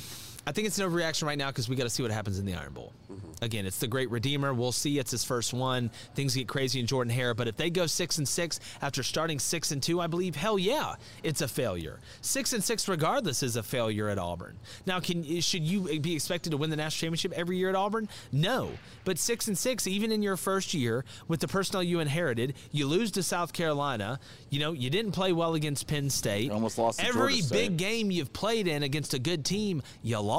I 0.47 0.51
think 0.51 0.67
it's 0.67 0.77
an 0.79 0.89
overreaction 0.89 1.23
right 1.23 1.37
now 1.37 1.47
because 1.47 1.67
we 1.67 1.75
got 1.75 1.83
to 1.83 1.89
see 1.89 2.03
what 2.03 2.11
happens 2.11 2.37
in 2.39 2.45
the 2.45 2.53
Iron 2.53 2.73
Bowl. 2.73 2.93
Mm-hmm. 3.11 3.43
again, 3.43 3.65
it's 3.65 3.79
the 3.79 3.87
great 3.87 4.09
redeemer. 4.11 4.53
We'll 4.53 4.71
see. 4.71 4.99
It's 4.99 5.11
his 5.11 5.23
first 5.23 5.53
one. 5.53 5.89
Things 6.15 6.35
get 6.35 6.47
crazy 6.47 6.79
in 6.79 6.87
Jordan 6.87 7.11
Hare, 7.13 7.33
but 7.33 7.47
if 7.47 7.55
they 7.57 7.69
go 7.69 7.85
six 7.85 8.17
and 8.17 8.27
six 8.27 8.59
after 8.81 9.03
starting 9.03 9.39
six 9.39 9.71
and 9.71 9.81
two, 9.81 9.99
I 10.01 10.07
believe, 10.07 10.35
hell 10.35 10.59
yeah, 10.59 10.95
it's 11.23 11.41
a 11.41 11.47
failure. 11.47 11.99
Six 12.21 12.53
and 12.53 12.63
six, 12.63 12.87
regardless, 12.87 13.41
is 13.43 13.55
a 13.55 13.63
failure 13.63 14.09
at 14.09 14.17
Auburn. 14.19 14.57
Now, 14.85 14.99
can 14.99 15.23
should 15.41 15.63
you 15.63 15.99
be 15.99 16.13
expected 16.13 16.51
to 16.51 16.57
win 16.57 16.69
the 16.69 16.75
national 16.75 17.07
championship 17.07 17.31
every 17.33 17.57
year 17.57 17.69
at 17.69 17.75
Auburn? 17.75 18.07
No, 18.31 18.71
but 19.03 19.17
six 19.17 19.47
and 19.47 19.57
six, 19.57 19.87
even 19.87 20.11
in 20.11 20.21
your 20.21 20.37
first 20.37 20.73
year 20.73 21.05
with 21.27 21.39
the 21.39 21.47
personnel 21.47 21.83
you 21.83 21.99
inherited, 21.99 22.53
you 22.71 22.87
lose 22.87 23.11
to 23.11 23.23
South 23.23 23.53
Carolina. 23.53 24.19
You 24.49 24.59
know, 24.59 24.71
you 24.73 24.89
didn't 24.89 25.11
play 25.13 25.33
well 25.33 25.55
against 25.55 25.87
Penn 25.87 26.09
State. 26.09 26.51
almost 26.51 26.77
lost 26.77 26.99
to 26.99 27.05
every 27.05 27.41
State. 27.41 27.55
big 27.55 27.77
game 27.77 28.11
you've 28.11 28.33
played 28.33 28.67
in 28.67 28.83
against 28.83 29.13
a 29.13 29.19
good 29.19 29.43
team. 29.45 29.81
You 30.03 30.19
lost. 30.19 30.34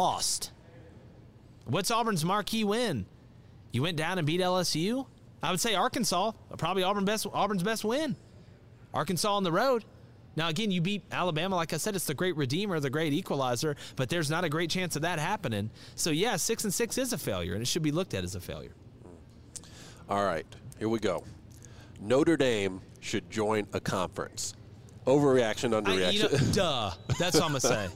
What's 1.65 1.91
Auburn's 1.91 2.25
marquee 2.25 2.65
win? 2.65 3.07
You 3.73 3.83
went 3.83 3.97
down 3.97 4.19
and 4.19 4.27
beat 4.27 4.41
LSU. 4.41 5.07
I 5.43 5.51
would 5.51 5.61
say 5.61 5.75
Arkansas, 5.75 6.33
probably 6.59 6.83
Auburn 6.83 7.05
best, 7.05 7.27
Auburn's 7.33 7.63
best 7.63 7.85
win. 7.85 8.17
Arkansas 8.95 9.33
on 9.33 9.43
the 9.43 9.53
road. 9.53 9.85
Now 10.37 10.49
again, 10.49 10.71
you 10.71 10.81
beat 10.81 11.03
Alabama. 11.11 11.57
Like 11.57 11.73
I 11.73 11.79
said, 11.79 11.97
it's 11.97 12.07
the 12.07 12.15
great 12.15 12.37
redeemer, 12.37 12.79
the 12.79 12.91
great 12.91 13.13
equalizer. 13.13 13.77
But 13.97 14.09
there's 14.09 14.31
not 14.31 14.45
a 14.45 14.49
great 14.49 14.71
chance 14.71 14.97
of 14.97 15.03
that 15.03 15.19
happening. 15.19 15.71
So 15.95 16.11
yeah, 16.11 16.37
six 16.37 16.65
and 16.65 16.73
six 16.73 16.99
is 16.99 17.13
a 17.13 17.19
failure, 17.19 17.55
and 17.55 17.63
it 17.63 17.67
should 17.67 17.83
be 17.83 17.93
looked 17.93 18.15
at 18.15 18.23
as 18.23 18.35
a 18.35 18.41
failure. 18.41 18.75
All 20.09 20.25
right, 20.25 20.47
here 20.79 20.89
we 20.89 20.99
go. 20.99 21.25
Notre 22.01 22.37
Dame 22.37 22.81
should 23.01 23.31
join 23.31 23.67
a 23.73 23.81
conference. 23.81 24.55
Overreaction, 25.07 25.75
I, 25.75 25.81
underreaction. 25.81 26.13
you 26.13 26.23
know, 26.47 26.53
duh. 26.53 26.91
That's 27.19 27.37
what 27.37 27.45
I'm 27.45 27.51
gonna 27.51 27.61
say. 27.61 27.89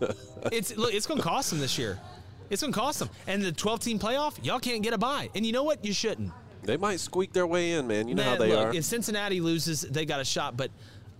It's 0.52 0.76
look, 0.76 0.94
it's 0.94 1.06
gonna 1.06 1.22
cost 1.22 1.50
them 1.50 1.58
this 1.58 1.76
year. 1.78 1.98
It's 2.50 2.62
gonna 2.62 2.72
cost 2.72 2.98
them. 2.98 3.10
And 3.26 3.42
the 3.42 3.52
12 3.52 3.80
team 3.80 3.98
playoff, 3.98 4.42
y'all 4.44 4.60
can't 4.60 4.82
get 4.82 4.92
a 4.94 4.98
bye. 4.98 5.28
And 5.34 5.44
you 5.44 5.52
know 5.52 5.64
what? 5.64 5.84
You 5.84 5.92
shouldn't. 5.92 6.32
they 6.62 6.76
might 6.76 7.00
squeak 7.00 7.32
their 7.32 7.46
way 7.46 7.72
in, 7.72 7.86
man. 7.86 8.06
You 8.08 8.14
know 8.14 8.22
Man, 8.22 8.32
how 8.32 8.42
they 8.42 8.50
look, 8.50 8.66
are. 8.66 8.74
If 8.74 8.84
Cincinnati 8.84 9.40
loses, 9.40 9.82
they 9.82 10.04
got 10.04 10.20
a 10.20 10.24
shot. 10.24 10.56
But 10.56 10.70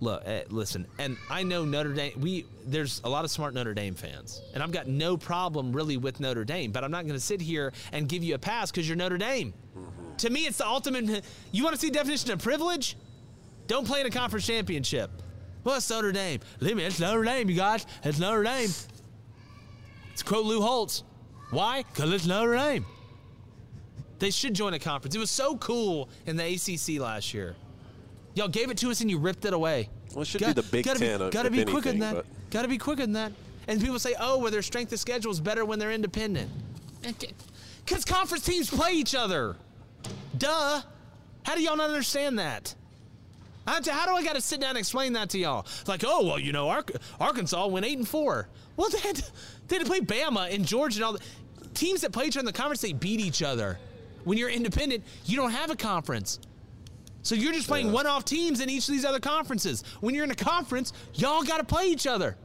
look, 0.01 0.23
eh, 0.27 0.43
listen, 0.49 0.87
and 0.99 1.17
I 1.29 1.43
know 1.43 1.65
Notre 1.65 1.93
Dame. 1.93 2.13
We 2.21 2.47
there's 2.65 3.01
a 3.05 3.09
lot 3.09 3.25
of 3.25 3.31
smart 3.31 3.55
Notre 3.55 3.75
Dame 3.75 3.95
fans, 3.95 4.43
and 4.55 4.63
I've 4.63 4.73
got 4.73 4.87
no 4.87 5.17
problem 5.17 5.73
really 5.73 5.97
with 5.97 6.21
Notre 6.21 6.45
Dame. 6.45 6.71
But 6.73 6.85
I'm 6.85 6.91
not 6.91 7.03
going 7.05 7.15
to 7.15 7.25
sit 7.25 7.41
here 7.41 7.73
and 7.93 8.09
give 8.09 8.23
you 8.23 8.35
a 8.37 8.39
pass 8.39 8.71
because 8.71 8.89
you're 8.89 8.97
Notre 8.97 9.19
Dame. 9.19 9.53
Mm-hmm. 9.77 10.17
To 10.19 10.31
me, 10.31 10.47
it's 10.47 10.59
the 10.59 10.67
ultimate. 10.67 11.25
You 11.53 11.65
want 11.65 11.75
to 11.75 11.81
see 11.81 11.91
definition 11.91 12.31
of 12.31 12.41
privilege? 12.41 12.97
Don't 13.67 13.87
play 13.87 14.01
in 14.01 14.07
a 14.07 14.11
conference 14.11 14.47
championship. 14.47 15.11
Well, 15.65 15.77
it's 15.77 15.91
Notre 15.91 16.13
Dame. 16.13 16.41
Leave 16.61 16.77
me. 16.77 16.85
It's 16.85 17.01
Notre 17.01 17.23
Dame, 17.25 17.49
you 17.51 17.57
guys. 17.57 17.87
It's 18.03 18.19
Notre 18.19 18.43
Dame. 18.43 18.71
It's 20.13 20.23
quote 20.23 20.45
Lou 20.47 20.61
Holtz. 20.61 21.05
Why? 21.51 21.83
Because 21.83 22.13
it's 22.13 22.27
Notre 22.27 22.57
Dame. 22.57 22.85
They 24.19 24.31
should 24.31 24.55
join 24.55 24.75
a 24.75 24.79
conference. 24.79 25.15
It 25.15 25.19
was 25.19 25.31
so 25.31 25.57
cool 25.57 26.09
in 26.27 26.37
the 26.37 26.45
ACC 26.45 27.01
last 27.01 27.33
year. 27.35 27.57
Y'all 28.35 28.49
gave 28.49 28.71
it 28.71 28.79
to 28.79 28.91
us 28.91 29.01
and 29.01 29.11
you 29.11 29.19
ripped 29.19 29.45
it 29.45 29.53
away. 29.55 29.89
Well, 30.15 30.23
it 30.23 30.27
should 30.27 30.41
be 30.41 30.53
the 30.53 30.63
Big 30.63 30.85
gotta 30.85 30.99
Ten, 30.99 31.19
Be, 31.19 31.25
uh, 31.25 31.31
gotta 31.31 31.47
if 31.49 31.53
be 31.53 31.65
quicker 31.65 31.91
than 31.91 31.99
that. 32.01 32.15
but- 32.15 32.27
Gotta 32.51 32.69
be 32.69 32.79
quicker 32.79 33.03
than 33.03 33.13
that. 33.13 33.33
And 33.69 33.81
people 33.81 33.99
say, 34.01 34.15
oh, 34.19 34.39
well, 34.39 34.51
their 34.51 34.63
strength 34.63 34.93
of 34.93 34.99
schedule 34.99 35.31
is 35.31 35.39
better 35.41 35.65
when 35.65 35.79
they're 35.79 35.93
independent. 35.93 36.51
Because 37.85 38.05
conference 38.05 38.45
teams 38.45 38.69
play 38.69 38.93
each 38.93 39.15
other. 39.15 39.55
Duh. 40.37 40.83
How 41.45 41.55
do 41.55 41.63
y'all 41.63 41.77
not 41.77 41.89
understand 41.91 42.39
that? 42.41 42.75
How 43.67 43.79
do 43.81 43.91
I 43.91 44.23
got 44.25 44.35
to 44.35 44.41
sit 44.41 44.61
down 44.61 44.71
and 44.71 44.79
explain 44.79 45.13
that 45.13 45.31
to 45.31 45.39
y'all? 45.39 45.61
It's 45.81 45.89
like, 45.89 46.03
oh, 46.07 46.27
well, 46.27 46.39
you 46.39 46.53
know, 46.53 46.69
Ark- 46.69 46.93
Arkansas 47.21 47.67
went 47.67 47.87
8 47.87 47.99
and 47.99 48.09
4. 48.09 48.49
Well, 48.77 48.89
they 48.91 48.99
had, 49.01 49.17
to, 49.17 49.25
they 49.69 49.77
had 49.77 49.85
to 49.85 49.91
play 49.91 50.01
Bama 50.01 50.53
and 50.53 50.67
Georgia 50.67 50.97
and 50.99 51.05
all 51.05 51.13
the 51.13 51.21
teams 51.75 52.01
that 52.01 52.11
play 52.13 52.25
each 52.27 52.37
other 52.37 52.41
in 52.41 52.47
the 52.47 52.53
conference, 52.53 52.81
they 52.81 52.93
beat 52.93 53.21
each 53.21 53.43
other. 53.43 53.79
When 54.25 54.37
you're 54.39 54.49
independent, 54.51 55.05
you 55.27 55.37
don't 55.37 55.51
have 55.53 55.71
a 55.71 55.77
conference. 55.77 56.41
So 57.23 57.35
you're 57.35 57.53
just 57.53 57.69
playing 57.69 57.93
one 57.93 58.07
off 58.07 58.25
teams 58.25 58.61
in 58.61 58.71
each 58.71 58.89
of 58.89 58.93
these 58.95 59.05
other 59.05 59.21
conferences. 59.21 59.85
When 60.01 60.15
you're 60.15 60.25
in 60.25 60.31
a 60.31 60.35
conference, 60.35 60.93
y'all 61.15 61.43
got 61.43 61.59
to 61.59 61.65
play 61.65 61.87
each 61.87 62.07
other. 62.07 62.37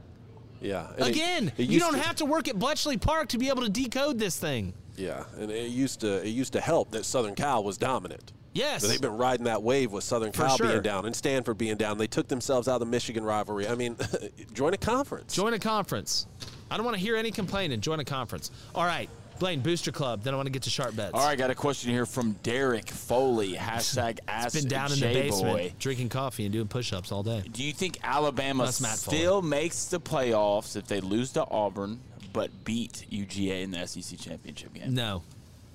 yeah. 0.60 0.88
and 0.98 1.00
it- 1.08 1.08
Again, 1.08 1.52
it 1.56 1.68
you 1.70 1.80
don't 1.80 1.94
to- 1.94 2.00
have 2.00 2.16
to 2.16 2.24
work 2.26 2.46
at 2.48 2.58
Bletchley 2.58 2.98
Park 2.98 3.28
to 3.30 3.38
be 3.38 3.48
able 3.48 3.62
to 3.62 3.70
decode 3.70 4.18
this 4.18 4.38
thing. 4.38 4.74
Yeah, 4.96 5.24
and 5.38 5.50
it 5.50 5.70
used 5.70 6.00
to 6.00 6.22
it 6.26 6.28
used 6.30 6.52
to 6.54 6.60
help 6.60 6.90
that 6.92 7.04
Southern 7.04 7.34
Cal 7.34 7.62
was 7.64 7.76
dominant. 7.76 8.32
Yes. 8.56 8.82
But 8.82 8.88
they've 8.88 9.00
been 9.00 9.16
riding 9.16 9.44
that 9.44 9.62
wave 9.62 9.92
with 9.92 10.02
Southern 10.04 10.32
For 10.32 10.44
Cal 10.44 10.56
sure. 10.56 10.68
being 10.68 10.82
down 10.82 11.04
and 11.06 11.14
Stanford 11.14 11.58
being 11.58 11.76
down. 11.76 11.98
They 11.98 12.06
took 12.06 12.28
themselves 12.28 12.68
out 12.68 12.74
of 12.74 12.80
the 12.80 12.86
Michigan 12.86 13.24
rivalry. 13.24 13.68
I 13.68 13.74
mean, 13.74 13.96
join 14.54 14.72
a 14.74 14.78
conference. 14.78 15.34
Join 15.34 15.54
a 15.54 15.58
conference. 15.58 16.26
I 16.70 16.76
don't 16.76 16.84
want 16.84 16.96
to 16.96 17.00
hear 17.02 17.16
any 17.16 17.30
complaining. 17.30 17.80
Join 17.80 18.00
a 18.00 18.04
conference. 18.04 18.50
All 18.74 18.84
right, 18.84 19.08
Blaine, 19.38 19.60
Booster 19.60 19.92
Club. 19.92 20.22
Then 20.22 20.32
I 20.34 20.36
want 20.36 20.46
to 20.46 20.52
get 20.52 20.62
to 20.62 20.70
sharp 20.70 20.96
bets. 20.96 21.12
All 21.14 21.24
right, 21.26 21.38
got 21.38 21.50
a 21.50 21.54
question 21.54 21.90
here 21.92 22.06
from 22.06 22.32
Derek 22.42 22.88
Foley. 22.88 23.52
Hashtag 23.56 24.18
ask 24.26 24.46
It's 24.54 24.62
been 24.62 24.68
down 24.68 24.90
in 24.92 24.98
the 24.98 25.12
J-Boy. 25.12 25.20
basement 25.20 25.78
drinking 25.78 26.08
coffee 26.08 26.44
and 26.44 26.52
doing 26.52 26.66
push-ups 26.66 27.12
all 27.12 27.22
day. 27.22 27.42
Do 27.52 27.62
you 27.62 27.72
think 27.72 27.98
Alabama 28.02 28.64
That's 28.64 28.80
Matt 28.80 28.96
still 28.98 29.42
makes 29.42 29.84
the 29.86 30.00
playoffs 30.00 30.76
if 30.76 30.86
they 30.88 31.00
lose 31.00 31.32
to 31.32 31.46
Auburn 31.48 32.00
but 32.32 32.50
beat 32.64 33.04
UGA 33.12 33.62
in 33.62 33.70
the 33.70 33.86
SEC 33.86 34.18
championship 34.18 34.74
game? 34.74 34.92
No. 34.94 35.22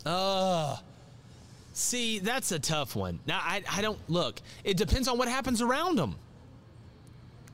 Oh. 0.06 0.80
See, 1.73 2.19
that's 2.19 2.52
a 2.52 2.60
tough 2.60 2.95
one. 2.95 3.19
Now, 3.26 3.39
I, 3.41 3.64
I 3.72 3.81
don't 3.81 3.99
look. 4.10 4.41
It 4.64 4.77
depends 4.77 5.07
on 5.07 5.18
what 5.18 5.27
happens 5.27 5.61
around 5.61 5.98
them. 5.98 6.15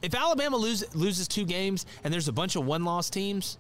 If 0.02 0.16
Alabama 0.16 0.58
lose, 0.58 0.84
loses 0.96 1.28
two 1.28 1.46
games 1.46 1.86
and 2.04 2.14
there's 2.14 2.28
a 2.28 2.34
bunch 2.34 2.56
of 2.56 2.66
one-loss 2.66 3.10
teams 3.10 3.58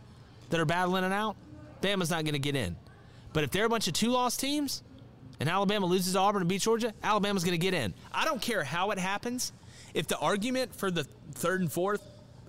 that 0.50 0.60
are 0.60 0.66
battling 0.66 1.04
it 1.04 1.12
out, 1.12 1.36
Bama's 1.82 2.10
not 2.10 2.24
going 2.24 2.34
to 2.34 2.40
get 2.40 2.56
in. 2.56 2.76
But 3.34 3.44
if 3.44 3.52
they're 3.52 3.66
a 3.66 3.70
bunch 3.70 3.88
of 3.88 3.94
two-loss 3.94 4.38
teams 4.38 4.84
and 5.40 5.50
Alabama 5.50 5.86
loses 5.86 6.14
to 6.14 6.20
Auburn 6.20 6.42
and 6.42 6.50
beats 6.50 6.64
Georgia, 6.64 6.94
Alabama's 7.04 7.44
going 7.44 7.60
to 7.60 7.64
get 7.64 7.74
in. 7.74 7.94
I 8.12 8.26
don't 8.26 8.42
care 8.42 8.64
how 8.64 8.92
it 8.92 8.98
happens. 8.98 9.52
If 9.94 10.08
the 10.08 10.18
argument 10.18 10.76
for 10.76 10.90
the 10.90 11.04
third 11.34 11.62
and 11.62 11.72
fourth, 11.72 12.02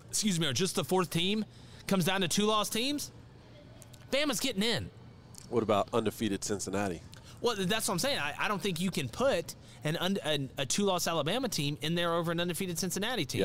excuse 0.08 0.40
me, 0.40 0.46
or 0.46 0.52
just 0.52 0.76
the 0.76 0.84
fourth 0.84 1.10
team 1.10 1.44
comes 1.86 2.04
down 2.04 2.22
to 2.22 2.28
two-loss 2.28 2.70
teams, 2.70 3.10
Bama's 4.10 4.40
getting 4.40 4.62
in. 4.62 4.88
What 5.50 5.62
about 5.62 5.88
undefeated 5.92 6.44
Cincinnati? 6.44 7.02
Well, 7.40 7.54
that's 7.56 7.86
what 7.88 7.94
I'm 7.94 7.98
saying. 7.98 8.18
I, 8.18 8.34
I 8.38 8.48
don't 8.48 8.60
think 8.60 8.80
you 8.80 8.90
can 8.90 9.08
put 9.08 9.54
an, 9.84 9.96
un, 9.98 10.18
an 10.24 10.50
a 10.58 10.66
two-loss 10.66 11.06
Alabama 11.06 11.48
team 11.48 11.78
in 11.82 11.94
there 11.94 12.12
over 12.14 12.32
an 12.32 12.40
undefeated 12.40 12.78
Cincinnati 12.78 13.24
team. 13.24 13.40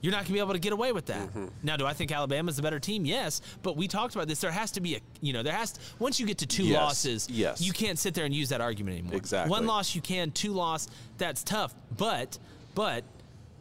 You're 0.00 0.12
not 0.12 0.18
going 0.20 0.26
to 0.26 0.32
be 0.32 0.38
able 0.38 0.54
to 0.54 0.58
get 0.58 0.72
away 0.72 0.92
with 0.92 1.06
that. 1.06 1.28
Mhm. 1.34 1.50
Now, 1.62 1.76
do 1.76 1.84
I 1.84 1.92
think 1.92 2.10
Alabama's 2.10 2.56
the 2.56 2.62
better 2.62 2.80
team? 2.80 3.04
Yes, 3.04 3.42
but 3.62 3.76
we 3.76 3.86
talked 3.86 4.14
about 4.14 4.28
this. 4.28 4.40
There 4.40 4.50
has 4.50 4.70
to 4.72 4.80
be 4.80 4.96
a, 4.96 5.00
you 5.20 5.32
know, 5.34 5.42
there 5.42 5.52
has 5.52 5.72
to, 5.72 5.80
once 5.98 6.18
you 6.18 6.26
get 6.26 6.38
to 6.38 6.46
two 6.46 6.64
Yes, 6.64 6.76
losses, 6.80 7.28
yes. 7.30 7.60
you 7.60 7.72
can't 7.72 7.98
sit 7.98 8.14
there 8.14 8.24
and 8.24 8.34
use 8.34 8.48
that 8.48 8.62
argument 8.62 8.98
anymore. 8.98 9.16
Exactly. 9.16 9.50
One 9.50 9.66
loss 9.66 9.94
you 9.94 10.00
can, 10.00 10.30
two 10.30 10.52
loss 10.52 10.88
that's 11.18 11.42
tough. 11.42 11.74
But, 11.96 12.38
but. 12.74 13.04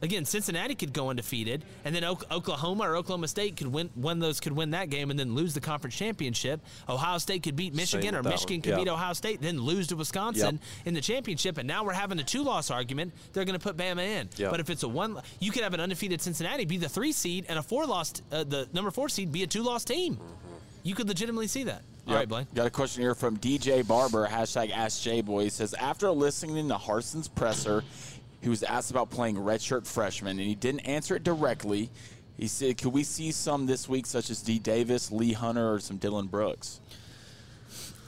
Again, 0.04 0.26
Cincinnati 0.26 0.76
could 0.76 0.92
go 0.92 1.10
undefeated, 1.10 1.64
and 1.86 1.96
then 1.96 2.04
Oklahoma 2.04 2.84
or 2.84 2.98
Oklahoma 2.98 3.28
State 3.30 3.56
could 3.56 3.68
win. 3.68 3.90
One 3.96 4.18
of 4.18 4.22
those 4.22 4.42
could 4.42 4.52
win 4.52 4.72
that 4.72 4.90
game 4.90 5.10
and 5.10 5.18
then 5.18 5.34
lose 5.34 5.54
the 5.54 5.62
conference 5.62 5.96
championship. 5.96 6.60
Ohio 6.90 7.18
State 7.20 7.42
could 7.42 7.56
beat 7.56 7.74
Michigan, 7.74 8.14
or 8.14 8.22
Michigan 8.22 8.58
one. 8.58 8.62
could 8.64 8.70
Yeah. 8.72 8.76
beat 8.76 8.88
Ohio 8.90 9.14
State, 9.14 9.42
then 9.42 9.62
lose 9.62 9.88
to 9.88 9.96
Wisconsin 9.96 10.60
Yep. 10.62 10.88
in 10.88 10.94
the 10.94 11.00
championship, 11.02 11.58
and 11.58 11.66
now 11.68 11.86
we're 11.86 11.94
having 11.94 12.20
a 12.20 12.24
two-loss 12.24 12.70
argument. 12.70 13.14
They're 13.32 13.46
going 13.46 13.58
to 13.58 13.64
put 13.64 13.78
Bama 13.78 14.06
in. 14.06 14.30
Yep. 14.36 14.52
But 14.52 14.60
if 14.60 14.70
it's 14.70 14.84
a 14.84 14.90
one, 14.90 15.18
you 15.40 15.52
could 15.52 15.64
have 15.64 15.74
an 15.74 15.80
undefeated 15.80 16.22
Cincinnati 16.22 16.66
be 16.66 16.76
the 16.76 16.90
three 16.90 17.14
seed, 17.14 17.46
and 17.48 17.58
a 17.58 17.64
four-loss, 17.64 18.14
uh, 18.32 18.44
the 18.44 18.68
number 18.74 18.92
four 18.92 19.08
seed 19.08 19.32
be 19.32 19.44
a 19.44 19.48
two-loss 19.48 19.86
team. 19.86 20.20
You 20.84 20.96
could 20.96 21.08
legitimately 21.08 21.48
see 21.48 21.64
that. 21.64 21.82
Yep. 22.08 22.16
right, 22.18 22.28
Blaine. 22.28 22.48
Got 22.54 22.68
a 22.68 22.70
question 22.70 23.02
here 23.02 23.16
from 23.16 23.38
DJ 23.38 23.82
Barber, 23.88 24.28
hashtag 24.28 24.70
AskJBoy. 24.74 25.44
He 25.44 25.50
says, 25.50 25.74
after 25.74 26.12
listening 26.12 26.68
to 26.68 26.76
Harsin's 26.76 27.30
presser, 27.30 27.86
he 28.44 28.50
was 28.50 28.62
asked 28.62 28.92
about 28.92 29.10
playing 29.10 29.38
redshirt 29.38 29.88
freshman, 29.88 30.38
and 30.38 30.48
he 30.48 30.54
didn't 30.54 30.82
answer 30.82 31.16
it 31.16 31.24
directly. 31.24 31.90
He 32.38 32.48
said, 32.48 32.78
could 32.78 32.92
we 32.92 33.04
see 33.04 33.32
some 33.32 33.66
this 33.66 33.88
week, 33.88 34.06
such 34.06 34.30
as 34.30 34.42
D. 34.42 34.60
Davis, 34.60 35.12
Lee 35.12 35.32
Hunter, 35.32 35.74
or 35.74 35.80
some 35.80 35.98
Dylan 35.98 36.30
Brooks? 36.30 36.82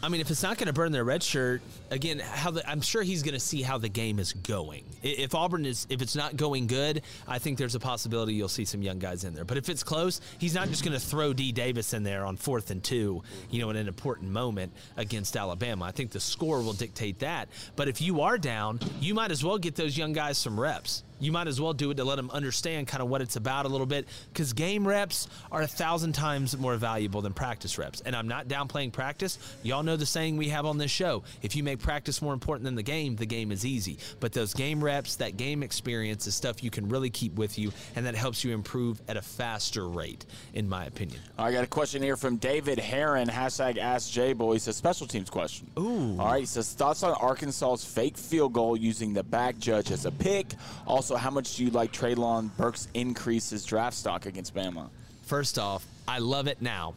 I 0.05 0.07
mean, 0.07 0.21
if 0.21 0.29
it's 0.29 0.43
not 0.43 0.59
going 0.59 0.67
to 0.67 0.73
burn 0.73 0.91
their 0.91 1.03
red 1.03 1.23
shirt, 1.23 1.63
again, 1.89 2.19
how 2.19 2.51
the, 2.51 2.69
I'm 2.69 2.79
sure 2.81 3.01
he's 3.01 3.23
going 3.23 3.33
to 3.33 3.39
see 3.39 3.63
how 3.63 3.79
the 3.79 3.89
game 3.89 4.19
is 4.19 4.33
going. 4.33 4.83
If 5.01 5.33
Auburn 5.33 5.65
is, 5.65 5.87
if 5.89 6.03
it's 6.03 6.15
not 6.15 6.37
going 6.37 6.67
good, 6.67 7.01
I 7.27 7.39
think 7.39 7.57
there's 7.57 7.73
a 7.73 7.79
possibility 7.79 8.35
you'll 8.35 8.47
see 8.47 8.65
some 8.65 8.83
young 8.83 8.99
guys 8.99 9.23
in 9.23 9.33
there. 9.33 9.45
But 9.45 9.57
if 9.57 9.67
it's 9.67 9.81
close, 9.81 10.21
he's 10.37 10.53
not 10.53 10.67
just 10.67 10.83
going 10.83 10.93
to 10.93 11.03
throw 11.03 11.33
D. 11.33 11.51
Davis 11.51 11.91
in 11.95 12.03
there 12.03 12.23
on 12.23 12.35
fourth 12.35 12.69
and 12.69 12.83
two, 12.83 13.23
you 13.49 13.59
know, 13.59 13.71
in 13.71 13.77
an 13.77 13.87
important 13.87 14.29
moment 14.29 14.73
against 14.95 15.35
Alabama. 15.35 15.85
I 15.85 15.91
think 15.91 16.11
the 16.11 16.19
score 16.19 16.61
will 16.61 16.73
dictate 16.73 17.17
that. 17.19 17.49
But 17.75 17.87
if 17.87 17.99
you 17.99 18.21
are 18.21 18.37
down, 18.37 18.81
you 18.99 19.15
might 19.15 19.31
as 19.31 19.43
well 19.43 19.57
get 19.57 19.73
those 19.73 19.97
young 19.97 20.13
guys 20.13 20.37
some 20.37 20.59
reps. 20.59 21.03
You 21.19 21.31
might 21.31 21.47
as 21.47 21.59
well 21.61 21.73
do 21.73 21.91
it 21.91 21.95
to 21.95 22.03
let 22.03 22.15
them 22.15 22.29
understand 22.31 22.87
kind 22.87 23.01
of 23.01 23.09
what 23.09 23.21
it's 23.21 23.35
about 23.35 23.65
a 23.65 23.69
little 23.69 23.85
bit 23.85 24.07
because 24.33 24.53
game 24.53 24.87
reps 24.87 25.27
are 25.51 25.61
a 25.61 25.67
thousand 25.67 26.13
times 26.13 26.57
more 26.57 26.75
valuable 26.75 27.21
than 27.21 27.33
practice 27.33 27.77
reps. 27.77 28.01
And 28.01 28.15
I'm 28.15 28.27
not 28.27 28.47
downplaying 28.47 28.91
practice. 28.91 29.37
Y'all 29.63 29.83
know 29.83 29.95
the 29.95 30.05
saying 30.05 30.37
we 30.37 30.49
have 30.49 30.65
on 30.65 30.77
this 30.77 30.91
show 30.91 31.23
if 31.41 31.55
you 31.55 31.63
make 31.63 31.79
practice 31.79 32.21
more 32.21 32.33
important 32.33 32.65
than 32.65 32.75
the 32.75 32.83
game, 32.83 33.15
the 33.15 33.25
game 33.25 33.51
is 33.51 33.65
easy. 33.65 33.97
But 34.19 34.33
those 34.33 34.53
game 34.53 34.83
reps, 34.83 35.17
that 35.17 35.37
game 35.37 35.63
experience 35.63 36.27
is 36.27 36.35
stuff 36.35 36.63
you 36.63 36.71
can 36.71 36.89
really 36.89 37.09
keep 37.09 37.35
with 37.35 37.57
you, 37.57 37.71
and 37.95 38.05
that 38.05 38.15
helps 38.15 38.43
you 38.43 38.53
improve 38.53 39.01
at 39.07 39.17
a 39.17 39.21
faster 39.21 39.87
rate, 39.87 40.25
in 40.53 40.67
my 40.67 40.85
opinion. 40.85 41.19
I 41.37 41.51
got 41.51 41.63
a 41.63 41.67
question 41.67 42.01
here 42.01 42.17
from 42.17 42.37
David 42.37 42.79
Heron, 42.79 43.27
hashtag 43.27 43.77
Ask 43.77 44.11
J 44.11 44.33
Boy. 44.33 44.53
He 44.53 44.59
says, 44.59 44.75
special 44.75 45.07
teams 45.07 45.29
question. 45.29 45.69
Ooh. 45.77 46.17
All 46.19 46.31
right, 46.31 46.39
he 46.39 46.45
says, 46.45 46.73
thoughts 46.73 47.03
on 47.03 47.13
Arkansas's 47.13 47.85
fake 47.85 48.17
field 48.17 48.53
goal 48.53 48.75
using 48.75 49.13
the 49.13 49.23
back 49.23 49.57
judge 49.57 49.91
as 49.91 50.05
a 50.05 50.11
pick? 50.11 50.47
Also, 50.87 51.04
how 51.15 51.29
much 51.29 51.57
do 51.57 51.63
you 51.65 51.69
like 51.69 51.91
Treylon 51.93 52.49
Burks 52.57 52.87
increase 52.95 53.51
his 53.51 53.63
draft 53.65 53.95
stock 53.95 54.25
against 54.25 54.55
Bama? 54.55 54.89
First 55.23 55.59
off, 55.59 55.85
I 56.07 56.17
love 56.19 56.47
it 56.47 56.61
now. 56.61 56.95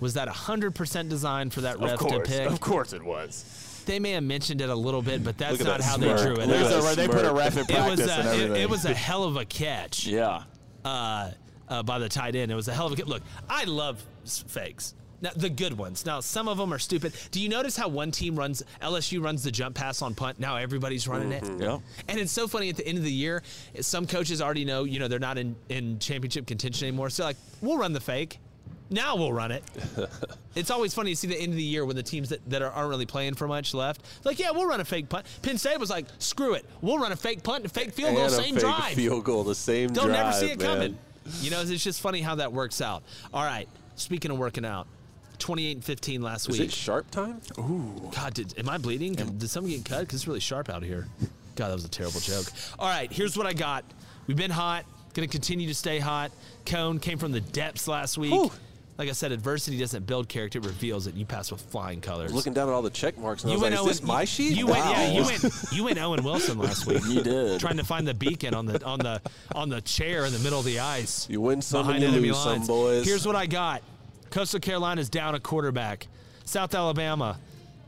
Was 0.00 0.14
that 0.14 0.28
100% 0.28 1.08
designed 1.10 1.52
for 1.52 1.60
that 1.62 1.74
Of 1.76 1.82
ref 1.82 1.98
course, 1.98 2.12
to 2.28 2.34
pick? 2.38 2.46
of 2.50 2.60
course 2.60 2.92
it 2.94 3.02
was. 3.02 3.82
They 3.84 3.98
may 3.98 4.12
have 4.12 4.22
mentioned 4.22 4.60
it 4.62 4.70
a 4.70 4.74
little 4.74 5.02
bit, 5.02 5.22
but 5.24 5.36
that's 5.36 5.58
not 5.62 5.78
that 5.78 5.84
how 5.84 5.96
smirk. 5.96 6.16
they 6.18 6.24
drew 6.24 6.32
it. 6.36 6.46
Look 6.48 6.56
at 6.56 6.72
up. 6.72 6.82
that 6.84 6.96
They 6.96 7.06
put 7.06 7.16
a 7.16 7.20
smirk. 7.20 7.36
ref 7.36 7.52
in 7.56 7.60
It 7.60 7.68
was 7.68 7.76
practice 8.00 8.08
a, 8.08 8.12
and 8.44 8.56
it- 8.56 8.60
It, 8.62 8.70
was 8.70 8.84
a 8.86 8.94
hell 8.94 9.24
of 9.24 9.36
a 9.36 9.44
catch. 9.44 10.06
Yeah. 10.06 10.44
Uh, 10.84 11.30
uh, 11.68 11.82
by 11.82 11.98
the 11.98 12.08
tight 12.08 12.34
end, 12.36 12.50
it 12.50 12.54
was 12.54 12.68
a 12.68 12.72
hell 12.72 12.86
of 12.86 12.92
a 12.92 12.96
catch. 12.96 13.06
Look, 13.06 13.22
I 13.48 13.64
love 13.64 14.02
fakes. 14.48 14.94
Now, 15.22 15.30
the 15.36 15.50
good 15.50 15.76
ones. 15.76 16.06
Now, 16.06 16.20
some 16.20 16.48
of 16.48 16.56
them 16.58 16.72
are 16.72 16.78
stupid. 16.78 17.12
Do 17.30 17.40
you 17.40 17.48
notice 17.48 17.76
how 17.76 17.88
one 17.88 18.10
team 18.10 18.36
runs, 18.36 18.62
LSU 18.80 19.22
runs 19.22 19.42
the 19.42 19.50
jump 19.50 19.74
pass 19.76 20.00
on 20.00 20.14
punt? 20.14 20.40
Now 20.40 20.56
everybody's 20.56 21.06
running 21.06 21.32
it. 21.32 21.42
Mhm. 21.44 21.60
Yeah. 21.60 21.78
And 22.08 22.18
it's 22.18 22.32
so 22.32 22.48
funny 22.48 22.70
at 22.70 22.76
the 22.76 22.86
end 22.86 22.96
of 22.98 23.04
the 23.04 23.12
year, 23.12 23.42
some 23.80 24.06
coaches 24.06 24.40
already 24.40 24.64
know, 24.64 24.84
you 24.84 24.98
know, 24.98 25.08
they're 25.08 25.18
not 25.18 25.36
in, 25.36 25.56
in 25.68 25.98
championship 25.98 26.46
contention 26.46 26.88
anymore. 26.88 27.10
So, 27.10 27.24
like, 27.24 27.36
we'll 27.60 27.76
run 27.78 27.92
the 27.92 28.00
fake. 28.00 28.38
Now 28.92 29.14
we'll 29.14 29.32
run 29.32 29.52
it. 29.52 29.62
it's 30.56 30.70
always 30.70 30.92
funny 30.94 31.10
to 31.12 31.16
see 31.16 31.28
the 31.28 31.38
end 31.38 31.50
of 31.52 31.56
the 31.56 31.62
year 31.62 31.84
when 31.84 31.94
the 31.94 32.02
teams 32.02 32.30
that, 32.30 32.40
that 32.50 32.60
are, 32.60 32.70
aren't 32.72 32.90
really 32.90 33.06
playing 33.06 33.34
for 33.34 33.46
much 33.46 33.72
left. 33.72 34.02
Like, 34.24 34.40
yeah, 34.40 34.50
we'll 34.50 34.66
run 34.66 34.80
a 34.80 34.84
fake 34.84 35.08
punt. 35.08 35.26
Penn 35.42 35.58
State 35.58 35.78
was 35.78 35.90
like, 35.90 36.06
screw 36.18 36.54
it. 36.54 36.64
We'll 36.80 36.98
run 36.98 37.12
a 37.12 37.16
fake 37.16 37.44
punt, 37.44 37.64
a 37.64 37.68
fake 37.68 37.92
field 37.92 38.14
goal, 38.16 38.24
And 38.24 38.32
a 38.32 38.36
same 38.36 38.54
fake 38.54 38.64
drive. 38.64 38.94
field 38.94 39.22
goal, 39.24 39.44
the 39.44 39.54
same 39.54 39.90
They'll 39.90 40.06
drive, 40.06 40.16
never 40.16 40.32
see 40.32 40.50
it 40.50 40.58
man. 40.58 40.66
coming. 40.68 40.98
You 41.40 41.50
know, 41.52 41.60
it's 41.60 41.84
just 41.84 42.00
funny 42.00 42.20
how 42.20 42.34
that 42.36 42.52
works 42.52 42.80
out. 42.80 43.04
All 43.32 43.44
right, 43.44 43.68
speaking 43.94 44.32
of 44.32 44.38
working 44.38 44.64
out, 44.64 44.88
28 45.40 45.76
and 45.78 45.84
15 45.84 46.22
last 46.22 46.48
Is 46.48 46.58
week. 46.58 46.68
it 46.68 46.72
sharp 46.72 47.10
time? 47.10 47.40
Ooh. 47.58 48.10
God, 48.14 48.34
did, 48.34 48.58
am 48.58 48.68
I 48.68 48.78
bleeding? 48.78 49.14
Did 49.14 49.48
someone 49.50 49.72
get 49.72 49.84
cut? 49.84 50.00
Because 50.00 50.20
it's 50.20 50.26
really 50.28 50.40
sharp 50.40 50.68
out 50.70 50.82
here. 50.82 51.06
God, 51.56 51.68
that 51.68 51.74
was 51.74 51.84
a 51.84 51.88
terrible 51.90 52.20
joke. 52.20 52.46
All 52.78 52.88
right, 52.88 53.10
here's 53.12 53.36
what 53.36 53.46
I 53.46 53.52
got. 53.52 53.84
We've 54.26 54.36
been 54.36 54.50
hot. 54.50 54.84
Going 55.14 55.28
to 55.28 55.32
continue 55.32 55.66
to 55.66 55.74
stay 55.74 55.98
hot. 55.98 56.30
Cone 56.66 57.00
came 57.00 57.18
from 57.18 57.32
the 57.32 57.40
depths 57.40 57.88
last 57.88 58.16
week. 58.16 58.32
Like 58.96 59.08
I 59.08 59.12
said, 59.12 59.32
adversity 59.32 59.78
doesn't 59.78 60.06
build 60.06 60.28
character; 60.28 60.58
it 60.58 60.66
reveals 60.66 61.06
it. 61.06 61.14
You 61.14 61.24
pass 61.24 61.50
with 61.50 61.62
flying 61.62 62.02
colors. 62.02 62.34
Looking 62.34 62.52
down 62.52 62.68
at 62.68 62.72
all 62.72 62.82
the 62.82 62.90
check 62.90 63.16
marks, 63.16 63.42
and 63.44 63.50
You 63.50 63.56
I 63.56 63.56
was 63.56 63.62
went 63.62 63.74
like, 63.74 63.80
Owen, 63.80 63.90
is 63.90 63.96
oh 63.96 64.00
this 64.02 64.06
my 64.06 64.24
sheet? 64.26 64.52
You 64.58 64.66
wow. 64.66 64.72
went, 64.74 64.84
yeah, 64.90 65.10
you 65.12 65.24
went, 65.24 65.54
you 65.72 65.84
went 65.84 65.98
oh 65.98 66.10
Owen 66.10 66.22
Wilson 66.22 66.58
last 66.58 66.86
week. 66.86 67.00
You 67.06 67.22
did. 67.22 67.60
trying 67.60 67.78
to 67.78 67.84
find 67.84 68.06
the 68.06 68.12
beacon 68.12 68.52
on 68.52 68.66
the 68.66 68.84
on 68.84 68.98
the 68.98 69.22
on 69.54 69.70
the 69.70 69.80
chair 69.80 70.26
in 70.26 70.34
the 70.34 70.38
middle 70.40 70.58
of 70.58 70.66
the 70.66 70.80
ice. 70.80 71.26
You 71.30 71.40
win 71.40 71.62
some 71.62 71.80
behind 71.86 72.04
and 72.04 72.12
you 72.12 72.18
enemy 72.18 72.28
lose 72.28 72.42
some, 72.42 72.66
boys. 72.66 73.06
Here's 73.06 73.26
what 73.26 73.36
I 73.36 73.46
got: 73.46 73.82
Coastal 74.30 74.60
Carolina's 74.60 75.08
down 75.08 75.34
a 75.34 75.40
quarterback. 75.40 76.06
South 76.44 76.74
Alabama. 76.74 77.38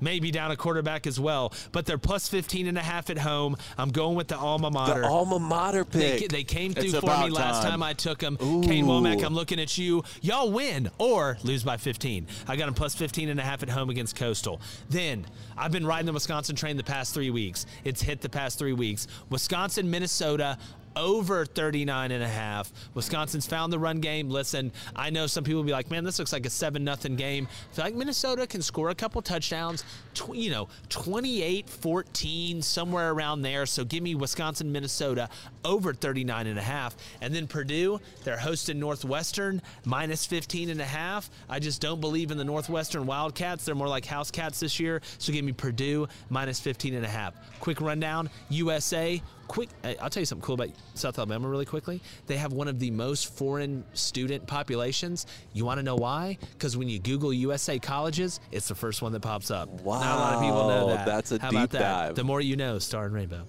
Maybe 0.01 0.33
down 0.33 0.51
a 0.51 0.57
quarterback 0.57 1.07
as 1.07 1.21
well, 1.21 1.53
but 1.71 1.87
they're 1.87 1.97
plus 1.97 2.27
15 2.29 2.67
and 2.67 2.77
a 2.77 2.81
half 2.81 3.09
at 3.09 3.19
home. 3.19 3.57
I'm 3.79 3.91
going 3.93 4.17
with 4.17 4.27
the 4.27 4.37
alma 4.37 4.69
mater. 4.69 5.03
The 5.03 5.07
alma 5.07 5.39
mater 5.39 5.85
They, 5.89 6.19
pick. 6.19 6.29
they 6.31 6.43
came 6.43 6.75
through 6.75 6.83
It's 6.91 6.95
for 6.99 7.07
me 7.07 7.13
about 7.13 7.31
last 7.31 7.63
time. 7.63 7.71
time 7.71 7.83
I 7.85 7.93
took 7.93 8.19
them. 8.19 8.37
Kane 8.37 8.87
Wommack, 8.87 9.23
I'm 9.23 9.33
looking 9.33 9.61
at 9.61 9.79
you. 9.79 10.03
Y'all 10.21 10.51
win 10.51 10.91
or 10.99 11.39
lose 11.45 11.63
by 11.63 11.77
15. 11.77 12.27
I 12.49 12.57
got 12.57 12.65
them 12.67 12.75
plus 12.75 12.97
15 12.97 13.29
and 13.29 13.39
a 13.39 13.45
half 13.45 13.63
at 13.63 13.69
home 13.69 13.91
against 13.91 14.17
Coastal. 14.17 14.61
Then 14.91 15.25
I've 15.57 15.71
been 15.71 15.87
riding 15.87 16.07
the 16.07 16.13
Wisconsin 16.13 16.57
train 16.57 16.77
the 16.77 16.83
past 16.83 17.15
three 17.15 17.31
weeks. 17.31 17.65
It's 17.85 18.03
hit 18.03 18.21
the 18.23 18.29
past 18.29 18.59
three 18.59 18.73
weeks. 18.73 19.07
Wisconsin, 19.31 19.89
Minnesota. 19.89 20.59
Over 20.97 21.45
39 21.47 22.11
and 22.11 22.23
a 22.23 22.29
half. 22.29 22.73
Wisconsin's 22.95 23.47
found 23.47 23.73
the 23.73 23.79
run 23.79 24.01
game. 24.01 24.29
Listen, 24.29 24.73
I 24.95 25.11
know 25.11 25.27
some 25.27 25.45
people 25.45 25.61
will 25.61 25.67
be 25.67 25.73
like, 25.73 25.91
man, 25.91 26.05
this 26.05 26.19
looks 26.19 26.33
like 26.33 26.47
a 26.47 26.51
7 26.51 26.83
nothing 26.85 27.17
game. 27.17 27.49
I 27.71 27.75
feel 27.75 27.85
like 27.85 27.95
Minnesota 27.95 28.47
can 28.47 28.63
score 28.63 28.91
a 28.91 28.95
couple 28.95 29.23
touchdowns, 29.23 29.85
tw- 30.15 30.35
you 30.35 30.51
know, 30.51 30.69
28 30.89 31.69
14, 31.69 32.63
somewhere 32.63 33.13
around 33.13 33.43
there. 33.43 33.67
So 33.67 33.85
give 33.85 34.03
me 34.03 34.15
Wisconsin, 34.15 34.71
Minnesota 34.71 35.29
over 35.65 35.95
39 35.95 36.47
and 36.47 36.59
a 36.59 36.63
half. 36.63 36.97
And 37.21 37.35
then 37.35 37.47
Purdue, 37.47 38.01
they're 38.25 38.39
hosting 38.39 38.79
Northwestern 38.79 39.63
minus 39.85 40.27
15 40.27 40.71
and 40.71 40.81
a 40.81 40.85
half. 40.85 41.31
I 41.49 41.59
just 41.59 41.81
don't 41.81 42.01
believe 42.01 42.31
in 42.31 42.39
the 42.39 42.45
Northwestern 42.45 43.07
Wildcats. 43.07 43.65
They're 43.65 43.75
more 43.75 43.89
like 43.89 44.05
house 44.05 44.31
cats 44.31 44.61
this 44.61 44.79
year. 44.79 45.01
So 45.19 45.33
give 45.33 45.45
me 45.45 45.53
Purdue 45.53 46.09
minus 46.31 46.61
15 46.61 46.95
and 46.95 47.05
a 47.05 47.09
half. 47.09 47.35
Quick 47.61 47.81
rundown 47.81 48.31
USA. 48.51 49.23
Quick, 49.53 49.69
uh, 49.85 49.93
I'll 50.01 50.09
tell 50.09 50.23
you 50.23 50.25
something 50.25 50.43
cool 50.43 50.55
about 50.55 50.71
South 50.95 51.19
Alabama 51.19 51.47
really 51.47 51.67
quickly. 51.67 52.01
They 52.27 52.39
have 52.39 52.55
one 52.55 52.69
of 52.69 52.79
the 52.79 52.91
most 52.91 53.37
foreign 53.37 53.85
student 53.93 54.47
populations. 54.47 55.27
You 55.53 55.67
want 55.67 55.77
to 55.77 55.83
know 55.83 55.95
why? 55.95 56.39
Because 56.55 56.75
when 56.75 56.89
you 56.89 56.99
Google 56.99 57.35
USA 57.35 57.79
colleges, 57.79 58.41
it's 58.51 58.67
the 58.69 58.75
first 58.75 59.03
one 59.03 59.13
that 59.13 59.21
pops 59.21 59.51
up. 59.51 59.69
Wow. 59.69 60.01
Not 60.01 60.17
a 60.17 60.21
lot 60.21 60.33
of 60.37 60.41
people 60.41 60.69
know 60.69 60.89
that. 60.89 61.05
that's 61.05 61.33
a 61.33 61.39
How 61.39 61.51
deep 61.51 61.59
about 61.59 61.71
that? 61.73 61.81
dive. 61.81 62.15
The 62.15 62.25
more 62.25 62.41
you 62.41 62.57
know, 62.57 62.79
Star 62.79 63.05
and 63.05 63.13
Rainbow. 63.15 63.47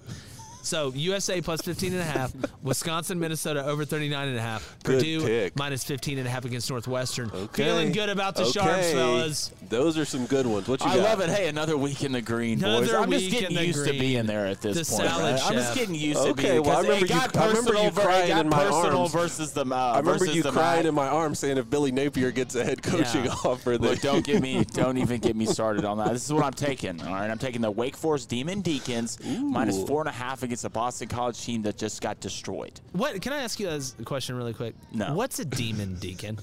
So 0.64 0.92
USA 0.94 1.42
plus 1.42 1.60
15 1.60 1.92
and 1.92 2.00
a 2.00 2.04
half, 2.04 2.32
Wisconsin, 2.62 3.20
Minnesota 3.20 3.64
over 3.66 3.84
39 3.84 4.28
and 4.28 4.38
a 4.38 4.40
half, 4.40 4.76
Good 4.82 4.98
Purdue 4.98 5.20
pick. 5.26 5.56
minus 5.58 5.84
15 5.84 6.16
and 6.18 6.26
a 6.26 6.30
half 6.30 6.46
against 6.46 6.70
Northwestern. 6.70 7.30
Okay. 7.30 7.64
Feeling 7.64 7.92
good 7.92 8.08
about 8.08 8.34
the 8.34 8.46
Sharps, 8.46 8.90
fellas. 8.92 9.52
Those 9.68 9.98
are 9.98 10.06
some 10.06 10.24
good 10.24 10.46
ones. 10.46 10.66
What 10.66 10.80
you 10.80 10.86
I 10.86 10.96
got? 10.96 11.02
love 11.02 11.20
it. 11.20 11.28
Hey, 11.28 11.48
another 11.48 11.76
week 11.76 12.02
in 12.02 12.12
the 12.12 12.22
green, 12.22 12.58
boys. 12.60 12.88
Another 12.88 12.98
I'm 12.98 13.10
just 13.10 13.30
getting 13.30 13.50
in 13.50 13.54
the 13.56 13.66
used 13.66 13.86
to 13.86 13.92
being 13.92 14.24
there 14.24 14.46
at 14.46 14.62
this 14.62 14.88
The 14.88 14.96
point. 14.96 15.08
salad 15.10 15.34
right? 15.34 15.46
I'm 15.46 15.52
just 15.52 15.74
getting 15.74 15.94
used 15.94 16.22
to 16.22 16.28
Okay, 16.30 16.52
being. 16.52 16.62
well, 16.62 16.72
I 16.72 16.74
'cause 16.76 16.84
remember 16.84 17.06
you- 17.06 17.14
I 17.40 17.46
remember 17.48 17.74
you 17.82 17.90
crying 17.90 18.38
in 18.38 18.48
my 18.48 18.64
personal 18.64 18.98
arms. 19.00 19.12
versus 19.12 19.52
the. 19.52 19.66
Uh, 19.66 19.74
I 19.74 19.98
remember 19.98 20.24
you 20.26 20.42
crying 20.44 20.86
in 20.86 20.94
my 20.94 21.08
arms 21.08 21.38
saying 21.40 21.58
if 21.58 21.68
Billy 21.68 21.92
Napier 21.92 22.30
gets 22.30 22.54
a 22.54 22.64
head 22.64 22.82
coaching 22.82 23.26
Yeah. 23.26 23.34
offer, 23.44 23.76
then 23.76 23.90
Look, 23.90 24.00
don't 24.00 24.24
get 24.24 24.40
me, 24.40 24.64
don't 24.72 24.96
even 24.96 25.20
get 25.20 25.36
me 25.36 25.44
started 25.44 25.84
on 25.84 25.98
that. 25.98 26.12
This 26.14 26.24
is 26.24 26.32
what 26.32 26.42
I'm 26.42 26.52
taking. 26.54 27.00
All 27.02 27.12
right, 27.12 27.30
I'm 27.30 27.38
taking 27.38 27.60
the 27.60 27.70
Wake 27.70 27.96
Forest 27.96 28.30
Demon 28.30 28.62
Deacons 28.62 29.18
minus 29.24 29.82
four 29.86 30.00
and 30.00 30.08
a 30.08 30.12
half 30.12 30.42
against 30.42 30.53
the 30.62 30.70
Boston 30.70 31.08
College 31.08 31.40
team 31.42 31.62
that 31.62 31.76
just 31.76 32.00
got 32.00 32.20
destroyed. 32.20 32.80
What 32.92 33.20
can 33.22 33.32
I 33.32 33.38
ask 33.42 33.58
you 33.60 33.68
as 33.68 33.94
a 34.00 34.04
question 34.04 34.36
really 34.36 34.54
quick? 34.54 34.74
No. 34.92 35.14
What's 35.14 35.38
a 35.38 35.44
demon 35.44 35.96
deacon? 35.96 36.38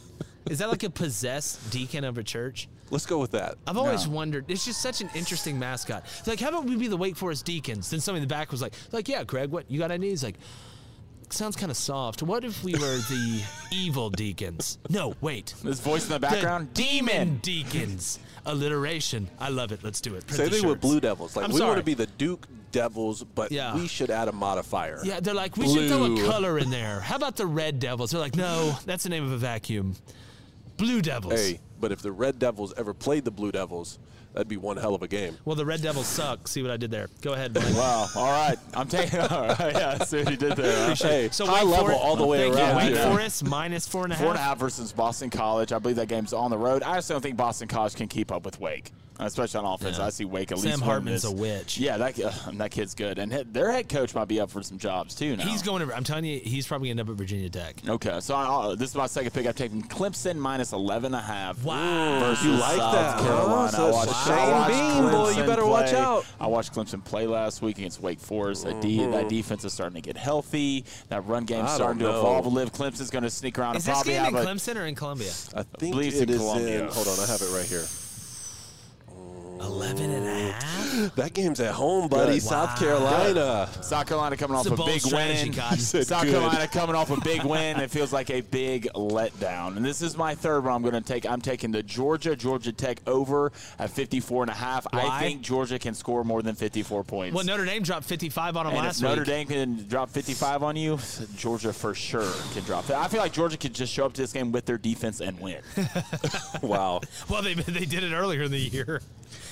Is 0.49 0.59
that 0.59 0.69
like 0.69 0.83
a 0.83 0.89
possessed 0.89 1.69
deacon 1.71 2.03
of 2.03 2.17
a 2.17 2.23
church? 2.23 2.67
let's 2.89 3.05
go 3.05 3.19
with 3.19 3.31
that. 3.31 3.55
I've 3.65 3.77
always 3.77 4.05
No. 4.05 4.11
wondered. 4.11 4.43
It's 4.49 4.65
just 4.65 4.81
such 4.81 4.99
an 4.99 5.09
interesting 5.15 5.57
mascot. 5.57 6.03
It's 6.19 6.27
like, 6.27 6.41
how 6.41 6.49
about 6.49 6.65
we 6.65 6.75
be 6.75 6.87
the 6.89 6.97
Wake 6.97 7.15
Forest 7.15 7.45
Deacons? 7.45 7.89
Then 7.89 8.01
somebody 8.01 8.21
in 8.23 8.27
the 8.27 8.33
back 8.35 8.51
was 8.51 8.61
like, 8.61 8.73
like, 8.91 9.07
yeah, 9.07 9.23
Greg, 9.23 9.49
what 9.49 9.71
you 9.71 9.79
got 9.79 9.91
any? 9.91 10.09
He's 10.09 10.25
like, 10.25 10.35
sounds 11.29 11.55
kind 11.55 11.71
of 11.71 11.77
soft. 11.77 12.21
What 12.21 12.43
if 12.43 12.61
we 12.65 12.73
were 12.73 12.79
the 12.97 13.41
evil 13.71 14.09
deacons? 14.09 14.77
No, 14.89 15.15
wait. 15.21 15.53
This 15.63 15.79
voice 15.79 16.03
in 16.03 16.09
the 16.09 16.15
The 16.15 16.19
background, 16.19 16.73
demon 16.73 17.37
deacons. 17.37 18.19
Alliteration. 18.45 19.29
I 19.39 19.47
love 19.49 19.71
it. 19.71 19.83
Let's 19.85 20.01
do 20.01 20.15
it. 20.15 20.27
Print 20.27 20.37
Same 20.37 20.49
the 20.49 20.55
thing 20.57 20.67
with 20.67 20.75
shirts. 20.77 20.81
Blue 20.81 20.99
Devils. 20.99 21.35
Like 21.37 21.45
I'm 21.45 21.53
we 21.53 21.61
want 21.61 21.77
to 21.77 21.83
be 21.83 21.93
the 21.93 22.07
Duke 22.07 22.45
Devils, 22.71 23.23
but 23.23 23.51
Yeah. 23.51 23.75
we 23.75 23.87
should 23.87 24.09
add 24.09 24.27
a 24.27 24.31
modifier. 24.31 24.99
Yeah, 25.03 25.19
they're 25.19 25.33
like, 25.33 25.57
we 25.57 25.67
should 25.71 25.89
throw 25.89 26.05
a 26.15 26.23
color 26.25 26.57
in 26.57 26.69
there. 26.69 26.99
How 27.01 27.15
about 27.15 27.35
the 27.35 27.45
Red 27.45 27.79
Devils? 27.79 28.11
They're 28.11 28.21
like, 28.21 28.35
no, 28.35 28.75
that's 28.85 29.03
the 29.03 29.09
name 29.09 29.23
of 29.23 29.31
a 29.31 29.37
vacuum. 29.37 29.95
Blue 30.77 31.01
Devils. 31.01 31.33
Hey, 31.33 31.59
but 31.79 31.91
if 31.91 32.01
the 32.01 32.11
Red 32.11 32.39
Devils 32.39 32.73
ever 32.77 32.93
played 32.93 33.23
the 33.25 33.31
Blue 33.31 33.51
Devils, 33.51 33.99
that'd 34.33 34.47
be 34.47 34.57
one 34.57 34.77
hell 34.77 34.95
of 34.95 35.03
a 35.03 35.07
game. 35.07 35.37
Well, 35.45 35.55
the 35.55 35.65
Red 35.65 35.81
Devils 35.83 36.07
suck. 36.07 36.47
See 36.47 36.61
what 36.63 36.71
I 36.71 36.77
did 36.77 36.89
there? 36.89 37.07
Go 37.21 37.33
ahead. 37.33 37.55
Wow. 37.55 38.07
All 38.15 38.31
right. 38.31 38.57
I'm 38.73 38.87
taking. 38.87 39.19
All 39.29 39.47
right. 39.47 39.73
Yeah. 39.73 40.03
See 40.03 40.23
what 40.23 40.31
you 40.31 40.37
did 40.37 40.55
there. 40.57 40.95
Hey, 40.95 41.29
So 41.31 41.45
high 41.45 41.63
Wake 41.63 41.71
level 41.71 41.85
Forest- 41.87 42.01
all 42.03 42.15
the 42.15 42.25
way 42.25 42.49
around. 42.49 42.77
Wake 42.77 42.95
here. 42.95 43.03
Forest 43.03 43.43
minus 43.45 43.87
four 43.87 44.05
and 44.05 44.13
a 44.13 44.15
half. 44.15 44.23
Four 44.23 44.31
and 44.31 44.39
a 44.39 44.43
half 44.43 44.57
versus 44.57 44.91
Boston 44.91 45.29
College. 45.29 45.71
I 45.71 45.77
believe 45.79 45.97
that 45.97 46.07
game's 46.07 46.33
on 46.33 46.49
the 46.49 46.57
road. 46.57 46.81
I 46.81 46.95
just 46.95 47.09
don't 47.09 47.21
think 47.21 47.37
Boston 47.37 47.67
College 47.67 47.93
can 47.95 48.07
keep 48.07 48.31
up 48.31 48.43
with 48.43 48.59
Wake, 48.59 48.91
especially 49.27 49.59
on 49.59 49.65
offense. 49.73 49.97
Yeah. 49.97 50.05
I 50.05 50.09
see 50.09 50.25
Wake 50.25 50.51
at 50.51 50.57
Sam 50.59 50.65
least. 50.65 50.77
winning 50.77 50.89
Hartman's 50.89 51.21
this. 51.23 51.31
a 51.31 51.35
witch. 51.35 51.77
Yeah, 51.77 51.97
that 51.97 52.19
uh, 52.19 52.31
that 52.53 52.71
kid's 52.71 52.93
good, 52.95 53.17
and 53.19 53.31
he- 53.33 53.43
their 53.43 53.71
head 53.71 53.89
coach 53.89 54.13
might 54.15 54.27
be 54.27 54.39
up 54.39 54.49
for 54.51 54.61
some 54.63 54.77
jobs 54.77 55.15
too 55.15 55.35
now. 55.35 55.45
He's 55.45 55.61
going 55.61 55.87
to. 55.87 55.95
I'm 55.95 56.03
telling 56.03 56.25
you, 56.25 56.39
he's 56.39 56.67
probably 56.67 56.89
going 56.89 56.97
to 56.97 57.01
end 57.01 57.09
up 57.09 57.13
at 57.13 57.17
Virginia 57.17 57.49
Tech. 57.49 57.75
Okay, 57.87 58.19
so 58.19 58.35
uh, 58.35 58.75
this 58.75 58.89
is 58.91 58.95
my 58.95 59.07
second 59.07 59.31
pick. 59.33 59.45
I've 59.45 59.55
taken 59.55 59.81
Clemson 59.83 60.37
minus 60.37 60.73
11 60.73 61.07
and 61.07 61.15
a 61.15 61.19
half. 61.21 61.63
Wow. 61.63 62.19
Versus 62.19 62.45
You 62.45 62.51
like 62.51 62.77
South 62.77 62.93
that, 62.93 63.15
huh? 63.19 63.23
Carolina. 63.23 63.71
So 63.71 63.85
I 63.85 63.87
it's 63.87 63.95
watched, 64.07 64.27
Shane 64.27 64.33
I 64.37 64.51
watched 64.51 64.69
Bean, 64.71 65.11
boy, 65.11 65.29
you 65.29 65.35
Clemson 65.35 65.47
better 65.47 65.65
watch 65.65 65.93
out. 65.93 66.25
I 66.39 66.47
watched 66.47 66.73
Clemson 66.73 67.03
play 67.03 67.27
last 67.27 67.61
week 67.61 67.77
against 67.77 68.01
Wake 68.01 68.19
Forest. 68.19 68.65
That, 68.65 68.79
de- 68.81 68.91
Mm-hmm. 68.91 69.11
that 69.11 69.29
defense 69.29 69.63
is 69.65 69.73
starting 69.73 69.95
to 69.95 70.01
get 70.01 70.17
healthy. 70.17 70.83
That 71.09 71.25
run 71.25 71.45
game's 71.45 71.69
I 71.71 71.75
starting 71.75 71.99
to 71.99 72.05
know. 72.05 72.19
evolve 72.19 72.45
a 72.45 72.49
little. 72.49 72.69
Clemson's 72.71 73.09
going 73.09 73.23
to 73.23 73.29
sneak 73.29 73.57
around 73.57 73.77
Is 73.77 73.87
and 73.87 73.91
this 73.95 73.97
probably 74.03 74.13
game 74.13 74.25
in 74.25 74.33
have 74.35 74.43
a. 74.43 74.47
Clemson 74.47 74.75
or 74.75 74.85
in 74.85 74.95
Columbia? 74.95 75.29
I 75.55 75.63
think 75.63 75.93
believe 75.93 76.11
it's 76.13 76.21
it 76.21 76.29
in 76.29 76.35
is 76.35 76.41
Columbia. 76.41 76.83
in. 76.83 76.89
Hold 76.91 77.07
on, 77.07 77.19
I 77.19 77.25
have 77.27 77.41
it 77.41 77.51
right 77.55 77.65
here. 77.65 77.85
11 79.61 80.09
and 80.11 80.25
a 80.27 80.51
half? 80.51 81.15
That 81.15 81.33
game's 81.33 81.59
at 81.59 81.73
home, 81.73 82.07
buddy. 82.09 82.33
Good. 82.33 82.43
South 82.43 82.69
Wow. 82.71 82.75
Carolina. 82.75 83.69
South 83.81 84.07
Carolina 84.07 84.37
coming 84.37 84.57
It's 84.57 84.67
off 84.67 84.79
a 84.79 84.81
a, 84.81 84.85
big 84.85 85.01
win. 85.11 85.77
Said 85.77 86.05
South 86.07 86.23
good. 86.23 86.31
Carolina 86.31 86.67
coming 86.67 86.95
off 86.95 87.09
a 87.11 87.19
big 87.21 87.43
win. 87.43 87.79
It 87.79 87.89
feels 87.89 88.11
like 88.13 88.29
a 88.29 88.41
big 88.41 88.87
letdown. 88.93 89.77
And 89.77 89.85
this 89.85 90.01
is 90.01 90.17
my 90.17 90.35
third 90.35 90.63
one 90.65 90.73
I'm 90.73 90.81
going 90.81 90.93
to 90.93 91.01
take. 91.01 91.25
I'm 91.25 91.41
taking 91.41 91.71
the 91.71 91.81
Georgia 91.83 92.35
Georgia 92.35 92.71
Tech 92.71 93.01
over 93.07 93.51
at 93.79 93.89
54 93.89 94.43
and 94.43 94.51
a 94.51 94.53
half. 94.53 94.85
Why? 94.91 95.07
I 95.07 95.19
think 95.21 95.41
Georgia 95.41 95.79
can 95.79 95.93
score 95.93 96.23
more 96.23 96.41
than 96.41 96.55
54 96.55 97.03
points. 97.03 97.35
Well, 97.35 97.45
Notre 97.45 97.65
Dame 97.65 97.83
dropped 97.83 98.05
55 98.05 98.57
on 98.57 98.65
them 98.65 98.75
and 98.75 98.83
last 98.85 98.97
if 98.97 99.03
Notre 99.03 99.21
week. 99.21 99.27
Dame 99.27 99.47
can 99.47 99.87
drop 99.87 100.09
55 100.09 100.63
on 100.63 100.75
you, 100.75 100.99
Georgia 101.37 101.71
for 101.73 101.93
sure 101.95 102.31
can 102.53 102.63
drop 102.63 102.89
it. 102.89 102.95
I 102.95 103.07
feel 103.07 103.21
like 103.21 103.33
Georgia 103.33 103.57
could 103.57 103.73
just 103.73 103.93
show 103.93 104.05
up 104.05 104.13
to 104.13 104.21
this 104.21 104.33
game 104.33 104.51
with 104.51 104.65
their 104.65 104.77
defense 104.77 105.21
and 105.21 105.39
win. 105.39 105.61
Wow. 106.61 107.01
Well, 107.29 107.41
they 107.41 107.53
they 107.53 107.85
did 107.85 108.03
it 108.03 108.13
earlier 108.13 108.43
in 108.43 108.51
the 108.51 108.59
year. 108.59 109.01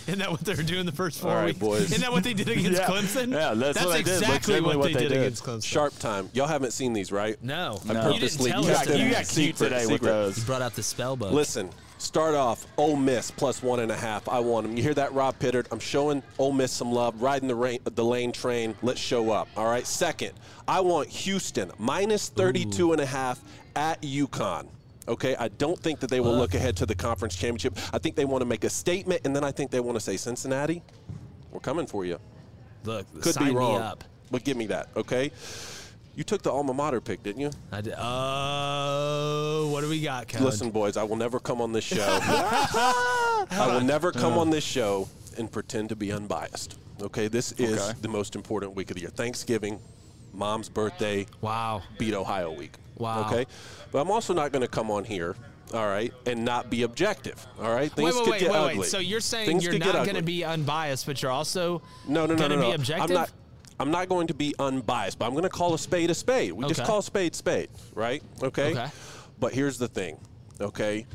Isn't 0.09 0.19
that 0.19 0.31
what 0.31 0.41
they 0.41 0.55
were 0.55 0.63
doing 0.63 0.85
the 0.85 0.91
first 0.91 1.19
four 1.21 1.31
All 1.31 1.37
right, 1.37 1.45
weeks? 1.47 1.59
boys. 1.59 1.81
Isn't 1.83 2.01
that 2.01 2.11
what 2.11 2.23
they 2.23 2.33
did 2.33 2.49
against 2.49 2.71
Yeah. 2.81 2.87
Clemson? 2.87 3.31
Yeah, 3.31 3.53
that's 3.53 3.83
what 3.83 3.93
they 3.93 3.99
exactly 3.99 4.55
Legitimately 4.55 4.61
what, 4.63 4.77
what 4.77 4.87
they, 4.87 4.93
they 4.93 4.99
did, 5.01 5.09
did. 5.09 5.17
against 5.19 5.43
Clemson. 5.43 5.65
Sharp 5.65 5.97
time. 5.99 6.29
Y'all 6.33 6.47
haven't 6.47 6.71
seen 6.71 6.93
these, 6.93 7.11
right? 7.11 7.41
No, 7.43 7.79
I 7.89 7.93
No. 7.93 8.01
purposely 8.13 8.51
you 8.51 8.55
didn't 8.55 8.63
tell 8.63 8.63
You 8.65 8.71
us. 8.71 8.77
kept 8.77 8.85
got, 8.87 8.91
them 8.97 9.05
you 9.07 9.11
got 9.11 9.17
cute 9.17 9.27
secret, 9.57 9.69
today 9.69 9.85
with 9.87 10.01
those. 10.01 10.37
You 10.39 10.43
brought 10.45 10.61
out 10.61 10.73
the 10.75 10.83
spell 10.83 11.15
book. 11.15 11.31
Listen, 11.31 11.69
start 11.99 12.33
off 12.35 12.65
Ole 12.77 12.95
Miss 12.95 13.29
plus 13.31 13.61
one 13.61 13.79
and 13.81 13.91
a 13.91 13.95
half. 13.97 14.27
I 14.27 14.39
want 14.39 14.65
them. 14.67 14.75
You 14.75 14.83
hear 14.83 14.93
that, 14.95 15.13
Rob 15.13 15.37
Pittard? 15.39 15.67
I'm 15.71 15.79
showing 15.79 16.23
Ole 16.37 16.53
Miss 16.53 16.71
some 16.71 16.91
love, 16.91 17.21
riding 17.21 17.47
the 17.47 17.55
rain, 17.55 17.79
the 17.83 18.03
lane 18.03 18.31
train. 18.31 18.75
Let's 18.81 18.99
show 18.99 19.31
up. 19.31 19.47
All 19.55 19.65
right. 19.67 19.85
Second, 19.85 20.31
I 20.67 20.79
want 20.81 21.07
Houston 21.09 21.71
minus 21.77 22.29
32 22.29 22.93
and 22.93 23.01
a 23.01 23.05
half 23.05 23.39
at 23.75 24.01
UConn. 24.01 24.67
Okay, 25.09 25.35
I 25.37 25.47
don't 25.47 25.77
think 25.79 25.99
that 26.01 26.09
they 26.11 26.19
will 26.19 26.35
look 26.35 26.53
ahead 26.53 26.77
to 26.77 26.85
the 26.85 26.93
conference 26.95 27.35
championship. 27.35 27.75
I 27.91 27.97
think 27.97 28.15
they 28.15 28.25
want 28.25 28.41
to 28.41 28.45
make 28.45 28.63
a 28.63 28.69
statement, 28.69 29.21
and 29.25 29.35
then 29.35 29.43
I 29.43 29.51
think 29.51 29.71
they 29.71 29.79
want 29.79 29.95
to 29.95 29.99
say, 29.99 30.15
Cincinnati, 30.17 30.83
we're 31.51 31.59
coming 31.59 31.87
for 31.87 32.05
you. 32.05 32.19
Look, 32.83 33.07
Could 33.21 33.35
be 33.39 33.49
wrong, 33.51 33.81
up. 33.81 34.03
but 34.29 34.43
give 34.43 34.55
me 34.55 34.67
that. 34.67 34.89
Okay. 34.95 35.31
You 36.15 36.23
took 36.23 36.43
the 36.43 36.51
alma 36.51 36.73
mater 36.73 37.01
pick, 37.01 37.23
didn't 37.23 37.41
you? 37.41 37.49
I 37.71 37.81
did. 37.81 37.95
Oh, 37.97 39.69
what 39.71 39.81
do 39.81 39.89
we 39.89 40.01
got, 40.01 40.27
Kevin? 40.27 40.45
Listen, 40.45 40.69
boys, 40.69 40.95
I 40.95 41.03
will 41.03 41.15
never 41.15 41.39
come 41.39 41.59
on 41.61 41.71
this 41.71 41.83
show. 41.85 42.19
I 42.21 43.67
will 43.73 43.81
never 43.81 44.11
come 44.11 44.33
Uh. 44.33 44.41
on 44.41 44.49
this 44.51 44.63
show 44.63 45.07
and 45.37 45.51
pretend 45.51 45.89
to 45.89 45.95
be 45.95 46.11
unbiased. 46.11 46.77
Okay, 47.01 47.27
this 47.29 47.53
is 47.53 47.79
Okay. 47.81 47.97
the 48.01 48.09
most 48.09 48.35
important 48.35 48.75
week 48.75 48.91
of 48.91 48.95
the 48.95 49.01
year. 49.01 49.09
Thanksgiving, 49.09 49.79
Mom's 50.33 50.69
birthday, 50.69 51.25
Wow. 51.41 51.81
beat 51.97 52.13
Ohio 52.13 52.51
week. 52.51 52.73
Wow. 52.99 53.25
Okay, 53.25 53.45
but 53.91 53.99
I'm 53.99 54.11
also 54.11 54.33
not 54.33 54.51
going 54.51 54.61
to 54.61 54.67
come 54.67 54.91
on 54.91 55.03
here. 55.03 55.35
All 55.73 55.85
right, 55.85 56.11
and 56.25 56.43
not 56.43 56.69
be 56.71 56.81
objective. 56.83 57.45
All 57.61 57.71
right, 57.71 57.91
things 57.91 58.13
Wait, 58.13 58.15
wait, 58.15 58.23
could 58.23 58.31
wait, 58.31 58.39
get 58.39 58.51
wait, 58.51 58.57
ugly. 58.57 58.79
wait. 58.79 58.89
So 58.89 58.97
you're 58.99 59.19
saying 59.19 59.47
Things 59.47 59.63
you're 59.63 59.77
not 59.77 59.93
going 60.05 60.15
to 60.15 60.23
be 60.23 60.43
unbiased, 60.43 61.05
but 61.05 61.21
you're 61.21 61.31
also 61.31 61.81
No, 62.07 62.25
no, 62.25 62.33
no, 62.33 62.39
going 62.39 62.49
to 62.51 62.55
no, 62.57 62.69
be 62.69 62.75
objective? 62.75 63.09
I'm 63.09 63.13
not. 63.13 63.31
I'm 63.79 63.91
not 63.91 64.09
going 64.09 64.27
to 64.27 64.33
be 64.33 64.53
unbiased, 64.59 65.19
but 65.19 65.25
I'm 65.25 65.31
going 65.31 65.43
to 65.43 65.49
call 65.49 65.73
a 65.73 65.79
spade 65.79 66.09
a 66.09 66.15
spade. 66.15 66.51
We 66.51 66.65
just 66.67 66.83
call 66.83 66.99
a 66.99 67.03
spade 67.03 67.33
spade, 67.33 67.69
right? 67.93 68.21
Okay. 68.43 68.71
Okay. 68.71 68.87
But 69.39 69.53
here's 69.53 69.77
the 69.77 69.87
thing, 69.87 70.19
okay? 70.59 71.05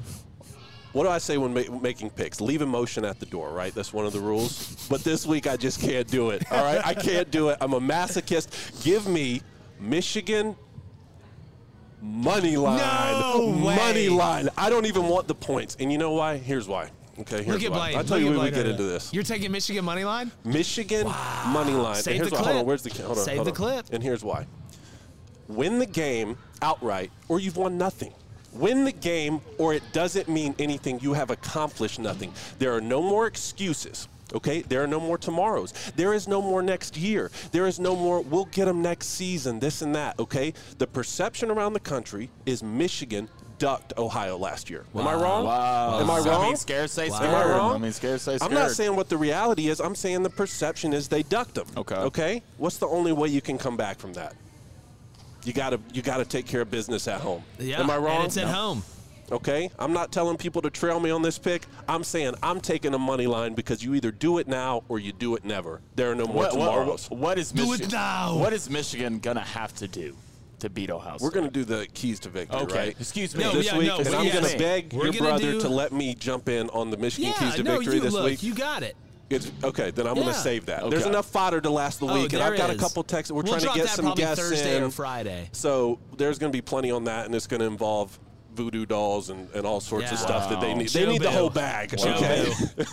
What 0.92 1.02
do 1.02 1.10
I 1.10 1.18
say 1.18 1.36
when 1.36 1.52
ma- 1.52 1.78
making 1.80 2.10
picks? 2.10 2.40
Leave 2.40 2.62
emotion 2.62 3.04
at 3.04 3.18
the 3.20 3.26
door, 3.26 3.50
right? 3.50 3.74
That's 3.74 3.92
one 3.92 4.06
of 4.06 4.12
the 4.12 4.20
rules. 4.20 4.86
but 4.88 5.02
this 5.02 5.26
week 5.26 5.46
I 5.48 5.56
just 5.56 5.80
can't 5.80 6.06
do 6.08 6.30
it. 6.30 6.50
All 6.52 6.62
right, 6.64 6.80
I 6.86 6.94
can't 6.94 7.30
do 7.30 7.48
it. 7.48 7.58
I'm 7.60 7.74
a 7.74 7.80
masochist. 7.80 8.82
Give 8.84 9.06
me 9.08 9.42
Michigan 9.80 10.56
money 12.04 12.56
line. 12.56 12.78
No 12.78 13.64
way. 13.64 13.76
Money 13.76 14.08
line. 14.08 14.48
I 14.56 14.70
don't 14.70 14.86
even 14.86 15.08
want 15.08 15.26
the 15.26 15.34
points, 15.34 15.76
and 15.80 15.90
you 15.90 15.98
know 15.98 16.12
why? 16.12 16.36
Here's 16.36 16.68
why. 16.68 16.90
Okay, 17.18 17.42
here's 17.42 17.62
Look 17.62 17.62
at 17.62 17.70
why. 17.70 17.92
I'll 17.92 18.04
tell 18.04 18.18
Look 18.18 18.26
you 18.26 18.38
when 18.38 18.44
we 18.44 18.50
get 18.50 18.66
into 18.66 18.82
this. 18.82 19.12
You're 19.12 19.22
taking 19.22 19.52
Michigan 19.52 19.84
money 19.84 20.04
line? 20.04 20.32
Michigan 20.44 21.06
money 21.46 21.72
line. 21.72 22.02
Save 22.02 22.24
the 22.24 22.30
why, 22.30 22.38
hold 22.38 22.56
on, 22.56 22.66
where's 22.66 22.82
the 22.82 22.90
hold 23.02 23.18
on, 23.18 23.24
Save 23.24 23.36
hold 23.36 23.46
the 23.46 23.50
on. 23.52 23.56
clip. 23.56 23.86
And 23.92 24.02
here's 24.02 24.24
why. 24.24 24.46
Win 25.48 25.78
the 25.78 25.86
game 25.86 26.36
outright, 26.60 27.10
or 27.28 27.38
you've 27.38 27.56
won 27.56 27.78
nothing. 27.78 28.12
Win 28.52 28.84
the 28.84 28.92
game, 28.92 29.40
or 29.58 29.74
it 29.74 29.82
doesn't 29.92 30.28
mean 30.28 30.54
anything. 30.58 31.00
You 31.00 31.12
have 31.12 31.30
accomplished 31.30 31.98
nothing. 31.98 32.32
There 32.58 32.74
are 32.74 32.80
no 32.80 33.00
more 33.02 33.26
excuses. 33.26 34.08
Okay, 34.32 34.62
there 34.62 34.82
are 34.82 34.86
no 34.86 34.98
more 35.00 35.18
tomorrows. 35.18 35.72
There 35.96 36.14
is 36.14 36.26
no 36.26 36.40
more 36.40 36.62
next 36.62 36.96
year. 36.96 37.30
There 37.52 37.66
is 37.66 37.78
no 37.78 37.94
more, 37.94 38.20
we'll 38.20 38.46
get 38.46 38.64
them 38.64 38.80
next 38.82 39.08
season, 39.08 39.60
this 39.60 39.82
and 39.82 39.94
that. 39.94 40.18
Okay, 40.18 40.54
the 40.78 40.86
perception 40.86 41.50
around 41.50 41.74
the 41.74 41.80
country 41.80 42.30
is 42.46 42.62
Michigan 42.62 43.28
ducked 43.58 43.92
Ohio 43.96 44.36
last 44.36 44.68
year. 44.70 44.84
Am 44.94 45.06
I 45.06 45.14
wrong? 45.14 45.44
Wow. 45.44 46.00
Am 46.00 46.10
I 46.10 46.14
I 46.14 46.20
wrong? 46.20 46.42
mean, 46.42 46.56
scared 46.56 46.90
say 46.90 47.06
Am 47.08 47.12
I 47.34 47.44
wrong? 47.44 47.74
I 47.76 47.78
mean, 47.78 47.92
scared 47.92 48.20
say 48.20 48.36
scared. 48.36 48.50
I'm 48.50 48.54
not 48.58 48.70
saying 48.72 48.96
what 48.96 49.08
the 49.08 49.16
reality 49.16 49.68
is. 49.68 49.80
I'm 49.80 49.94
saying 49.94 50.22
the 50.22 50.30
perception 50.30 50.92
is 50.92 51.08
they 51.08 51.22
ducked 51.22 51.54
them. 51.54 51.66
Okay. 51.76 51.94
Okay. 51.94 52.42
What's 52.58 52.78
the 52.78 52.88
only 52.88 53.12
way 53.12 53.28
you 53.28 53.40
can 53.40 53.58
come 53.58 53.76
back 53.76 53.98
from 53.98 54.12
that? 54.14 54.34
You 55.44 55.52
gotta 55.52 55.78
you 55.92 56.02
gotta 56.02 56.24
take 56.24 56.46
care 56.46 56.62
of 56.62 56.70
business 56.70 57.06
at 57.06 57.20
home. 57.20 57.44
Yeah. 57.58 57.80
Am 57.80 57.90
I 57.90 57.98
wrong? 57.98 58.16
And 58.16 58.26
it's 58.26 58.36
at 58.38 58.48
home. 58.48 58.82
Okay. 59.32 59.70
I'm 59.78 59.92
not 59.92 60.12
telling 60.12 60.36
people 60.36 60.62
to 60.62 60.70
trail 60.70 61.00
me 61.00 61.10
on 61.10 61.22
this 61.22 61.38
pick. 61.38 61.66
I'm 61.88 62.04
saying 62.04 62.34
I'm 62.42 62.60
taking 62.60 62.94
a 62.94 62.98
money 62.98 63.26
line 63.26 63.54
because 63.54 63.82
you 63.82 63.94
either 63.94 64.10
do 64.10 64.38
it 64.38 64.48
now 64.48 64.84
or 64.88 64.98
you 64.98 65.12
do 65.12 65.34
it 65.36 65.44
never. 65.44 65.80
There 65.96 66.10
are 66.10 66.14
no 66.14 66.26
more 66.26 66.36
What, 66.36 66.52
tomorrows. 66.52 67.10
what, 67.10 67.18
what 67.20 67.38
is 67.38 67.50
Do 67.52 67.62
it 67.64 67.68
Michigan? 67.70 67.90
now. 67.92 68.36
What 68.38 68.52
is 68.52 68.68
Michigan 68.70 69.18
gonna 69.18 69.40
have 69.40 69.74
to 69.76 69.88
do 69.88 70.14
to 70.60 70.70
beat 70.70 70.90
Ohio? 70.90 71.16
State. 71.16 71.24
We're 71.24 71.30
going 71.30 71.46
to 71.46 71.50
do 71.52 71.64
the 71.64 71.86
keys 71.94 72.20
to 72.20 72.28
victory, 72.28 72.60
Okay. 72.60 72.76
right? 72.78 72.96
Excuse 73.00 73.34
me. 73.34 73.42
No, 73.44 73.52
this 73.52 73.66
yeah, 73.66 73.76
week, 73.78 73.88
no, 73.88 73.96
and 73.96 74.06
what 74.06 74.14
I'm 74.14 74.20
do 74.20 74.26
you 74.26 74.32
going 74.32 74.44
to 74.44 74.50
think? 74.50 74.90
beg 74.90 74.92
We're 74.92 75.04
your 75.04 75.12
gonna 75.14 75.24
brother 75.30 75.52
do- 75.52 75.60
to 75.62 75.68
let 75.68 75.92
me 75.92 76.14
jump 76.14 76.48
in 76.48 76.70
on 76.70 76.90
the 76.90 76.96
Michigan 76.96 77.32
Yeah, 77.38 77.46
keys 77.46 77.56
to 77.56 77.62
no, 77.64 77.76
victory 77.78 77.94
you 77.96 78.00
this 78.00 78.12
look, 78.12 78.24
week. 78.26 78.42
you 78.42 78.54
got 78.54 78.82
it. 78.82 78.96
It's, 79.30 79.50
okay, 79.64 79.90
then 79.90 80.06
I'm 80.06 80.14
going 80.14 80.26
Yeah. 80.26 80.32
to 80.34 80.38
save 80.38 80.66
that. 80.66 80.82
Okay. 80.82 80.90
There's 80.90 81.06
enough 81.06 81.26
fodder 81.26 81.60
to 81.60 81.70
last 81.70 81.98
the 81.98 82.06
Oh, 82.06 82.14
week, 82.14 82.32
and 82.34 82.40
there 82.42 82.52
I've 82.52 82.58
got 82.58 82.70
a 82.70 82.74
is. 82.74 82.80
couple 82.80 83.02
texts. 83.02 83.32
We're 83.32 83.42
We'll 83.42 83.54
trying 83.54 83.60
to 83.60 83.64
drop 83.64 83.76
get 83.76 83.86
that 83.86 83.96
some 83.96 84.04
probably 84.04 84.22
guests 84.22 84.48
Thursday 84.48 84.76
in. 84.76 84.82
or 84.84 84.90
Friday. 84.90 85.48
So 85.52 85.98
there's 86.16 86.38
going 86.38 86.52
to 86.52 86.56
be 86.56 86.60
plenty 86.62 86.90
on 86.90 87.04
that, 87.04 87.26
and 87.26 87.34
it's 87.34 87.46
going 87.46 87.60
to 87.60 87.66
involve 87.66 88.18
voodoo 88.54 88.86
dolls 88.86 89.30
and, 89.30 89.48
and 89.54 89.66
all 89.66 89.80
sorts 89.80 90.06
of 90.06 90.18
Yeah. 90.18 90.24
stuff 90.24 90.48
that 90.48 90.60
they 90.60 90.72
Wow. 90.72 90.78
need. 90.78 90.88
They 90.88 91.06
need 91.06 91.22
the 91.22 91.30
whole 91.30 91.50
bag. 91.50 91.96
Joe 91.96 92.14
Okay. 92.14 92.52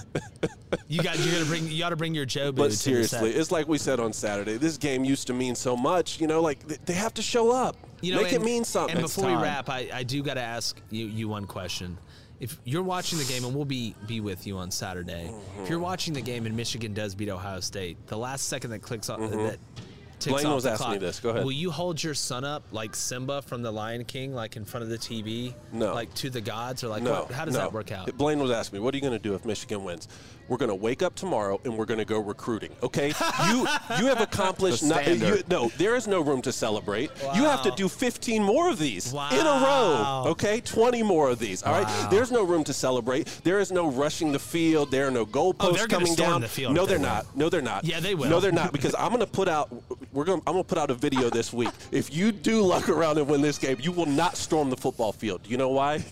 You 0.87 1.01
got 1.03 1.19
you 1.19 1.31
got 1.31 1.39
to 1.39 1.45
bring 1.45 1.67
you 1.67 1.79
got 1.79 1.89
to 1.89 1.95
bring 1.95 2.15
your 2.15 2.25
Joe 2.25 2.51
Boo 2.51 2.63
But 2.63 2.63
to 2.65 2.69
the 2.71 2.75
seriously, 2.77 3.31
set. 3.31 3.39
it's 3.39 3.51
like 3.51 3.67
we 3.67 3.77
said 3.77 3.99
on 3.99 4.13
Saturday. 4.13 4.57
This 4.57 4.77
game 4.77 5.03
used 5.03 5.27
to 5.27 5.33
mean 5.33 5.55
so 5.55 5.75
much. 5.75 6.19
You 6.19 6.27
know, 6.27 6.41
like 6.41 6.65
th- 6.67 6.79
they 6.85 6.93
have 6.93 7.13
to 7.15 7.21
show 7.21 7.51
up. 7.51 7.75
You 8.01 8.15
know, 8.15 8.21
Make 8.21 8.33
and, 8.33 8.41
it 8.41 8.45
mean 8.45 8.63
something. 8.63 8.95
And 8.95 9.03
before 9.05 9.27
we 9.27 9.33
wrap, 9.33 9.69
I, 9.69 9.89
I 9.93 10.03
do 10.03 10.23
got 10.23 10.35
to 10.35 10.41
ask 10.41 10.79
you, 10.89 11.05
you 11.05 11.27
one 11.29 11.45
question. 11.45 11.97
If 12.39 12.57
you're 12.63 12.83
watching 12.83 13.19
the 13.19 13.25
game, 13.25 13.45
and 13.45 13.53
we'll 13.53 13.65
be 13.65 13.95
be 14.07 14.19
with 14.19 14.47
you 14.47 14.57
on 14.57 14.71
Saturday. 14.71 15.31
If 15.61 15.69
you're 15.69 15.77
mm-hmm. 15.77 15.83
watching 15.83 16.13
the 16.13 16.21
game 16.21 16.45
and 16.45 16.55
Michigan 16.55 16.93
does 16.93 17.15
beat 17.15 17.29
Ohio 17.29 17.59
State, 17.59 18.07
the 18.07 18.17
last 18.17 18.47
second 18.47 18.71
that 18.71 18.81
clicks 18.81 19.09
off 19.09 19.19
mm-hmm. 19.19 19.37
that 19.43 19.59
ticks 20.21 20.33
Blaine 20.33 20.45
off 20.45 20.55
was 20.55 20.63
the 20.63 20.71
asking 20.71 20.91
me 20.91 20.97
clock, 20.97 21.01
this. 21.01 21.19
Go 21.19 21.29
ahead. 21.31 21.43
Will 21.43 21.51
you 21.51 21.71
hold 21.71 22.01
your 22.01 22.13
son 22.13 22.43
up 22.45 22.63
like 22.71 22.95
Simba 22.95 23.41
from 23.41 23.61
The 23.61 23.71
Lion 23.71 24.05
King, 24.05 24.33
like 24.33 24.55
in 24.55 24.63
front 24.63 24.83
of 24.83 24.89
the 24.89 24.97
TV, 24.97 25.53
No. 25.73 25.93
like 25.93 26.13
to 26.15 26.29
the 26.29 26.41
gods, 26.41 26.83
or 26.83 26.87
like 26.87 27.03
no, 27.03 27.23
what, 27.23 27.31
how 27.31 27.45
does 27.45 27.55
no. 27.55 27.61
that 27.61 27.73
work 27.73 27.91
out? 27.91 28.15
Blaine 28.17 28.39
was 28.39 28.51
asking 28.51 28.79
me, 28.79 28.85
"What 28.85 28.93
are 28.93 28.97
you 28.97 29.01
going 29.01 29.13
to 29.13 29.19
do 29.19 29.33
if 29.33 29.43
Michigan 29.45 29.83
wins?" 29.83 30.07
We're 30.47 30.57
going 30.57 30.69
to 30.69 30.75
wake 30.75 31.01
up 31.01 31.15
tomorrow 31.15 31.59
and 31.63 31.77
we're 31.77 31.85
going 31.85 31.99
to 31.99 32.05
go 32.05 32.19
recruiting. 32.19 32.71
Okay, 32.83 33.07
you 33.47 33.59
you 33.99 34.05
have 34.07 34.21
accomplished 34.21 34.81
The 34.81 34.87
nothing. 34.89 35.21
You, 35.21 35.41
no, 35.49 35.69
there 35.77 35.95
is 35.95 36.07
no 36.07 36.21
room 36.21 36.41
to 36.43 36.51
celebrate. 36.51 37.09
You 37.35 37.43
have 37.43 37.61
to 37.63 37.71
do 37.71 37.87
15 37.87 38.43
more 38.43 38.69
of 38.69 38.77
these 38.79 39.11
in 39.13 39.17
a 39.17 39.61
row. 39.63 40.23
Okay, 40.27 40.61
20 40.61 41.03
more 41.03 41.29
of 41.29 41.39
these. 41.39 41.63
All 41.63 41.71
right, 41.73 41.85
Wow. 41.85 42.09
there's 42.09 42.31
no 42.31 42.43
room 42.43 42.63
to 42.65 42.73
celebrate. 42.73 43.27
There 43.43 43.59
is 43.59 43.71
no 43.71 43.89
rushing 43.89 44.31
the 44.31 44.39
field. 44.39 44.91
There 44.91 45.07
are 45.07 45.11
no 45.11 45.25
goalposts 45.25 45.79
Oh, 45.83 45.87
coming 45.87 46.15
down. 46.15 46.41
the 46.41 46.47
field 46.47 46.75
no, 46.75 46.85
they 46.85 46.91
they're 46.93 46.99
not. 46.99 47.25
No, 47.35 47.49
they're 47.49 47.61
not. 47.61 47.85
Yeah, 47.85 47.99
they 47.99 48.15
will. 48.15 48.29
No, 48.29 48.39
they're 48.39 48.51
not 48.51 48.71
because 48.73 48.95
I'm 48.95 49.09
going 49.09 49.19
to 49.19 49.25
put 49.27 49.47
out. 49.47 49.71
We're 50.13 50.25
going. 50.25 50.41
I'm 50.47 50.53
going 50.53 50.63
to 50.63 50.67
put 50.67 50.77
out 50.77 50.89
a 50.91 50.93
video 50.95 51.29
this 51.29 51.53
week. 51.53 51.69
If 51.91 52.13
you 52.13 52.31
do 52.31 52.61
luck 52.61 52.89
around 52.89 53.17
and 53.17 53.27
win 53.27 53.41
this 53.41 53.57
game, 53.57 53.77
you 53.81 53.91
will 53.91 54.05
not 54.05 54.35
storm 54.37 54.69
the 54.69 54.77
football 54.77 55.11
field. 55.11 55.41
You 55.45 55.57
know 55.57 55.69
why? 55.69 56.03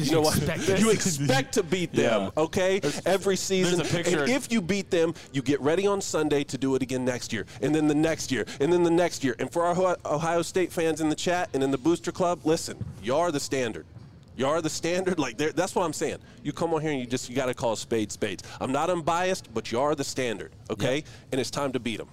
You 0.00 0.12
know 0.12 0.18
you 0.18 0.24
what? 0.24 0.36
expect 0.36 0.68
it. 0.68 0.80
You 0.80 0.90
expect 0.90 1.54
to 1.54 1.62
beat 1.62 1.92
them, 1.92 2.24
Yeah. 2.36 2.42
okay? 2.42 2.80
Every 3.04 3.36
season. 3.36 3.78
there's 3.78 3.90
a 3.90 3.94
picture- 3.96 4.22
And 4.24 4.30
if 4.32 4.50
you 4.52 4.60
beat 4.60 4.90
them, 4.90 5.14
you 5.32 5.42
get 5.42 5.60
ready 5.60 5.86
on 5.86 6.00
Sunday 6.00 6.44
to 6.44 6.58
do 6.58 6.74
it 6.74 6.82
again 6.82 7.04
next 7.04 7.32
year, 7.32 7.46
and 7.62 7.74
then 7.74 7.88
the 7.88 7.94
next 7.94 8.30
year, 8.30 8.44
and 8.60 8.72
then 8.72 8.82
the 8.82 8.90
next 8.90 9.24
year. 9.24 9.34
And 9.38 9.50
for 9.52 9.64
our 9.64 9.96
Ohio- 10.04 10.42
State 10.42 10.70
fans 10.72 11.00
in 11.00 11.08
the 11.08 11.14
chat 11.16 11.48
and 11.54 11.62
in 11.62 11.70
the 11.70 11.78
Booster 11.78 12.12
Club, 12.12 12.40
listen, 12.44 12.76
you 13.02 13.16
are 13.16 13.32
the 13.32 13.40
standard. 13.40 13.86
You 14.36 14.46
are 14.46 14.60
the 14.60 14.68
standard. 14.70 15.18
Like 15.18 15.38
that's 15.38 15.74
what 15.74 15.84
I'm 15.84 15.92
saying. 15.94 16.18
You 16.42 16.52
come 16.52 16.74
on 16.74 16.82
here 16.82 16.90
and 16.90 17.00
you 17.00 17.06
just 17.06 17.28
you 17.30 17.34
got 17.34 17.46
to 17.46 17.54
call 17.54 17.74
spades 17.74 18.14
spades. 18.14 18.42
I'm 18.60 18.70
not 18.70 18.90
unbiased, 18.90 19.52
but 19.54 19.72
you 19.72 19.80
are 19.80 19.94
the 19.94 20.04
standard, 20.04 20.52
okay? 20.70 21.04
And 21.32 21.40
it's 21.40 21.50
time 21.50 21.72
to 21.72 21.80
beat 21.80 21.96
them. 21.96 22.08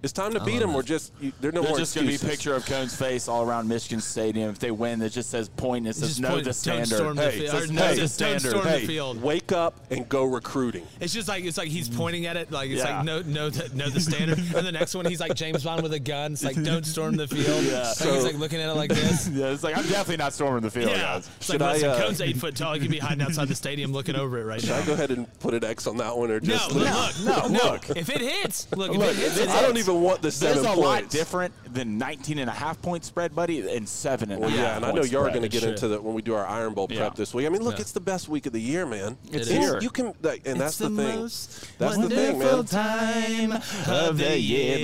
It's 0.00 0.12
time 0.12 0.32
to 0.34 0.40
beat 0.44 0.60
them. 0.60 0.74
We're 0.74 0.82
just 0.82 1.12
you, 1.20 1.32
there 1.40 1.48
are 1.48 1.52
no 1.52 1.62
There's 1.62 1.70
more 1.72 1.78
just 1.80 1.94
going 1.96 2.06
to 2.06 2.12
be 2.16 2.24
a 2.24 2.30
picture 2.30 2.54
of 2.54 2.64
Cone's 2.66 2.94
face 2.94 3.26
all 3.26 3.42
around 3.42 3.66
Michigan 3.66 4.00
Stadium. 4.00 4.48
If 4.50 4.60
they 4.60 4.70
win, 4.70 5.02
it 5.02 5.08
just 5.10 5.28
says 5.28 5.48
point 5.48 5.78
and 5.78 5.88
it 5.88 5.96
says 5.96 6.10
Just 6.10 6.20
no 6.20 6.28
point, 6.28 6.40
the 6.44 6.50
don't 6.50 6.54
standard. 6.54 6.86
storm 6.96 7.16
the 7.16 7.22
Hey, 7.30 7.38
field. 7.40 7.42
it 7.42 7.56
Or 7.56 7.60
says 7.62 7.70
no, 7.72 7.80
no 7.82 7.88
the 7.90 7.96
just 7.96 8.18
don't 8.20 8.28
standard. 8.38 8.48
storm 8.50 8.64
the 8.64 8.78
Hey, 8.78 8.86
field. 8.86 9.20
Wake 9.22 9.50
up 9.50 9.74
and 9.90 10.08
go 10.08 10.22
recruiting. 10.24 10.86
It's 11.00 11.12
just 11.12 11.26
like 11.26 11.44
it's 11.44 11.58
like 11.58 11.66
he's 11.68 11.88
pointing 11.88 12.26
at 12.26 12.36
it, 12.36 12.52
like 12.52 12.70
it's 12.70 12.84
Yeah. 12.84 12.98
like 12.98 13.04
no, 13.06 13.22
no, 13.22 13.50
no, 13.74 13.88
the 13.90 14.00
standard. 14.00 14.38
and 14.38 14.64
the 14.66 14.70
next 14.70 14.94
one, 14.94 15.04
he's 15.04 15.18
like 15.18 15.34
James 15.34 15.64
Bond 15.64 15.82
with 15.82 15.92
a 15.92 15.98
gun. 15.98 16.34
It's 16.34 16.44
like 16.44 16.62
don't 16.62 16.86
storm 16.86 17.16
the 17.16 17.26
field. 17.26 17.64
Yeah. 17.68 17.88
Like, 18.00 18.14
he's 18.14 18.24
like 18.24 18.38
looking 18.38 18.60
at 18.60 18.68
it 18.70 18.74
like 18.74 18.90
this. 18.90 19.28
yeah, 19.32 19.46
it's 19.48 19.64
like 19.64 19.76
I'm 19.76 19.82
definitely 19.84 20.18
not 20.18 20.32
storming 20.32 20.62
the 20.62 20.70
field, 20.70 20.90
Yeah, 20.92 20.98
guys. 21.02 21.28
it's 21.38 21.48
like 21.48 21.54
Should 21.56 21.62
I, 21.62 21.72
listen, 21.72 21.90
uh, 21.90 21.98
Cone's 22.00 22.20
eight 22.20 22.36
foot 22.36 22.54
tall. 22.54 22.72
He 22.74 22.78
could 22.80 22.90
be 22.90 22.98
hiding 22.98 23.22
outside 23.22 23.48
the 23.48 23.54
stadium 23.56 23.92
looking 23.92 24.14
over 24.14 24.38
it 24.38 24.44
right 24.44 24.60
Should 24.60 24.70
now. 24.70 24.76
I 24.78 24.86
go 24.86 24.92
ahead 24.92 25.10
and 25.10 25.26
put 25.40 25.54
an 25.54 25.64
X 25.64 25.88
on 25.88 25.96
that 25.96 26.16
one, 26.16 26.30
or 26.30 26.38
No, 26.38 26.46
just 26.46 26.72
look, 26.72 26.84
leave- 26.84 27.26
look, 27.26 27.42
no, 27.42 27.48
no, 27.48 27.72
look. 27.72 27.90
If 27.96 28.08
it 28.10 28.20
hits, 28.20 28.68
look, 28.76 28.92
if 28.92 28.96
Look, 28.98 29.10
it 29.10 29.16
hits, 29.16 29.36
if 29.38 29.42
it 29.42 29.48
it 29.48 29.48
I 29.50 29.62
don't 29.62 29.74
hits. 29.74 29.87
Even 29.88 30.02
want 30.02 30.22
the 30.22 30.30
There's 30.30 30.58
a 30.58 30.64
points. 30.64 30.78
lot 30.80 31.08
different 31.10 31.54
than 31.72 31.98
19 31.98 32.38
and 32.38 32.48
a 32.50 32.52
half 32.52 32.80
point 32.82 33.04
spread, 33.04 33.34
buddy, 33.34 33.68
and 33.74 33.88
seven 33.88 34.30
and 34.30 34.38
a 34.38 34.46
Well, 34.46 34.50
half 34.50 34.58
yeah, 34.58 34.76
and 34.76 34.84
I 34.84 34.88
know 34.92 35.00
point 35.00 35.12
you're 35.12 35.28
going 35.30 35.42
to 35.42 35.48
get 35.48 35.60
Shit. 35.62 35.70
into 35.70 35.88
that 35.88 36.02
when 36.02 36.14
we 36.14 36.22
do 36.22 36.34
our 36.34 36.46
Iron 36.46 36.74
Bowl 36.74 36.88
prep 36.88 36.98
Yeah. 36.98 37.10
this 37.14 37.32
week. 37.34 37.46
I 37.46 37.48
mean, 37.48 37.62
look, 37.62 37.74
Yeah. 37.76 37.80
it's 37.82 37.92
the 37.92 38.00
best 38.00 38.28
week 38.28 38.46
of 38.46 38.52
the 38.52 38.60
year, 38.60 38.86
man. 38.86 39.16
It's 39.32 39.48
You- 39.50 39.58
here. 39.60 39.80
You 39.80 39.90
can, 39.90 40.14
like, 40.22 40.42
and 40.46 40.60
that's 40.60 40.80
It's 40.80 40.90
the, 40.90 41.02
thing. 41.02 41.20
most 41.20 41.78
That's 41.78 41.96
the 41.96 42.08
thing, 42.08 42.38
man. 42.38 42.48
wonderful 42.48 42.64
time 42.64 43.52
of 43.86 44.18
the 44.18 44.38
year. 44.38 44.78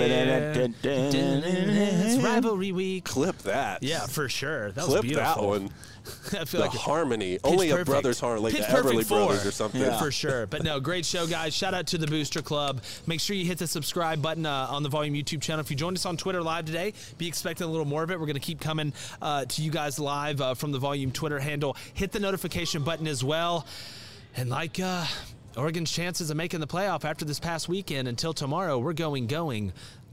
It's 0.83 2.23
rivalry 2.23 2.71
week. 2.71 3.05
Clip 3.05 3.37
that. 3.39 3.83
Yeah, 3.83 4.05
for 4.05 4.29
sure. 4.29 4.71
That 4.71 4.83
was 4.85 4.93
Clip 4.93 5.01
beautiful. 5.03 5.41
that 5.41 5.47
one. 5.61 5.69
I 6.33 6.45
feel 6.45 6.61
The 6.61 6.67
like 6.67 6.71
harmony. 6.71 7.33
Pitch 7.33 7.41
Only 7.43 7.69
a 7.71 7.83
brothers 7.83 8.19
harmony, 8.19 8.43
like 8.43 8.53
Pitch 8.53 8.67
the 8.67 8.73
Everly 8.73 8.93
Perfect 8.93 9.09
Brothers 9.09 9.45
or 9.45 9.51
something. 9.51 9.81
Yeah. 9.81 9.99
For 9.99 10.11
sure. 10.11 10.45
But 10.47 10.63
no, 10.63 10.79
great 10.79 11.05
show, 11.05 11.25
guys. 11.27 11.53
Shout 11.53 11.73
out 11.73 11.87
to 11.87 11.97
the 11.97 12.07
Booster 12.07 12.41
Club. 12.41 12.81
Make 13.07 13.19
sure 13.19 13.35
you 13.35 13.45
hit 13.45 13.57
the 13.57 13.67
subscribe 13.67 14.21
button 14.21 14.45
uh, 14.45 14.67
on 14.69 14.83
the 14.83 14.89
Volume 14.89 15.13
YouTube 15.15 15.41
channel. 15.41 15.61
If 15.61 15.69
you 15.71 15.77
joined 15.77 15.97
us 15.97 16.05
on 16.05 16.17
Twitter 16.17 16.41
live 16.41 16.65
today, 16.65 16.93
be 17.17 17.27
expecting 17.27 17.65
a 17.65 17.69
little 17.69 17.85
more 17.85 18.03
of 18.03 18.11
it. 18.11 18.19
We're 18.19 18.25
going 18.27 18.35
to 18.35 18.39
keep 18.39 18.59
coming 18.61 18.93
uh, 19.21 19.45
to 19.45 19.61
you 19.61 19.71
guys 19.71 19.99
live 19.99 20.41
uh, 20.41 20.53
from 20.53 20.71
the 20.71 20.79
Volume 20.79 21.11
Twitter 21.11 21.39
handle. 21.39 21.75
Hit 21.93 22.11
the 22.11 22.19
notification 22.19 22.83
button 22.83 23.07
as 23.07 23.23
well. 23.23 23.65
And 24.37 24.49
like 24.49 24.79
uh, 24.79 25.05
Oregon's 25.57 25.91
chances 25.91 26.29
of 26.29 26.37
making 26.37 26.59
the 26.59 26.67
playoff 26.67 27.05
after 27.05 27.23
this 27.23 27.39
past 27.39 27.69
weekend, 27.69 28.07
until 28.07 28.33
tomorrow, 28.33 28.77
we're 28.77 28.93
going, 28.93 29.27
going, 29.27 29.71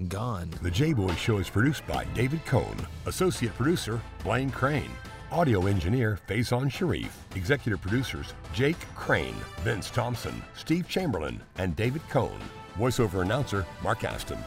gone. 0.09 0.51
The 0.63 0.71
J 0.71 0.93
Boy 0.93 1.13
Show 1.15 1.39
is 1.39 1.51
produced 1.51 1.85
by 1.87 2.05
David 2.15 2.45
Cohn, 2.47 2.77
associate 3.07 3.55
producer 3.57 4.01
Blaine 4.23 4.51
Crane, 4.51 4.91
audio 5.33 5.67
engineer 5.67 6.19
Faison 6.29 6.71
Sharif, 6.71 7.19
executive 7.35 7.81
producers 7.81 8.35
Jake 8.53 8.79
Crain, 8.95 9.35
Vince 9.61 9.91
Thompson, 9.91 10.43
Steve 10.55 10.87
Chamberlain, 10.89 11.41
and 11.57 11.75
David 11.75 12.03
Cohn, 12.11 12.39
voiceover 12.79 13.23
announcer 13.23 13.67
Mark 13.83 14.05
Aston. 14.05 14.39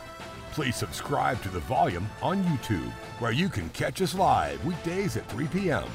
Please 0.53 0.75
subscribe 0.75 1.41
to 1.41 1.49
The 1.49 1.59
Volume 1.61 2.07
on 2.21 2.43
YouTube, 2.43 2.91
where 3.19 3.31
you 3.31 3.49
can 3.49 3.67
catch 3.69 4.01
us 4.01 4.13
live 4.13 4.63
weekdays 4.63 5.17
at 5.17 5.27
3 5.29 5.47
p.m. 5.47 5.89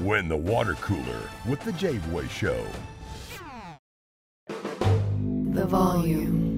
Win 0.00 0.28
the 0.28 0.36
water 0.36 0.74
cooler 0.74 1.20
with 1.46 1.60
The 1.64 1.72
J 1.72 1.98
Boy 2.10 2.26
Show. 2.28 2.64
The 4.46 5.66
volume. 5.66 6.57